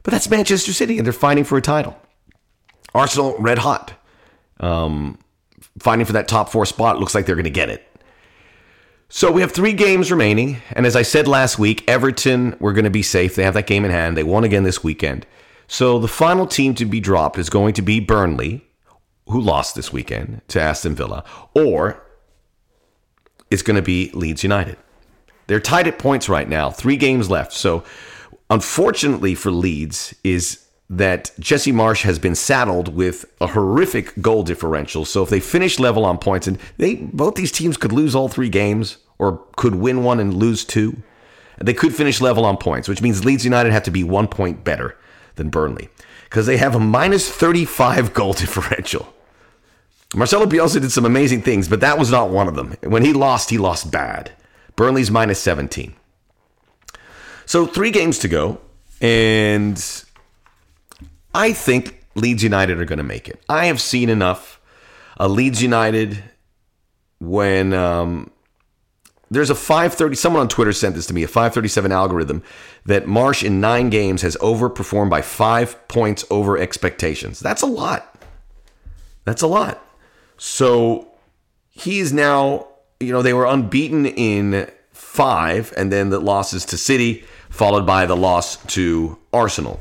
But 0.03 0.11
that's 0.11 0.29
Manchester 0.29 0.71
City, 0.71 0.97
and 0.97 1.05
they're 1.05 1.11
fighting 1.11 1.43
for 1.43 1.57
a 1.57 1.61
title. 1.61 1.99
Arsenal, 2.95 3.35
red 3.39 3.57
hot, 3.57 3.91
um, 4.61 5.17
fighting 5.79 6.05
for 6.05 6.13
that 6.13 6.29
top 6.29 6.47
four 6.49 6.65
spot. 6.65 6.97
Looks 6.97 7.13
like 7.13 7.25
they're 7.25 7.35
going 7.35 7.43
to 7.43 7.49
get 7.49 7.69
it. 7.69 7.85
So 9.13 9.29
we 9.29 9.41
have 9.41 9.51
three 9.51 9.73
games 9.73 10.09
remaining, 10.09 10.61
and 10.71 10.85
as 10.85 10.95
I 10.95 11.01
said 11.01 11.27
last 11.27 11.59
week, 11.59 11.83
Everton 11.85 12.55
were 12.61 12.71
going 12.71 12.85
to 12.85 12.89
be 12.89 13.03
safe. 13.03 13.35
They 13.35 13.43
have 13.43 13.55
that 13.55 13.67
game 13.67 13.83
in 13.83 13.91
hand. 13.91 14.15
They 14.15 14.23
won 14.23 14.45
again 14.45 14.63
this 14.63 14.85
weekend. 14.85 15.27
So 15.67 15.99
the 15.99 16.07
final 16.07 16.47
team 16.47 16.75
to 16.75 16.85
be 16.85 17.01
dropped 17.01 17.37
is 17.37 17.49
going 17.49 17.73
to 17.73 17.81
be 17.81 17.99
Burnley, 17.99 18.65
who 19.27 19.41
lost 19.41 19.75
this 19.75 19.91
weekend 19.91 20.39
to 20.47 20.61
Aston 20.61 20.95
Villa, 20.95 21.25
or 21.53 22.01
it's 23.51 23.61
going 23.61 23.75
to 23.75 23.81
be 23.81 24.11
Leeds 24.13 24.43
United. 24.43 24.77
They're 25.47 25.59
tied 25.59 25.89
at 25.89 25.99
points 25.99 26.29
right 26.29 26.47
now, 26.47 26.71
three 26.71 26.95
games 26.95 27.29
left. 27.29 27.51
So 27.51 27.83
unfortunately 28.49 29.35
for 29.35 29.51
Leeds 29.51 30.15
is 30.23 30.60
that 30.91 31.31
Jesse 31.39 31.71
Marsch 31.71 32.01
has 32.03 32.19
been 32.19 32.35
saddled 32.35 32.93
with 32.93 33.23
a 33.39 33.47
horrific 33.47 34.13
goal 34.21 34.43
differential. 34.43 35.05
So 35.05 35.23
if 35.23 35.29
they 35.29 35.39
finish 35.39 35.79
level 35.79 36.03
on 36.03 36.17
points, 36.17 36.47
and 36.47 36.59
they 36.77 36.95
both 36.95 37.35
these 37.35 37.51
teams 37.51 37.77
could 37.77 37.93
lose 37.93 38.13
all 38.13 38.27
three 38.27 38.49
games 38.49 38.97
or 39.17 39.41
could 39.55 39.75
win 39.75 40.03
one 40.03 40.19
and 40.19 40.33
lose 40.33 40.65
two, 40.65 41.01
they 41.59 41.73
could 41.73 41.95
finish 41.95 42.19
level 42.19 42.43
on 42.43 42.57
points, 42.57 42.89
which 42.89 43.01
means 43.01 43.23
Leeds 43.23 43.45
United 43.45 43.71
have 43.71 43.83
to 43.83 43.91
be 43.91 44.03
one 44.03 44.27
point 44.27 44.65
better 44.65 44.97
than 45.35 45.49
Burnley 45.49 45.87
because 46.25 46.45
they 46.45 46.57
have 46.57 46.75
a 46.75 46.79
minus 46.79 47.29
35 47.29 48.13
goal 48.13 48.33
differential. 48.33 49.13
Marcelo 50.13 50.45
Bielsa 50.45 50.81
did 50.81 50.91
some 50.91 51.05
amazing 51.05 51.41
things, 51.41 51.69
but 51.69 51.79
that 51.79 51.97
was 51.97 52.11
not 52.11 52.29
one 52.29 52.49
of 52.49 52.55
them. 52.55 52.75
When 52.83 53.05
he 53.05 53.13
lost, 53.13 53.49
he 53.49 53.57
lost 53.57 53.91
bad. 53.91 54.33
Burnley's 54.75 55.09
minus 55.09 55.39
17. 55.39 55.93
So 57.45 57.65
three 57.65 57.91
games 57.91 58.19
to 58.19 58.27
go, 58.27 58.59
and 58.99 59.81
I 61.33 61.53
think 61.53 62.05
Leeds 62.15 62.43
United 62.43 62.79
are 62.79 62.85
going 62.85 62.97
to 62.97 63.03
make 63.03 63.29
it. 63.29 63.41
I 63.47 63.65
have 63.65 63.79
seen 63.79 64.09
enough. 64.09 64.59
A 65.17 65.27
Leeds 65.27 65.61
United 65.61 66.23
when 67.19 67.73
um, 67.73 68.31
there's 69.29 69.49
a 69.49 69.55
530 69.55 70.15
someone 70.15 70.41
on 70.41 70.49
Twitter 70.49 70.73
sent 70.73 70.95
this 70.95 71.05
to 71.07 71.13
me 71.13 71.23
a 71.23 71.27
537 71.27 71.91
algorithm 71.91 72.43
that 72.85 73.05
Marsch 73.05 73.43
in 73.43 73.61
9 73.61 73.89
games 73.89 74.23
has 74.23 74.35
overperformed 74.37 75.09
by 75.09 75.21
5 75.21 75.87
points 75.87 76.25
over 76.29 76.57
expectations. 76.57 77.39
That's 77.39 77.61
a 77.61 77.67
lot. 77.67 78.21
That's 79.23 79.41
a 79.41 79.47
lot. 79.47 79.85
So 80.37 81.07
he's 81.69 82.11
now, 82.11 82.67
you 82.99 83.13
know, 83.13 83.21
they 83.21 83.33
were 83.33 83.45
unbeaten 83.45 84.05
in 84.05 84.69
5 84.91 85.73
and 85.77 85.91
then 85.91 86.09
the 86.09 86.19
losses 86.19 86.65
to 86.65 86.77
City 86.77 87.23
followed 87.49 87.85
by 87.85 88.05
the 88.05 88.17
loss 88.17 88.57
to 88.73 89.17
Arsenal. 89.31 89.79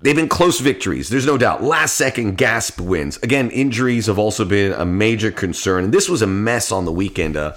They've 0.00 0.14
been 0.14 0.28
close 0.28 0.60
victories. 0.60 1.08
There's 1.08 1.26
no 1.26 1.36
doubt. 1.36 1.62
Last 1.62 1.94
second 1.94 2.36
gasp 2.36 2.80
wins. 2.80 3.16
Again, 3.22 3.50
injuries 3.50 4.06
have 4.06 4.18
also 4.18 4.44
been 4.44 4.72
a 4.72 4.84
major 4.84 5.32
concern. 5.32 5.84
And 5.84 5.92
this 5.92 6.08
was 6.08 6.22
a 6.22 6.26
mess 6.26 6.70
on 6.70 6.84
the 6.84 6.92
weekend. 6.92 7.36
Uh, 7.36 7.54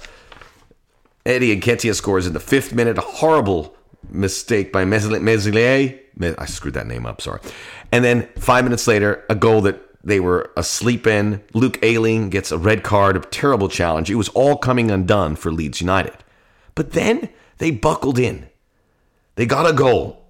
Eddie 1.24 1.58
Nketiah 1.58 1.94
scores 1.94 2.26
in 2.26 2.32
the 2.32 2.40
fifth 2.40 2.74
minute. 2.74 2.98
A 2.98 3.02
horrible 3.02 3.76
mistake 4.08 4.72
by 4.72 4.84
Meslier. 4.84 6.00
I 6.20 6.46
screwed 6.46 6.74
that 6.74 6.88
name 6.88 7.06
up, 7.06 7.20
sorry. 7.20 7.40
And 7.92 8.04
then 8.04 8.28
five 8.36 8.64
minutes 8.64 8.88
later, 8.88 9.24
a 9.30 9.36
goal 9.36 9.60
that 9.62 9.80
they 10.04 10.18
were 10.18 10.50
asleep 10.56 11.06
in. 11.06 11.42
Luke 11.54 11.78
Ayling 11.82 12.28
gets 12.28 12.50
a 12.50 12.58
red 12.58 12.82
card, 12.82 13.16
a 13.16 13.20
terrible 13.20 13.68
challenge. 13.68 14.10
It 14.10 14.16
was 14.16 14.28
all 14.30 14.56
coming 14.56 14.90
undone 14.90 15.36
for 15.36 15.52
Leeds 15.52 15.80
United. 15.80 16.16
But 16.74 16.90
then 16.90 17.28
they 17.58 17.70
buckled 17.70 18.18
in. 18.18 18.48
They 19.36 19.46
got 19.46 19.70
a 19.70 19.72
goal 19.72 20.21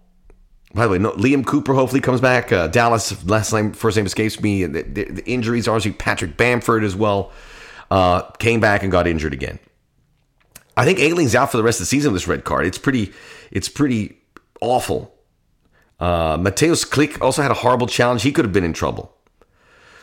by 0.74 0.86
the 0.86 0.92
way, 0.92 0.98
no, 0.98 1.12
Liam 1.12 1.44
Cooper 1.44 1.74
hopefully 1.74 2.00
comes 2.00 2.20
back. 2.20 2.50
Uh, 2.50 2.66
Dallas, 2.68 3.24
last 3.26 3.52
name, 3.52 3.72
first 3.72 3.96
name 3.96 4.06
escapes 4.06 4.40
me. 4.40 4.64
The, 4.64 4.82
the, 4.82 5.04
the 5.04 5.26
injuries, 5.26 5.68
obviously, 5.68 5.92
Patrick 5.92 6.36
Bamford 6.36 6.82
as 6.84 6.96
well 6.96 7.30
uh, 7.90 8.22
came 8.38 8.60
back 8.60 8.82
and 8.82 8.90
got 8.90 9.06
injured 9.06 9.34
again. 9.34 9.58
I 10.76 10.84
think 10.86 10.98
Ayling's 10.98 11.34
out 11.34 11.50
for 11.50 11.58
the 11.58 11.62
rest 11.62 11.78
of 11.78 11.82
the 11.82 11.86
season 11.86 12.12
with 12.12 12.22
this 12.22 12.28
red 12.28 12.44
card. 12.44 12.66
It's 12.66 12.78
pretty, 12.78 13.12
it's 13.50 13.68
pretty 13.68 14.16
awful. 14.62 15.14
Uh, 16.00 16.38
Mateusz 16.38 16.88
Klich 16.88 17.20
also 17.20 17.42
had 17.42 17.50
a 17.50 17.54
horrible 17.54 17.86
challenge. 17.86 18.22
He 18.22 18.32
could 18.32 18.44
have 18.44 18.52
been 18.52 18.64
in 18.64 18.72
trouble. 18.72 19.14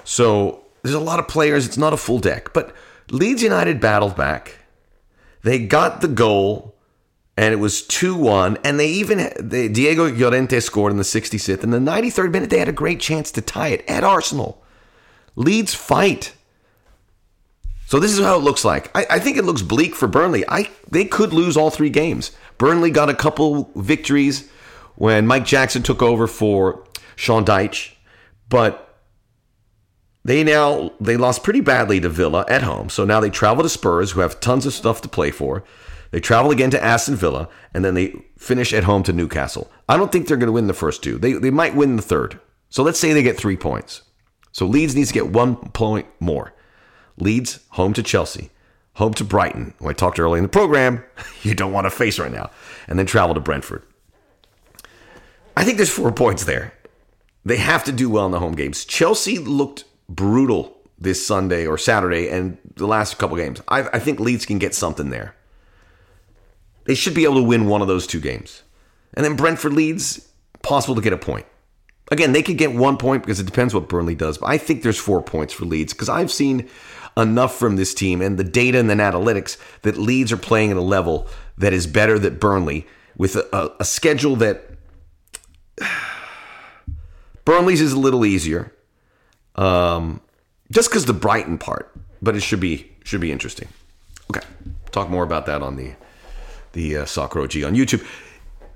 So 0.04 0.66
there's 0.84 0.96
a 0.96 1.00
lot 1.00 1.20
of 1.20 1.28
players. 1.28 1.66
It's 1.66 1.78
not 1.78 1.94
a 1.94 1.98
full 1.98 2.20
deck, 2.20 2.54
but 2.54 2.74
Leeds 3.10 3.42
United 3.42 3.82
battled 3.82 4.16
back. 4.16 4.60
They 5.42 5.66
got 5.66 6.02
the 6.02 6.08
goal 6.08 6.76
and 7.40 7.54
it 7.54 7.58
was 7.58 7.82
2-1 7.84 8.60
and 8.66 8.78
they 8.78 8.90
even 8.90 9.32
they, 9.40 9.70
Diego 9.70 10.12
Llorente 10.14 10.60
scored 10.60 10.92
in 10.92 10.98
the 10.98 11.04
66th 11.04 11.64
in 11.64 11.70
the 11.70 11.78
93rd 11.78 12.34
minute 12.34 12.50
they 12.50 12.60
had 12.60 12.68
a 12.68 12.74
great 12.74 13.00
chance 13.00 13.32
to 13.32 13.42
tie 13.42 13.70
it 13.70 13.86
at 13.88 14.04
Arsenal. 14.04 14.62
Leeds 15.38 15.74
fight. 15.74 16.34
So 17.86 17.98
this 17.98 18.12
is 18.12 18.20
how 18.20 18.36
it 18.36 18.44
looks 18.44 18.66
like. 18.66 18.96
I, 18.96 19.06
I, 19.12 19.20
think 19.20 19.38
it 19.38 19.46
looks 19.46 19.62
bleak 19.62 19.96
for 19.96 20.06
Burnley. 20.08 20.44
I 20.50 20.70
they 20.92 21.06
could 21.06 21.32
lose 21.32 21.56
all 21.56 21.70
three 21.70 21.90
games. 21.90 22.34
Burnley 22.58 22.92
got 22.92 23.08
a 23.08 23.16
couple 23.16 23.72
victories 23.74 24.50
when 24.96 25.26
Mike 25.26 25.46
Jackson 25.46 25.82
took 25.82 26.02
over 26.02 26.28
for 26.28 26.84
Sean 27.16 27.46
Dyche 27.46 27.94
but 28.50 28.98
they 30.26 30.44
now 30.44 30.92
they 31.00 31.16
lost 31.16 31.44
pretty 31.44 31.62
badly 31.62 32.02
to 32.02 32.10
Villa 32.10 32.44
at 32.50 32.64
home. 32.64 32.90
So 32.90 33.06
now 33.06 33.22
they 33.22 33.30
travel 33.30 33.64
to 33.64 33.70
Spurs 33.70 34.12
who 34.12 34.20
have 34.20 34.42
tons 34.42 34.66
of 34.66 34.74
stuff 34.74 35.00
to 35.04 35.08
play 35.08 35.32
for 35.32 35.64
they 36.12 36.20
travel 36.20 36.52
again 36.52 36.72
to 36.72 36.84
Aston 36.84 37.16
Villa, 37.16 37.50
and 37.74 37.86
then 37.86 37.94
they 37.94 38.14
finish 38.38 38.74
at 38.74 38.84
home 38.84 39.04
to 39.04 39.14
Newcastle. 39.14 39.72
I 39.88 39.98
don't 39.98 40.12
think 40.12 40.28
they're 40.28 40.38
going 40.38 40.48
to 40.48 40.54
win 40.54 40.68
the 40.68 40.74
first 40.74 41.04
two. 41.04 41.18
They, 41.18 41.34
they 41.34 41.52
might 41.52 41.76
win 41.76 41.96
the 41.96 42.02
third. 42.02 42.40
So 42.70 42.84
let's 42.84 43.00
say 43.00 43.14
they 43.14 43.24
get 43.24 43.38
three 43.38 43.58
points. 43.58 44.04
So 44.52 44.66
Leeds 44.66 44.96
needs 44.96 45.10
to 45.10 45.14
get 45.14 45.30
one 45.30 45.56
point 45.56 46.08
more. 46.20 46.54
Leeds 47.18 47.60
home 47.72 47.94
to 47.94 48.04
Chelsea, 48.04 48.50
home 48.94 49.14
to 49.16 49.24
Brighton, 49.24 49.74
who 49.80 49.90
I 49.90 49.94
talked 49.94 50.20
earlier 50.20 50.38
in 50.38 50.44
the 50.44 50.50
program, 50.50 51.04
you 51.44 51.54
don't 51.54 51.74
want 51.74 51.86
to 51.86 51.92
face 51.92 52.18
right 52.18 52.32
now, 52.32 52.50
and 52.88 52.98
then 52.98 53.06
travel 53.06 53.36
to 53.36 53.42
Brentford. 53.42 53.84
I 55.56 55.64
think 55.64 55.78
there's 55.78 55.90
four 55.90 56.12
points 56.12 56.46
there. 56.46 56.74
They 57.46 57.58
have 57.58 57.84
to 57.86 57.92
do 57.92 58.10
well 58.10 58.26
in 58.26 58.32
the 58.32 58.40
home 58.40 58.54
games. 58.54 58.86
Chelsea 58.86 59.38
looked 59.38 59.84
brutal 60.08 60.78
this 60.98 61.26
Sunday 61.26 61.66
or 61.66 61.78
Saturday 61.78 62.30
and 62.30 62.58
the 62.76 62.88
last 62.88 63.18
couple 63.18 63.38
games. 63.38 63.62
I, 63.68 63.82
I 63.82 64.00
think 64.00 64.20
Leeds 64.20 64.46
can 64.46 64.60
get 64.60 64.76
something 64.76 65.10
there. 65.10 65.36
They 66.90 66.96
should 66.96 67.14
be 67.14 67.24
able 67.24 67.36
to 67.36 67.44
win 67.44 67.68
one 67.68 67.84
of 67.84 67.88
those 67.88 68.08
two 68.08 68.20
games. 68.20 68.64
And 69.14 69.24
then 69.24 69.36
Brentford 69.36 69.74
Leeds, 69.74 70.28
possible 70.64 70.96
to 70.96 71.02
get 71.02 71.14
a 71.14 71.18
point. 71.18 71.46
Again, 72.12 72.32
they 72.32 72.42
could 72.42 72.58
get 72.58 72.74
one 72.74 72.98
point 72.98 73.22
because 73.22 73.40
it 73.40 73.46
depends 73.46 73.76
what 73.76 73.88
Burnley 73.88 74.16
does. 74.16 74.40
But 74.40 74.48
I 74.48 74.58
think 74.58 74.82
there's 74.82 74.98
four 74.98 75.22
points 75.22 75.54
for 75.54 75.66
Leeds 75.66 75.94
because 75.94 76.10
I've 76.10 76.32
seen 76.32 76.68
enough 77.16 77.56
from 77.60 77.76
this 77.76 77.94
team 77.94 78.24
and 78.24 78.40
the 78.40 78.44
data 78.44 78.80
and 78.80 78.90
the 78.90 78.96
analytics 78.96 79.60
that 79.84 79.98
Leeds 79.98 80.32
are 80.32 80.38
playing 80.38 80.72
at 80.72 80.78
a 80.78 80.82
level 80.82 81.28
that 81.60 81.74
is 81.74 81.86
better 81.86 82.18
than 82.18 82.40
Burnley 82.40 82.88
with 83.16 83.36
a, 83.36 83.48
a, 83.56 83.70
a 83.82 83.86
schedule 83.86 84.36
that 84.38 84.72
Burnley's 87.46 87.82
is 87.82 87.94
a 87.94 88.00
little 88.00 88.26
easier. 88.26 88.74
Um, 89.54 90.22
just 90.72 90.90
because 90.90 91.06
the 91.06 91.14
Brighton 91.14 91.60
part, 91.60 91.92
but 92.20 92.36
it 92.36 92.42
should 92.42 92.60
be 92.60 92.92
should 93.04 93.22
be 93.22 93.32
interesting. 93.32 93.68
Okay, 94.32 94.48
talk 94.90 95.12
more 95.12 95.24
about 95.24 95.46
that 95.46 95.62
on 95.62 95.76
the 95.76 95.94
the 96.74 96.98
uh, 96.98 97.06
Soccer 97.06 97.42
OG 97.42 97.64
on 97.64 97.76
YouTube. 97.76 98.06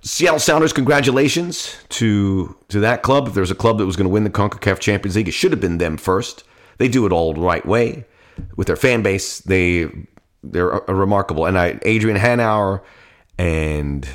Seattle 0.01 0.39
Sounders, 0.39 0.73
congratulations 0.73 1.77
to 1.89 2.55
to 2.67 2.79
that 2.81 3.03
club. 3.03 3.27
If 3.27 3.33
there 3.33 3.41
was 3.41 3.51
a 3.51 3.55
club 3.55 3.77
that 3.77 3.85
was 3.85 3.95
going 3.95 4.05
to 4.05 4.13
win 4.13 4.25
the 4.25 4.29
CONCACAF 4.29 4.79
Champions 4.79 5.15
League, 5.15 5.29
it 5.29 5.33
should 5.33 5.51
have 5.51 5.61
been 5.61 5.77
them 5.77 5.97
first. 5.97 6.43
They 6.77 6.89
do 6.89 7.05
it 7.05 7.13
all 7.13 7.33
the 7.33 7.41
right 7.41 7.65
way 7.65 8.05
with 8.57 8.67
their 8.67 8.75
fan 8.75 9.01
base. 9.01 9.39
They 9.39 9.89
they're 10.43 10.81
remarkable. 10.87 11.45
And 11.45 11.57
I, 11.57 11.79
Adrian 11.83 12.17
Hanauer 12.17 12.81
and 13.37 14.07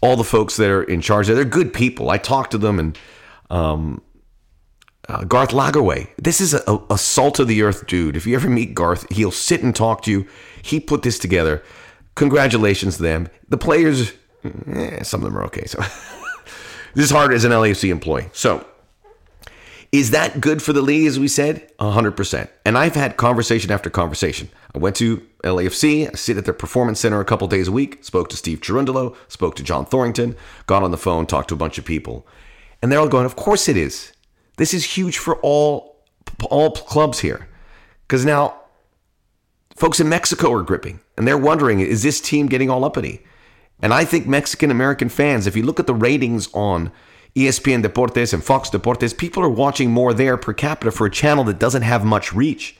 all 0.00 0.16
the 0.16 0.24
folks 0.24 0.56
that 0.56 0.70
are 0.70 0.84
in 0.84 1.00
charge 1.00 1.26
there, 1.26 1.34
they're 1.34 1.44
good 1.44 1.72
people. 1.72 2.10
I 2.10 2.18
talked 2.18 2.52
to 2.52 2.58
them 2.58 2.78
and 2.78 2.98
um, 3.50 4.00
uh, 5.08 5.24
Garth 5.24 5.50
Lagerwey. 5.50 6.08
This 6.16 6.40
is 6.40 6.54
a, 6.54 6.78
a, 6.88 6.98
salt 6.98 7.38
of 7.38 7.48
the 7.48 7.62
earth 7.62 7.86
dude. 7.86 8.16
If 8.16 8.26
you 8.26 8.34
ever 8.34 8.48
meet 8.48 8.74
Garth, 8.74 9.10
he'll 9.10 9.30
sit 9.30 9.62
and 9.62 9.74
talk 9.74 10.02
to 10.02 10.10
you. 10.10 10.26
He 10.62 10.80
put 10.80 11.02
this 11.02 11.18
together. 11.18 11.62
Congratulations 12.14 12.96
to 12.96 13.02
them. 13.02 13.28
The 13.48 13.58
players, 13.58 14.12
eh, 14.44 15.02
some 15.02 15.20
of 15.20 15.24
them 15.24 15.36
are 15.36 15.44
okay. 15.44 15.64
So 15.66 15.78
this 16.94 17.04
is 17.06 17.10
hard 17.10 17.32
as 17.32 17.44
an 17.44 17.52
LAFC 17.52 17.90
employee. 17.90 18.28
So 18.32 18.66
is 19.94 20.10
that 20.10 20.40
good 20.40 20.60
for 20.60 20.72
the 20.72 20.82
league, 20.82 21.06
as 21.06 21.20
we 21.20 21.28
said? 21.28 21.70
100%. 21.78 22.48
And 22.64 22.76
I've 22.76 22.96
had 22.96 23.16
conversation 23.16 23.70
after 23.70 23.90
conversation. 23.90 24.48
I 24.74 24.78
went 24.78 24.96
to 24.96 25.24
LAFC, 25.44 26.08
I 26.08 26.16
sit 26.16 26.36
at 26.36 26.44
their 26.44 26.52
performance 26.52 26.98
center 26.98 27.20
a 27.20 27.24
couple 27.24 27.46
days 27.46 27.68
a 27.68 27.72
week, 27.72 28.02
spoke 28.02 28.28
to 28.30 28.36
Steve 28.36 28.60
Cherundolo, 28.60 29.14
spoke 29.28 29.54
to 29.54 29.62
John 29.62 29.86
Thorrington, 29.86 30.34
got 30.66 30.82
on 30.82 30.90
the 30.90 30.96
phone, 30.96 31.26
talked 31.26 31.50
to 31.50 31.54
a 31.54 31.58
bunch 31.58 31.78
of 31.78 31.84
people. 31.84 32.26
And 32.82 32.90
they're 32.90 32.98
all 32.98 33.08
going, 33.08 33.24
Of 33.24 33.36
course 33.36 33.68
it 33.68 33.76
is. 33.76 34.12
This 34.56 34.74
is 34.74 34.84
huge 34.84 35.18
for 35.18 35.36
all, 35.42 36.02
all 36.50 36.72
clubs 36.72 37.20
here. 37.20 37.48
Because 38.08 38.24
now 38.24 38.62
folks 39.74 40.00
in 40.00 40.08
Mexico 40.08 40.52
are 40.52 40.62
gripping 40.62 41.00
and 41.16 41.26
they're 41.26 41.38
wondering, 41.38 41.80
is 41.80 42.02
this 42.02 42.20
team 42.20 42.46
getting 42.46 42.70
all 42.70 42.84
uppity? 42.84 43.24
And 43.82 43.92
I 43.92 44.04
think 44.04 44.26
Mexican 44.26 44.70
American 44.70 45.08
fans, 45.08 45.46
if 45.46 45.56
you 45.56 45.62
look 45.62 45.80
at 45.80 45.86
the 45.86 45.94
ratings 45.94 46.48
on 46.54 46.92
ESPN 47.34 47.84
Deportes 47.84 48.32
and 48.32 48.42
Fox 48.42 48.70
Deportes, 48.70 49.16
people 49.16 49.42
are 49.42 49.48
watching 49.48 49.90
more 49.90 50.14
there 50.14 50.36
per 50.36 50.52
capita 50.52 50.92
for 50.92 51.06
a 51.06 51.10
channel 51.10 51.44
that 51.44 51.58
doesn't 51.58 51.82
have 51.82 52.04
much 52.04 52.32
reach. 52.32 52.76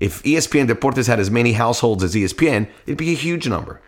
If 0.00 0.22
ESPN 0.24 0.68
Deportes 0.68 1.06
had 1.06 1.20
as 1.20 1.30
many 1.30 1.52
households 1.52 2.02
as 2.02 2.14
ESPN, 2.14 2.68
it'd 2.86 2.98
be 2.98 3.12
a 3.12 3.16
huge 3.16 3.48
number. 3.48 3.80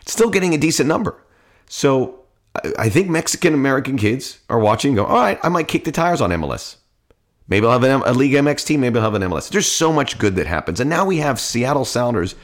It's 0.00 0.12
still 0.12 0.30
getting 0.30 0.54
a 0.54 0.58
decent 0.58 0.88
number. 0.88 1.22
So 1.68 2.24
I 2.78 2.88
think 2.88 3.10
Mexican 3.10 3.52
American 3.52 3.98
kids 3.98 4.38
are 4.48 4.58
watching 4.58 4.94
go, 4.94 5.04
all 5.04 5.20
right, 5.20 5.38
I 5.42 5.50
might 5.50 5.68
kick 5.68 5.84
the 5.84 5.92
tires 5.92 6.22
on 6.22 6.30
MLS. 6.30 6.76
Maybe 7.48 7.66
I'll 7.66 7.72
have 7.72 7.82
an, 7.82 8.02
a 8.04 8.12
League 8.12 8.32
MX 8.32 8.64
team. 8.66 8.80
Maybe 8.80 8.98
I'll 8.98 9.10
have 9.10 9.14
an 9.14 9.22
MLS. 9.22 9.48
There's 9.48 9.70
so 9.70 9.92
much 9.92 10.18
good 10.18 10.36
that 10.36 10.46
happens. 10.46 10.80
And 10.80 10.90
now 10.90 11.04
we 11.04 11.18
have 11.18 11.40
Seattle 11.40 11.84
Sounders 11.84 12.34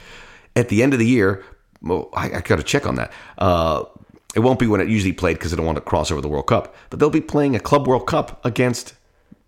at 0.57 0.69
the 0.71 0.83
end 0.83 0.93
of 0.93 0.99
the 0.99 1.07
year. 1.07 1.45
Well, 1.83 2.09
I, 2.15 2.27
I 2.27 2.41
got 2.41 2.57
to 2.57 2.63
check 2.63 2.87
on 2.87 2.95
that. 2.97 3.13
Uh, 3.37 3.85
it 4.35 4.41
won't 4.41 4.59
be 4.59 4.67
when 4.67 4.81
it 4.81 4.89
usually 4.89 5.13
played 5.13 5.35
because 5.35 5.51
they 5.51 5.57
don't 5.57 5.67
want 5.67 5.77
to 5.77 5.83
cross 5.83 6.11
over 6.11 6.21
the 6.21 6.29
World 6.29 6.47
Cup. 6.47 6.75
But 6.91 6.99
they'll 6.99 7.11
be 7.11 7.21
playing 7.21 7.55
a 7.55 7.61
Club 7.61 7.87
World 7.87 8.07
Cup 8.07 8.45
against 8.45 8.95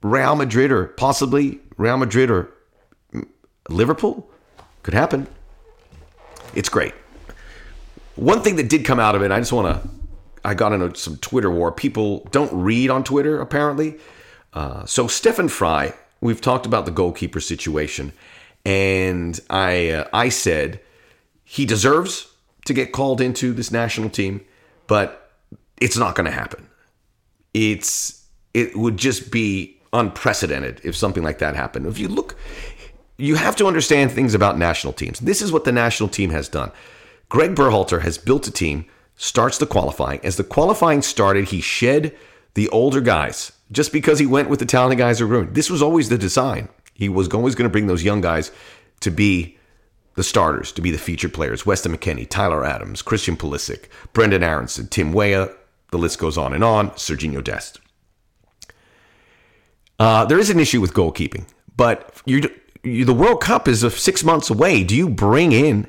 Real 0.03 0.37
Madrid 0.37 0.71
or 0.71 0.87
possibly 0.87 1.61
Real 1.77 1.97
Madrid 1.97 2.31
or 2.31 2.53
Liverpool. 3.69 4.31
Could 4.83 4.95
happen. 4.95 5.27
It's 6.55 6.69
great. 6.69 6.95
One 8.15 8.43
thing 8.43 8.57
that 8.57 8.69
did 8.69 8.85
come 8.85 9.01
out 9.01 9.15
of 9.15 9.23
it, 9.23 9.33
I 9.33 9.39
just 9.41 9.53
want 9.53 9.83
to. 9.83 9.89
I 10.45 10.55
got 10.55 10.73
into 10.73 10.95
some 10.97 11.17
Twitter 11.17 11.51
war. 11.51 11.73
People 11.73 12.29
don't 12.31 12.53
read 12.53 12.89
on 12.89 13.03
Twitter, 13.03 13.41
apparently. 13.41 13.99
Uh, 14.57 14.85
so, 14.87 15.07
Stefan 15.07 15.49
Frey, 15.49 15.93
we've 16.21 16.41
talked 16.41 16.67
about 16.67 16.85
the 16.85 16.91
goalkeeper 16.91 17.41
situation. 17.41 18.13
And 18.65 19.39
I, 19.49 19.91
uh, 19.91 20.09
I 20.13 20.29
said 20.29 20.81
he 21.45 21.65
deserves 21.65 22.33
to 22.65 22.75
get 22.75 22.91
called 22.91 23.21
into 23.21 23.53
this 23.53 23.71
national 23.71 24.11
team 24.11 24.41
but 24.87 25.33
it's 25.81 25.97
not 25.97 26.15
going 26.15 26.27
to 26.27 26.31
happen. 26.31 26.69
It's 27.55 28.25
it 28.55 28.77
would 28.77 28.97
just 28.97 29.31
be 29.31 29.77
unprecedented 29.93 30.81
if 30.85 30.97
something 30.97 31.23
like 31.23 31.39
that 31.39 31.55
happened. 31.55 31.87
If 31.87 31.99
you 31.99 32.09
look, 32.09 32.37
you 33.19 33.37
have 33.37 33.57
to 33.57 33.67
understand 33.67 34.13
things 34.13 34.35
about 34.35 34.59
national 34.59 34.93
teams. 34.93 35.21
This 35.21 35.43
is 35.43 35.53
what 35.53 35.65
the 35.65 35.73
national 35.73 36.09
team 36.09 36.31
has 36.31 36.49
done. 36.49 36.73
Greg 37.29 37.55
Berhalter 37.55 38.03
has 38.03 38.19
built 38.19 38.47
a 38.47 38.51
team, 38.51 38.87
starts 39.17 39.59
the 39.59 39.67
qualifying. 39.67 40.21
As 40.25 40.37
the 40.37 40.45
qualifying 40.45 41.03
started, 41.03 41.49
he 41.49 41.61
shed 41.61 42.15
the 42.55 42.69
older 42.71 43.01
guys 43.01 43.53
just 43.73 43.93
because 43.93 44.19
he 44.19 44.27
went 44.27 44.49
with 44.49 44.59
the 44.59 44.67
talented 44.67 44.99
guys 44.99 45.19
who 45.19 45.27
ruined. 45.27 45.55
This 45.55 45.71
was 45.71 45.83
always 45.83 46.09
the 46.09 46.19
design. 46.19 46.69
He 46.95 47.09
was 47.09 47.29
always 47.29 47.55
going 47.55 47.69
to 47.69 47.73
bring 47.73 47.87
those 47.87 48.05
young 48.05 48.21
guys 48.21 48.51
to 49.01 49.11
be 49.11 49.57
the 50.17 50.25
starters 50.25 50.73
to 50.73 50.83
be 50.83 50.91
the 50.91 50.99
featured 50.99 51.33
players 51.33 51.65
Weston 51.65 51.97
McKennie, 51.97 52.29
Tyler 52.29 52.65
Adams, 52.65 53.03
Christian 53.03 53.37
Pulisic, 53.37 53.85
Brendan 54.13 54.43
Aaronson, 54.43 54.89
Tim 54.89 55.13
Weah, 55.13 55.51
the 55.91 55.99
list 55.99 56.19
goes 56.19 56.37
on 56.37 56.53
and 56.53 56.65
on, 56.65 56.91
Sergiño 56.91 57.45
Dest. 57.45 57.81
Uh, 59.99 60.25
there 60.25 60.39
is 60.39 60.51
an 60.51 60.59
issue 60.59 60.81
with 60.81 60.93
goalkeeping, 60.93 61.47
but 61.77 62.21
you, 62.27 62.43
you, 62.83 63.05
the 63.05 63.15
World 63.15 63.41
Cup 63.41 63.69
is 63.69 63.81
six 63.95 64.25
months 64.25 64.51
away. 64.51 64.83
Do 64.85 64.97
you 64.97 65.09
bring 65.09 65.53
in 65.53 65.87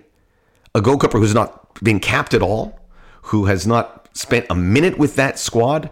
a 0.76 0.82
goalkeeper 0.82 1.20
who's 1.20 1.34
not 1.34 1.82
been 1.84 2.00
capped 2.00 2.34
at 2.34 2.42
all, 2.42 2.80
who 3.24 3.46
has 3.46 3.66
not 3.66 4.10
spent 4.14 4.46
a 4.50 4.56
minute 4.56 4.98
with 4.98 5.16
that 5.16 5.40
squad? 5.40 5.90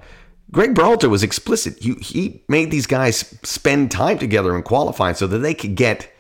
Greg 0.52 0.74
Berhalter 0.74 1.10
was 1.10 1.24
explicit. 1.24 1.84
You, 1.84 1.96
he 1.96 2.44
made 2.48 2.72
these 2.72 2.88
guys 2.88 3.36
spend 3.44 3.92
time 3.92 4.20
together 4.20 4.56
in 4.56 4.64
qualifying 4.64 5.16
so 5.16 5.28
that 5.28 5.40
they 5.40 5.54
could 5.54 5.76
get 5.76 6.12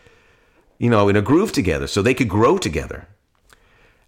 you 0.78 0.90
know, 0.90 1.10
in 1.10 1.16
a 1.16 1.22
groove 1.22 1.52
together 1.52 1.88
so 1.88 2.02
they 2.02 2.14
could 2.14 2.30
grow 2.30 2.58
together. 2.58 3.08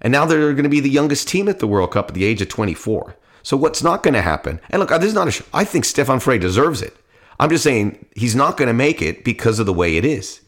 And 0.01 0.11
now 0.11 0.25
they're 0.25 0.53
going 0.53 0.63
to 0.63 0.69
be 0.69 0.79
the 0.79 0.89
youngest 0.89 1.27
team 1.27 1.47
at 1.47 1.59
the 1.59 1.67
World 1.67 1.91
Cup 1.91 2.09
at 2.09 2.13
the 2.13 2.25
age 2.25 2.41
of 2.41 2.49
24. 2.49 3.15
So 3.41 3.57
what's 3.57 3.81
not 3.81 4.03
going 4.03 4.13
to 4.13 4.21
happen? 4.21 4.59
And 4.69 4.79
look, 4.79 4.89
this 4.89 5.05
is 5.05 5.13
not 5.13 5.27
a. 5.27 5.43
I 5.53 5.63
think 5.63 5.85
Stefan 5.85 6.19
Frey 6.19 6.37
deserves 6.37 6.81
it. 6.81 6.95
I'm 7.39 7.49
just 7.49 7.63
saying 7.63 8.05
he's 8.15 8.35
not 8.35 8.57
going 8.57 8.67
to 8.67 8.73
make 8.73 9.01
it 9.01 9.23
because 9.23 9.59
of 9.59 9.65
the 9.65 9.73
way 9.73 9.95
it 9.95 10.05
is. 10.05 10.41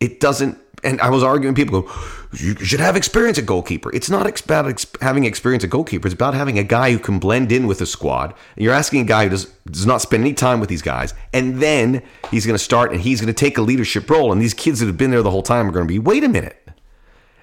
It 0.00 0.20
doesn't 0.20 0.58
and 0.82 1.00
I 1.00 1.10
was 1.10 1.22
arguing. 1.22 1.54
People 1.54 1.82
go, 1.82 1.92
you 2.32 2.54
should 2.56 2.80
have 2.80 2.96
experience 2.96 3.38
at 3.38 3.46
goalkeeper. 3.46 3.94
It's 3.94 4.08
not 4.08 4.26
about 4.44 4.68
ex- 4.68 4.86
having 5.00 5.24
experience 5.24 5.64
at 5.64 5.70
goalkeeper. 5.70 6.06
It's 6.06 6.14
about 6.14 6.34
having 6.34 6.58
a 6.58 6.64
guy 6.64 6.92
who 6.92 6.98
can 6.98 7.18
blend 7.18 7.52
in 7.52 7.66
with 7.66 7.80
a 7.80 7.86
squad. 7.86 8.34
And 8.56 8.64
you're 8.64 8.74
asking 8.74 9.02
a 9.02 9.04
guy 9.04 9.24
who 9.24 9.30
does 9.30 9.46
does 9.66 9.86
not 9.86 10.00
spend 10.00 10.22
any 10.22 10.34
time 10.34 10.60
with 10.60 10.68
these 10.68 10.82
guys, 10.82 11.14
and 11.32 11.60
then 11.60 12.02
he's 12.30 12.46
going 12.46 12.54
to 12.54 12.62
start 12.62 12.92
and 12.92 13.00
he's 13.00 13.20
going 13.20 13.32
to 13.32 13.38
take 13.38 13.58
a 13.58 13.62
leadership 13.62 14.08
role. 14.08 14.32
And 14.32 14.40
these 14.40 14.54
kids 14.54 14.80
that 14.80 14.86
have 14.86 14.96
been 14.96 15.10
there 15.10 15.22
the 15.22 15.30
whole 15.30 15.42
time 15.42 15.68
are 15.68 15.72
going 15.72 15.86
to 15.86 15.92
be, 15.92 15.98
wait 15.98 16.24
a 16.24 16.28
minute. 16.28 16.56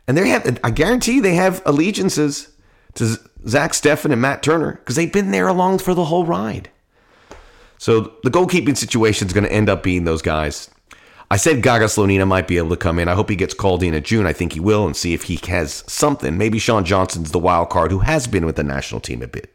And 0.07 0.17
they 0.17 0.29
have, 0.29 0.59
I 0.63 0.71
guarantee, 0.71 1.19
they 1.19 1.35
have 1.35 1.61
allegiances 1.65 2.53
to 2.95 3.17
Zach 3.47 3.73
Steffen 3.73 4.11
and 4.11 4.21
Matt 4.21 4.41
Turner 4.41 4.73
because 4.73 4.95
they've 4.95 5.11
been 5.11 5.31
there 5.31 5.47
along 5.47 5.79
for 5.79 5.93
the 5.93 6.05
whole 6.05 6.25
ride. 6.25 6.69
So 7.77 8.13
the 8.23 8.31
goalkeeping 8.31 8.77
situation 8.77 9.27
is 9.27 9.33
going 9.33 9.43
to 9.43 9.51
end 9.51 9.69
up 9.69 9.83
being 9.83 10.05
those 10.05 10.21
guys 10.21 10.69
I 11.29 11.35
said 11.35 11.61
Gaga 11.61 11.85
Slonina 11.85 12.25
might 12.25 12.47
be 12.47 12.57
able 12.57 12.69
to 12.69 12.77
come 12.77 12.99
in. 12.99 13.09
I 13.09 13.13
hope 13.13 13.29
he 13.29 13.35
gets 13.35 13.53
called 13.53 13.83
in 13.83 13.93
at 13.93 14.05
June. 14.05 14.25
I 14.25 14.33
think 14.33 14.53
he 14.53 14.59
will, 14.61 14.85
and 14.85 14.95
see 14.95 15.13
if 15.13 15.23
he 15.23 15.39
has 15.47 15.83
something. 15.87 16.37
Maybe 16.37 16.57
Sean 16.57 16.85
Johnson's 16.85 17.31
the 17.31 17.39
wild 17.39 17.69
card 17.69 17.91
who 17.91 17.99
has 17.99 18.27
been 18.27 18.45
with 18.45 18.55
the 18.55 18.63
national 18.63 19.01
team 19.01 19.21
a 19.21 19.27
bit. 19.27 19.53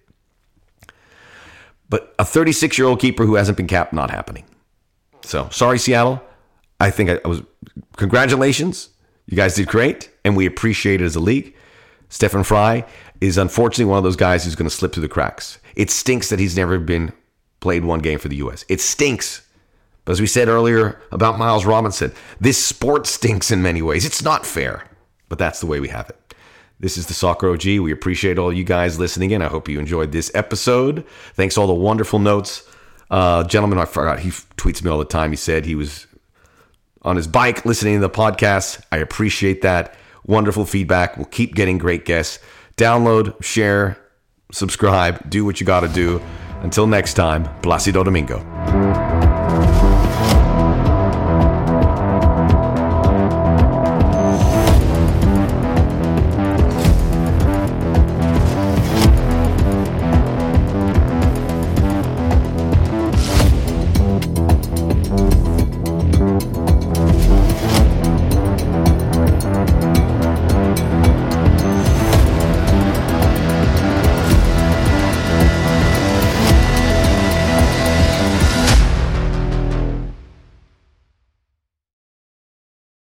But 1.89 2.15
a 2.19 2.25
36 2.25 2.77
year 2.77 2.87
old 2.87 3.01
keeper 3.01 3.25
who 3.25 3.37
hasn't 3.37 3.57
been 3.57 3.67
capped, 3.67 3.93
not 3.93 4.11
happening. 4.11 4.45
So 5.23 5.49
sorry, 5.51 5.79
Seattle. 5.79 6.23
I 6.81 6.91
think 6.91 7.11
I, 7.11 7.27
was. 7.27 7.43
Congratulations. 7.97 8.91
You 9.27 9.37
guys 9.37 9.55
did 9.55 9.69
great, 9.69 10.11
and 10.25 10.37
we 10.37 10.47
appreciate 10.47 11.01
it 11.01 11.05
as 11.05 11.17
a 11.17 11.21
league. 11.21 11.55
Stefan 12.09 12.45
Frey 12.45 12.85
is 13.21 13.39
unfortunately 13.39 13.87
one 13.87 13.99
of 13.99 14.05
those 14.05 14.17
guys 14.17 14.45
who's 14.45 14.57
going 14.57 14.69
to 14.69 14.75
slip 14.75 14.93
through 14.93 15.03
the 15.03 15.09
cracks. 15.09 15.59
It 15.75 15.91
stinks 15.91 16.29
that 16.29 16.39
he's 16.39 16.57
never 16.57 16.79
been 16.79 17.13
played 17.61 17.85
one 17.85 18.01
game 18.01 18.19
for 18.19 18.29
the 18.29 18.37
U.S. 18.37 18.65
It 18.69 18.81
stinks 18.81 19.43
but 20.05 20.13
as 20.13 20.21
we 20.21 20.27
said 20.27 20.49
earlier 20.49 21.01
about 21.13 21.39
Miles 21.39 21.65
Robinson, 21.65 22.13
this 22.41 22.63
sport 22.63 23.07
stinks 23.07 23.51
in 23.51 23.63
many 23.63 23.83
ways. 23.83 24.05
It's 24.05 24.23
not 24.23 24.45
fair, 24.45 24.85
but 25.29 25.39
that's 25.39 25.61
the 25.61 25.67
way 25.67 25.81
we 25.81 25.89
have 25.89 26.11
it. 26.11 26.35
This 26.81 26.99
is 26.99 27.07
the 27.07 27.15
Soccer 27.15 27.49
OG. 27.51 27.65
We 27.65 27.93
appreciate 27.93 28.39
all 28.39 28.53
you 28.53 28.65
guys 28.65 28.99
listening 28.99 29.31
in. 29.31 29.41
I 29.41 29.47
hope 29.47 29.69
you 29.69 29.79
enjoyed 29.79 30.11
this 30.11 30.33
episode. 30.35 31.05
Thanks 31.35 31.57
all 31.57 31.69
the 31.69 31.75
wonderful 31.75 32.19
notes. 32.19 32.69
Uh, 33.09 33.45
gentleman, 33.45 33.79
I 33.79 33.85
forgot, 33.85 34.19
he 34.19 34.31
tweets 34.31 34.83
me 34.83 34.91
all 34.91 34.99
the 34.99 35.05
time. 35.05 35.31
He 35.31 35.37
said 35.37 35.65
he 35.65 35.77
was 35.77 36.09
on 37.03 37.15
his 37.15 37.29
bike 37.29 37.65
listening 37.65 37.95
to 37.97 38.01
the 38.01 38.11
podcast. 38.11 38.83
I 38.91 38.97
appreciate 38.97 39.63
that. 39.63 39.95
Wonderful 40.25 40.65
feedback. 40.65 41.17
We'll 41.17 41.27
keep 41.27 41.55
getting 41.55 41.79
great 41.79 42.05
guests. 42.05 42.41
Download, 42.77 43.41
share, 43.43 43.99
subscribe, 44.51 45.29
do 45.31 45.45
what 45.45 45.61
you 45.61 45.67
got 45.67 45.81
to 45.81 45.89
do. 45.89 46.21
Until 46.63 46.87
next 46.87 47.15
time, 47.15 47.45
Placido 47.61 48.05
Domingo. 48.05 49.12